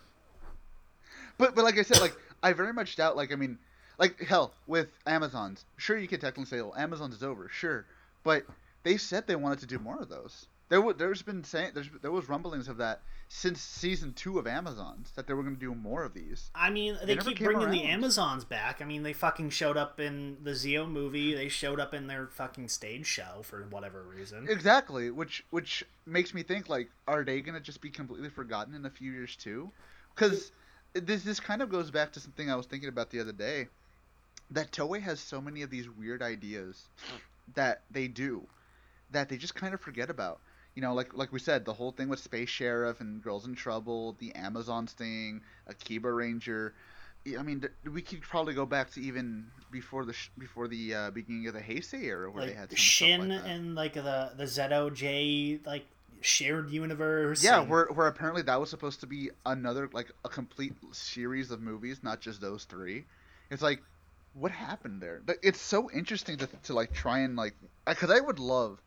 But 1.39 1.56
but 1.56 1.64
like 1.64 1.80
I 1.80 1.81
said, 1.81 1.99
like 1.99 2.15
I 2.43 2.53
very 2.53 2.73
much 2.73 2.95
doubt. 2.95 3.18
Like 3.18 3.34
I 3.34 3.35
mean, 3.35 3.57
like 3.98 4.22
hell 4.22 4.53
with 4.68 4.89
Amazon's. 5.07 5.65
Sure, 5.77 5.98
you 5.98 6.07
could 6.07 6.22
technically 6.22 6.45
say, 6.45 6.61
"Well, 6.61 6.76
Amazon's 6.77 7.15
is 7.15 7.23
over." 7.23 7.49
Sure, 7.49 7.85
but 8.23 8.45
they 8.84 8.98
said 8.98 9.28
they 9.28 9.36
wanted 9.36 9.60
to 9.60 9.66
do 9.66 9.80
more 9.80 9.99
of 9.99 10.10
those. 10.10 10.48
There 10.70 10.80
w- 10.80 10.98
there's 10.98 11.22
been 11.22 11.44
saying 11.44 11.72
there's 11.74 11.90
there 12.02 12.12
was 12.12 12.30
rumblings 12.30 12.70
of 12.70 12.78
that 12.78 13.02
since 13.28 13.62
season 13.62 14.14
two 14.14 14.40
of 14.40 14.48
Amazon's 14.48 15.12
that 15.12 15.28
they 15.28 15.34
were 15.34 15.44
going 15.44 15.56
to 15.56 15.60
do 15.60 15.76
more 15.76 16.03
of 16.03 16.14
these. 16.14 16.49
I 16.56 16.70
mean, 16.70 16.98
they, 17.03 17.16
never 17.16 17.32
keep 17.32 17.40
bringing 17.40 17.72
the. 17.72 17.84
Amazons 17.84 18.45
back. 18.45 18.82
I 18.82 18.86
mean, 18.86 19.03
they 19.03 19.14
fucking 19.14 19.49
showed 19.49 19.78
up 19.78 19.99
in 19.99 20.38
the 20.44 20.56
Zio 20.56 20.86
movie. 20.86 21.34
They 21.34 21.49
showed 21.49 21.80
up 21.82 21.94
in 21.94 22.08
their 22.08 22.28
fucking 22.28 22.70
stage 22.70 23.06
show 23.06 23.41
for 23.44 23.68
whatever 23.70 24.03
reason. 24.03 24.48
Exactly, 24.49 25.12
which 25.12 25.44
which 25.49 25.84
makes 26.06 26.34
me 26.34 26.41
think 26.41 26.70
like, 26.70 26.90
are 27.08 27.24
they 27.24 27.41
going 27.41 27.56
to 27.56 27.62
just 27.62 27.82
be 27.82 27.90
completely 27.90 28.30
forgotten 28.30 28.74
in 28.74 28.86
a 28.86 28.90
few 28.90 29.12
years 29.12 29.36
too? 29.36 29.72
Because 30.16 30.53
this 30.94 31.24
this 31.24 31.40
kind 31.41 31.62
of 31.62 31.70
goes 31.70 31.91
back 31.91 32.14
to 32.14 32.22
something 32.22 32.49
I 32.49 32.56
was 32.56 32.66
thinking 32.66 32.90
about 32.90 33.10
the 33.10 33.20
other 33.20 33.34
day. 33.34 33.68
That 34.52 34.72
Toei 34.72 35.02
has 35.02 35.20
so 35.20 35.40
many 35.40 35.62
of 35.62 35.70
these 35.70 35.90
weird 35.90 36.22
ideas 36.22 36.88
that 37.56 37.82
they 37.91 38.08
do 38.08 38.48
that 39.12 39.30
they 39.30 39.38
just 39.38 39.56
kind 39.56 39.74
of 39.74 39.82
forget 39.82 40.10
about. 40.10 40.40
You 40.76 40.82
know, 40.82 40.94
like 40.94 41.14
like 41.16 41.32
we 41.34 41.40
said, 41.40 41.66
the 41.66 41.74
whole 41.74 41.92
thing 41.92 42.08
with 42.08 42.20
Space 42.20 42.50
Sheriff 42.50 43.02
and 43.02 43.22
Girls 43.22 43.46
in 43.46 43.56
Trouble, 43.56 44.16
the 44.20 44.34
Amazon 44.36 44.88
thing, 44.88 45.42
Akiba 45.68 46.12
Ranger. 46.12 46.74
I 47.38 47.44
mean, 47.44 47.64
we 47.92 48.02
could 48.02 48.22
probably 48.22 48.54
go 48.56 48.66
back 48.66 48.90
to 48.94 49.02
even 49.02 49.46
before 49.70 50.06
the 50.06 50.14
sh- 50.14 50.30
before 50.38 50.68
the 50.68 50.96
uh, 50.96 51.12
beginning 51.12 51.46
of 51.48 51.54
the 51.54 51.60
Heisei 51.60 52.04
era, 52.06 52.32
where 52.32 52.46
they 52.46 52.54
had 52.54 52.72
Like 52.72 52.78
Shin 52.78 53.30
like 53.30 53.42
and 53.46 53.76
like 53.76 53.94
the 53.94 54.32
the 54.36 54.46
ZOJ 54.46 55.66
like 55.66 55.86
shared 56.22 56.70
universe. 56.70 57.44
Yeah, 57.44 57.62
and- 57.62 57.70
where 57.70 57.88
where 57.88 58.08
apparently 58.08 58.42
that 58.44 58.60
was 58.60 58.70
supposed 58.70 59.02
to 59.02 59.08
be 59.08 59.30
another 59.46 59.90
like 59.94 60.12
a 60.24 60.30
complete 60.30 60.74
series 60.94 61.52
of 61.52 61.62
movies, 61.62 62.00
not 62.02 62.22
just 62.22 62.42
those 62.42 62.64
three. 62.66 63.06
It's 63.50 63.62
like, 63.62 63.84
what 64.34 64.52
happened 64.52 65.02
there? 65.02 65.22
But 65.26 65.38
It's 65.44 65.60
so 65.62 65.92
interesting 65.92 66.38
to 66.38 66.48
to 66.64 66.74
like 66.74 66.94
try 66.94 67.20
and 67.20 67.36
like, 67.36 67.54
because 67.86 68.10
I 68.10 68.20
would 68.20 68.40
love 68.40 68.82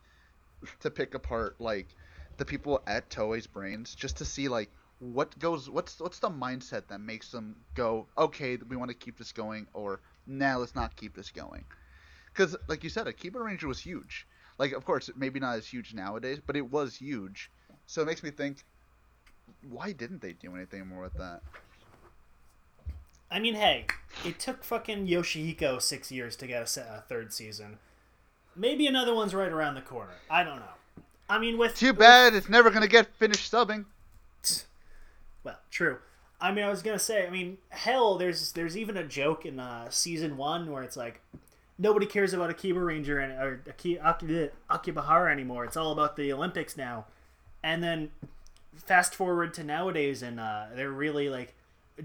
to 0.81 0.91
pick 0.91 1.15
apart 1.15 1.57
like 1.61 1.89
the 2.37 2.45
people 2.45 2.83
at 2.87 3.11
Toei's 3.11 3.47
brains 3.47 3.95
just 3.95 4.17
to 4.19 4.25
see 4.25 4.49
like 4.49 4.71
what 4.99 5.39
goes 5.39 5.69
what's 5.69 6.01
what's 6.01 6.19
the 6.19 6.31
mindset 6.31 6.87
that 6.89 7.01
makes 7.01 7.31
them 7.31 7.57
go 7.75 8.07
okay 8.17 8.57
we 8.69 8.77
want 8.77 8.91
to 8.91 8.97
keep 8.97 9.19
this 9.19 9.33
going 9.33 9.67
or 9.75 10.01
nah 10.27 10.57
let's 10.57 10.75
not 10.75 10.97
keep 10.97 11.15
this 11.15 11.31
going. 11.31 11.65
Because 12.33 12.57
like 12.69 12.83
you 12.83 12.91
said 12.91 13.07
a 13.07 13.11
Akiba 13.11 13.41
Ranger 13.41 13.69
was 13.69 13.81
huge. 13.81 14.27
Like 14.59 14.73
of 14.73 14.85
course 14.85 15.11
maybe 15.17 15.41
not 15.41 15.57
as 15.57 15.67
huge 15.67 15.95
nowadays 15.95 16.41
but 16.45 16.57
it 16.57 16.71
was 16.71 16.97
huge. 16.97 17.51
So 17.87 18.03
it 18.03 18.07
makes 18.07 18.23
me 18.23 18.31
think 18.31 18.65
why 19.69 19.93
didn't 19.93 20.23
they 20.23 20.33
do 20.33 20.55
anything 20.55 20.87
more 20.87 21.03
with 21.03 21.15
that? 21.15 21.43
I 23.31 23.41
mean, 23.41 23.55
hey, 23.55 23.87
it 24.25 24.39
took 24.39 24.63
fucking 24.63 25.09
Yoshihiko 25.09 25.83
six 25.83 26.13
years 26.13 26.37
to 26.37 26.47
get 26.47 26.77
a, 26.77 26.81
a 26.81 27.01
third 27.01 27.33
season. 27.33 27.79
Maybe 28.57 28.87
another 28.87 29.15
one's 29.15 29.35
right 29.35 29.51
around 29.51 29.75
the 29.75 29.83
corner. 29.83 30.15
I 30.31 30.45
don't 30.45 30.57
know. 30.57 31.03
I 31.29 31.39
mean, 31.39 31.59
with 31.59 31.75
too 31.75 31.93
bad 31.93 32.35
it's 32.35 32.49
never 32.49 32.71
gonna 32.71 32.89
get 32.89 33.07
finished 33.17 33.51
subbing 33.51 33.87
Well, 35.43 35.59
true. 35.71 35.99
I 36.41 36.53
mean, 36.53 36.65
I 36.65 36.69
was 36.69 36.83
gonna 36.83 36.99
say. 36.99 37.27
I 37.27 37.31
mean, 37.31 37.59
hell, 37.71 38.19
there's 38.19 38.53
there's 38.53 38.77
even 38.77 38.97
a 38.97 39.05
joke 39.05 39.47
in 39.47 39.59
uh, 39.59 39.89
season 39.91 40.37
one 40.37 40.71
where 40.71 40.83
it's 40.83 40.97
like 40.97 41.23
nobody 41.79 42.07
cares 42.07 42.33
about 42.33 42.51
Akiba 42.51 42.81
Ranger 42.81 43.19
and 43.19 43.33
or 43.33 43.63
Aki, 43.69 43.99
Aki, 43.99 44.51
Akibahara 44.71 45.33
anymore. 45.33 45.65
It's 45.65 45.77
all 45.77 45.93
about 45.93 46.17
the 46.17 46.33
Olympics 46.33 46.77
now. 46.77 47.07
And 47.63 47.83
then 47.83 48.11
fast 48.77 49.15
forward 49.15 49.55
to 49.55 49.65
nowadays, 49.65 50.23
and 50.23 50.39
uh, 50.39 50.67
they're 50.75 50.91
really 50.91 51.29
like 51.29 51.55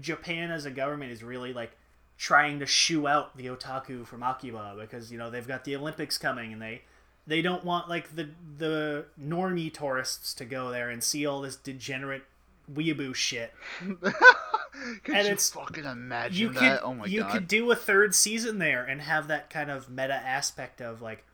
Japan 0.00 0.50
as 0.50 0.64
a 0.64 0.70
government 0.70 1.12
is 1.12 1.22
really 1.22 1.52
like 1.52 1.72
trying 2.20 2.58
to 2.58 2.66
shoo 2.66 3.08
out 3.08 3.34
the 3.34 3.46
otaku 3.46 4.06
from 4.06 4.22
Akiba 4.22 4.76
because 4.78 5.10
you 5.10 5.16
know 5.16 5.30
they've 5.30 5.48
got 5.48 5.64
the 5.64 5.74
Olympics 5.74 6.18
coming 6.18 6.52
and 6.52 6.60
they 6.60 6.82
they 7.26 7.40
don't 7.40 7.64
want 7.64 7.88
like 7.88 8.14
the 8.14 8.28
the 8.58 9.06
normie 9.18 9.72
tourists 9.72 10.34
to 10.34 10.44
go 10.44 10.70
there 10.70 10.90
and 10.90 11.02
see 11.02 11.24
all 11.24 11.40
this 11.40 11.56
degenerate 11.56 12.24
weeaboo 12.70 13.14
shit. 13.14 13.54
Could 13.80 15.14
And 15.14 15.26
you 15.26 15.32
it's- 15.32 15.50
fucking 15.50 15.84
imagine 15.84 16.36
you 16.38 16.52
that? 16.52 16.80
could 16.80 16.86
oh 16.86 16.94
my 16.94 17.06
you 17.06 17.20
god. 17.22 17.32
could 17.32 17.48
do 17.48 17.70
a 17.70 17.76
third 17.76 18.14
season 18.14 18.58
there 18.58 18.84
and 18.84 19.00
have 19.00 19.28
that 19.28 19.48
kind 19.50 19.70
of 19.70 19.88
meta 19.88 20.14
aspect 20.14 20.80
of 20.80 21.00
like 21.02 21.24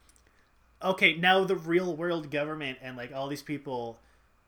okay 0.83 1.15
now 1.17 1.45
the 1.45 1.57
real 1.57 1.95
world 1.97 2.31
government 2.31 2.79
and 2.83 2.97
like 2.97 3.13
all 3.13 3.29
these 3.29 3.43
people 3.43 3.99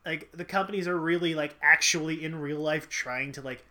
like 0.07 0.31
the 0.33 0.45
companies 0.45 0.87
are 0.89 0.97
really 0.97 1.35
like 1.35 1.55
actually 1.63 2.25
in 2.25 2.37
real 2.37 2.59
life 2.61 2.89
trying 2.89 3.31
to 3.33 3.43
like 3.43 3.65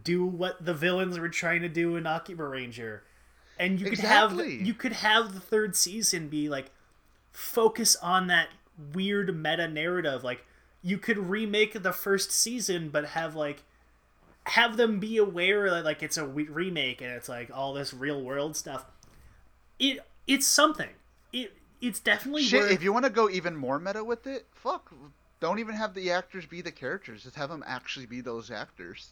do 0.00 0.24
what 0.24 0.64
the 0.64 0.74
villains 0.74 1.18
were 1.18 1.28
trying 1.28 1.62
to 1.62 1.68
do 1.68 1.96
in 1.96 2.06
Akiba 2.06 2.44
Ranger 2.46 3.02
and 3.58 3.80
you 3.80 3.90
could 3.90 3.98
have 3.98 4.36
the- 4.36 4.50
you 4.50 4.74
could 4.74 4.92
have 4.92 5.34
the 5.34 5.40
third 5.40 5.76
season 5.76 6.28
be 6.28 6.48
like 6.48 6.70
focus 7.30 7.96
on 7.96 8.26
that 8.26 8.48
weird 8.94 9.36
meta 9.36 9.68
narrative 9.68 10.24
like 10.24 10.46
you 10.82 10.98
could 10.98 11.18
remake 11.18 11.82
the 11.82 11.92
first 11.92 12.30
season 12.32 12.88
but 12.88 13.04
have 13.06 13.34
like 13.34 13.62
have 14.46 14.76
them 14.76 14.98
be 14.98 15.16
aware 15.18 15.70
that 15.70 15.84
like 15.84 16.02
it's 16.02 16.16
a 16.16 16.26
remake 16.26 17.00
and 17.00 17.10
it's 17.10 17.28
like 17.28 17.50
all 17.54 17.74
this 17.74 17.94
real 17.94 18.20
world 18.22 18.56
stuff 18.56 18.86
it 19.78 20.00
it's 20.26 20.46
something 20.46 20.88
it 21.32 21.52
it's 21.82 21.98
definitely 21.98 22.44
Shit, 22.44 22.60
worth, 22.62 22.70
if 22.70 22.82
you 22.82 22.92
want 22.92 23.04
to 23.04 23.10
go 23.10 23.28
even 23.28 23.56
more 23.56 23.80
meta 23.80 24.04
with 24.04 24.26
it, 24.28 24.46
fuck. 24.54 24.92
Don't 25.40 25.58
even 25.58 25.74
have 25.74 25.94
the 25.94 26.12
actors 26.12 26.46
be 26.46 26.62
the 26.62 26.70
characters. 26.70 27.24
Just 27.24 27.34
have 27.34 27.50
them 27.50 27.64
actually 27.66 28.06
be 28.06 28.20
those 28.20 28.52
actors. 28.52 29.10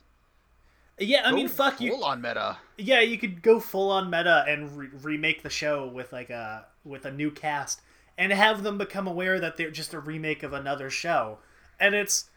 Yeah 0.98 1.22
i 1.24 1.32
mean 1.32 1.46
Go 1.46 1.52
fuck 1.52 1.80
you. 1.80 1.92
Full 1.92 2.04
on 2.04 2.20
meta. 2.20 2.58
yeah 2.76 3.00
you 3.00 3.18
could 3.18 3.42
go 3.42 3.60
full 3.60 3.90
on 3.90 4.10
meta 4.10 4.44
and 4.46 4.76
re- 4.76 4.88
remake 5.02 5.42
the 5.42 5.50
show 5.50 5.86
with 5.88 6.12
like 6.12 6.30
a 6.30 6.66
with 6.84 7.04
a 7.04 7.10
new 7.10 7.30
cast 7.30 7.80
and 8.18 8.32
have 8.32 8.62
them 8.62 8.76
become 8.78 9.06
aware 9.06 9.40
that 9.40 9.56
they're 9.56 9.70
just 9.70 9.94
a 9.94 9.98
remake 10.00 10.42
of 10.42 10.52
another 10.52 10.90
show. 10.90 11.38
And 11.78 11.94
it's 11.94 12.28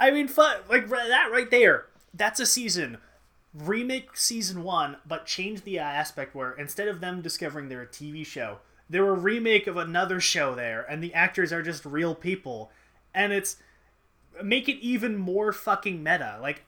i 0.00 0.10
mean 0.10 0.26
fuck 0.28 0.68
like 0.68 0.88
that 0.88 1.28
right 1.30 1.50
there 1.50 1.86
that's 2.14 2.40
a 2.40 2.46
season. 2.46 2.98
Remake 3.54 4.16
season 4.16 4.62
one 4.64 4.96
but 5.06 5.26
change 5.26 5.62
the 5.62 5.78
aspect 5.78 6.34
where 6.34 6.52
instead 6.52 6.88
of 6.88 7.00
them 7.00 7.20
discovering 7.22 7.68
they're 7.68 7.82
a 7.82 7.86
tv 7.86 8.24
show 8.26 8.58
they're 8.88 9.08
a 9.08 9.12
remake 9.12 9.68
of 9.68 9.76
another 9.76 10.18
show 10.20 10.54
there 10.56 10.84
and 10.88 11.00
the 11.02 11.14
actors 11.14 11.52
are 11.52 11.62
just 11.62 11.84
real 11.84 12.14
people. 12.16 12.72
And 13.14 13.32
it's 13.32 13.56
make 14.42 14.68
it 14.68 14.78
even 14.80 15.16
more 15.16 15.52
fucking 15.52 16.02
meta. 16.02 16.38
Like 16.42 16.64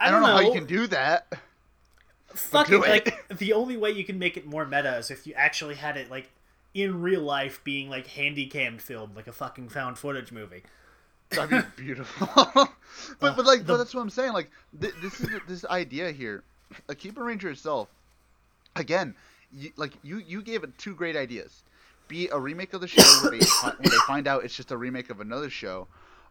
I 0.00 0.10
don't 0.10 0.20
know, 0.22 0.26
how 0.28 0.40
you 0.40 0.52
can 0.52 0.66
do 0.66 0.86
that. 0.88 1.26
fuck 2.28 2.70
it. 2.70 2.78
Like 2.78 3.28
the 3.38 3.52
only 3.52 3.76
way 3.76 3.90
you 3.92 4.04
can 4.04 4.18
make 4.18 4.36
it 4.36 4.46
more 4.46 4.64
meta 4.66 4.96
is 4.98 5.10
if 5.10 5.26
you 5.26 5.34
actually 5.34 5.74
had 5.76 5.96
it 5.96 6.10
like 6.10 6.30
in 6.74 7.00
real 7.00 7.22
life 7.22 7.60
being 7.64 7.88
like 7.88 8.06
handy 8.08 8.46
cam 8.46 8.78
filmed 8.78 9.16
like 9.16 9.26
a 9.26 9.32
fucking 9.32 9.68
found 9.68 9.98
footage 9.98 10.32
movie. 10.32 10.62
That'd 11.30 11.50
be 11.50 11.58
beautiful. 11.82 12.28
but 13.20 13.36
but 13.36 13.46
like 13.46 13.60
the- 13.60 13.64
but 13.64 13.76
that's 13.78 13.94
what 13.94 14.02
I'm 14.02 14.10
saying. 14.10 14.32
Like 14.32 14.50
th- 14.80 14.94
this 15.02 15.20
is 15.20 15.28
this 15.48 15.64
idea 15.66 16.12
here. 16.12 16.42
Akiba 16.88 17.22
Ranger 17.22 17.50
itself, 17.50 17.88
again, 18.74 19.14
you, 19.52 19.70
like 19.76 19.92
you 20.02 20.18
you 20.18 20.42
gave 20.42 20.64
it 20.64 20.76
two 20.78 20.94
great 20.94 21.16
ideas. 21.16 21.62
Be 22.08 22.28
a 22.28 22.38
remake 22.38 22.72
of 22.74 22.80
the 22.80 22.86
show 22.88 23.02
where 23.22 23.30
they 23.38 23.44
when 23.62 23.74
they 23.82 23.96
find 24.06 24.28
out 24.28 24.44
it's 24.44 24.54
just 24.54 24.70
a 24.70 24.76
remake 24.76 25.10
of 25.10 25.20
another 25.20 25.48
show, 25.50 25.88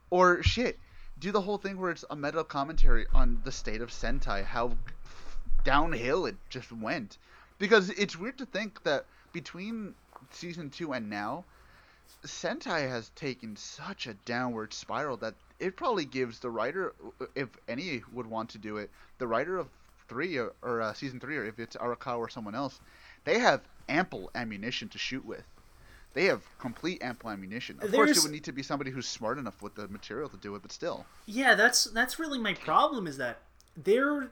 or 0.09 0.41
shit, 0.43 0.77
do 1.19 1.31
the 1.31 1.41
whole 1.41 1.57
thing 1.57 1.79
where 1.79 1.91
it's 1.91 2.05
a 2.09 2.15
meta 2.15 2.43
commentary 2.43 3.05
on 3.13 3.41
the 3.43 3.51
state 3.51 3.81
of 3.81 3.89
Sentai, 3.89 4.43
how 4.43 4.77
downhill 5.63 6.25
it 6.25 6.35
just 6.49 6.71
went. 6.71 7.17
Because 7.57 7.89
it's 7.91 8.17
weird 8.17 8.37
to 8.37 8.45
think 8.45 8.83
that 8.83 9.05
between 9.31 9.95
season 10.31 10.69
two 10.69 10.93
and 10.93 11.09
now, 11.09 11.45
Sentai 12.25 12.89
has 12.89 13.09
taken 13.15 13.55
such 13.55 14.07
a 14.07 14.13
downward 14.13 14.73
spiral 14.73 15.17
that 15.17 15.35
it 15.59 15.77
probably 15.77 16.05
gives 16.05 16.39
the 16.39 16.49
writer, 16.49 16.93
if 17.33 17.49
any 17.67 18.01
would 18.11 18.27
want 18.27 18.49
to 18.49 18.57
do 18.57 18.77
it, 18.77 18.89
the 19.17 19.27
writer 19.27 19.57
of 19.57 19.67
three 20.07 20.37
or, 20.37 20.53
or 20.61 20.81
uh, 20.81 20.93
season 20.93 21.19
three, 21.19 21.37
or 21.37 21.45
if 21.45 21.59
it's 21.59 21.75
Arakawa 21.77 22.19
or 22.19 22.29
someone 22.29 22.55
else, 22.55 22.79
they 23.23 23.39
have 23.39 23.61
ample 23.87 24.29
ammunition 24.35 24.89
to 24.89 24.97
shoot 24.97 25.25
with. 25.25 25.43
They 26.15 26.25
have 26.25 26.43
complete 26.57 27.03
ample 27.03 27.29
ammunition. 27.29 27.77
Of 27.81 27.91
course, 27.91 28.17
it 28.17 28.23
would 28.23 28.31
need 28.31 28.45
to 28.45 28.53
be 28.53 28.63
somebody 28.63 28.89
who's 28.89 29.05
smart 29.05 29.37
enough 29.37 29.61
with 29.61 29.75
the 29.75 29.89
material 29.89 30.29
to 30.29 30.37
do 30.37 30.55
it, 30.55 30.61
but 30.61 30.71
still. 30.71 31.05
Yeah, 31.25 31.55
that's 31.55 31.83
that's 31.83 32.17
really 32.17 32.39
my 32.39 32.53
problem 32.53 33.05
is 33.05 33.17
that 33.17 33.41
there 33.75 34.31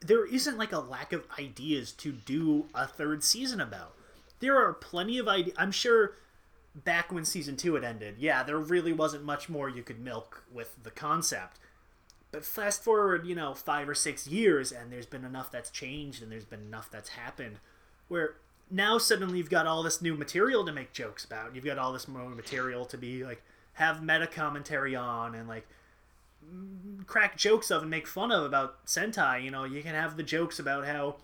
there 0.00 0.26
isn't 0.26 0.56
like 0.56 0.72
a 0.72 0.78
lack 0.78 1.12
of 1.12 1.24
ideas 1.38 1.92
to 1.92 2.12
do 2.12 2.64
a 2.74 2.86
third 2.86 3.22
season 3.22 3.60
about. 3.60 3.94
There 4.40 4.56
are 4.56 4.72
plenty 4.72 5.18
of 5.18 5.28
ideas. 5.28 5.54
I'm 5.58 5.70
sure 5.70 6.14
back 6.74 7.12
when 7.12 7.26
season 7.26 7.56
2 7.56 7.74
had 7.74 7.84
ended, 7.84 8.16
yeah, 8.18 8.42
there 8.42 8.58
really 8.58 8.92
wasn't 8.92 9.24
much 9.24 9.48
more 9.48 9.68
you 9.68 9.82
could 9.82 10.00
milk 10.00 10.44
with 10.50 10.82
the 10.82 10.90
concept. 10.90 11.58
But 12.30 12.44
fast 12.44 12.84
forward, 12.84 13.26
you 13.26 13.34
know, 13.34 13.54
5 13.54 13.88
or 13.88 13.94
6 13.94 14.26
years 14.28 14.72
and 14.72 14.92
there's 14.92 15.06
been 15.06 15.24
enough 15.24 15.50
that's 15.50 15.70
changed 15.70 16.22
and 16.22 16.30
there's 16.30 16.44
been 16.44 16.62
enough 16.62 16.90
that's 16.90 17.10
happened 17.10 17.58
where 18.06 18.36
now 18.70 18.98
suddenly 18.98 19.38
you've 19.38 19.50
got 19.50 19.66
all 19.66 19.82
this 19.82 20.02
new 20.02 20.14
material 20.14 20.64
to 20.66 20.72
make 20.72 20.92
jokes 20.92 21.24
about. 21.24 21.54
You've 21.54 21.64
got 21.64 21.78
all 21.78 21.92
this 21.92 22.08
more 22.08 22.28
material 22.28 22.84
to 22.86 22.98
be 22.98 23.24
like 23.24 23.42
have 23.74 24.02
meta 24.02 24.26
commentary 24.26 24.94
on 24.96 25.34
and 25.34 25.48
like 25.48 25.66
crack 27.06 27.36
jokes 27.36 27.70
of 27.70 27.82
and 27.82 27.90
make 27.90 28.06
fun 28.06 28.32
of 28.32 28.44
about 28.44 28.84
Sentai. 28.86 29.42
You 29.42 29.50
know, 29.50 29.64
you 29.64 29.82
can 29.82 29.94
have 29.94 30.16
the 30.16 30.22
jokes 30.22 30.58
about 30.58 30.86
how 30.86 31.16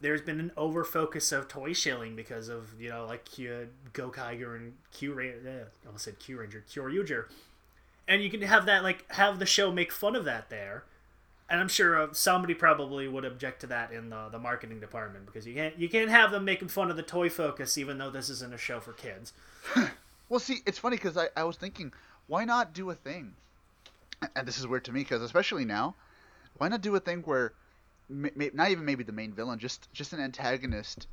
there's 0.00 0.20
been 0.22 0.40
an 0.40 0.52
over 0.56 0.84
focus 0.84 1.32
of 1.32 1.48
toy 1.48 1.72
shilling 1.72 2.14
because 2.14 2.48
of 2.48 2.80
you 2.80 2.88
know 2.88 3.06
like 3.06 3.24
Q, 3.24 3.68
Gokaiger 3.92 4.56
and 4.56 4.74
Kyuranger. 4.94 5.46
Uh, 5.46 5.64
I 5.84 5.86
almost 5.86 6.04
said 6.04 6.18
Kyuranger, 6.20 6.62
Kyoryuger, 6.70 7.26
and 8.06 8.22
you 8.22 8.30
can 8.30 8.42
have 8.42 8.66
that 8.66 8.82
like 8.82 9.10
have 9.12 9.38
the 9.38 9.46
show 9.46 9.72
make 9.72 9.92
fun 9.92 10.16
of 10.16 10.24
that 10.24 10.50
there. 10.50 10.84
And 11.50 11.60
I'm 11.60 11.68
sure 11.68 12.00
uh, 12.00 12.08
somebody 12.12 12.52
probably 12.52 13.08
would 13.08 13.24
object 13.24 13.60
to 13.62 13.66
that 13.68 13.90
in 13.90 14.10
the, 14.10 14.28
the 14.30 14.38
marketing 14.38 14.80
department 14.80 15.24
because 15.26 15.46
you 15.46 15.54
can't 15.54 15.78
you 15.78 15.88
can't 15.88 16.10
have 16.10 16.30
them 16.30 16.44
making 16.44 16.68
fun 16.68 16.90
of 16.90 16.96
the 16.96 17.02
toy 17.02 17.30
focus 17.30 17.78
even 17.78 17.96
though 17.96 18.10
this 18.10 18.28
isn't 18.28 18.52
a 18.52 18.58
show 18.58 18.80
for 18.80 18.92
kids. 18.92 19.32
Well, 20.28 20.40
see, 20.40 20.58
it's 20.66 20.78
funny 20.78 20.96
because 20.96 21.16
I, 21.16 21.28
I 21.36 21.44
was 21.44 21.56
thinking, 21.56 21.92
why 22.26 22.44
not 22.44 22.74
do 22.74 22.90
a 22.90 22.94
thing? 22.94 23.34
And 24.36 24.46
this 24.46 24.58
is 24.58 24.66
weird 24.66 24.84
to 24.84 24.92
me 24.92 25.00
because 25.00 25.22
especially 25.22 25.64
now, 25.64 25.94
why 26.58 26.68
not 26.68 26.82
do 26.82 26.94
a 26.96 27.00
thing 27.00 27.22
where, 27.22 27.52
ma- 28.10 28.28
ma- 28.34 28.46
not 28.52 28.70
even 28.70 28.84
maybe 28.84 29.04
the 29.04 29.12
main 29.12 29.32
villain, 29.32 29.58
just 29.58 29.90
just 29.92 30.12
an 30.12 30.20
antagonist, 30.20 31.06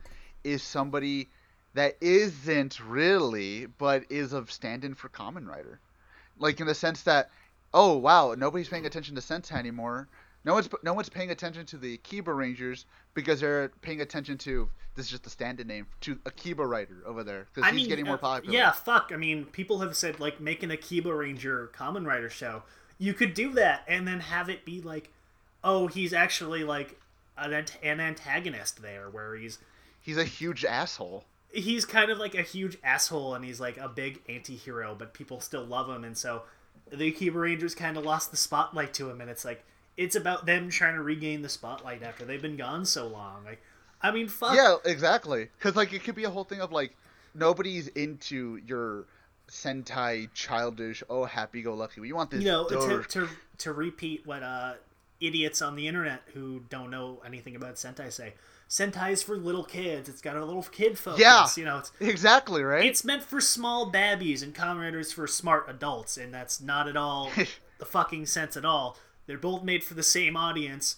is 0.44 0.62
somebody 0.62 1.30
that 1.76 1.95
isn't 2.02 2.80
really, 2.80 3.68
but 3.68 4.03
is 4.10 4.34
of 4.34 4.52
stand-in 4.52 4.95
for 4.95 5.10
Kamen 5.10 5.48
Rider, 5.48 5.80
like 6.38 6.60
in 6.60 6.68
the 6.68 6.76
sense 6.76 7.03
that, 7.03 7.30
oh 7.74 7.95
wow, 7.95 8.34
nobody's 8.38 8.70
paying 8.70 8.86
attention 8.86 9.16
to 9.16 9.22
Sentai 9.22 9.57
anymore. 9.57 10.07
No 10.45 10.53
one's 10.53 10.69
no 10.84 10.93
one's 10.93 11.09
paying 11.09 11.31
attention 11.31 11.65
to 11.67 11.77
the 11.77 11.95
Akiba 11.95 12.31
Rangers 12.34 12.85
because 13.15 13.41
they're 13.41 13.69
paying 13.81 13.99
attention 14.01 14.38
to 14.39 14.69
this 14.93 15.07
is 15.07 15.11
just 15.11 15.26
a 15.26 15.30
stand-in 15.30 15.67
name 15.67 15.88
to 16.01 16.19
Akiba 16.26 16.65
Rider 16.65 17.01
over 17.05 17.23
there 17.23 17.47
because 17.53 17.69
he's 17.72 17.88
getting 17.88 18.05
more 18.05 18.15
uh, 18.15 18.19
popular. 18.19 18.55
Yeah, 18.55 18.72
fuck. 18.72 19.11
I 19.13 19.17
mean, 19.17 19.45
people 19.45 19.80
have 19.80 19.95
said 19.97 20.19
like 20.19 20.39
make 20.39 20.61
an 20.63 20.72
Akiba 20.72 21.13
Ranger 21.13 21.72
Kamen 21.76 22.05
Rider 22.05 22.30
show. 22.30 22.63
You 22.97 23.13
could 23.13 23.34
do 23.34 23.51
that 23.53 23.84
and 23.88 24.07
then 24.07 24.19
have 24.22 24.47
it 24.47 24.63
be 24.63 24.80
like, 24.81 25.11
oh, 25.63 25.88
he's 25.88 26.13
actually 26.13 26.63
like 26.63 26.97
an, 27.38 27.65
an 27.84 27.99
antagonist 27.99 28.81
there, 28.81 29.09
where 29.09 29.35
he's 29.35 29.57
He's 29.99 30.17
a 30.17 30.23
huge 30.23 30.63
asshole. 30.63 31.26
he's 31.51 31.84
kind 31.84 32.11
of 32.11 32.19
like 32.19 32.35
a 32.35 32.43
huge 32.43 32.77
asshole 32.84 33.34
and 33.34 33.43
he's 33.43 33.59
like 33.59 33.77
a 33.77 33.89
big 33.89 34.22
anti-hero 34.30 34.93
but 34.97 35.13
people 35.15 35.41
still 35.41 35.65
love 35.65 35.89
him 35.89 36.03
and 36.03 36.15
so 36.15 36.43
the 36.91 37.07
Akiba 37.07 37.39
Rangers 37.39 37.73
kind 37.73 37.97
of 37.97 38.03
lost 38.05 38.30
the 38.30 38.38
spotlight 38.38 38.93
to 38.93 39.09
him 39.09 39.19
and 39.19 39.31
it's 39.31 39.43
like 39.43 39.65
it's 39.97 40.15
about 40.15 40.45
them 40.45 40.69
trying 40.69 40.95
to 40.95 41.01
regain 41.01 41.41
the 41.41 41.49
spotlight 41.49 42.03
after 42.03 42.26
they've 42.26 42.41
been 42.41 42.57
gone 42.57 42.85
so 42.85 43.07
long 43.07 43.43
like 43.45 43.61
I 44.01 44.11
mean 44.11 44.27
fuck 44.27 44.55
Yeah, 44.55 44.76
exactly. 44.85 45.49
Because 45.57 45.76
like 45.76 45.93
it 45.93 46.03
could 46.03 46.15
be 46.15 46.26
a 46.26 46.30
whole 46.30 46.43
thing 46.43 46.59
of 46.61 46.72
like 46.72 46.95
nobody's 47.34 47.88
into 47.89 48.57
your 48.65 49.05
Sentai 49.49 50.27
childish. 50.34 51.03
Oh, 51.09 51.26
happy-go-lucky. 51.26 52.01
We 52.01 52.11
want 52.13 52.31
this. 52.31 52.41
you 52.43 52.49
know 52.51 52.67
to, 52.67 53.03
to 53.09 53.30
to 53.59 53.73
repeat 53.73 54.26
what 54.26 54.43
uh 54.43 54.73
idiots 55.22 55.61
on 55.61 55.76
the 55.76 55.88
internet 55.88 56.22
who 56.34 56.61
don't 56.69 56.91
know 56.91 57.22
anything 57.26 57.55
about 57.55 57.76
Sentai 57.76 58.11
say 58.11 58.34
Sentai 58.69 59.11
is 59.11 59.23
for 59.23 59.38
little 59.38 59.63
kids 59.63 60.09
it's 60.09 60.19
got 60.22 60.35
a 60.35 60.43
little 60.43 60.61
kid 60.63 60.97
focus 60.99 61.22
Yeah. 61.22 61.47
you 61.55 61.63
know 61.63 61.77
it's 61.77 61.91
exactly 61.99 62.63
right. 62.63 62.84
It's 62.85 63.05
meant 63.05 63.23
for 63.23 63.39
small 63.39 63.85
babbies, 63.89 64.41
and 64.43 64.53
Kamen 64.53 64.81
Rider's 64.81 65.11
for 65.13 65.26
smart 65.26 65.67
adults, 65.69 66.17
and 66.17 66.34
that's 66.34 66.59
not 66.59 66.88
at 66.89 66.97
all 66.97 67.31
the 67.80 67.85
fucking 67.85 68.26
sense 68.26 68.57
at 68.57 68.65
all. 68.65 68.97
They're 69.27 69.38
both 69.38 69.64
made 69.64 69.84
for 69.84 69.93
the 69.93 70.03
same 70.03 70.38
audience, 70.38 70.97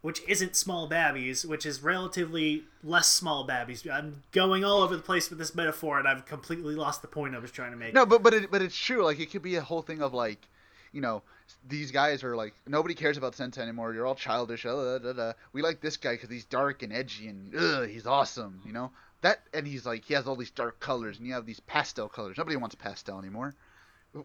which 0.00 0.20
isn't 0.28 0.56
small 0.56 0.86
babbies, 0.88 1.44
which 1.44 1.64
is 1.66 1.82
relatively 1.82 2.64
less 2.82 3.08
small 3.08 3.44
babbies. 3.44 3.86
I'm 3.86 4.22
going 4.32 4.64
all 4.64 4.82
over 4.82 4.96
the 4.96 5.02
place 5.02 5.30
with 5.30 5.38
this 5.38 5.54
metaphor, 5.54 5.98
and 5.98 6.08
I've 6.08 6.26
completely 6.26 6.74
lost 6.74 7.02
the 7.02 7.08
point 7.08 7.34
I 7.34 7.38
was 7.38 7.50
trying 7.50 7.70
to 7.72 7.76
make. 7.76 7.94
No, 7.94 8.06
but 8.06 8.22
but 8.22 8.34
it, 8.34 8.50
but 8.50 8.62
it's 8.62 8.76
true. 8.76 9.04
Like 9.04 9.20
it 9.20 9.30
could 9.30 9.42
be 9.42 9.56
a 9.56 9.62
whole 9.62 9.82
thing 9.82 10.02
of 10.02 10.14
like, 10.14 10.48
you 10.92 11.00
know, 11.00 11.22
these 11.66 11.90
guys 11.90 12.22
are 12.24 12.36
like 12.36 12.54
nobody 12.66 12.94
cares 12.94 13.16
about 13.16 13.34
Sentai 13.34 13.58
anymore. 13.58 13.92
You're 13.94 14.06
all 14.06 14.14
childish. 14.14 14.64
Uh, 14.66 14.98
da, 14.98 15.12
da. 15.12 15.32
We 15.52 15.62
like 15.62 15.80
this 15.80 15.96
guy 15.96 16.14
because 16.14 16.30
he's 16.30 16.44
dark 16.44 16.82
and 16.82 16.92
edgy 16.92 17.28
and 17.28 17.54
ugh, 17.56 17.88
he's 17.88 18.06
awesome. 18.06 18.60
You 18.64 18.72
know 18.72 18.90
that, 19.22 19.40
and 19.52 19.66
he's 19.66 19.84
like 19.84 20.04
he 20.04 20.14
has 20.14 20.26
all 20.26 20.36
these 20.36 20.50
dark 20.50 20.78
colors 20.80 21.18
and 21.18 21.26
you 21.26 21.32
have 21.34 21.46
these 21.46 21.60
pastel 21.60 22.08
colors. 22.08 22.36
Nobody 22.38 22.56
wants 22.56 22.74
pastel 22.74 23.18
anymore. 23.18 23.54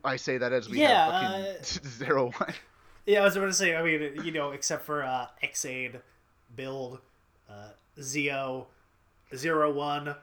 I 0.04 0.16
say 0.16 0.38
that 0.38 0.54
as 0.54 0.70
we 0.70 0.80
Yeah, 0.80 1.12
have 1.12 1.66
fucking 1.66 1.90
zero 1.90 2.32
one. 2.38 2.54
Yeah, 3.06 3.22
I 3.22 3.24
was 3.26 3.36
about 3.36 3.48
to 3.48 3.54
say. 3.54 3.76
I 3.76 3.84
mean, 3.84 4.24
you 4.24 4.32
know, 4.32 4.52
except 4.52 4.86
for 4.86 5.04
uh, 5.04 5.28
Ex-Aid, 5.42 6.00
Build, 6.56 7.00
uh, 7.50 7.70
Zio, 8.00 8.68
Zero 9.36 9.74
One, 9.74 10.16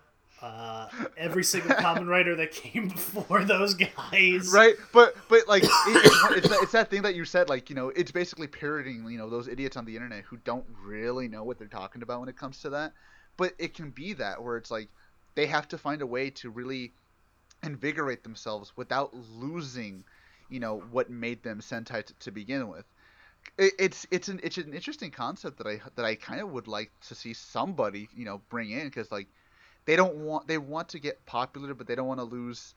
uh, 0.42 0.88
every 1.16 1.44
single 1.44 1.70
Kamen 1.76 2.08
Rider 2.08 2.34
that 2.36 2.52
came 2.52 2.88
before 2.88 3.44
those 3.44 3.74
guys. 3.74 4.50
right 4.52 4.74
but 4.92 5.14
but 5.28 5.46
like 5.48 5.62
it, 5.64 5.70
it's, 5.86 6.36
it's, 6.36 6.48
that, 6.48 6.58
it's 6.62 6.72
that 6.72 6.90
thing 6.90 7.02
that 7.02 7.14
you 7.14 7.24
said 7.24 7.48
like 7.48 7.68
you 7.68 7.76
know 7.76 7.90
it's 7.90 8.10
basically 8.10 8.46
parroting 8.46 9.04
you 9.10 9.18
know 9.18 9.28
those 9.28 9.48
idiots 9.48 9.76
on 9.76 9.84
the 9.84 9.94
internet 9.94 10.24
who 10.24 10.38
don't 10.38 10.64
really 10.82 11.28
know 11.28 11.44
what 11.44 11.58
they're 11.58 11.68
talking 11.68 12.02
about 12.02 12.20
when 12.20 12.28
it 12.28 12.36
comes 12.36 12.60
to 12.60 12.70
that 12.70 12.92
but 13.36 13.52
it 13.58 13.74
can 13.74 13.90
be 13.90 14.12
that 14.14 14.42
where 14.42 14.56
it's 14.56 14.70
like 14.70 14.88
they 15.34 15.46
have 15.46 15.68
to 15.68 15.78
find 15.78 16.00
a 16.00 16.06
way 16.06 16.30
to 16.30 16.48
really 16.48 16.92
invigorate 17.62 18.22
themselves 18.22 18.72
without 18.76 19.14
losing 19.14 20.04
you 20.50 20.60
know 20.60 20.82
what 20.90 21.10
made 21.10 21.42
them 21.42 21.60
sentai 21.60 22.04
to, 22.04 22.14
to 22.14 22.30
begin 22.30 22.68
with 22.68 22.84
it, 23.58 23.72
it's 23.78 24.06
it's 24.10 24.28
an 24.28 24.40
it's 24.42 24.58
an 24.58 24.74
interesting 24.74 25.10
concept 25.10 25.58
that 25.58 25.66
I 25.66 25.80
that 25.96 26.04
I 26.04 26.14
kind 26.14 26.40
of 26.40 26.50
would 26.50 26.68
like 26.68 26.90
to 27.08 27.14
see 27.14 27.34
somebody 27.34 28.08
you 28.14 28.24
know 28.24 28.40
bring 28.48 28.70
in 28.70 28.86
because 28.86 29.10
like 29.10 29.28
they 29.86 29.96
don't 29.96 30.16
want 30.16 30.46
they 30.46 30.58
want 30.58 30.90
to 30.90 30.98
get 30.98 31.24
popular 31.26 31.74
but 31.74 31.86
they 31.86 31.94
don't 31.94 32.06
want 32.06 32.20
to 32.20 32.24
lose 32.24 32.74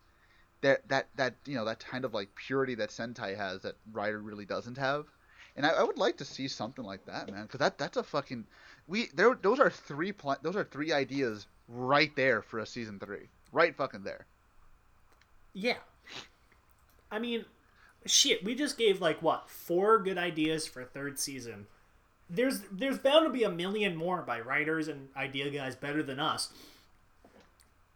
that 0.63 0.87
that 0.89 1.07
that 1.15 1.35
you 1.45 1.55
know 1.55 1.65
that 1.65 1.79
kind 1.79 2.05
of 2.05 2.13
like 2.13 2.33
purity 2.35 2.75
that 2.75 2.89
Sentai 2.89 3.35
has 3.37 3.61
that 3.61 3.75
Rider 3.91 4.19
really 4.19 4.45
doesn't 4.45 4.77
have, 4.77 5.05
and 5.55 5.65
I, 5.65 5.69
I 5.69 5.83
would 5.83 5.97
like 5.97 6.17
to 6.17 6.25
see 6.25 6.47
something 6.47 6.83
like 6.83 7.05
that, 7.05 7.29
man, 7.29 7.43
because 7.43 7.59
that 7.59 7.77
that's 7.77 7.97
a 7.97 8.03
fucking 8.03 8.45
we 8.87 9.07
there 9.13 9.37
those 9.39 9.59
are 9.59 9.69
three 9.69 10.11
pl- 10.11 10.37
those 10.41 10.55
are 10.55 10.63
three 10.63 10.91
ideas 10.91 11.45
right 11.67 12.15
there 12.15 12.41
for 12.41 12.59
a 12.59 12.65
season 12.65 12.97
three, 12.99 13.27
right 13.51 13.75
fucking 13.75 14.03
there. 14.03 14.25
Yeah. 15.53 15.77
I 17.11 17.19
mean, 17.19 17.45
shit. 18.05 18.43
We 18.43 18.55
just 18.55 18.77
gave 18.77 19.01
like 19.01 19.21
what 19.21 19.49
four 19.49 19.99
good 19.99 20.17
ideas 20.17 20.67
for 20.67 20.83
third 20.83 21.19
season. 21.19 21.67
There's 22.29 22.61
there's 22.71 22.97
bound 22.97 23.25
to 23.25 23.31
be 23.31 23.43
a 23.43 23.51
million 23.51 23.95
more 23.95 24.21
by 24.21 24.39
writers 24.39 24.87
and 24.87 25.09
idea 25.15 25.49
guys 25.49 25.75
better 25.75 26.03
than 26.03 26.19
us. 26.19 26.49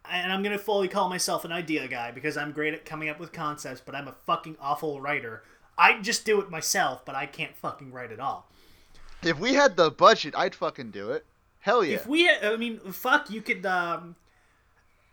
And 0.09 0.31
I'm 0.31 0.43
gonna 0.43 0.57
fully 0.57 0.87
call 0.87 1.09
myself 1.09 1.45
an 1.45 1.51
idea 1.51 1.87
guy 1.87 2.11
because 2.11 2.37
I'm 2.37 2.51
great 2.51 2.73
at 2.73 2.85
coming 2.85 3.09
up 3.09 3.19
with 3.19 3.31
concepts, 3.31 3.81
but 3.85 3.95
I'm 3.95 4.07
a 4.07 4.15
fucking 4.25 4.57
awful 4.59 5.01
writer. 5.01 5.43
I 5.77 5.99
just 6.01 6.25
do 6.25 6.41
it 6.41 6.49
myself, 6.49 7.05
but 7.05 7.15
I 7.15 7.25
can't 7.25 7.55
fucking 7.55 7.91
write 7.91 8.11
at 8.11 8.19
all. 8.19 8.49
If 9.23 9.39
we 9.39 9.53
had 9.53 9.75
the 9.75 9.91
budget, 9.91 10.33
I'd 10.35 10.55
fucking 10.55 10.91
do 10.91 11.11
it. 11.11 11.25
Hell 11.59 11.83
yeah. 11.83 11.95
If 11.95 12.07
we, 12.07 12.23
had, 12.23 12.45
I 12.45 12.55
mean, 12.55 12.79
fuck, 12.79 13.29
you 13.29 13.41
could. 13.41 13.65
um 13.65 14.15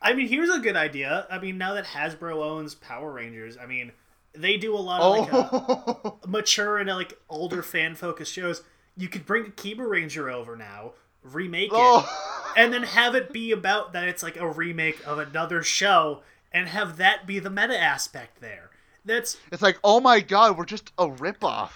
I 0.00 0.12
mean, 0.12 0.28
here's 0.28 0.50
a 0.50 0.58
good 0.58 0.76
idea. 0.76 1.26
I 1.30 1.38
mean, 1.38 1.56
now 1.56 1.72
that 1.74 1.86
Hasbro 1.86 2.36
owns 2.36 2.74
Power 2.74 3.10
Rangers, 3.10 3.56
I 3.56 3.64
mean, 3.64 3.90
they 4.34 4.56
do 4.56 4.74
a 4.74 4.78
lot 4.78 5.00
of 5.00 5.18
like 5.18 5.32
uh, 5.32 5.48
oh, 5.52 6.18
mature 6.26 6.78
and 6.78 6.88
like 6.90 7.18
older 7.28 7.62
fan 7.62 7.94
focused 7.94 8.32
shows. 8.32 8.62
You 8.96 9.08
could 9.08 9.26
bring 9.26 9.46
a 9.46 9.50
Kiba 9.50 9.88
Ranger 9.88 10.30
over 10.30 10.56
now, 10.56 10.92
remake 11.22 11.70
it, 11.70 11.76
oh. 11.76 12.52
and 12.56 12.72
then 12.72 12.82
have 12.82 13.14
it 13.14 13.32
be 13.32 13.52
about 13.52 13.92
that 13.92 14.08
it's 14.08 14.22
like 14.22 14.36
a 14.36 14.48
remake 14.48 15.04
of 15.06 15.18
another 15.18 15.62
show, 15.62 16.22
and 16.52 16.68
have 16.68 16.96
that 16.98 17.26
be 17.26 17.38
the 17.38 17.50
meta 17.50 17.78
aspect 17.78 18.40
there. 18.40 18.70
That's 19.04 19.36
it's 19.52 19.62
like 19.62 19.78
oh 19.84 20.00
my 20.00 20.20
god, 20.20 20.56
we're 20.56 20.64
just 20.64 20.92
a 20.98 21.06
ripoff. 21.06 21.70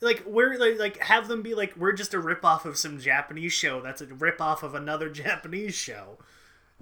like 0.00 0.22
we're 0.26 0.58
like, 0.58 0.78
like 0.78 0.98
have 0.98 1.28
them 1.28 1.42
be 1.42 1.54
like 1.54 1.76
we're 1.76 1.92
just 1.92 2.14
a 2.14 2.18
ripoff 2.18 2.64
of 2.64 2.76
some 2.76 2.98
Japanese 2.98 3.52
show 3.52 3.80
that's 3.80 4.00
a 4.00 4.06
ripoff 4.06 4.62
of 4.62 4.74
another 4.74 5.08
Japanese 5.10 5.74
show. 5.74 6.18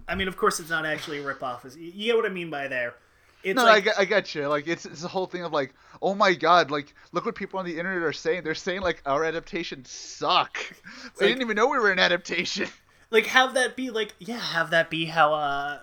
I 0.08 0.16
mean, 0.16 0.26
of 0.26 0.36
course, 0.36 0.58
it's 0.58 0.70
not 0.70 0.84
actually 0.84 1.18
a 1.18 1.24
ripoff. 1.24 1.64
Is 1.64 1.76
you 1.76 1.92
you 1.94 2.06
get 2.06 2.16
what 2.16 2.26
I 2.26 2.30
mean 2.30 2.50
by 2.50 2.66
there? 2.66 2.94
It's 3.44 3.56
No, 3.56 3.66
I, 3.66 3.74
like 3.74 3.84
get, 3.84 3.98
I 3.98 4.04
get 4.04 4.34
you. 4.34 4.48
Like 4.48 4.66
it's 4.66 4.86
it's 4.86 5.02
the 5.02 5.08
whole 5.08 5.26
thing 5.26 5.44
of 5.44 5.52
like, 5.52 5.74
oh 6.00 6.14
my 6.14 6.34
god, 6.34 6.70
like 6.70 6.94
look 7.12 7.26
what 7.26 7.34
people 7.34 7.58
on 7.58 7.66
the 7.66 7.78
internet 7.78 8.02
are 8.02 8.12
saying. 8.12 8.42
They're 8.42 8.54
saying 8.54 8.80
like 8.80 9.02
our 9.04 9.24
adaptations 9.24 9.90
suck. 9.90 10.58
I 10.58 11.06
like- 11.06 11.18
didn't 11.18 11.42
even 11.42 11.56
know 11.56 11.68
we 11.68 11.78
were 11.78 11.92
an 11.92 11.98
adaptation. 11.98 12.68
like 13.10 13.26
have 13.26 13.54
that 13.54 13.76
be 13.76 13.90
like 13.90 14.14
yeah, 14.18 14.38
have 14.38 14.70
that 14.70 14.90
be 14.90 15.04
how 15.04 15.34
uh 15.34 15.78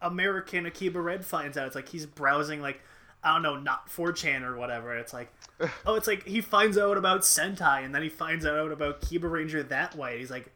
American 0.00 0.66
Akiba 0.66 1.00
Red 1.00 1.26
finds 1.26 1.56
out. 1.56 1.66
It's 1.66 1.74
like 1.74 1.88
he's 1.88 2.06
browsing 2.06 2.60
like 2.62 2.80
I 3.22 3.34
don't 3.34 3.42
know, 3.42 3.56
not 3.56 3.88
4chan 3.88 4.42
or 4.42 4.56
whatever. 4.56 4.96
It's 4.96 5.12
like 5.12 5.32
oh, 5.86 5.96
it's 5.96 6.06
like 6.06 6.24
he 6.26 6.40
finds 6.40 6.78
out 6.78 6.96
about 6.96 7.22
Sentai 7.22 7.84
and 7.84 7.94
then 7.94 8.02
he 8.02 8.08
finds 8.08 8.46
out 8.46 8.70
about 8.70 9.00
Kiba 9.00 9.30
Ranger 9.30 9.62
that 9.64 9.96
way. 9.96 10.18
He's 10.18 10.30
like, 10.30 10.52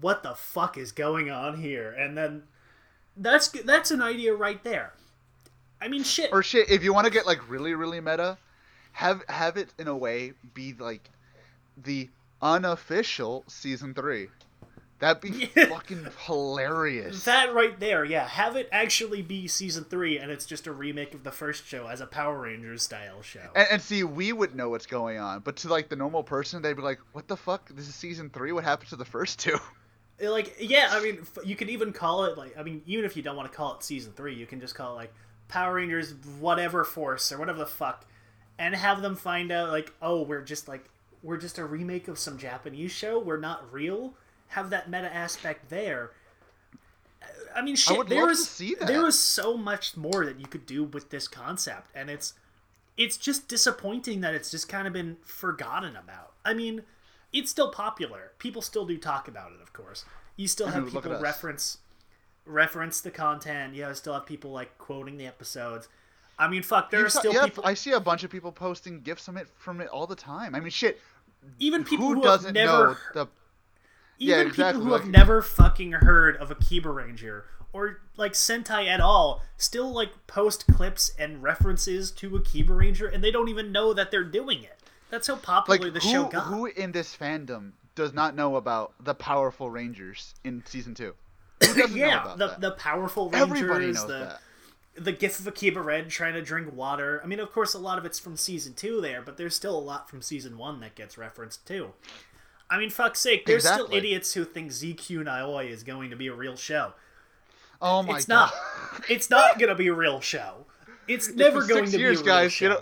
what 0.00 0.22
the 0.22 0.34
fuck 0.34 0.76
is 0.78 0.92
going 0.92 1.30
on 1.30 1.60
here? 1.60 1.92
And 1.92 2.16
then 2.16 2.44
that's 3.16 3.48
that's 3.48 3.90
an 3.90 4.02
idea 4.02 4.34
right 4.34 4.62
there. 4.64 4.94
I 5.84 5.88
mean, 5.88 6.02
shit. 6.02 6.30
Or 6.32 6.42
shit, 6.42 6.70
if 6.70 6.82
you 6.82 6.94
want 6.94 7.04
to 7.06 7.12
get 7.12 7.26
like 7.26 7.48
really 7.48 7.74
really 7.74 8.00
meta, 8.00 8.38
have 8.92 9.22
have 9.28 9.56
it 9.56 9.68
in 9.78 9.86
a 9.88 9.96
way 9.96 10.32
be 10.54 10.72
like 10.72 11.10
the 11.76 12.08
unofficial 12.40 13.44
season 13.48 13.94
three. 13.94 14.28
That'd 15.00 15.20
be 15.20 15.50
Yeah. 15.54 15.66
fucking 15.68 16.06
hilarious. 16.26 17.24
That 17.24 17.52
right 17.52 17.78
there, 17.80 18.04
yeah. 18.04 18.26
Have 18.26 18.56
it 18.56 18.68
actually 18.72 19.22
be 19.22 19.48
season 19.48 19.84
three, 19.84 20.18
and 20.18 20.30
it's 20.30 20.46
just 20.46 20.66
a 20.66 20.72
remake 20.72 21.12
of 21.14 21.24
the 21.24 21.32
first 21.32 21.66
show 21.66 21.88
as 21.88 22.00
a 22.00 22.06
Power 22.06 22.40
Rangers 22.42 22.82
style 22.84 23.20
show. 23.20 23.50
and, 23.56 23.66
and 23.72 23.82
see, 23.82 24.04
we 24.04 24.32
would 24.32 24.54
know 24.54 24.70
what's 24.70 24.86
going 24.86 25.18
on, 25.18 25.40
but 25.40 25.56
to 25.56 25.68
like 25.68 25.88
the 25.88 25.96
normal 25.96 26.22
person, 26.22 26.62
they'd 26.62 26.76
be 26.76 26.82
like, 26.82 27.00
"What 27.12 27.28
the 27.28 27.36
fuck? 27.36 27.68
This 27.70 27.88
is 27.88 27.94
season 27.94 28.30
three. 28.30 28.52
What 28.52 28.64
happened 28.64 28.88
to 28.90 28.96
the 28.96 29.04
first 29.04 29.38
two? 29.40 29.58
like 30.20 30.54
yeah 30.60 30.90
i 30.92 31.02
mean 31.02 31.18
f- 31.22 31.44
you 31.44 31.56
could 31.56 31.68
even 31.68 31.92
call 31.92 32.22
it 32.24 32.38
like 32.38 32.56
i 32.56 32.62
mean 32.62 32.80
even 32.86 33.04
if 33.04 33.16
you 33.16 33.22
don't 33.22 33.34
want 33.34 33.50
to 33.50 33.54
call 33.54 33.74
it 33.74 33.82
season 33.82 34.12
three 34.14 34.32
you 34.32 34.46
can 34.46 34.60
just 34.60 34.72
call 34.72 34.92
it 34.92 34.94
like 34.94 35.12
power 35.48 35.74
rangers 35.74 36.14
whatever 36.38 36.84
force 36.84 37.30
or 37.30 37.38
whatever 37.38 37.58
the 37.58 37.66
fuck 37.66 38.06
and 38.58 38.74
have 38.74 39.02
them 39.02 39.14
find 39.16 39.50
out 39.52 39.70
like 39.70 39.92
oh 40.00 40.22
we're 40.22 40.42
just 40.42 40.68
like 40.68 40.88
we're 41.22 41.36
just 41.36 41.58
a 41.58 41.64
remake 41.64 42.08
of 42.08 42.18
some 42.18 42.38
japanese 42.38 42.92
show 42.92 43.18
we're 43.18 43.38
not 43.38 43.72
real 43.72 44.14
have 44.48 44.70
that 44.70 44.90
meta 44.90 45.12
aspect 45.14 45.68
there 45.70 46.10
i 47.54 47.62
mean 47.62 47.76
shit 47.76 47.96
would 47.96 48.08
there 48.08 48.20
love 48.20 48.30
was 48.30 48.40
to 48.40 48.52
see 48.52 48.74
that. 48.74 48.88
there 48.88 49.10
so 49.10 49.56
much 49.56 49.96
more 49.96 50.24
that 50.24 50.40
you 50.40 50.46
could 50.46 50.66
do 50.66 50.84
with 50.84 51.10
this 51.10 51.28
concept 51.28 51.88
and 51.94 52.10
it's 52.10 52.34
it's 52.96 53.16
just 53.16 53.48
disappointing 53.48 54.20
that 54.20 54.34
it's 54.34 54.50
just 54.50 54.68
kind 54.68 54.86
of 54.86 54.92
been 54.92 55.16
forgotten 55.24 55.96
about. 55.96 56.32
I 56.44 56.54
mean, 56.54 56.82
it's 57.32 57.50
still 57.50 57.70
popular. 57.70 58.32
People 58.38 58.62
still 58.62 58.86
do 58.86 58.96
talk 58.98 59.26
about 59.26 59.52
it, 59.52 59.60
of 59.60 59.72
course. 59.72 60.04
You 60.36 60.48
still 60.48 60.66
have 60.68 60.90
people 60.90 61.18
reference 61.18 61.78
reference 62.46 63.00
the 63.00 63.10
content. 63.10 63.74
You 63.74 63.82
know, 63.82 63.92
still 63.92 64.14
have 64.14 64.26
people 64.26 64.50
like 64.50 64.76
quoting 64.78 65.16
the 65.16 65.26
episodes. 65.26 65.88
I 66.38 66.48
mean, 66.48 66.62
fuck, 66.62 66.90
there 66.90 67.00
You 67.00 67.06
are 67.06 67.10
saw- 67.10 67.20
still 67.20 67.32
yeah, 67.34 67.44
people, 67.44 67.64
I 67.66 67.74
see 67.74 67.92
a 67.92 68.00
bunch 68.00 68.24
of 68.24 68.30
people 68.30 68.50
posting 68.52 69.00
gifs 69.00 69.24
from 69.24 69.36
it 69.36 69.48
from 69.56 69.80
it 69.80 69.88
all 69.88 70.06
the 70.06 70.16
time. 70.16 70.54
I 70.54 70.60
mean, 70.60 70.70
shit. 70.70 71.00
even 71.58 71.84
people 71.84 72.08
who 72.08 72.14
who, 72.14 72.22
doesn't 72.22 72.56
have 72.56 72.66
never 72.66 72.86
know 72.88 72.96
the? 73.14 73.20
even 73.20 73.30
Yeah, 74.18 74.40
exactly, 74.40 74.64
people 74.80 74.82
who 74.86 74.90
like- 74.92 75.00
have 75.02 75.10
never 75.10 75.42
fucking 75.42 75.92
heard 75.92 76.36
of 76.38 76.50
Akiba 76.50 76.90
Ranger 76.90 77.44
or 77.72 78.00
like 78.16 78.32
Sentai 78.32 78.86
at 78.88 79.00
all 79.00 79.42
still 79.56 79.92
like 79.92 80.26
post 80.26 80.66
clips 80.68 81.10
and 81.18 81.42
references 81.42 82.10
to 82.12 82.34
Akiba 82.36 82.72
Ranger 82.72 83.06
and 83.06 83.22
they 83.22 83.30
don't 83.30 83.48
even 83.48 83.70
know 83.72 83.92
that 83.92 84.10
they're 84.10 84.24
doing 84.24 84.62
it. 84.64 84.78
That's 85.10 85.26
how 85.28 85.36
popular 85.36 85.78
Like 85.78 85.92
the 85.94 86.00
who 86.00 86.08
show 86.12 86.24
got. 86.24 86.44
who 86.44 86.66
in 86.66 86.92
this 86.92 87.16
fandom 87.16 87.72
does 87.94 88.12
not 88.12 88.34
know 88.34 88.56
about 88.56 88.94
the 89.00 89.14
powerful 89.14 89.70
Rangers 89.70 90.34
in 90.44 90.62
season 90.66 90.94
two? 90.94 91.14
Who 91.66 91.74
doesn't 91.82 91.96
know 91.98 92.06
yeah, 92.06 92.34
the 92.36 92.46
that? 92.48 92.60
the 92.60 92.70
powerful 92.72 93.30
Rangers, 93.30 93.50
Everybody 93.50 93.86
knows 93.86 94.06
the 94.06 94.12
that. 94.96 95.04
the 95.04 95.12
gif 95.12 95.38
of 95.38 95.46
Akiba 95.46 95.80
Red 95.82 96.10
trying 96.10 96.34
to 96.34 96.42
drink 96.42 96.72
water. 96.74 97.20
I 97.22 97.26
mean, 97.26 97.40
of 97.40 97.52
course, 97.52 97.74
a 97.74 97.78
lot 97.78 97.98
of 97.98 98.04
it's 98.04 98.18
from 98.18 98.36
season 98.36 98.74
two 98.74 99.00
there, 99.00 99.22
but 99.22 99.36
there's 99.36 99.54
still 99.56 99.76
a 99.76 99.80
lot 99.80 100.08
from 100.08 100.22
season 100.22 100.56
one 100.58 100.80
that 100.80 100.94
gets 100.94 101.16
referenced 101.18 101.66
too. 101.66 101.92
I 102.70 102.78
mean, 102.78 102.90
fuck's 102.90 103.20
sake, 103.20 103.44
there's 103.46 103.68
still 103.68 103.88
idiots 103.92 104.32
who 104.34 104.44
think 104.44 104.72
Z-Cune 104.72 105.28
Aoi 105.28 105.66
is 105.66 105.82
going 105.82 106.10
to 106.10 106.16
be 106.16 106.28
a 106.28 106.34
real 106.34 106.56
show. 106.56 106.94
Oh 107.82 108.02
my 108.02 108.16
it's 108.16 108.24
god! 108.26 108.50
not. 108.92 109.10
It's 109.10 109.28
not 109.30 109.58
going 109.58 109.68
to 109.68 109.74
be 109.74 109.88
a 109.88 109.92
real 109.94 110.20
show. 110.20 110.64
It's 111.06 111.28
never 111.34 111.60
For 111.62 111.68
going 111.68 111.90
to 111.90 111.98
years, 111.98 112.22
be 112.22 112.30
a 112.30 112.32
real 112.32 112.42
guys. 112.42 112.52
show. 112.52 112.64
You 112.64 112.70
know, 112.70 112.80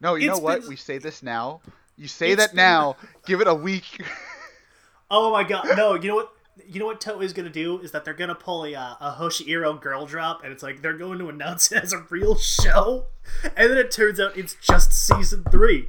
no, 0.00 0.14
you 0.16 0.30
It's 0.30 0.38
know 0.38 0.44
what? 0.44 0.60
been- 0.60 0.68
We 0.68 0.76
say 0.76 0.98
this 0.98 1.22
now. 1.22 1.60
You 1.96 2.06
say 2.08 2.32
It's 2.32 2.42
that 2.42 2.50
been- 2.50 2.56
now. 2.58 2.96
Give 3.26 3.40
it 3.40 3.46
a 3.48 3.54
week. 3.54 4.02
Oh 5.10 5.30
my 5.30 5.44
god, 5.44 5.66
no! 5.76 5.94
You 5.94 6.08
know 6.08 6.14
what? 6.16 6.32
You 6.68 6.78
know 6.80 6.86
what 6.86 7.00
Toei's 7.00 7.32
gonna 7.32 7.50
do 7.50 7.80
is 7.80 7.90
that 7.92 8.04
they're 8.04 8.14
gonna 8.14 8.34
pull 8.34 8.64
a 8.64 8.74
uh, 8.74 8.94
a 9.00 9.16
Hoshiro 9.18 9.80
girl 9.80 10.06
drop, 10.06 10.44
and 10.44 10.52
it's 10.52 10.62
like 10.62 10.82
they're 10.82 10.96
going 10.96 11.18
to 11.18 11.28
announce 11.28 11.72
it 11.72 11.82
as 11.82 11.92
a 11.92 12.04
real 12.10 12.36
show, 12.36 13.06
and 13.56 13.70
then 13.70 13.76
it 13.78 13.90
turns 13.90 14.20
out 14.20 14.36
it's 14.36 14.54
just 14.54 14.92
season 14.92 15.44
three. 15.50 15.88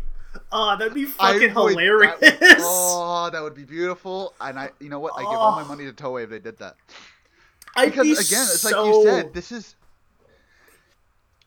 Oh, 0.52 0.76
that'd 0.78 0.94
be 0.94 1.06
fucking 1.06 1.54
would- 1.54 1.72
hilarious. 1.72 2.20
that 2.20 2.40
would- 2.42 2.58
oh, 2.60 3.30
that 3.34 3.42
would 3.42 3.54
be 3.56 3.64
beautiful. 3.64 4.34
And 4.42 4.58
I, 4.60 4.70
you 4.80 4.90
know 4.90 5.00
what? 5.00 5.14
I 5.16 5.20
give 5.22 5.28
all 5.30 5.52
my 5.56 5.62
Oh. 5.62 5.66
money 5.68 5.86
to 5.86 5.94
Toei 5.94 6.24
if 6.24 6.30
they 6.30 6.40
did 6.40 6.58
that. 6.58 6.76
Because 7.76 8.04
be 8.04 8.12
again, 8.14 8.22
it's 8.22 8.62
so... 8.62 8.84
like 8.84 8.94
you 8.96 9.04
said, 9.04 9.34
this 9.34 9.52
is 9.52 9.76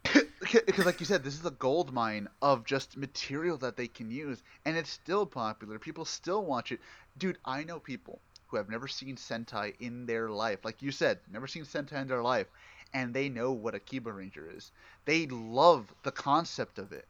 because 0.40 0.86
like 0.86 1.00
you 1.00 1.06
said, 1.06 1.22
this 1.24 1.34
is 1.38 1.44
a 1.44 1.50
gold 1.50 1.92
mine 1.92 2.28
of 2.40 2.64
just 2.64 2.96
material 2.96 3.56
that 3.58 3.76
they 3.76 3.88
can 3.88 4.10
use, 4.10 4.42
and 4.64 4.76
it's 4.76 4.90
still 4.90 5.26
popular. 5.26 5.78
People 5.78 6.04
still 6.04 6.44
watch 6.44 6.72
it. 6.72 6.80
Dude, 7.18 7.38
I 7.44 7.64
know 7.64 7.78
people 7.80 8.20
who 8.48 8.56
have 8.56 8.68
never 8.68 8.88
seen 8.88 9.16
Sentai 9.16 9.74
in 9.80 10.06
their 10.06 10.30
life. 10.30 10.64
Like 10.64 10.82
you 10.82 10.90
said, 10.92 11.20
never 11.30 11.46
seen 11.46 11.64
Sentai 11.64 12.02
in 12.02 12.08
their 12.08 12.22
life, 12.22 12.48
and 12.94 13.14
they 13.14 13.28
know 13.28 13.52
what 13.52 13.74
a 13.74 13.78
Kiba 13.80 14.14
Ranger 14.14 14.50
is. 14.50 14.72
They 15.04 15.26
love 15.26 15.92
the 16.02 16.12
concept 16.12 16.78
of 16.78 16.92
it. 16.92 17.06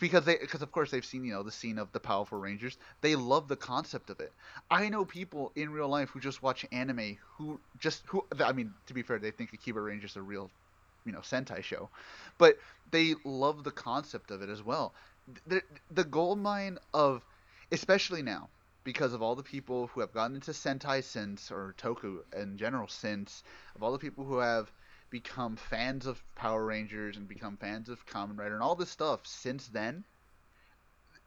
because 0.00 0.24
they 0.24 0.36
because 0.38 0.62
of 0.62 0.70
course 0.72 0.90
they've 0.90 1.04
seen 1.04 1.24
you 1.24 1.32
know 1.32 1.42
the 1.42 1.50
scene 1.50 1.78
of 1.78 1.90
the 1.92 2.00
powerful 2.00 2.38
rangers 2.38 2.76
they 3.00 3.16
love 3.16 3.48
the 3.48 3.56
concept 3.56 4.10
of 4.10 4.20
it 4.20 4.32
i 4.70 4.88
know 4.88 5.04
people 5.04 5.52
in 5.56 5.70
real 5.70 5.88
life 5.88 6.10
who 6.10 6.20
just 6.20 6.42
watch 6.42 6.64
anime 6.72 7.16
who 7.36 7.60
just 7.78 8.02
who 8.06 8.24
i 8.44 8.52
mean 8.52 8.72
to 8.86 8.94
be 8.94 9.02
fair 9.02 9.18
they 9.18 9.30
think 9.30 9.52
akiba 9.52 9.80
rangers 9.80 10.16
a 10.16 10.22
real 10.22 10.50
you 11.04 11.12
know 11.12 11.20
sentai 11.20 11.62
show 11.62 11.90
but 12.38 12.56
they 12.90 13.14
love 13.24 13.64
the 13.64 13.70
concept 13.70 14.30
of 14.30 14.42
it 14.42 14.48
as 14.48 14.62
well 14.62 14.94
the, 15.46 15.62
the 15.90 16.04
gold 16.04 16.38
mine 16.38 16.78
of 16.94 17.24
especially 17.70 18.22
now 18.22 18.48
because 18.84 19.12
of 19.12 19.22
all 19.22 19.34
the 19.34 19.42
people 19.42 19.88
who 19.88 20.00
have 20.00 20.12
gotten 20.12 20.36
into 20.36 20.50
sentai 20.52 21.02
since 21.02 21.50
or 21.50 21.74
toku 21.78 22.18
in 22.36 22.56
general 22.56 22.88
since 22.88 23.42
of 23.76 23.82
all 23.82 23.92
the 23.92 23.98
people 23.98 24.24
who 24.24 24.38
have 24.38 24.70
become 25.10 25.56
fans 25.56 26.06
of 26.06 26.22
Power 26.34 26.64
Rangers 26.64 27.16
and 27.16 27.28
become 27.28 27.56
fans 27.58 27.88
of 27.88 28.04
Kamen 28.06 28.38
Rider 28.38 28.54
and 28.54 28.62
all 28.62 28.74
this 28.74 28.90
stuff 28.90 29.26
since 29.26 29.68
then, 29.68 30.04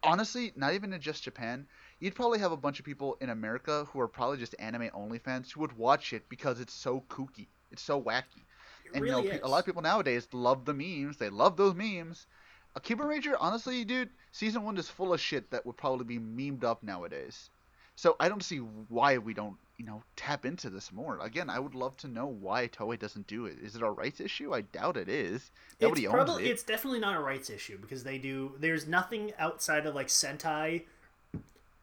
honestly, 0.03 0.52
not 0.56 0.73
even 0.73 0.91
in 0.91 0.99
just 0.99 1.23
Japan, 1.23 1.68
you'd 1.99 2.15
probably 2.15 2.40
have 2.40 2.52
a 2.52 2.57
bunch 2.57 2.80
of 2.80 2.86
people 2.86 3.15
in 3.22 3.30
America 3.30 3.86
who 3.91 3.99
are 3.99 4.07
probably 4.07 4.38
just 4.38 4.56
anime 4.60 4.90
only 4.94 5.19
fans 5.19 5.52
who 5.52 5.61
would 5.61 5.77
watch 5.77 6.14
it 6.14 6.27
because 6.30 6.60
it's 6.60 6.73
so 6.73 7.03
kooky, 7.10 7.48
it's 7.72 7.84
so 7.84 8.02
wacky. 8.02 8.44
It 8.86 8.94
and 8.94 9.03
really 9.03 9.23
you 9.23 9.30
know, 9.30 9.36
is. 9.36 9.41
a 9.44 9.48
lot 9.48 9.60
of 9.60 9.65
people 9.65 9.82
nowadays 9.82 10.27
love 10.32 10.65
the 10.65 10.73
memes. 10.73 11.18
They 11.18 11.30
love 11.30 11.57
those 11.57 11.76
memes. 11.76 12.27
Akiba 12.76 13.06
Ranger, 13.06 13.38
honestly, 13.39 13.85
dude, 13.85 14.10
season 14.31 14.64
one 14.64 14.77
is 14.77 14.89
full 14.89 15.14
of 15.14 15.22
shit 15.22 15.49
that 15.52 15.65
would 15.65 15.77
probably 15.77 16.18
be 16.18 16.19
memed 16.19 16.64
up 16.64 16.84
nowadays. 16.84 17.49
So 17.95 18.18
I 18.19 18.27
don't 18.27 18.43
see 18.43 18.57
why 18.57 19.18
we 19.18 19.34
don't, 19.34 19.56
you 19.77 19.85
know, 19.85 20.03
tap 20.18 20.45
into 20.45 20.69
this 20.69 20.91
more. 20.91 21.18
Again, 21.19 21.49
I 21.49 21.60
would 21.60 21.76
love 21.76 21.95
to 21.97 22.10
know 22.10 22.27
why 22.27 22.68
Toei 22.68 22.99
doesn't 22.99 23.27
do 23.27 23.45
it. 23.45 23.57
Is 23.64 23.76
it 23.76 23.81
a 23.81 23.89
rights 23.89 24.19
issue? 24.19 24.53
I 24.53 24.61
doubt 24.61 24.97
it 24.97 25.07
is. 25.07 25.52
Nobody 25.80 26.03
it's 26.03 26.14
owns 26.14 26.26
probably 26.26 26.45
it. 26.45 26.52
it's 26.52 26.64
definitely 26.64 26.99
not 26.99 27.15
a 27.15 27.19
rights 27.22 27.49
issue 27.49 27.77
because 27.77 28.03
they 28.03 28.18
do 28.18 28.53
there's 28.60 28.85
nothing 28.85 29.31
outside 29.39 29.85
of 29.85 29.95
like 29.95 30.07
Sentai 30.07 30.84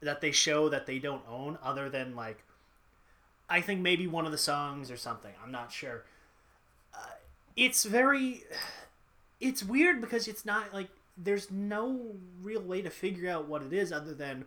that 0.01 0.21
they 0.21 0.33
show 0.33 0.69
that 0.69 0.87
they 0.87 0.99
don't 0.99 1.23
own 1.29 1.59
other 1.63 1.89
than 1.89 2.15
like 2.15 2.45
I 3.49 3.63
think 3.63 3.81
maybe 3.81 4.07
one 4.07 4.27
of 4.27 4.33
the 4.33 4.39
songs 4.39 4.91
or 4.91 4.97
something. 4.97 5.33
I'm 5.43 5.53
not 5.53 5.73
sure. 5.73 6.05
Uh, 6.95 6.99
it's 7.57 7.85
very 7.85 8.45
it's 9.43 9.63
weird 9.63 10.01
because 10.01 10.27
it's 10.29 10.45
not 10.47 10.73
like 10.73 10.89
there's 11.17 11.51
no 11.51 12.13
real 12.43 12.63
way 12.63 12.81
to 12.81 12.89
figure 12.91 13.31
out 13.31 13.47
what 13.49 13.63
it 13.63 13.73
is 13.73 13.93
other 13.93 14.15
than 14.15 14.45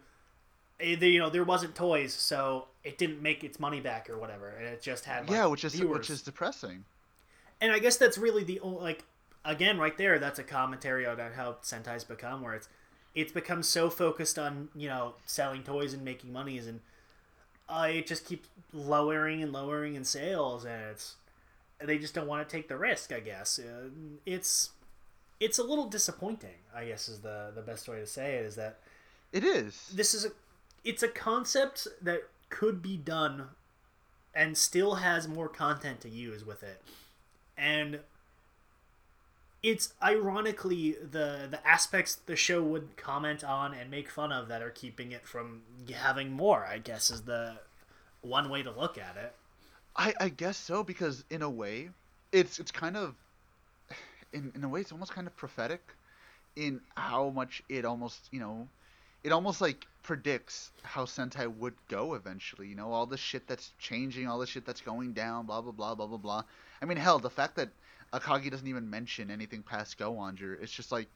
eh, 0.80 0.96
there- 1.00 1.10
you 1.10 1.20
know 1.20 1.30
there 1.30 1.44
wasn't 1.44 1.76
toys 1.76 2.14
so 2.14 2.68
it 2.84 2.98
didn't 2.98 3.22
make 3.22 3.44
its 3.44 3.60
money 3.60 3.80
back 3.80 4.10
or 4.10 4.18
whatever 4.18 4.50
and 4.50 4.66
it 4.68 4.82
just 4.82 5.06
had 5.06 5.22
like, 5.28 5.32
yeah, 5.32 5.46
which 5.46 5.64
is 5.64 5.76
viewers 5.76 5.98
which 6.00 6.10
is 6.10 6.22
depressing. 6.24 6.86
and 7.62 7.72
I 7.72 7.80
guess 7.80 7.98
that's 7.98 8.18
really 8.18 8.44
the 8.44 8.60
only 8.62 8.82
like 8.82 9.04
again 9.44 9.78
right 9.78 9.96
there. 9.98 10.18
That's 10.18 10.40
a 10.40 10.44
commentary 10.44 11.06
on 11.06 11.18
how 11.20 11.58
Sentai's 11.62 12.04
become, 12.04 12.42
where 12.42 12.56
it's 12.56 12.68
it's 13.14 13.32
become 13.32 13.62
so 13.64 13.90
focused 13.92 14.40
on 14.40 14.70
you 14.76 14.88
know 14.90 15.14
selling 15.26 15.62
toys 15.64 15.94
and 15.94 16.04
making 16.04 16.34
monies, 16.34 16.66
and 16.68 16.80
uh, 17.70 17.88
it 17.92 18.08
just 18.08 18.26
keeps 18.26 18.50
lowering 18.74 19.44
and 19.44 19.54
lowering 19.54 19.94
in 19.96 20.04
sales, 20.04 20.66
and 20.66 20.82
it's 20.92 21.16
they 21.80 21.98
just 22.00 22.14
don't 22.16 22.28
want 22.28 22.48
to 22.48 22.52
take 22.56 22.68
the 22.68 22.78
risk. 22.78 23.14
I 23.14 23.20
guess 23.20 23.60
it's 24.26 24.72
it's 25.40 25.58
a 25.60 25.64
little 25.64 25.88
disappointing. 25.88 26.56
I 26.76 26.86
guess 26.86 27.08
is 27.10 27.20
the 27.20 27.52
the 27.56 27.62
best 27.62 27.88
way 27.88 28.00
to 28.00 28.08
say 28.08 28.36
it 28.36 28.46
is 28.46 28.56
that 28.56 28.80
It 29.32 29.44
is. 29.44 29.90
this 29.94 30.14
is 30.14 30.26
a 30.26 30.30
it's 30.84 31.04
a 31.04 31.08
concept 31.08 31.88
that 32.02 32.24
could 32.50 32.82
be 32.82 32.96
done 32.98 33.50
and 34.34 34.58
still 34.58 34.96
has 34.96 35.28
more 35.28 35.48
content 35.50 36.02
to 36.02 36.10
use 36.10 36.46
with 36.46 36.62
it 36.64 36.82
and 37.58 38.00
it's 39.64 39.94
ironically 40.04 40.92
the 41.02 41.48
the 41.50 41.60
aspects 41.68 42.16
the 42.16 42.36
show 42.36 42.62
would 42.62 42.96
comment 42.98 43.44
on 43.44 43.74
and 43.74 43.90
make 43.90 44.10
fun 44.10 44.32
of 44.32 44.48
that 44.48 44.62
are 44.62 44.70
keeping 44.70 45.12
it 45.12 45.26
from 45.28 45.62
having 45.94 46.32
more 46.32 46.66
i 46.66 46.78
guess 46.78 47.10
is 47.10 47.24
the 47.24 47.56
one 48.22 48.50
way 48.50 48.62
to 48.62 48.72
look 48.72 48.98
at 48.98 49.16
it 49.18 49.34
I, 49.98 50.14
I 50.20 50.30
guess 50.30 50.58
so 50.58 50.84
because 50.84 51.24
in 51.30 51.42
a 51.42 51.50
way, 51.50 51.90
it's 52.34 52.60
it's 52.60 52.70
kind 52.72 52.98
of, 52.98 53.16
in 54.36 54.52
in 54.56 54.64
a 54.64 54.70
way, 54.70 54.82
it's 54.82 54.92
almost 54.92 55.14
kind 55.14 55.28
of 55.28 55.36
prophetic, 55.36 55.82
in 56.56 56.82
how 56.96 57.30
much 57.30 57.64
it 57.70 57.86
almost 57.86 58.30
you 58.32 58.40
know, 58.40 58.68
it 59.24 59.32
almost 59.32 59.62
like 59.62 59.88
predicts 60.04 60.72
how 60.84 61.06
Sentai 61.06 61.48
would 61.58 61.76
go 61.90 62.14
eventually. 62.14 62.68
You 62.68 62.76
know, 62.76 62.92
all 62.92 63.06
the 63.06 63.18
shit 63.18 63.48
that's 63.48 63.72
changing, 63.80 64.28
all 64.28 64.40
the 64.40 64.48
shit 64.48 64.66
that's 64.66 64.82
going 64.82 65.14
down, 65.14 65.46
blah 65.46 65.62
blah 65.62 65.72
blah 65.72 65.96
blah 65.96 66.08
blah 66.08 66.18
blah. 66.18 66.44
I 66.82 66.86
mean, 66.86 66.98
hell, 66.98 67.20
the 67.20 67.30
fact 67.30 67.56
that 67.56 67.70
Akagi 68.14 68.52
doesn't 68.52 68.68
even 68.68 68.90
mention 68.90 69.32
anything 69.32 69.64
past 69.64 69.98
Go 69.98 70.14
Onger, 70.14 70.62
it's 70.62 70.72
just 70.72 70.92
like, 70.92 71.08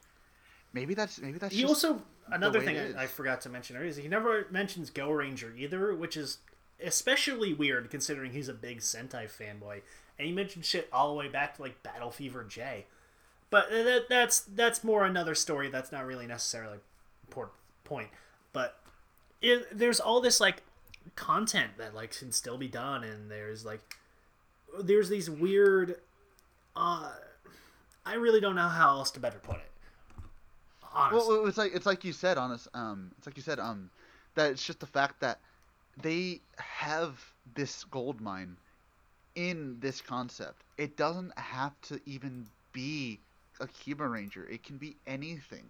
maybe 0.74 0.94
that's 0.94 1.20
maybe 1.20 1.38
that's 1.38 1.56
he 1.56 1.66
also 1.66 2.02
another 2.32 2.62
thing. 2.62 2.78
I, 2.78 3.04
I 3.04 3.08
forgot 3.08 3.42
to 3.42 3.50
mention 3.50 3.76
earlier 3.76 3.90
is 3.90 3.98
he 3.98 4.08
never 4.08 4.48
mentions 4.52 4.90
go 4.90 5.10
ranger 5.12 5.54
either 5.58 5.96
which 5.96 6.16
is 6.16 6.40
especially 6.84 7.54
weird 7.54 7.90
considering 7.90 8.32
he's 8.32 8.50
a 8.50 8.54
big 8.54 8.80
sentai 8.80 9.30
fanboy 9.30 9.82
and 10.18 10.28
he 10.28 10.32
mentioned 10.34 10.66
shit 10.66 10.88
all 10.94 11.10
the 11.10 11.16
way 11.16 11.28
back 11.28 11.56
to 11.56 11.62
like 11.62 11.82
battle 11.84 12.12
fever 12.12 12.44
j 12.48 12.86
but 13.50 13.70
that, 13.70 14.06
that's 14.10 14.42
that's 14.42 14.84
more 14.84 15.06
another 15.06 15.36
story 15.36 15.70
that's 15.70 15.92
not 15.92 16.06
really 16.06 16.28
necessarily 16.28 16.78
important 17.28 17.56
point 17.84 18.10
but 18.54 18.80
it, 19.42 19.78
there's 19.78 20.00
all 20.00 20.22
this 20.22 20.40
like 20.40 20.64
content 21.16 21.72
that 21.78 21.96
like 21.96 22.18
can 22.18 22.32
still 22.32 22.58
be 22.58 22.68
done 22.68 23.04
and 23.04 23.30
there's 23.32 23.66
like 23.66 23.98
there's 24.82 25.10
these 25.10 25.30
weird 25.30 25.96
uh 26.76 27.12
i 28.06 28.14
really 28.14 28.40
don't 28.40 28.56
know 28.56 28.68
how 28.68 28.90
else 28.90 29.10
to 29.12 29.20
better 29.20 29.40
put 29.40 29.58
it 29.58 29.70
honestly 30.94 31.36
Well, 31.38 31.48
it's 31.48 31.58
like 31.58 31.74
it's 31.74 31.86
like 31.86 32.04
you 32.04 32.14
said, 32.14 32.38
honest. 32.38 32.68
Um, 32.74 33.12
it's 33.18 33.28
like 33.28 33.38
you 33.38 33.44
said, 33.44 33.60
um, 33.60 33.90
that 34.36 34.52
it's 34.52 34.66
just 34.66 34.80
the 34.80 34.88
fact 34.88 35.20
that 35.22 35.40
they 36.02 36.42
have 36.58 37.20
this 37.56 37.84
gold 37.86 38.22
mine 38.22 38.56
in 39.36 39.78
this 39.80 40.02
concept. 40.02 40.64
It 40.78 40.98
doesn't 40.98 41.38
have 41.38 41.80
to 41.84 42.00
even 42.06 42.48
be 42.74 43.20
a 43.60 43.68
Kiba 43.68 44.10
Ranger. 44.10 44.48
It 44.48 44.64
can 44.64 44.78
be 44.78 44.96
anything. 45.08 45.66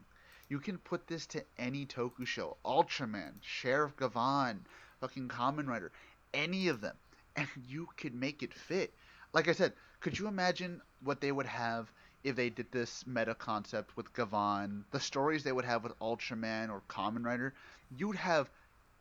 You 0.50 0.60
can 0.60 0.78
put 0.80 1.08
this 1.08 1.26
to 1.28 1.44
any 1.58 1.86
Toku 1.86 2.26
show, 2.26 2.58
Ultraman, 2.66 3.34
Sheriff 3.42 3.96
Gavan, 3.96 4.66
fucking 5.00 5.28
Kamen 5.28 5.68
Rider, 5.68 5.92
any 6.34 6.68
of 6.68 6.82
them, 6.82 6.96
and 7.36 7.48
you 7.68 7.88
could 7.98 8.16
make 8.16 8.44
it 8.44 8.54
fit. 8.54 8.94
Like 9.34 9.48
I 9.48 9.54
said, 9.54 9.74
could 10.00 10.18
you 10.18 10.28
imagine 10.28 10.82
what 11.04 11.22
they 11.22 11.32
would 11.32 11.46
have 11.46 11.92
if 12.24 12.36
they 12.36 12.50
did 12.50 12.72
this 12.72 13.06
meta 13.06 13.36
concept 13.36 13.96
with 13.96 14.14
Gavan, 14.14 14.84
the 14.92 15.00
stories 15.00 15.44
they 15.44 15.52
would 15.52 15.66
have 15.66 15.84
with 15.84 15.98
Ultraman 16.00 16.70
or 16.70 16.82
Kamen 16.90 17.24
Rider? 17.24 17.54
You'd 17.96 18.16
have, 18.16 18.50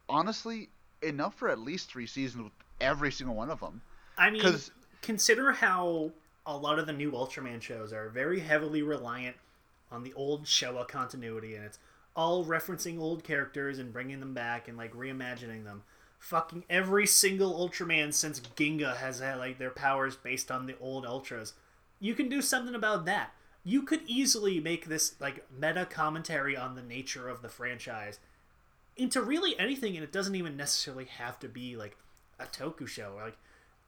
honestly, 0.09 0.69
enough 1.03 1.35
for 1.35 1.49
at 1.49 1.59
least 1.59 1.91
three 1.91 2.07
seasons 2.07 2.45
with 2.45 2.53
every 2.81 3.11
single 3.11 3.35
one 3.35 3.51
of 3.51 3.61
them. 3.61 3.81
I 4.17 4.31
mean, 4.31 4.43
consider 5.01 5.53
how 5.53 6.11
a 6.49 6.57
lot 6.57 6.79
of 6.79 6.87
the 6.87 6.93
new 6.95 7.13
Ultraman 7.13 7.61
shows 7.61 7.93
are 7.93 8.09
very 8.09 8.41
heavily 8.41 8.83
reliant 8.83 9.37
on 9.93 10.03
the 10.03 10.15
old 10.15 10.47
Showa 10.47 10.89
continuity, 10.89 11.55
and 11.55 11.65
it's 11.65 11.79
all 12.17 12.45
referencing 12.45 12.99
old 12.99 13.23
characters 13.23 13.79
and 13.79 13.93
bringing 13.93 14.19
them 14.19 14.33
back 14.33 14.67
and 14.67 14.77
like 14.77 14.95
reimagining 14.95 15.65
them. 15.65 15.83
Fucking 16.19 16.65
every 16.69 17.07
single 17.07 17.55
Ultraman 17.55 18.13
since 18.13 18.41
Ginga 18.41 18.97
has 18.97 19.21
had 19.21 19.39
like 19.39 19.59
their 19.59 19.71
powers 19.71 20.17
based 20.17 20.51
on 20.51 20.67
the 20.67 20.75
old 20.81 21.05
Ultras. 21.05 21.53
You 22.01 22.15
can 22.15 22.29
do 22.29 22.41
something 22.41 22.75
about 22.75 23.05
that. 23.05 23.35
You 23.63 23.83
could 23.83 24.01
easily 24.07 24.59
make 24.59 24.87
this 24.87 25.15
like 25.21 25.45
meta 25.55 25.85
commentary 25.85 26.57
on 26.57 26.75
the 26.75 26.83
nature 26.83 27.29
of 27.29 27.43
the 27.43 27.49
franchise 27.51 28.19
into 28.97 29.21
really 29.21 29.57
anything, 29.59 29.95
and 29.97 30.03
it 30.03 30.13
doesn't 30.13 30.35
even 30.35 30.57
necessarily 30.57 31.05
have 31.05 31.39
to 31.41 31.49
be 31.49 31.77
like 31.77 31.97
a 32.41 32.47
Toku 32.47 32.89
show. 32.89 33.13
or 33.17 33.25
Like 33.25 33.39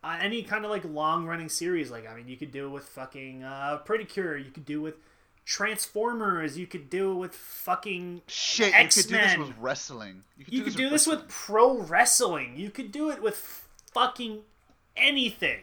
uh, 0.03 0.19
any 0.21 0.43
kind 0.43 0.65
of 0.65 0.71
like 0.71 0.85
long 0.85 1.27
running 1.27 1.49
series. 1.49 1.91
Like 1.91 2.09
I 2.09 2.15
mean, 2.15 2.29
you 2.29 2.37
could 2.37 2.53
do 2.53 2.67
it 2.67 2.71
with 2.71 2.85
fucking 2.85 3.43
uh, 3.43 3.79
Pretty 3.85 4.05
Cure. 4.05 4.37
You 4.37 4.51
could 4.51 4.65
do 4.65 4.81
it 4.81 4.83
with 4.83 4.95
Transformers. 5.45 6.59
You 6.59 6.67
could 6.67 6.89
do 6.89 7.13
it 7.13 7.17
with 7.17 7.35
fucking 7.35 8.23
Shit, 8.27 8.73
you 8.73 8.89
could 8.89 9.09
do 9.09 9.19
this 9.19 9.37
with 9.37 9.55
wrestling. 9.59 10.23
You 10.37 10.63
could 10.63 10.77
do 10.77 10.91
this 10.91 11.07
with 11.07 11.29
pro 11.29 11.79
wrestling. 11.79 12.55
You 12.57 12.71
could 12.71 12.93
do 12.93 13.11
it 13.11 13.23
with 13.23 13.65
fucking 13.93 14.41
anything. 14.97 15.61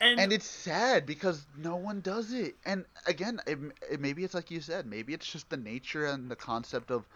And, 0.00 0.18
and 0.18 0.32
it's 0.32 0.46
sad 0.46 1.06
because 1.06 1.46
no 1.56 1.76
one 1.76 2.00
does 2.00 2.32
it 2.32 2.56
and 2.66 2.84
again 3.06 3.40
it, 3.46 3.56
it, 3.88 4.00
maybe 4.00 4.24
it's 4.24 4.34
like 4.34 4.50
you 4.50 4.60
said 4.60 4.84
maybe 4.84 5.14
it's 5.14 5.30
just 5.30 5.48
the 5.48 5.56
nature 5.56 6.06
and 6.06 6.28
the 6.28 6.34
concept 6.34 6.90
of 6.90 7.06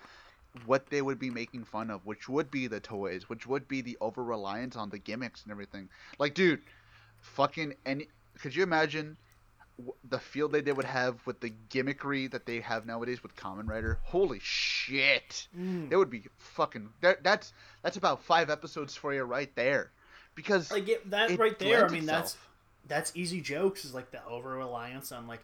what 0.65 0.87
they 0.89 1.03
would 1.03 1.19
be 1.19 1.31
making 1.31 1.65
fun 1.65 1.91
of 1.91 2.05
which 2.07 2.29
would 2.29 2.51
be 2.51 2.67
the 2.67 2.81
toys 2.81 3.29
which 3.29 3.47
would 3.47 3.67
be 3.69 3.81
the 3.81 3.97
over 4.01 4.23
reliance 4.25 4.77
on 4.77 4.89
the 4.91 4.99
gimmicks 4.99 5.43
and 5.43 5.51
everything 5.53 5.89
like 6.19 6.35
dude 6.35 6.61
fucking 7.21 7.75
any 7.85 8.09
could 8.41 8.55
you 8.55 8.63
imagine 8.63 9.17
w- 9.79 9.95
the 10.09 10.19
feel 10.19 10.49
that 10.49 10.65
they 10.65 10.73
would 10.73 10.85
have 10.85 11.25
with 11.27 11.41
the 11.41 11.53
gimmickry 11.71 12.31
that 12.31 12.47
they 12.47 12.61
have 12.61 12.87
nowadays 12.87 13.23
with 13.23 13.35
Kamen 13.37 13.69
Rider 13.69 13.99
holy 14.05 14.39
shit 14.43 15.49
Mm. 15.57 15.91
it 15.91 15.97
would 15.97 16.11
be 16.11 16.25
fucking 16.39 16.89
that, 17.01 17.23
that's 17.23 17.53
that's 17.83 17.97
about 17.97 18.23
five 18.23 18.51
episodes 18.51 18.95
for 18.95 19.13
you 19.13 19.23
right 19.25 19.55
there 19.57 19.91
because 20.35 20.71
like 20.71 20.89
it, 20.89 21.11
that 21.11 21.31
it 21.31 21.39
right 21.39 21.59
there. 21.59 21.87
I 21.87 21.89
mean, 21.89 22.05
that's 22.07 22.33
itself. 22.35 22.49
that's 22.87 23.13
easy 23.15 23.41
jokes. 23.41 23.85
Is 23.87 23.95
like 23.95 24.11
the 24.11 24.23
over 24.27 24.51
reliance 24.51 25.11
on 25.13 25.27
like 25.27 25.41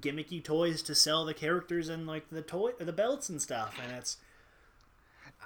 gimmicky 0.00 0.42
toys 0.42 0.82
to 0.82 0.94
sell 0.94 1.24
the 1.24 1.34
characters 1.34 1.88
and 1.88 2.06
like 2.06 2.28
the 2.30 2.42
toy 2.42 2.72
the 2.80 2.92
belts 2.92 3.28
and 3.28 3.40
stuff 3.42 3.78
and 3.82 3.92
it's 3.92 4.16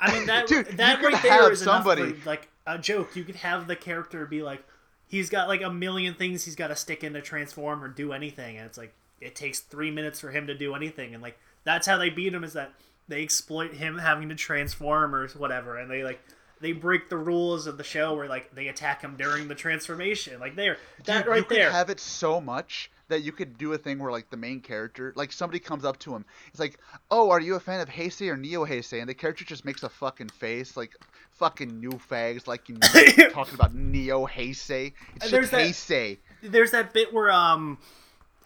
I 0.01 0.13
mean 0.13 0.27
that 0.27 0.47
Dude, 0.47 0.67
that 0.77 1.03
right 1.03 1.23
there 1.23 1.53
is 1.53 1.61
somebody- 1.61 2.13
for, 2.13 2.29
like 2.29 2.49
a 2.67 2.79
joke. 2.79 3.15
You 3.17 3.25
could 3.25 3.37
have 3.37 3.67
the 3.67 3.77
character 3.77 4.27
be 4.27 4.43
like 4.43 4.63
he's 5.07 5.31
got 5.31 5.49
like 5.49 5.63
a 5.63 5.71
million 5.71 6.15
things 6.15 6.45
he's 6.45 6.57
got 6.57 6.69
to 6.69 6.77
stick 6.77 7.05
in 7.05 7.13
to 7.15 7.23
transform 7.23 7.83
or 7.83 7.89
do 7.89 8.13
anything 8.13 8.57
and 8.57 8.67
it's 8.67 8.79
like 8.79 8.93
it 9.21 9.35
takes 9.35 9.61
3 9.61 9.91
minutes 9.91 10.21
for 10.21 10.31
him 10.31 10.47
to 10.49 10.55
do 10.55 10.75
anything 10.75 11.15
and 11.15 11.23
like 11.23 11.39
that's 11.65 11.87
how 11.87 11.97
they 11.97 12.11
beat 12.11 12.35
him 12.35 12.45
is 12.45 12.53
that 12.53 12.73
they 13.09 13.23
exploit 13.23 13.73
him 13.73 13.99
having 13.99 14.29
to 14.29 14.35
transform 14.35 15.15
or 15.15 15.29
whatever 15.29 15.79
and 15.79 15.91
they 15.91 16.03
like 16.03 16.21
they 16.61 16.73
break 16.73 17.09
the 17.09 17.17
rules 17.17 17.67
of 17.67 17.79
the 17.79 17.85
show 17.85 18.15
where 18.15 18.29
like 18.29 18.55
they 18.55 18.69
attack 18.69 19.03
him 19.03 19.15
during 19.17 19.49
the 19.49 19.55
transformation 19.55 20.39
like 20.41 20.57
there 20.57 20.77
that 21.05 21.25
Dude, 21.25 21.31
right 21.31 21.51
you 21.51 21.57
there 21.57 21.71
have 21.71 21.91
it 21.91 22.01
so 22.01 22.41
much 22.41 22.91
that 23.09 23.23
you 23.23 23.33
could 23.33 23.57
do 23.59 23.73
a 23.73 23.79
thing 23.79 23.99
where 23.99 24.11
like 24.11 24.31
the 24.31 24.37
main 24.37 24.61
character, 24.61 25.13
like 25.17 25.33
somebody 25.33 25.59
comes 25.59 25.85
up 25.85 25.99
to 26.01 26.15
him, 26.15 26.25
it's 26.49 26.59
like, 26.61 26.79
"Oh, 27.11 27.31
are 27.31 27.41
you 27.41 27.55
a 27.55 27.61
fan 27.61 27.81
of 27.81 27.89
Heisei 27.89 28.29
or 28.31 28.37
Neo 28.37 28.65
Heisei?" 28.67 29.01
And 29.01 29.09
the 29.09 29.15
character 29.15 29.45
just 29.45 29.65
makes 29.65 29.83
a 29.83 29.89
fucking 29.89 30.29
face, 30.31 30.77
like 30.77 30.93
fucking 31.33 31.79
new 31.81 31.91
fags, 32.11 32.47
like 32.47 32.69
you 32.69 32.75
know, 33.19 33.29
talking 33.31 33.55
about 33.55 33.75
Neo 33.75 34.27
Heisei. 34.27 34.93
It's 35.17 35.31
there's 35.31 35.51
that- 35.51 35.61
Heisei. 35.61 36.19
there's 36.43 36.71
that 36.73 36.93
bit 36.93 37.13
where 37.13 37.31
um 37.31 37.79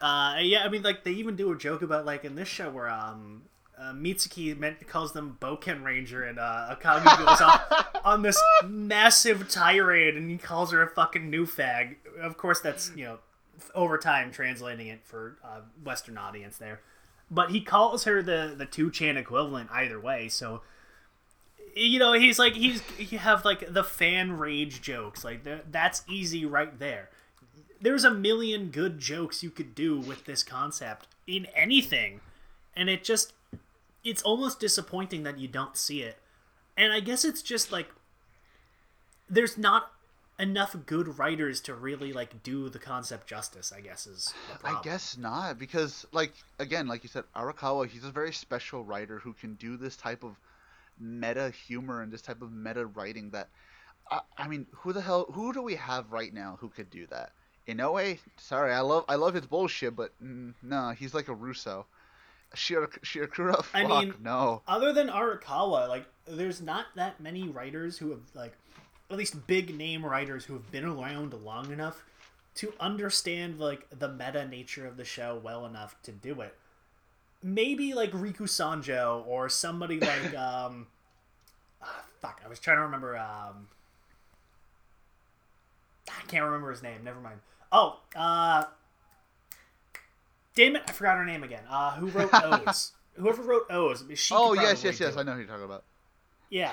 uh 0.01 0.37
yeah 0.41 0.65
i 0.65 0.69
mean 0.71 0.83
like 0.83 1.05
they 1.05 1.11
even 1.11 1.37
do 1.37 1.53
a 1.53 1.57
joke 1.59 1.83
about 1.83 2.07
like 2.07 2.25
in 2.25 2.35
this 2.35 2.49
show 2.49 2.71
where 2.71 2.89
um 2.89 3.43
uh, 3.79 3.93
Mitsuki 3.93 4.57
meant 4.59 4.87
calls 4.87 5.13
them 5.13 5.39
Boken 5.41 5.83
Ranger 5.83 6.25
and 6.25 6.39
uh, 6.39 6.75
Akagi 6.77 7.19
goes 7.27 7.41
off 7.41 7.63
on 8.05 8.21
this 8.23 8.41
massive 8.67 9.49
tirade 9.49 10.17
and 10.17 10.31
he 10.31 10.37
calls 10.37 10.73
her 10.73 10.83
a 10.83 10.87
fucking 10.91 11.31
new 11.31 11.47
fag. 11.47 11.97
Of 12.21 12.37
course, 12.37 12.61
that's 12.61 12.93
you 12.95 13.05
know 13.05 13.19
over 13.75 13.99
time 13.99 14.31
translating 14.31 14.89
it 14.89 15.01
for 15.05 15.37
uh, 15.45 15.61
Western 15.85 16.19
audience 16.19 16.59
there, 16.59 16.81
but 17.31 17.51
he 17.51 17.61
calls 17.61 18.05
her 18.05 18.23
the 18.23 18.55
the 18.57 18.67
two 18.67 18.91
chan 18.91 19.17
equivalent 19.17 19.71
either 19.73 19.99
way. 20.01 20.29
So 20.29 20.63
you 21.75 21.99
know 21.99 22.13
he's 22.13 22.39
like 22.39 22.55
he's 22.55 22.83
you 22.99 23.19
have 23.19 23.45
like 23.45 23.73
the 23.73 23.85
fan 23.85 24.39
rage 24.39 24.81
jokes 24.81 25.25
like 25.25 25.45
the, 25.45 25.61
that's 25.71 26.03
easy 26.09 26.45
right 26.45 26.79
there 26.79 27.09
there's 27.81 28.05
a 28.05 28.11
million 28.11 28.71
good 28.71 28.99
jokes 28.99 29.43
you 29.43 29.51
could 29.51 29.75
do 29.75 29.99
with 29.99 30.25
this 30.25 30.43
concept 30.43 31.07
in 31.27 31.47
anything 31.55 32.21
and 32.77 32.89
it 32.89 33.05
just 33.05 33.33
it's 34.05 34.23
almost 34.23 34.61
disappointing 34.61 35.23
that 35.23 35.39
you 35.39 35.49
don't 35.49 35.77
see 35.77 36.03
it 36.03 36.19
and 36.77 36.93
i 36.93 37.01
guess 37.01 37.25
it's 37.25 37.43
just 37.43 37.71
like 37.71 37.89
there's 39.29 39.57
not 39.57 39.93
enough 40.41 40.75
good 40.87 41.19
writers 41.19 41.61
to 41.61 41.75
really 41.75 42.13
like 42.13 42.43
do 42.43 42.69
the 42.69 42.79
concept 42.79 43.27
justice 43.27 43.73
i 43.77 43.81
guess 43.81 44.07
is 44.07 44.33
I 44.65 44.81
guess 44.83 45.17
not 45.19 45.59
because 45.59 46.07
like 46.13 46.33
again, 46.59 46.87
like 46.87 47.03
you 47.03 47.09
said, 47.09 47.25
Arakawa, 47.37 47.87
he's 47.89 48.05
a 48.05 48.11
very 48.11 48.33
special 48.33 48.85
writer 48.85 49.19
who 49.19 49.33
can 49.33 49.55
do 49.55 49.77
this 49.77 49.97
type 49.97 50.23
of 50.25 50.37
meta 50.99 51.51
humor 51.67 52.03
and 52.03 52.13
this 52.13 52.23
type 52.23 52.43
of 52.43 52.53
meta 52.53 52.87
writing 52.87 53.31
that 53.31 53.49
I, 54.11 54.21
I 54.37 54.49
mean, 54.49 54.67
who 54.73 54.93
the 54.93 55.01
hell 55.01 55.27
who 55.33 55.53
do 55.53 55.63
we 55.63 55.77
have 55.77 56.13
right 56.13 56.33
now 56.33 56.59
who 56.61 56.69
could 56.69 56.91
do 56.91 57.07
that? 57.09 57.33
Inoue, 57.69 58.19
sorry, 58.39 58.73
I 58.73 58.81
love 58.81 59.05
I 59.09 59.15
love 59.17 59.35
his 59.35 59.47
bullshit, 59.47 59.95
but 59.97 60.13
mm, 60.23 60.55
no, 60.63 60.91
he's 60.91 61.15
like 61.15 61.29
a 61.29 61.35
Russo. 61.35 61.87
Shir- 62.55 62.89
Shirakura, 63.05 63.63
fuck, 63.65 63.67
I 63.75 63.85
mean- 63.87 64.15
no. 64.21 64.63
other 64.67 64.93
than 64.93 65.09
Arakawa, 65.09 65.89
like 65.89 66.07
there's 66.27 66.61
not 66.61 66.87
that 66.97 67.21
many 67.21 67.49
writers 67.49 67.97
who 67.99 68.11
have 68.11 68.23
like 68.35 68.55
at 69.11 69.17
least 69.17 69.47
big 69.47 69.77
name 69.77 70.05
writers 70.05 70.45
who 70.45 70.55
have 70.55 70.71
been 70.71 70.85
around 70.85 71.35
long 71.35 71.73
enough 71.73 72.05
to 72.57 72.73
understand 72.79 73.59
like 73.59 73.87
the 73.99 74.09
meta 74.09 74.47
nature 74.47 74.87
of 74.87 74.97
the 74.97 75.05
show 75.05 75.41
well 75.43 75.67
enough 75.67 75.97
to 76.03 76.13
do 76.13 76.41
it. 76.41 76.55
Maybe 77.43 77.95
like 77.95 78.13
Riku 78.13 78.43
Sanjo 78.43 79.27
or 79.27 79.49
somebody 79.49 80.01
like 80.01 80.37
um 80.37 80.87
ah, 81.83 82.05
fuck, 82.21 82.41
I 82.45 82.49
was 82.49 82.61
trying 82.61 82.79
to 82.79 82.83
remember 82.83 83.17
um 83.17 83.69
I 86.09 86.23
can't 86.29 86.45
remember 86.45 86.71
his 86.71 86.83
name, 86.83 87.03
never 87.05 87.21
mind. 87.21 87.41
Oh, 87.73 87.99
uh 88.15 88.65
Damn 90.55 90.77
it, 90.77 90.83
I 90.89 90.93
forgot 90.93 91.17
her 91.17 91.25
name 91.25 91.43
again. 91.43 91.63
Uh 91.69 91.93
who 91.93 92.07
wrote 92.09 92.31
O's? 92.35 92.93
Whoever 93.15 93.43
wrote 93.43 93.67
O's, 93.71 94.05
she 94.15 94.35
Oh 94.35 94.55
yes, 94.55 94.85
yes, 94.85 95.01
yes, 95.01 95.17
it. 95.17 95.19
I 95.19 95.23
know 95.25 95.33
who 95.33 95.39
you're 95.39 95.49
talking 95.49 95.65
about. 95.65 95.85
Yeah. 96.49 96.73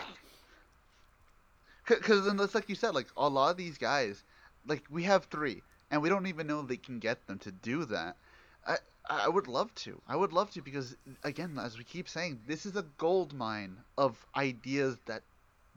Because 1.88 2.26
then 2.26 2.40
it's 2.40 2.56
like 2.56 2.70
you 2.70 2.76
said, 2.76 2.94
like 2.96 3.08
a 3.18 3.30
lot 3.30 3.52
of 3.52 3.58
these 3.58 3.78
guys, 3.78 4.24
like 4.68 4.84
we 4.90 5.04
have 5.04 5.26
three, 5.26 5.64
and 5.92 6.02
we 6.02 6.10
don't 6.10 6.28
even 6.28 6.48
know 6.48 6.62
they 6.62 6.78
can 6.78 7.00
get 7.00 7.26
them 7.28 7.40
to 7.40 7.52
do 7.52 7.86
that. 7.86 8.18
I 8.66 8.78
I 9.10 9.30
would 9.30 9.48
love 9.48 9.74
to. 9.76 10.02
I 10.08 10.16
would 10.16 10.34
love 10.34 10.52
to 10.52 10.62
because 10.62 10.96
again, 11.24 11.58
as 11.62 11.78
we 11.78 11.84
keep 11.84 12.10
saying, 12.10 12.42
this 12.48 12.66
is 12.66 12.76
a 12.76 12.84
gold 12.98 13.34
mine 13.34 13.78
of 13.98 14.26
ideas 14.36 14.98
that 15.06 15.24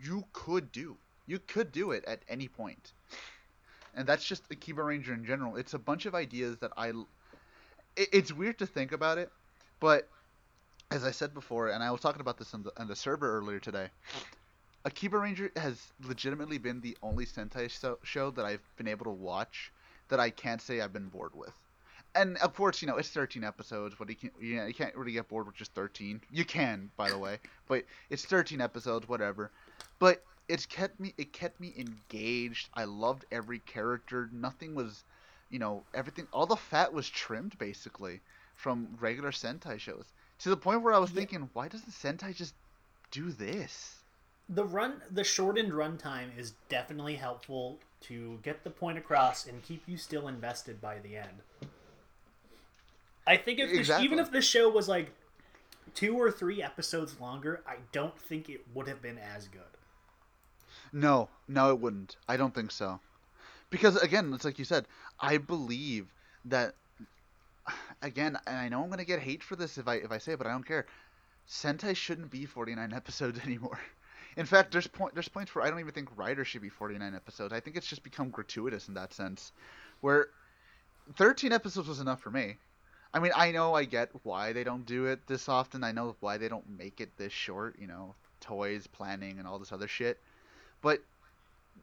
you 0.02 0.24
could 0.32 0.72
do. 0.72 0.96
You 1.26 1.38
could 1.38 1.70
do 1.72 1.92
it 1.92 2.04
at 2.06 2.22
any 2.28 2.48
point, 2.48 2.92
and 3.94 4.06
that's 4.06 4.24
just 4.24 4.42
Akiba 4.50 4.82
Ranger 4.82 5.14
in 5.14 5.24
general. 5.24 5.56
It's 5.56 5.74
a 5.74 5.78
bunch 5.78 6.06
of 6.06 6.14
ideas 6.14 6.58
that 6.58 6.72
I. 6.76 6.88
It, 7.96 8.08
it's 8.12 8.32
weird 8.32 8.58
to 8.58 8.66
think 8.66 8.92
about 8.92 9.18
it, 9.18 9.30
but 9.78 10.08
as 10.90 11.04
I 11.04 11.12
said 11.12 11.34
before, 11.34 11.68
and 11.68 11.82
I 11.84 11.90
was 11.92 12.00
talking 12.00 12.20
about 12.20 12.38
this 12.38 12.52
on 12.54 12.64
the 12.64 12.72
on 12.80 12.88
the 12.88 12.96
server 12.96 13.38
earlier 13.38 13.60
today. 13.60 13.88
Akiba 14.84 15.18
Ranger 15.18 15.52
has 15.56 15.92
legitimately 16.06 16.58
been 16.58 16.80
the 16.80 16.96
only 17.02 17.26
Sentai 17.26 17.70
so- 17.70 17.98
show 18.02 18.30
that 18.30 18.44
I've 18.46 18.62
been 18.76 18.88
able 18.88 19.04
to 19.04 19.10
watch 19.10 19.70
that 20.08 20.18
I 20.20 20.30
can't 20.30 20.60
say 20.62 20.80
I've 20.80 20.92
been 20.92 21.08
bored 21.08 21.34
with. 21.34 21.52
And 22.14 22.38
of 22.38 22.54
course, 22.54 22.82
you 22.82 22.88
know, 22.88 22.96
it's 22.96 23.10
13 23.10 23.44
episodes, 23.44 23.94
but 23.98 24.08
you 24.08 24.16
can't, 24.16 24.32
you, 24.40 24.56
know, 24.56 24.66
you 24.66 24.74
can't 24.74 24.96
really 24.96 25.12
get 25.12 25.28
bored 25.28 25.46
with 25.46 25.54
just 25.54 25.72
13. 25.74 26.20
You 26.32 26.44
can, 26.44 26.90
by 26.96 27.10
the 27.10 27.18
way, 27.18 27.38
but 27.68 27.84
it's 28.08 28.24
13 28.24 28.60
episodes, 28.60 29.08
whatever. 29.08 29.50
But 30.00 30.24
it's 30.48 30.66
kept 30.66 30.98
me, 30.98 31.14
it 31.18 31.32
kept 31.32 31.60
me 31.60 31.72
engaged. 31.78 32.68
I 32.74 32.84
loved 32.84 33.26
every 33.30 33.60
character. 33.60 34.28
Nothing 34.32 34.74
was, 34.74 35.04
you 35.50 35.60
know, 35.60 35.84
everything, 35.94 36.26
all 36.32 36.46
the 36.46 36.56
fat 36.56 36.92
was 36.92 37.08
trimmed 37.08 37.56
basically 37.58 38.20
from 38.56 38.88
regular 38.98 39.30
Sentai 39.30 39.78
shows. 39.78 40.06
To 40.40 40.48
the 40.48 40.56
point 40.56 40.82
where 40.82 40.94
I 40.94 40.98
was 40.98 41.10
Yeah. 41.10 41.16
thinking, 41.16 41.50
why 41.52 41.68
doesn't 41.68 41.92
Sentai 41.92 42.34
just 42.34 42.54
do 43.12 43.30
this? 43.30 43.99
The 44.52 44.64
run 44.64 45.00
the 45.10 45.22
shortened 45.24 45.72
runtime 45.72 46.36
is 46.36 46.54
definitely 46.68 47.14
helpful 47.14 47.78
to 48.00 48.38
get 48.42 48.64
the 48.64 48.70
point 48.70 48.98
across 48.98 49.46
and 49.46 49.62
keep 49.62 49.82
you 49.86 49.96
still 49.96 50.26
invested 50.26 50.80
by 50.80 50.98
the 50.98 51.16
end. 51.16 51.42
I 53.26 53.36
think 53.36 53.60
if 53.60 53.70
Exactly. 53.70 54.04
even 54.04 54.18
if 54.18 54.32
the 54.32 54.42
show 54.42 54.68
was 54.68 54.88
like 54.88 55.12
two 55.94 56.18
or 56.18 56.30
three 56.32 56.62
episodes 56.62 57.20
longer, 57.20 57.62
I 57.66 57.76
don't 57.92 58.18
think 58.18 58.48
it 58.48 58.66
would 58.74 58.88
have 58.88 59.00
been 59.00 59.18
as 59.18 59.46
good. 59.46 59.60
No, 60.92 61.28
no, 61.46 61.70
it 61.70 61.78
wouldn't. 61.78 62.16
I 62.28 62.36
don't 62.36 62.54
think 62.54 62.72
so. 62.72 63.00
Because 63.70 63.96
again, 63.96 64.32
it's 64.34 64.44
like 64.44 64.58
you 64.58 64.64
said. 64.64 64.86
I 65.20 65.38
believe 65.38 66.08
that. 66.44 66.74
Again, 68.02 68.36
and 68.46 68.56
I 68.56 68.68
know 68.68 68.82
I'm 68.82 68.90
gonna 68.90 69.04
get 69.04 69.20
hate 69.20 69.44
for 69.44 69.54
this 69.54 69.78
if 69.78 69.86
I 69.86 69.96
if 69.96 70.10
I 70.10 70.18
say 70.18 70.32
it, 70.32 70.38
but 70.38 70.46
I 70.48 70.50
don't 70.50 70.66
care. 70.66 70.86
Sentai 71.48 71.94
shouldn't 71.94 72.30
be 72.30 72.46
49 72.46 72.92
episodes 72.96 73.38
anymore. 73.40 73.78
In 74.36 74.46
fact, 74.46 74.72
there's 74.72 74.86
point 74.86 75.14
there's 75.14 75.28
points 75.28 75.54
where 75.54 75.64
I 75.64 75.70
don't 75.70 75.80
even 75.80 75.92
think 75.92 76.08
Rider 76.16 76.44
should 76.44 76.62
be 76.62 76.68
49 76.68 77.14
episodes. 77.14 77.52
I 77.52 77.60
think 77.60 77.76
it's 77.76 77.86
just 77.86 78.02
become 78.02 78.30
gratuitous 78.30 78.88
in 78.88 78.94
that 78.94 79.12
sense, 79.12 79.52
where 80.00 80.28
13 81.16 81.52
episodes 81.52 81.88
was 81.88 82.00
enough 82.00 82.20
for 82.20 82.30
me. 82.30 82.56
I 83.12 83.18
mean, 83.18 83.32
I 83.34 83.50
know 83.50 83.74
I 83.74 83.84
get 83.84 84.10
why 84.22 84.52
they 84.52 84.62
don't 84.62 84.86
do 84.86 85.06
it 85.06 85.26
this 85.26 85.48
often. 85.48 85.82
I 85.82 85.92
know 85.92 86.14
why 86.20 86.38
they 86.38 86.48
don't 86.48 86.78
make 86.78 87.00
it 87.00 87.16
this 87.16 87.32
short. 87.32 87.76
You 87.78 87.88
know, 87.88 88.14
toys, 88.40 88.86
planning, 88.86 89.38
and 89.38 89.48
all 89.48 89.58
this 89.58 89.72
other 89.72 89.88
shit. 89.88 90.18
But 90.80 91.00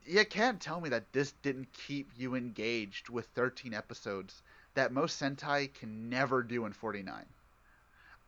you 0.05 0.25
can't 0.25 0.61
tell 0.61 0.79
me 0.79 0.89
that 0.89 1.11
this 1.11 1.33
didn't 1.43 1.73
keep 1.73 2.09
you 2.17 2.35
engaged 2.35 3.09
with 3.09 3.27
13 3.35 3.73
episodes 3.73 4.41
that 4.73 4.93
most 4.93 5.19
Sentai 5.19 5.73
can 5.73 6.09
never 6.09 6.43
do 6.43 6.65
in 6.65 6.71
49. 6.71 7.25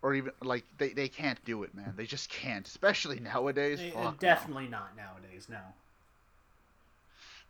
Or 0.02 0.14
even, 0.14 0.32
like, 0.42 0.64
they, 0.78 0.90
they 0.90 1.10
can't 1.10 1.44
do 1.44 1.64
it, 1.64 1.76
man. 1.76 1.94
They 1.98 2.06
just 2.06 2.30
can't. 2.30 2.66
Especially 2.66 3.20
nowadays. 3.20 3.80
Eh, 3.82 3.92
Fuck 3.92 4.04
no. 4.04 4.28
definitely 4.28 4.68
not 4.68 4.96
nowadays. 4.96 5.48
No. 5.50 5.60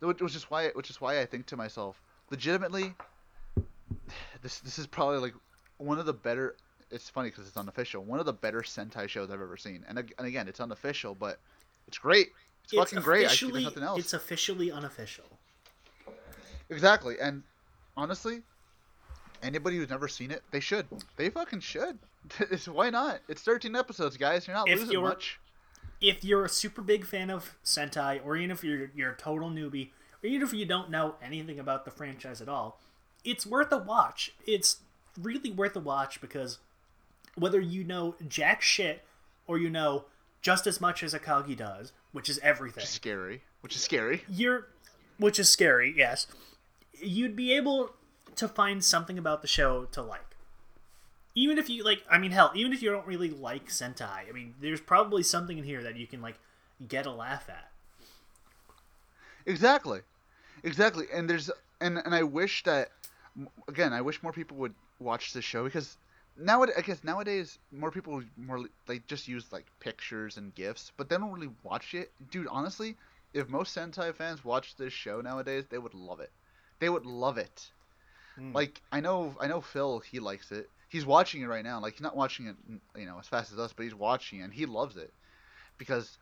Which 0.00 0.34
is 0.34 0.44
why 0.44 0.68
which 0.70 0.88
is 0.88 0.98
why 1.00 1.20
I 1.20 1.26
think 1.26 1.44
to 1.46 1.58
myself, 1.58 2.00
legitimately, 2.30 2.94
this 4.40 4.60
this 4.60 4.78
is 4.78 4.86
probably 4.86 5.18
like 5.18 5.34
one 5.76 5.98
of 5.98 6.06
the 6.06 6.12
better. 6.12 6.56
It's 6.90 7.10
funny 7.10 7.28
because 7.28 7.46
it's 7.46 7.56
unofficial. 7.58 8.02
One 8.02 8.18
of 8.18 8.24
the 8.24 8.32
better 8.32 8.62
Sentai 8.62 9.08
shows 9.08 9.30
I've 9.30 9.42
ever 9.42 9.58
seen. 9.58 9.84
And 9.88 9.98
and 9.98 10.26
again, 10.26 10.48
it's 10.48 10.58
unofficial, 10.58 11.14
but 11.14 11.38
it's 11.86 11.98
great. 11.98 12.28
It's, 12.64 12.72
fucking 12.72 13.00
great. 13.00 13.26
I 13.26 13.34
see 13.34 13.50
nothing 13.50 13.82
else. 13.82 13.98
It's 13.98 14.14
officially 14.14 14.72
unofficial. 14.72 15.26
Exactly. 16.70 17.16
And 17.20 17.42
honestly, 17.96 18.42
anybody 19.42 19.76
who's 19.76 19.90
never 19.90 20.08
seen 20.08 20.30
it, 20.30 20.42
they 20.50 20.60
should. 20.60 20.86
They 21.16 21.28
fucking 21.30 21.60
should. 21.60 21.98
It's, 22.50 22.68
why 22.68 22.90
not? 22.90 23.20
It's 23.28 23.42
13 23.42 23.74
episodes, 23.76 24.16
guys. 24.16 24.46
You're 24.46 24.56
not 24.56 24.68
If 24.68 24.78
losing 24.80 24.92
you're- 24.92 25.08
much. 25.08 25.40
if 26.00 26.24
you're 26.24 26.44
a 26.44 26.48
super 26.48 26.82
big 26.82 27.04
fan 27.06 27.30
of 27.30 27.56
Sentai, 27.64 28.20
or 28.24 28.36
even 28.36 28.50
if 28.50 28.62
you're 28.64 28.90
you're 28.94 29.12
a 29.12 29.16
total 29.16 29.50
newbie, 29.50 29.90
or 30.22 30.28
even 30.28 30.42
if 30.46 30.52
you 30.52 30.64
don't 30.66 30.90
know 30.90 31.16
anything 31.22 31.58
about 31.58 31.84
the 31.84 31.90
franchise 31.90 32.40
at 32.40 32.48
all, 32.48 32.80
it's 33.24 33.46
worth 33.46 33.72
a 33.72 33.78
watch. 33.78 34.32
It's 34.46 34.76
really 35.20 35.50
worth 35.50 35.74
a 35.76 35.80
watch 35.80 36.20
because 36.20 36.58
whether 37.34 37.60
you 37.60 37.84
know 37.84 38.14
jack 38.28 38.62
shit 38.62 39.04
or 39.46 39.58
you 39.58 39.70
know 39.70 40.04
just 40.42 40.66
as 40.66 40.80
much 40.80 41.02
as 41.02 41.12
Akagi 41.14 41.56
does, 41.56 41.92
which 42.12 42.28
is 42.28 42.38
everything, 42.42 42.76
Which 42.76 42.84
is 42.84 42.90
Scary. 42.90 43.42
Which 43.60 43.74
is 43.76 43.82
scary. 43.82 44.22
you're 44.28 44.68
which 45.18 45.38
is 45.38 45.50
scary, 45.50 45.92
yes. 45.96 46.26
You'd 46.94 47.36
be 47.36 47.52
able 47.54 47.90
to 48.36 48.48
find 48.48 48.82
something 48.84 49.18
about 49.18 49.42
the 49.42 49.48
show 49.48 49.84
to 49.92 50.00
like. 50.02 50.29
Even 51.34 51.58
if 51.58 51.70
you 51.70 51.84
like 51.84 52.02
I 52.10 52.18
mean 52.18 52.30
hell, 52.30 52.50
even 52.54 52.72
if 52.72 52.82
you 52.82 52.90
don't 52.90 53.06
really 53.06 53.30
like 53.30 53.68
Sentai, 53.68 54.28
I 54.28 54.32
mean 54.32 54.54
there's 54.60 54.80
probably 54.80 55.22
something 55.22 55.58
in 55.58 55.64
here 55.64 55.82
that 55.82 55.96
you 55.96 56.06
can 56.06 56.20
like 56.20 56.38
get 56.88 57.06
a 57.06 57.12
laugh 57.12 57.48
at. 57.48 57.70
Exactly, 59.46 60.00
exactly. 60.62 61.06
And 61.12 61.28
there's 61.28 61.50
and 61.80 61.98
and 61.98 62.14
I 62.14 62.22
wish 62.22 62.62
that 62.64 62.90
again, 63.68 63.92
I 63.92 64.00
wish 64.00 64.22
more 64.22 64.32
people 64.32 64.56
would 64.58 64.74
watch 64.98 65.32
this 65.32 65.44
show 65.44 65.64
because 65.64 65.96
now 66.36 66.62
I 66.62 66.80
guess 66.82 67.04
nowadays 67.04 67.58
more 67.72 67.90
people 67.90 68.22
more 68.36 68.64
they 68.86 69.00
just 69.06 69.28
use 69.28 69.52
like 69.52 69.66
pictures 69.80 70.36
and 70.36 70.54
gifs, 70.54 70.92
but 70.96 71.08
they 71.08 71.16
don't 71.16 71.32
really 71.32 71.50
watch 71.62 71.94
it. 71.94 72.10
Dude, 72.30 72.48
honestly, 72.48 72.96
if 73.34 73.48
most 73.48 73.76
Sentai 73.76 74.14
fans 74.14 74.44
watched 74.44 74.78
this 74.78 74.92
show 74.92 75.20
nowadays, 75.20 75.64
they 75.70 75.78
would 75.78 75.94
love 75.94 76.20
it. 76.20 76.30
They 76.78 76.88
would 76.88 77.06
love 77.06 77.38
it. 77.38 77.70
Hmm. 78.36 78.52
Like 78.52 78.80
I 78.90 79.00
know, 79.00 79.34
I 79.40 79.46
know 79.46 79.60
Phil, 79.60 80.00
he 80.00 80.20
likes 80.20 80.50
it. 80.52 80.68
He's 80.90 81.06
watching 81.06 81.40
it 81.40 81.46
right 81.46 81.64
now. 81.64 81.80
Like 81.80 81.94
he's 81.94 82.02
not 82.02 82.16
watching 82.16 82.48
it, 82.48 82.56
you 82.98 83.06
know, 83.06 83.16
as 83.18 83.28
fast 83.28 83.52
as 83.52 83.58
us, 83.58 83.72
but 83.72 83.84
he's 83.84 83.94
watching 83.94 84.40
it 84.40 84.42
and 84.42 84.52
he 84.52 84.66
loves 84.66 84.96
it 84.96 85.12
because 85.78 86.18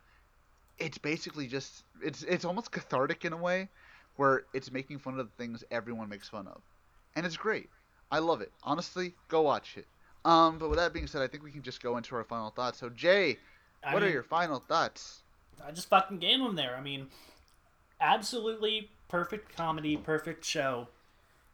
it's 0.78 0.98
basically 0.98 1.46
just 1.46 1.84
it's 2.02 2.22
it's 2.22 2.44
almost 2.44 2.70
cathartic 2.70 3.24
in 3.24 3.32
a 3.32 3.36
way 3.36 3.68
where 4.16 4.44
it's 4.52 4.70
making 4.70 4.98
fun 4.98 5.18
of 5.18 5.26
the 5.26 5.42
things 5.42 5.64
everyone 5.70 6.08
makes 6.08 6.28
fun 6.28 6.46
of. 6.46 6.60
And 7.16 7.24
it's 7.24 7.36
great. 7.36 7.70
I 8.12 8.18
love 8.18 8.42
it. 8.42 8.52
Honestly, 8.62 9.14
go 9.28 9.40
watch 9.40 9.76
it. 9.78 9.86
Um, 10.24 10.58
but 10.58 10.68
with 10.68 10.78
that 10.78 10.92
being 10.92 11.06
said, 11.06 11.22
I 11.22 11.28
think 11.28 11.42
we 11.42 11.50
can 11.50 11.62
just 11.62 11.82
go 11.82 11.96
into 11.96 12.14
our 12.14 12.24
final 12.24 12.50
thoughts. 12.50 12.78
So 12.78 12.90
Jay, 12.90 13.38
I 13.82 13.94
what 13.94 14.02
are 14.02 14.10
your 14.10 14.22
final 14.22 14.60
thoughts? 14.60 15.22
I 15.66 15.72
just 15.72 15.88
fucking 15.88 16.18
gave 16.18 16.40
them 16.40 16.56
there. 16.56 16.76
I 16.76 16.82
mean, 16.82 17.06
absolutely 18.00 18.90
perfect 19.08 19.56
comedy, 19.56 19.96
perfect 19.96 20.44
show. 20.44 20.88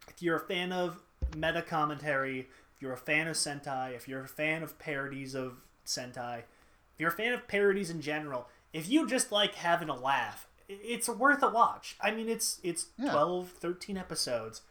If 0.09 0.21
you're 0.21 0.37
a 0.37 0.47
fan 0.47 0.73
of 0.73 1.01
meta 1.37 1.63
commentary, 1.63 2.49
if 2.77 2.83
you're 2.83 2.93
a 2.93 2.97
fan 2.97 3.29
of 3.29 3.37
Sentai, 3.37 3.95
if 3.95 4.09
you're 4.09 4.25
a 4.25 4.29
fan 4.29 4.63
of 4.63 4.79
parodies 4.79 5.35
of 5.35 5.67
Sentai, 5.87 6.39
if 6.39 7.01
you're 7.01 7.11
a 7.11 7.13
fan 7.13 7.33
of 7.33 7.49
parodies 7.49 7.91
in 7.91 8.01
general, 8.01 8.49
if 8.73 8.89
you 8.89 9.07
just 9.07 9.31
like 9.33 9.55
having 9.55 9.89
a 9.89 9.97
laugh, 9.97 10.49
it's 10.69 11.09
worth 11.09 11.43
a 11.43 11.49
watch. 11.49 11.97
I 12.01 12.11
mean, 12.11 12.29
it's 12.29 12.61
it's 12.63 12.87
Yeah. 12.99 13.13
12, 13.13 13.51
13 13.51 13.97
episodes. 13.97 14.63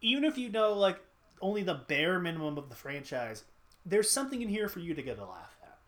Even 0.00 0.24
if 0.24 0.38
you 0.38 0.48
know 0.50 0.72
like 0.72 1.00
only 1.40 1.62
the 1.62 1.74
bare 1.74 2.18
minimum 2.18 2.58
of 2.58 2.68
the 2.68 2.74
franchise, 2.74 3.44
there's 3.84 4.10
something 4.10 4.42
in 4.42 4.48
here 4.48 4.68
for 4.68 4.80
you 4.80 4.94
to 4.94 5.02
get 5.02 5.18
a 5.18 5.24
laugh 5.24 5.56
at. 5.62 5.78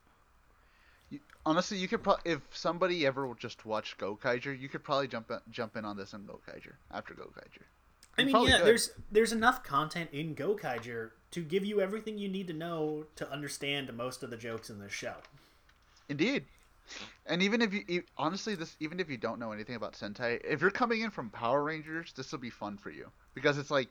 You, 1.11 1.21
honestly, 1.45 1.79
you 1.79 1.89
could 1.89 2.03
probably 2.03 2.33
if 2.33 2.41
somebody 2.53 3.07
ever 3.07 3.33
just 3.39 3.65
watched 3.67 3.99
Go 3.99 4.17
Gokaiger, 4.17 4.59
you 4.59 4.69
could 4.69 4.85
probably 4.85 5.09
jump 5.09 5.31
in, 5.31 5.39
jump 5.51 5.77
in 5.77 5.85
on 5.85 5.97
this 5.97 6.15
on 6.15 6.23
Gokaiger 6.25 6.75
after 6.93 7.15
Go 7.15 7.25
Gokaiger. 7.25 7.65
I 8.19 8.25
mean, 8.25 8.47
yeah, 8.47 8.59
could. 8.59 8.67
there's 8.67 8.91
there's 9.11 9.33
enough 9.33 9.63
content 9.63 10.11
in 10.13 10.35
Gokaiger 10.35 11.11
to 11.31 11.43
give 11.43 11.65
you 11.65 11.81
everything 11.81 12.19
you 12.19 12.29
need 12.29 12.49
to 12.49 12.53
know 12.53 13.07
to 13.17 13.31
understand 13.31 13.93
most 13.95 14.23
of 14.23 14.31
the 14.31 14.37
jokes 14.37 14.71
in 14.71 14.79
this 14.81 14.93
show. 14.93 15.15
Indeed. 16.09 16.45
And 17.27 17.41
even 17.43 17.63
if 17.63 17.73
you 17.73 18.03
honestly 18.19 18.57
this 18.57 18.77
even 18.81 18.99
if 18.99 19.09
you 19.09 19.17
don't 19.17 19.39
know 19.39 19.53
anything 19.53 19.77
about 19.77 19.93
Sentai, 19.93 20.41
if 20.45 20.61
you're 20.61 20.71
coming 20.71 21.03
in 21.03 21.11
from 21.11 21.31
Power 21.31 21.63
Rangers, 21.63 22.13
this 22.17 22.33
will 22.33 22.41
be 22.41 22.51
fun 22.51 22.79
for 22.79 22.91
you 22.91 23.11
because 23.35 23.59
it's 23.59 23.71
like 23.71 23.89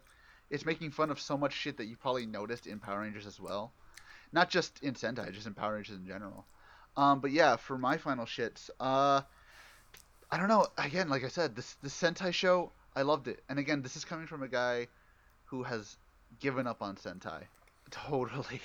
it's 0.50 0.66
making 0.66 0.92
fun 0.92 1.10
of 1.10 1.20
so 1.20 1.38
much 1.38 1.54
shit 1.54 1.78
that 1.78 1.86
you 1.86 1.96
probably 1.96 2.26
noticed 2.26 2.68
in 2.68 2.80
Power 2.80 3.02
Rangers 3.02 3.26
as 3.26 3.40
well. 3.40 3.72
Not 4.34 4.50
just 4.50 4.84
in 4.84 4.96
Sentai, 4.96 5.32
just 5.32 5.48
in 5.48 5.54
Power 5.54 5.76
Rangers 5.76 5.96
in 5.96 6.06
general. 6.06 6.46
Um 6.98 7.22
but 7.22 7.32
yeah, 7.32 7.56
for 7.56 7.78
my 7.78 7.98
final 7.98 8.26
shits, 8.26 8.70
uh 8.82 9.22
I 10.32 10.38
don't 10.38 10.50
know, 10.50 10.68
again, 10.78 11.10
like 11.10 11.24
I 11.24 11.30
said, 11.30 11.56
this 11.56 11.76
this 11.82 12.00
Sentai 12.00 12.34
show, 12.34 12.74
I 13.00 13.04
loved 13.04 13.30
it. 13.30 13.42
And 13.48 13.58
again, 13.58 13.82
this 13.82 13.96
is 13.96 14.04
coming 14.04 14.28
from 14.28 14.44
a 14.44 14.50
guy 14.50 14.88
who 15.46 15.64
has 15.64 15.96
given 16.42 16.68
up 16.68 16.82
on 16.82 16.98
Sentai. 16.98 17.44
Totally. 17.92 18.60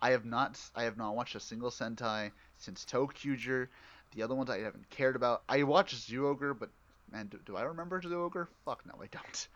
I 0.00 0.10
have 0.10 0.24
not 0.24 0.60
I 0.76 0.84
have 0.84 0.96
not 0.96 1.16
watched 1.16 1.34
a 1.34 1.40
single 1.40 1.72
Sentai 1.72 2.30
since 2.56 2.84
ToQger. 2.84 3.66
The 4.14 4.22
other 4.22 4.36
ones 4.36 4.48
I 4.48 4.60
haven't 4.60 4.88
cared 4.90 5.16
about. 5.16 5.42
I 5.48 5.64
watched 5.64 6.08
Zyuohger, 6.08 6.56
but 6.56 6.70
man, 7.10 7.26
do, 7.26 7.40
do 7.44 7.56
I 7.56 7.62
remember 7.62 8.00
Zyuohger? 8.00 8.46
Fuck 8.64 8.86
no, 8.86 8.94
I 9.02 9.08
don't. 9.10 9.48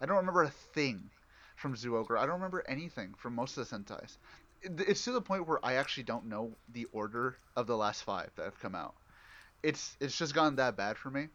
I 0.00 0.06
don't 0.06 0.18
remember 0.18 0.44
a 0.44 0.50
thing 0.50 1.10
from 1.56 1.74
Zyuohger. 1.74 2.16
I 2.16 2.26
don't 2.26 2.36
remember 2.36 2.62
anything 2.68 3.14
from 3.18 3.34
most 3.34 3.58
of 3.58 3.68
the 3.68 3.76
Sentais. 3.76 4.18
It, 4.62 4.80
it's 4.86 5.04
to 5.06 5.12
the 5.12 5.20
point 5.20 5.48
where 5.48 5.58
I 5.66 5.74
actually 5.74 6.04
don't 6.04 6.26
know 6.26 6.52
the 6.72 6.86
order 6.92 7.36
of 7.56 7.66
the 7.66 7.76
last 7.76 8.04
five 8.04 8.30
that 8.36 8.44
have 8.44 8.60
come 8.60 8.76
out. 8.76 8.94
It's 9.64 9.96
it's 9.98 10.16
just 10.16 10.32
gone 10.32 10.54
that 10.56 10.76
bad 10.76 10.96
for 10.96 11.10
me. 11.10 11.26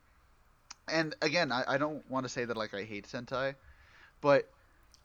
And 0.88 1.16
again, 1.22 1.52
I, 1.52 1.64
I 1.68 1.78
don't 1.78 2.10
want 2.10 2.26
to 2.26 2.30
say 2.30 2.46
that 2.46 2.58
like 2.58 2.74
I 2.74 2.84
hate 2.84 3.08
Sentai, 3.08 3.56
but 4.22 4.48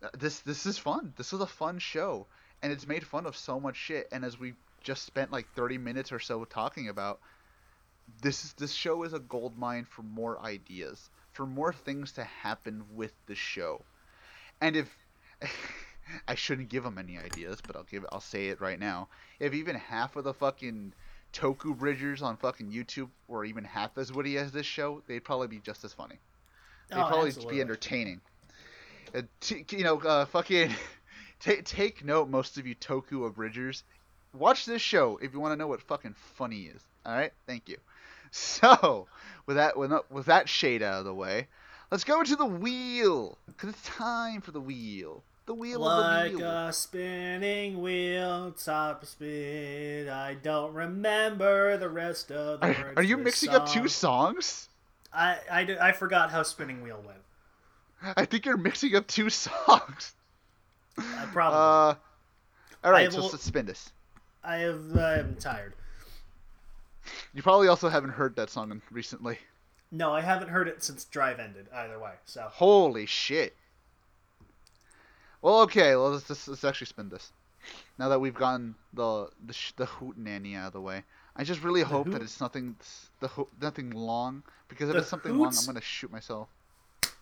uh, 0.03 0.09
this 0.19 0.41
this 0.41 0.67
is 0.67 0.79
fun. 0.79 1.15
This 1.17 1.33
is 1.33 1.41
a 1.41 1.47
fun 1.47 1.79
show, 1.79 2.27
and 2.63 2.73
it's 2.73 2.87
made 2.87 3.07
fun 3.07 3.27
of 3.27 3.37
so 3.37 3.61
much 3.61 3.77
shit. 3.77 4.09
And 4.13 4.25
as 4.25 4.39
we 4.39 4.55
just 4.83 5.05
spent 5.05 5.31
like 5.33 5.47
30 5.55 5.79
minutes 5.79 6.13
or 6.13 6.19
so 6.19 6.45
talking 6.45 6.89
about, 6.89 7.21
this 8.23 8.45
is 8.45 8.53
this 8.55 8.73
show 8.73 9.03
is 9.05 9.13
a 9.13 9.19
gold 9.19 9.59
mine 9.59 9.85
for 9.85 10.03
more 10.03 10.41
ideas, 10.41 11.11
for 11.33 11.47
more 11.47 11.73
things 11.73 12.13
to 12.13 12.25
happen 12.25 12.85
with 12.95 13.13
the 13.27 13.35
show. 13.35 13.85
And 14.61 14.77
if 14.77 14.95
I 16.29 16.35
shouldn't 16.35 16.69
give 16.69 16.85
them 16.85 16.99
any 16.99 17.19
ideas, 17.19 17.63
but 17.63 17.77
I'll 17.77 17.85
give 17.85 18.05
I'll 18.13 18.21
say 18.21 18.49
it 18.49 18.61
right 18.61 18.79
now. 18.79 19.09
If 19.39 19.55
even 19.55 19.77
half 19.77 20.17
of 20.17 20.25
the 20.25 20.35
fucking 20.35 20.95
Toku 21.33 21.77
Bridgers 21.77 22.23
on 22.23 22.37
fucking 22.37 22.71
YouTube 22.73 23.09
were 23.29 23.45
even 23.45 23.65
half 23.65 23.97
as 23.99 24.13
witty 24.13 24.37
as 24.39 24.53
this 24.53 24.67
show, 24.67 25.03
they'd 25.07 25.21
probably 25.25 25.47
be 25.49 25.59
just 25.61 25.85
as 25.85 25.93
funny. 25.93 26.19
They'd 26.89 26.97
Oh, 27.01 27.07
probably 27.07 27.29
absolutely. 27.29 27.55
be 27.57 27.61
entertaining. 27.61 28.21
Uh, 29.15 29.23
t- 29.41 29.65
you 29.71 29.85
know, 29.85 29.99
uh, 30.01 30.25
fucking 30.27 30.71
ta 31.41 31.53
take 31.65 32.05
note, 32.05 32.29
most 32.29 32.59
of 32.59 32.67
you 32.67 32.75
Toku 32.75 33.27
abridgers. 33.27 33.83
Watch 34.33 34.65
this 34.67 34.83
show 34.83 35.19
if 35.23 35.33
you 35.33 35.41
want 35.41 35.53
to 35.53 35.57
know 35.57 35.67
what 35.67 35.83
fucking 35.83 36.15
funny 36.37 36.63
is. 36.63 36.83
All 37.07 37.13
right, 37.15 37.33
thank 37.47 37.69
you. 37.69 37.77
So, 38.33 39.09
with 39.47 39.57
that 39.57 39.77
with, 39.77 39.91
that- 39.91 40.09
with 40.11 40.27
that 40.27 40.49
shade 40.49 40.83
out 40.85 41.01
of 41.01 41.05
the 41.05 41.13
way, 41.15 41.49
let's 41.91 42.05
go 42.05 42.23
to 42.23 42.37
the 42.37 42.47
wheel 42.47 43.37
because 43.49 43.71
it's 43.71 43.83
time 43.85 44.41
for 44.41 44.53
the 44.53 44.61
wheel. 44.61 45.25
The 45.51 45.55
wheel 45.55 45.85
of 45.85 45.99
Like 46.05 46.31
the 46.31 46.39
wheel. 46.39 46.49
a 46.69 46.73
spinning 46.73 47.83
wheel, 47.83 48.53
top 48.53 49.05
speed. 49.05 50.07
I 50.09 50.35
don't 50.35 50.73
remember 50.73 51.77
the 51.77 51.89
rest 51.89 52.31
of 52.31 52.61
the 52.61 52.67
Are, 52.67 52.85
words. 52.85 52.97
are 52.99 53.03
you 53.03 53.17
to 53.17 53.25
this 53.25 53.43
mixing 53.43 53.51
up 53.51 53.67
two 53.69 53.89
song. 53.89 54.35
songs? 54.35 54.69
I 55.83 55.91
forgot 55.91 56.31
how 56.31 56.45
spinning 56.45 56.85
wheel 56.85 57.03
went. 57.05 57.19
I 58.17 58.27
think 58.27 58.47
you're 58.47 58.57
mixing 58.59 58.95
up 58.95 59.09
two 59.09 59.29
songs. 59.31 60.15
I 60.97 61.27
probably. 61.33 61.59
Uh, 61.59 61.95
all 62.87 62.93
right, 62.93 63.09
I 63.09 63.11
so 63.11 63.17
will- 63.23 63.31
let's 63.31 63.43
this. 63.67 63.91
I 64.45 64.59
have. 64.59 64.97
I'm 64.97 65.35
tired. 65.35 65.75
You 67.35 67.43
probably 67.43 67.67
also 67.67 67.89
haven't 67.89 68.11
heard 68.11 68.37
that 68.37 68.51
song 68.51 68.81
recently. 68.93 69.37
No, 69.91 70.13
I 70.15 70.21
haven't 70.21 70.51
heard 70.51 70.69
it 70.69 70.85
since 70.85 71.07
Drive 71.07 71.41
ended. 71.41 71.67
Either 71.75 71.99
way, 71.99 72.13
so 72.25 72.47
Holy 72.53 73.05
shit. 73.07 73.57
Well, 75.43 75.61
okay, 75.63 75.97
well, 75.97 76.11
let's, 76.11 76.29
let's, 76.29 76.49
let's 76.49 76.65
actually 76.65 76.89
spin 76.89 77.09
this. 77.09 77.33
Now 77.99 78.09
that 78.09 78.21
we've 78.21 78.35
gotten 78.35 78.75
the 78.95 79.29
the, 79.47 79.53
sh- 79.53 79.73
the 79.77 79.85
hoot 79.87 80.17
nanny 80.17 80.55
out 80.55 80.69
of 80.69 80.73
the 80.73 80.81
way, 80.81 81.03
I 81.37 81.45
just 81.45 81.63
really 81.63 81.83
hope 81.83 82.11
that 82.11 82.23
it's 82.23 82.41
nothing 82.41 82.75
the 83.21 83.29
ho- 83.29 83.49
nothing 83.61 83.91
long 83.91 84.43
because 84.69 84.89
if 84.89 84.95
The 84.95 85.01
it's 85.01 85.09
something 85.09 85.37
long, 85.37 85.53
I'm 85.59 85.67
gonna 85.67 85.81
shoot 85.83 86.11
myself. 86.11 86.49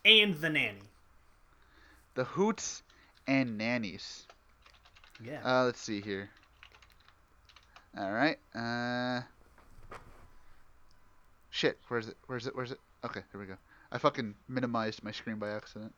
and 0.05 0.35
the 0.39 0.49
nanny. 0.49 0.79
The 2.15 2.23
hoots 2.23 2.83
and 3.27 3.57
nannies. 3.57 4.25
Yeah. 5.21 5.41
Uh, 5.43 5.65
let's 5.65 5.81
see 5.81 5.99
here. 6.01 6.29
All 7.97 8.11
right. 8.11 8.37
Uh. 8.55 9.21
Shit. 11.49 11.77
Where's 11.89 12.07
it? 12.07 12.17
Where's 12.27 12.47
it? 12.47 12.55
Where's 12.55 12.71
it? 12.71 12.79
Okay, 13.03 13.21
there 13.31 13.39
we 13.41 13.45
go. 13.47 13.57
I 13.91 13.97
fucking 13.97 14.35
minimized 14.47 15.03
my 15.03 15.11
screen 15.11 15.37
by 15.37 15.49
accident. 15.49 15.93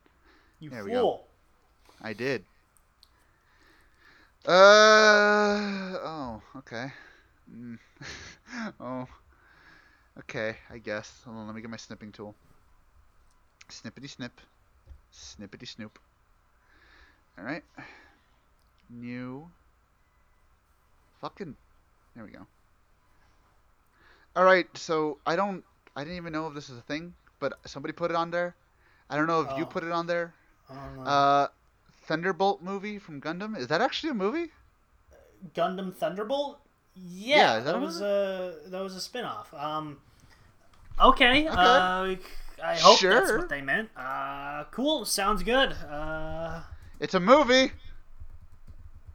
you 0.60 0.70
there 0.70 0.84
we 0.84 0.92
go. 0.92 1.02
fool. 1.02 1.28
I 2.02 2.14
did. 2.14 2.46
Uh 4.46 5.98
oh, 6.02 6.42
okay. 6.58 6.92
Mm. 7.52 7.78
oh, 8.80 9.08
okay. 10.20 10.58
I 10.70 10.78
guess. 10.80 11.22
Hold 11.26 11.38
on, 11.38 11.46
let 11.48 11.56
me 11.56 11.62
get 11.62 11.70
my 11.70 11.78
snipping 11.78 12.12
tool. 12.12 12.36
Snippity 13.70 14.10
snip, 14.10 14.42
snippity 15.14 15.68
snoop. 15.68 16.00
All 17.38 17.44
right. 17.46 17.64
New. 18.90 19.48
Fucking. 21.22 21.56
There 22.16 22.26
we 22.26 22.32
go. 22.32 22.46
All 24.36 24.44
right. 24.44 24.68
So 24.76 25.18
I 25.26 25.36
don't. 25.36 25.64
I 25.96 26.04
didn't 26.04 26.18
even 26.18 26.34
know 26.34 26.48
if 26.48 26.54
this 26.56 26.70
is 26.70 26.78
a 26.78 26.82
thing, 26.82 27.14
but 27.40 27.54
somebody 27.66 27.94
put 27.94 28.12
it 28.12 28.16
on 28.18 28.32
there. 28.32 28.56
I 29.10 29.18
don't 29.18 29.28
know 29.28 29.42
if 29.42 29.56
you 29.58 29.64
Oh. 29.64 29.68
put 29.68 29.84
it 29.84 29.92
on 29.92 30.08
there. 30.08 30.34
Uh, 31.06 31.48
Thunderbolt 32.12 32.62
movie 32.62 33.00
from 33.00 33.22
Gundam. 33.22 33.58
Is 33.58 33.68
that 33.68 33.82
actually 33.82 34.10
a 34.10 34.14
movie? 34.14 34.52
Gundam 35.56 35.94
Thunderbolt. 35.94 36.60
Yeah, 36.94 37.38
Yeah, 37.38 37.60
that 37.60 37.74
that, 37.74 37.82
was 37.82 38.02
a 38.02 38.56
that 38.68 38.82
was 38.82 38.96
a 38.96 39.02
spin-off. 39.02 39.54
Um, 39.54 39.98
okay. 41.02 41.48
Uh, 41.48 42.16
I 42.64 42.78
hope 42.78 43.00
that's 43.00 43.32
what 43.32 43.50
they 43.50 43.62
meant. 43.62 43.90
Uh, 43.96 44.66
cool. 44.72 45.06
Sounds 45.06 45.42
good. 45.42 45.72
Uh, 45.90 46.62
It's 47.00 47.14
a 47.14 47.20
movie. 47.20 47.72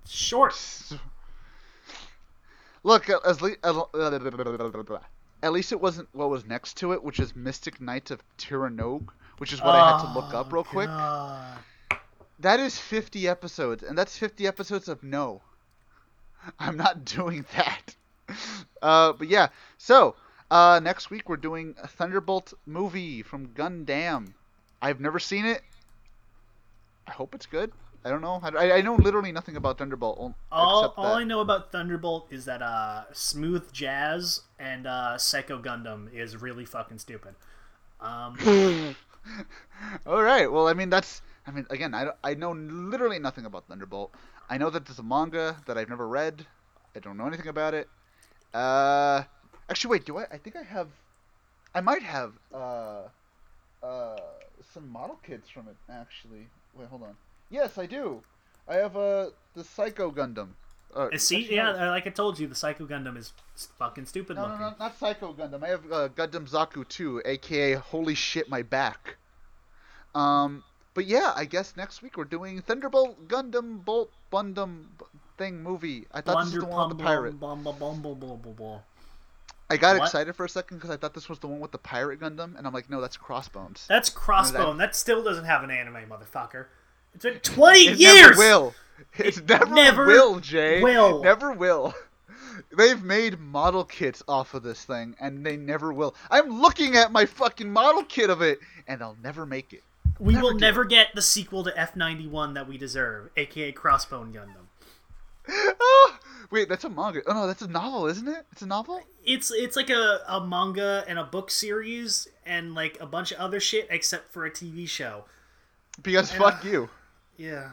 short. 0.07 0.55
Look, 2.83 3.11
at 3.11 3.43
le- 3.43 3.57
at 5.43 5.53
least 5.53 5.73
it 5.73 5.81
wasn't 5.81 6.09
what 6.13 6.31
was 6.31 6.47
next 6.47 6.77
to 6.79 6.93
it, 6.93 7.03
which 7.03 7.21
is 7.21 7.37
Mystic 7.37 7.81
Knights 7.81 8.11
of 8.11 8.23
Tir 8.39 8.69
Na 8.71 8.85
Nog, 8.85 9.13
which 9.39 9.53
is 9.53 9.61
what 9.61 9.75
I 9.75 9.91
had 9.91 10.07
to 10.07 10.15
look 10.15 10.33
up 10.33 10.53
real 10.53 10.65
quick. 10.65 10.89
God. 12.41 12.59
That 12.59 12.61
is 12.61 12.79
50 12.79 13.29
episodes, 13.29 13.83
and 13.83 13.97
that's 13.97 14.17
50 14.19 14.47
episodes 14.47 14.89
of 14.89 15.03
no. 15.03 15.43
I'm 16.59 16.77
not 16.77 17.05
doing 17.05 17.45
that. 17.57 17.95
Uh, 18.83 19.13
but 19.15 19.27
yeah, 19.29 19.49
so 19.79 20.15
uh, 20.51 20.79
next 20.83 21.11
week 21.11 21.29
we're 21.29 21.37
doing 21.39 21.75
a 21.83 21.89
Thunderbolt 21.89 22.53
movie 22.67 23.23
from 23.23 23.49
Gundam. 23.49 24.35
I've 24.83 25.01
never 25.01 25.19
seen 25.19 25.47
it. 25.47 25.63
I 27.07 27.13
hope 27.13 27.35
it's 27.35 27.47
good. 27.47 27.73
I 28.05 28.11
don't 28.11 28.21
know. 28.21 28.39
I, 28.43 28.73
I 28.73 28.81
know 28.83 28.95
literally 28.97 29.33
nothing 29.33 29.57
about 29.57 29.79
Thunderbolt. 29.79 30.35
All, 30.53 30.81
except 30.85 30.99
all 30.99 31.05
that- 31.05 31.15
I 31.21 31.25
know 31.25 31.41
about 31.41 31.73
Thunderbolt 31.73 32.29
is 32.31 32.45
that 32.45 32.63
uh, 32.63 33.05
Smooth 33.13 33.73
Jazz 33.73 34.43
and 34.59 34.87
uh, 34.87 35.17
Psycho 35.19 35.61
Gundam 35.61 36.13
is 36.15 36.37
really 36.37 36.65
fucking 36.67 36.99
stupid. 36.99 37.35
Um, 38.01 38.37
All 40.07 40.23
right. 40.23 40.51
Well, 40.51 40.69
I 40.69 40.75
mean, 40.75 40.91
that's. 40.91 41.23
I 41.47 41.53
mean, 41.53 41.67
again, 41.71 41.95
I, 41.95 42.11
I 42.25 42.35
know 42.35 42.53
literally 42.53 43.19
nothing 43.19 43.47
about 43.47 43.69
Thunderbolt. 43.69 44.13
I 44.51 44.59
know 44.59 44.71
that 44.71 44.85
there's 44.87 44.99
a 44.99 45.05
manga 45.05 45.57
that 45.67 45.79
I've 45.79 45.89
never 45.89 46.07
read. 46.09 46.47
I 46.95 46.99
don't 46.99 47.17
know 47.17 47.27
anything 47.27 47.49
about 47.49 47.75
it. 47.75 47.89
Uh, 48.53 49.23
actually, 49.69 49.91
wait. 49.93 50.05
Do 50.05 50.19
I? 50.19 50.27
I 50.33 50.39
think 50.39 50.57
I 50.57 50.63
have. 50.63 50.89
I 51.75 51.81
might 51.81 52.03
have 52.03 52.33
uh, 52.55 53.03
uh, 53.83 54.17
some 54.73 54.89
model 54.91 55.19
kits 55.25 55.49
from 55.49 55.69
it. 55.69 55.77
Actually, 55.91 56.49
wait, 56.75 56.89
hold 56.89 57.03
on. 57.03 57.17
Yes, 57.51 57.79
I 57.79 57.87
do. 57.87 58.23
I 58.69 58.77
have 58.77 58.97
uh 58.97 59.27
the 59.55 59.63
Psycho 59.63 60.11
Gundam. 60.11 60.49
Uh, 60.95 61.09
see, 61.19 61.43
actually, 61.43 61.57
yeah, 61.57 61.73
no. 61.73 61.91
like 61.91 62.07
I 62.07 62.11
told 62.11 62.39
you, 62.39 62.47
the 62.47 62.55
Psycho 62.55 62.87
Gundam 62.87 63.17
is 63.19 63.33
fucking 63.79 64.07
stupid 64.07 64.37
No, 64.37 64.49
no, 64.49 64.57
no, 64.57 64.75
not 64.79 64.99
Psycho 64.99 65.35
Gundam. 65.35 65.63
I 65.63 65.69
have 65.69 65.93
uh, 65.93 66.09
Gundam 66.09 66.49
Zaku 66.49 66.89
2, 66.89 67.23
aka 67.27 67.75
Holy 67.75 68.15
Shit, 68.15 68.49
My 68.49 68.63
Back. 68.63 69.17
Um, 70.15 70.65
but 70.97 71.07
yeah, 71.07 71.33
I 71.37 71.45
guess 71.45 71.75
next 71.77 72.03
week 72.03 72.17
we're 72.17 72.25
doing 72.25 72.61
Thunderbolt 72.63 73.29
Gundam 73.29 73.85
Bolt 73.85 74.11
Bundam 74.33 74.87
b- 74.99 75.05
thing 75.39 75.63
movie. 75.63 76.07
I 76.13 76.21
thought 76.23 76.45
this 76.47 76.55
was 76.55 76.65
the 76.65 76.69
one 76.69 76.89
with 76.89 76.99
the 76.99 77.05
pirate. 77.05 77.39
Bum, 77.39 77.63
bum, 77.63 77.77
bum. 77.79 78.81
I 79.71 79.77
got 79.77 79.99
What? 79.99 80.07
excited 80.07 80.35
for 80.35 80.45
a 80.45 80.49
second 80.49 80.79
because 80.79 80.91
I 80.91 80.97
thought 80.97 81.13
this 81.15 81.29
was 81.29 81.39
the 81.39 81.47
one 81.49 81.61
with 81.61 81.73
the 81.73 81.79
pirate 81.79 82.19
Gundam, 82.21 82.57
and 82.57 82.67
I'm 82.67 82.73
like, 82.73 82.89
no, 82.89 83.01
that's 83.01 83.17
Crossbones. 83.17 83.87
That's 83.89 84.11
Crossbone. 84.11 84.53
that- 84.53 84.79
That 84.79 84.97
still 84.97 85.23
doesn't 85.23 85.45
have 85.45 85.63
an 85.63 85.71
anime, 85.71 86.09
motherfucker. 86.09 86.67
It's 87.15 87.25
been 87.25 87.39
20 87.41 87.79
It 87.81 87.99
years! 87.99 88.21
never 88.31 88.39
will. 88.39 88.75
It 89.19 89.47
never, 89.49 89.67
never 89.75 90.07
will, 90.07 90.41
Jay. 90.41 90.83
will. 90.83 91.23
Never 91.23 91.53
will. 91.53 91.95
They've 92.77 93.03
made 93.03 93.39
model 93.39 93.85
kits 93.85 94.23
off 94.27 94.55
of 94.55 94.63
this 94.63 94.85
thing, 94.85 95.15
and 95.21 95.45
they 95.45 95.57
never 95.59 95.93
will. 95.93 96.15
I'm 96.31 96.49
looking 96.63 96.97
at 96.97 97.13
my 97.13 97.27
fucking 97.27 97.71
model 97.71 98.05
kit 98.05 98.31
of 98.31 98.41
it, 98.41 98.59
and 98.89 99.01
they'll 99.01 99.17
never 99.23 99.45
make 99.45 99.73
it. 99.75 99.83
We 100.19 100.35
Never 100.35 100.45
will 100.45 100.55
never 100.55 100.85
get 100.85 101.15
the 101.15 101.23
sequel 101.23 101.65
to 101.65 101.71
F91 101.73 102.55
that 102.55 102.67
we 102.69 102.79
deserve, 102.79 103.31
aka 103.37 103.73
Crossbone 103.73 104.33
Gundam. 104.33 104.67
oh, 105.49 106.19
wait, 106.51 106.69
that's 106.69 106.85
a 106.85 106.89
manga. 106.89 107.23
Oh 107.27 107.35
no, 107.35 107.47
that's 107.47 107.63
a 107.63 107.69
novel, 107.69 108.07
isn't 108.07 108.27
it? 108.27 108.47
It's 108.53 108.63
a 108.63 108.67
novel. 108.67 109.01
It's 109.25 109.53
it's 109.53 109.77
like 109.77 109.91
a, 109.91 110.21
a 110.27 110.45
manga 110.45 111.05
and 111.07 111.19
a 111.19 111.25
book 111.25 111.51
series 111.51 112.29
and 112.45 112.75
like 112.75 112.97
a 113.01 113.07
bunch 113.07 113.33
of 113.33 113.39
other 113.39 113.61
shit 113.61 113.87
except 113.91 114.33
for 114.33 114.47
a 114.47 114.51
TV 114.51 114.89
show. 114.89 115.25
Because 116.03 116.31
fuck 116.33 116.65
you. 116.65 116.89
Yeah. 117.37 117.71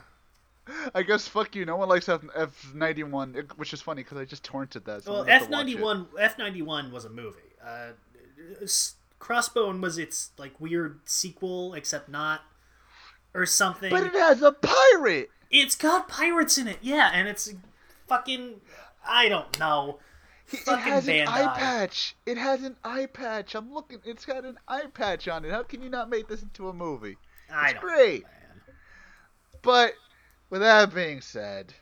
I 0.96 1.04
guess 1.04 1.28
fuck 1.28 1.56
you. 1.56 1.66
No 1.66 1.76
one 1.76 1.90
likes 1.90 2.08
F 2.08 2.22
F 2.36 2.74
ninety 2.74 3.04
one, 3.04 3.34
which 3.58 3.74
is 3.74 3.82
funny 3.82 4.04
because 4.04 4.18
I 4.18 4.26
just 4.26 4.44
torrented 4.44 4.86
that. 4.86 5.04
So 5.04 5.12
Well, 5.12 5.22
I'm 5.22 5.28
gonna 5.28 5.34
have 5.34 5.44
F 5.44 5.50
ninety 5.50 5.76
one 5.76 6.08
F 6.20 6.38
ninety 6.38 6.62
one 6.62 6.92
was 6.92 7.06
a 7.06 7.10
movie. 7.10 7.40
Uh, 7.66 7.92
Crossbone 9.24 9.80
was 9.82 9.98
its 9.98 10.32
like 10.38 10.60
weird 10.60 11.00
sequel, 11.06 11.74
except 11.74 12.10
not, 12.10 12.42
or 13.34 13.46
something. 13.46 13.90
But 13.90 14.04
it 14.04 14.14
has 14.14 14.42
a 14.42 14.52
pirate. 14.52 15.30
It's 15.50 15.76
got 15.76 16.10
pirates 16.10 16.58
in 16.58 16.68
it, 16.68 16.80
yeah, 16.82 17.10
and 17.14 17.28
it's 17.28 17.54
fucking 18.08 18.60
I 19.08 19.30
don't 19.30 19.58
know. 19.60 20.00
It 20.52 20.60
Fucking 20.60 20.84
has 20.84 21.08
an 21.08 21.28
eye 21.28 21.58
patch. 21.58 22.16
It 22.26 22.38
has 22.38 22.64
an 22.64 22.76
eye 22.84 23.06
patch. 23.06 23.56
I'm 23.56 23.74
looking. 23.74 24.00
It's 24.04 24.26
got 24.26 24.44
an 24.44 24.60
eye 24.68 24.88
patch 24.94 25.28
on 25.28 25.46
it. 25.46 25.52
How 25.52 25.64
can 25.64 25.82
you 25.82 25.90
not 25.90 26.10
make 26.10 26.28
this 26.28 26.44
into 26.44 26.68
a 26.68 26.74
movie? 26.74 27.18
I 27.52 27.70
It's 27.72 27.74
don't 27.74 27.82
great. 27.82 28.24
know. 28.24 28.30
But 29.62 29.94
with 30.50 30.62
that 30.62 30.94
being 30.94 31.22
said, 31.22 31.74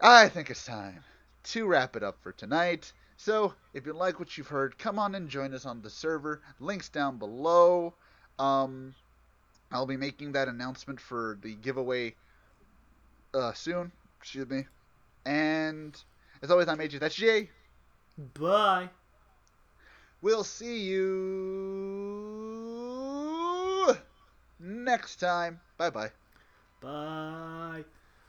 I 0.00 0.28
think 0.28 0.50
it's 0.50 0.64
time 0.66 1.02
to 1.44 1.66
wrap 1.66 1.96
it 1.96 2.02
up 2.02 2.18
for 2.22 2.32
tonight. 2.32 2.92
So, 3.22 3.52
if 3.74 3.84
you 3.84 3.92
like 3.92 4.18
what 4.18 4.38
you've 4.38 4.48
heard, 4.48 4.78
come 4.78 4.98
on 4.98 5.14
and 5.14 5.28
join 5.28 5.52
us 5.52 5.66
on 5.66 5.82
the 5.82 5.90
server. 5.90 6.40
Links 6.58 6.88
down 6.88 7.18
below. 7.18 7.92
Um, 8.38 8.94
I'll 9.70 9.84
be 9.84 9.98
making 9.98 10.32
that 10.32 10.48
announcement 10.48 10.98
for 10.98 11.36
the 11.42 11.54
giveaway 11.56 12.14
uh, 13.34 13.52
soon. 13.52 13.92
Excuse 14.18 14.48
me. 14.48 14.64
And 15.26 15.94
as 16.40 16.50
always, 16.50 16.66
I'm 16.66 16.78
AJ. 16.78 16.98
That's 17.00 17.14
Jay. 17.14 17.50
Bye. 18.38 18.88
We'll 20.22 20.42
see 20.42 20.80
you 20.80 21.04
next 24.58 25.16
time. 25.16 25.60
Bye 25.76 25.90
bye. 25.90 26.10
Bye. 26.80 27.84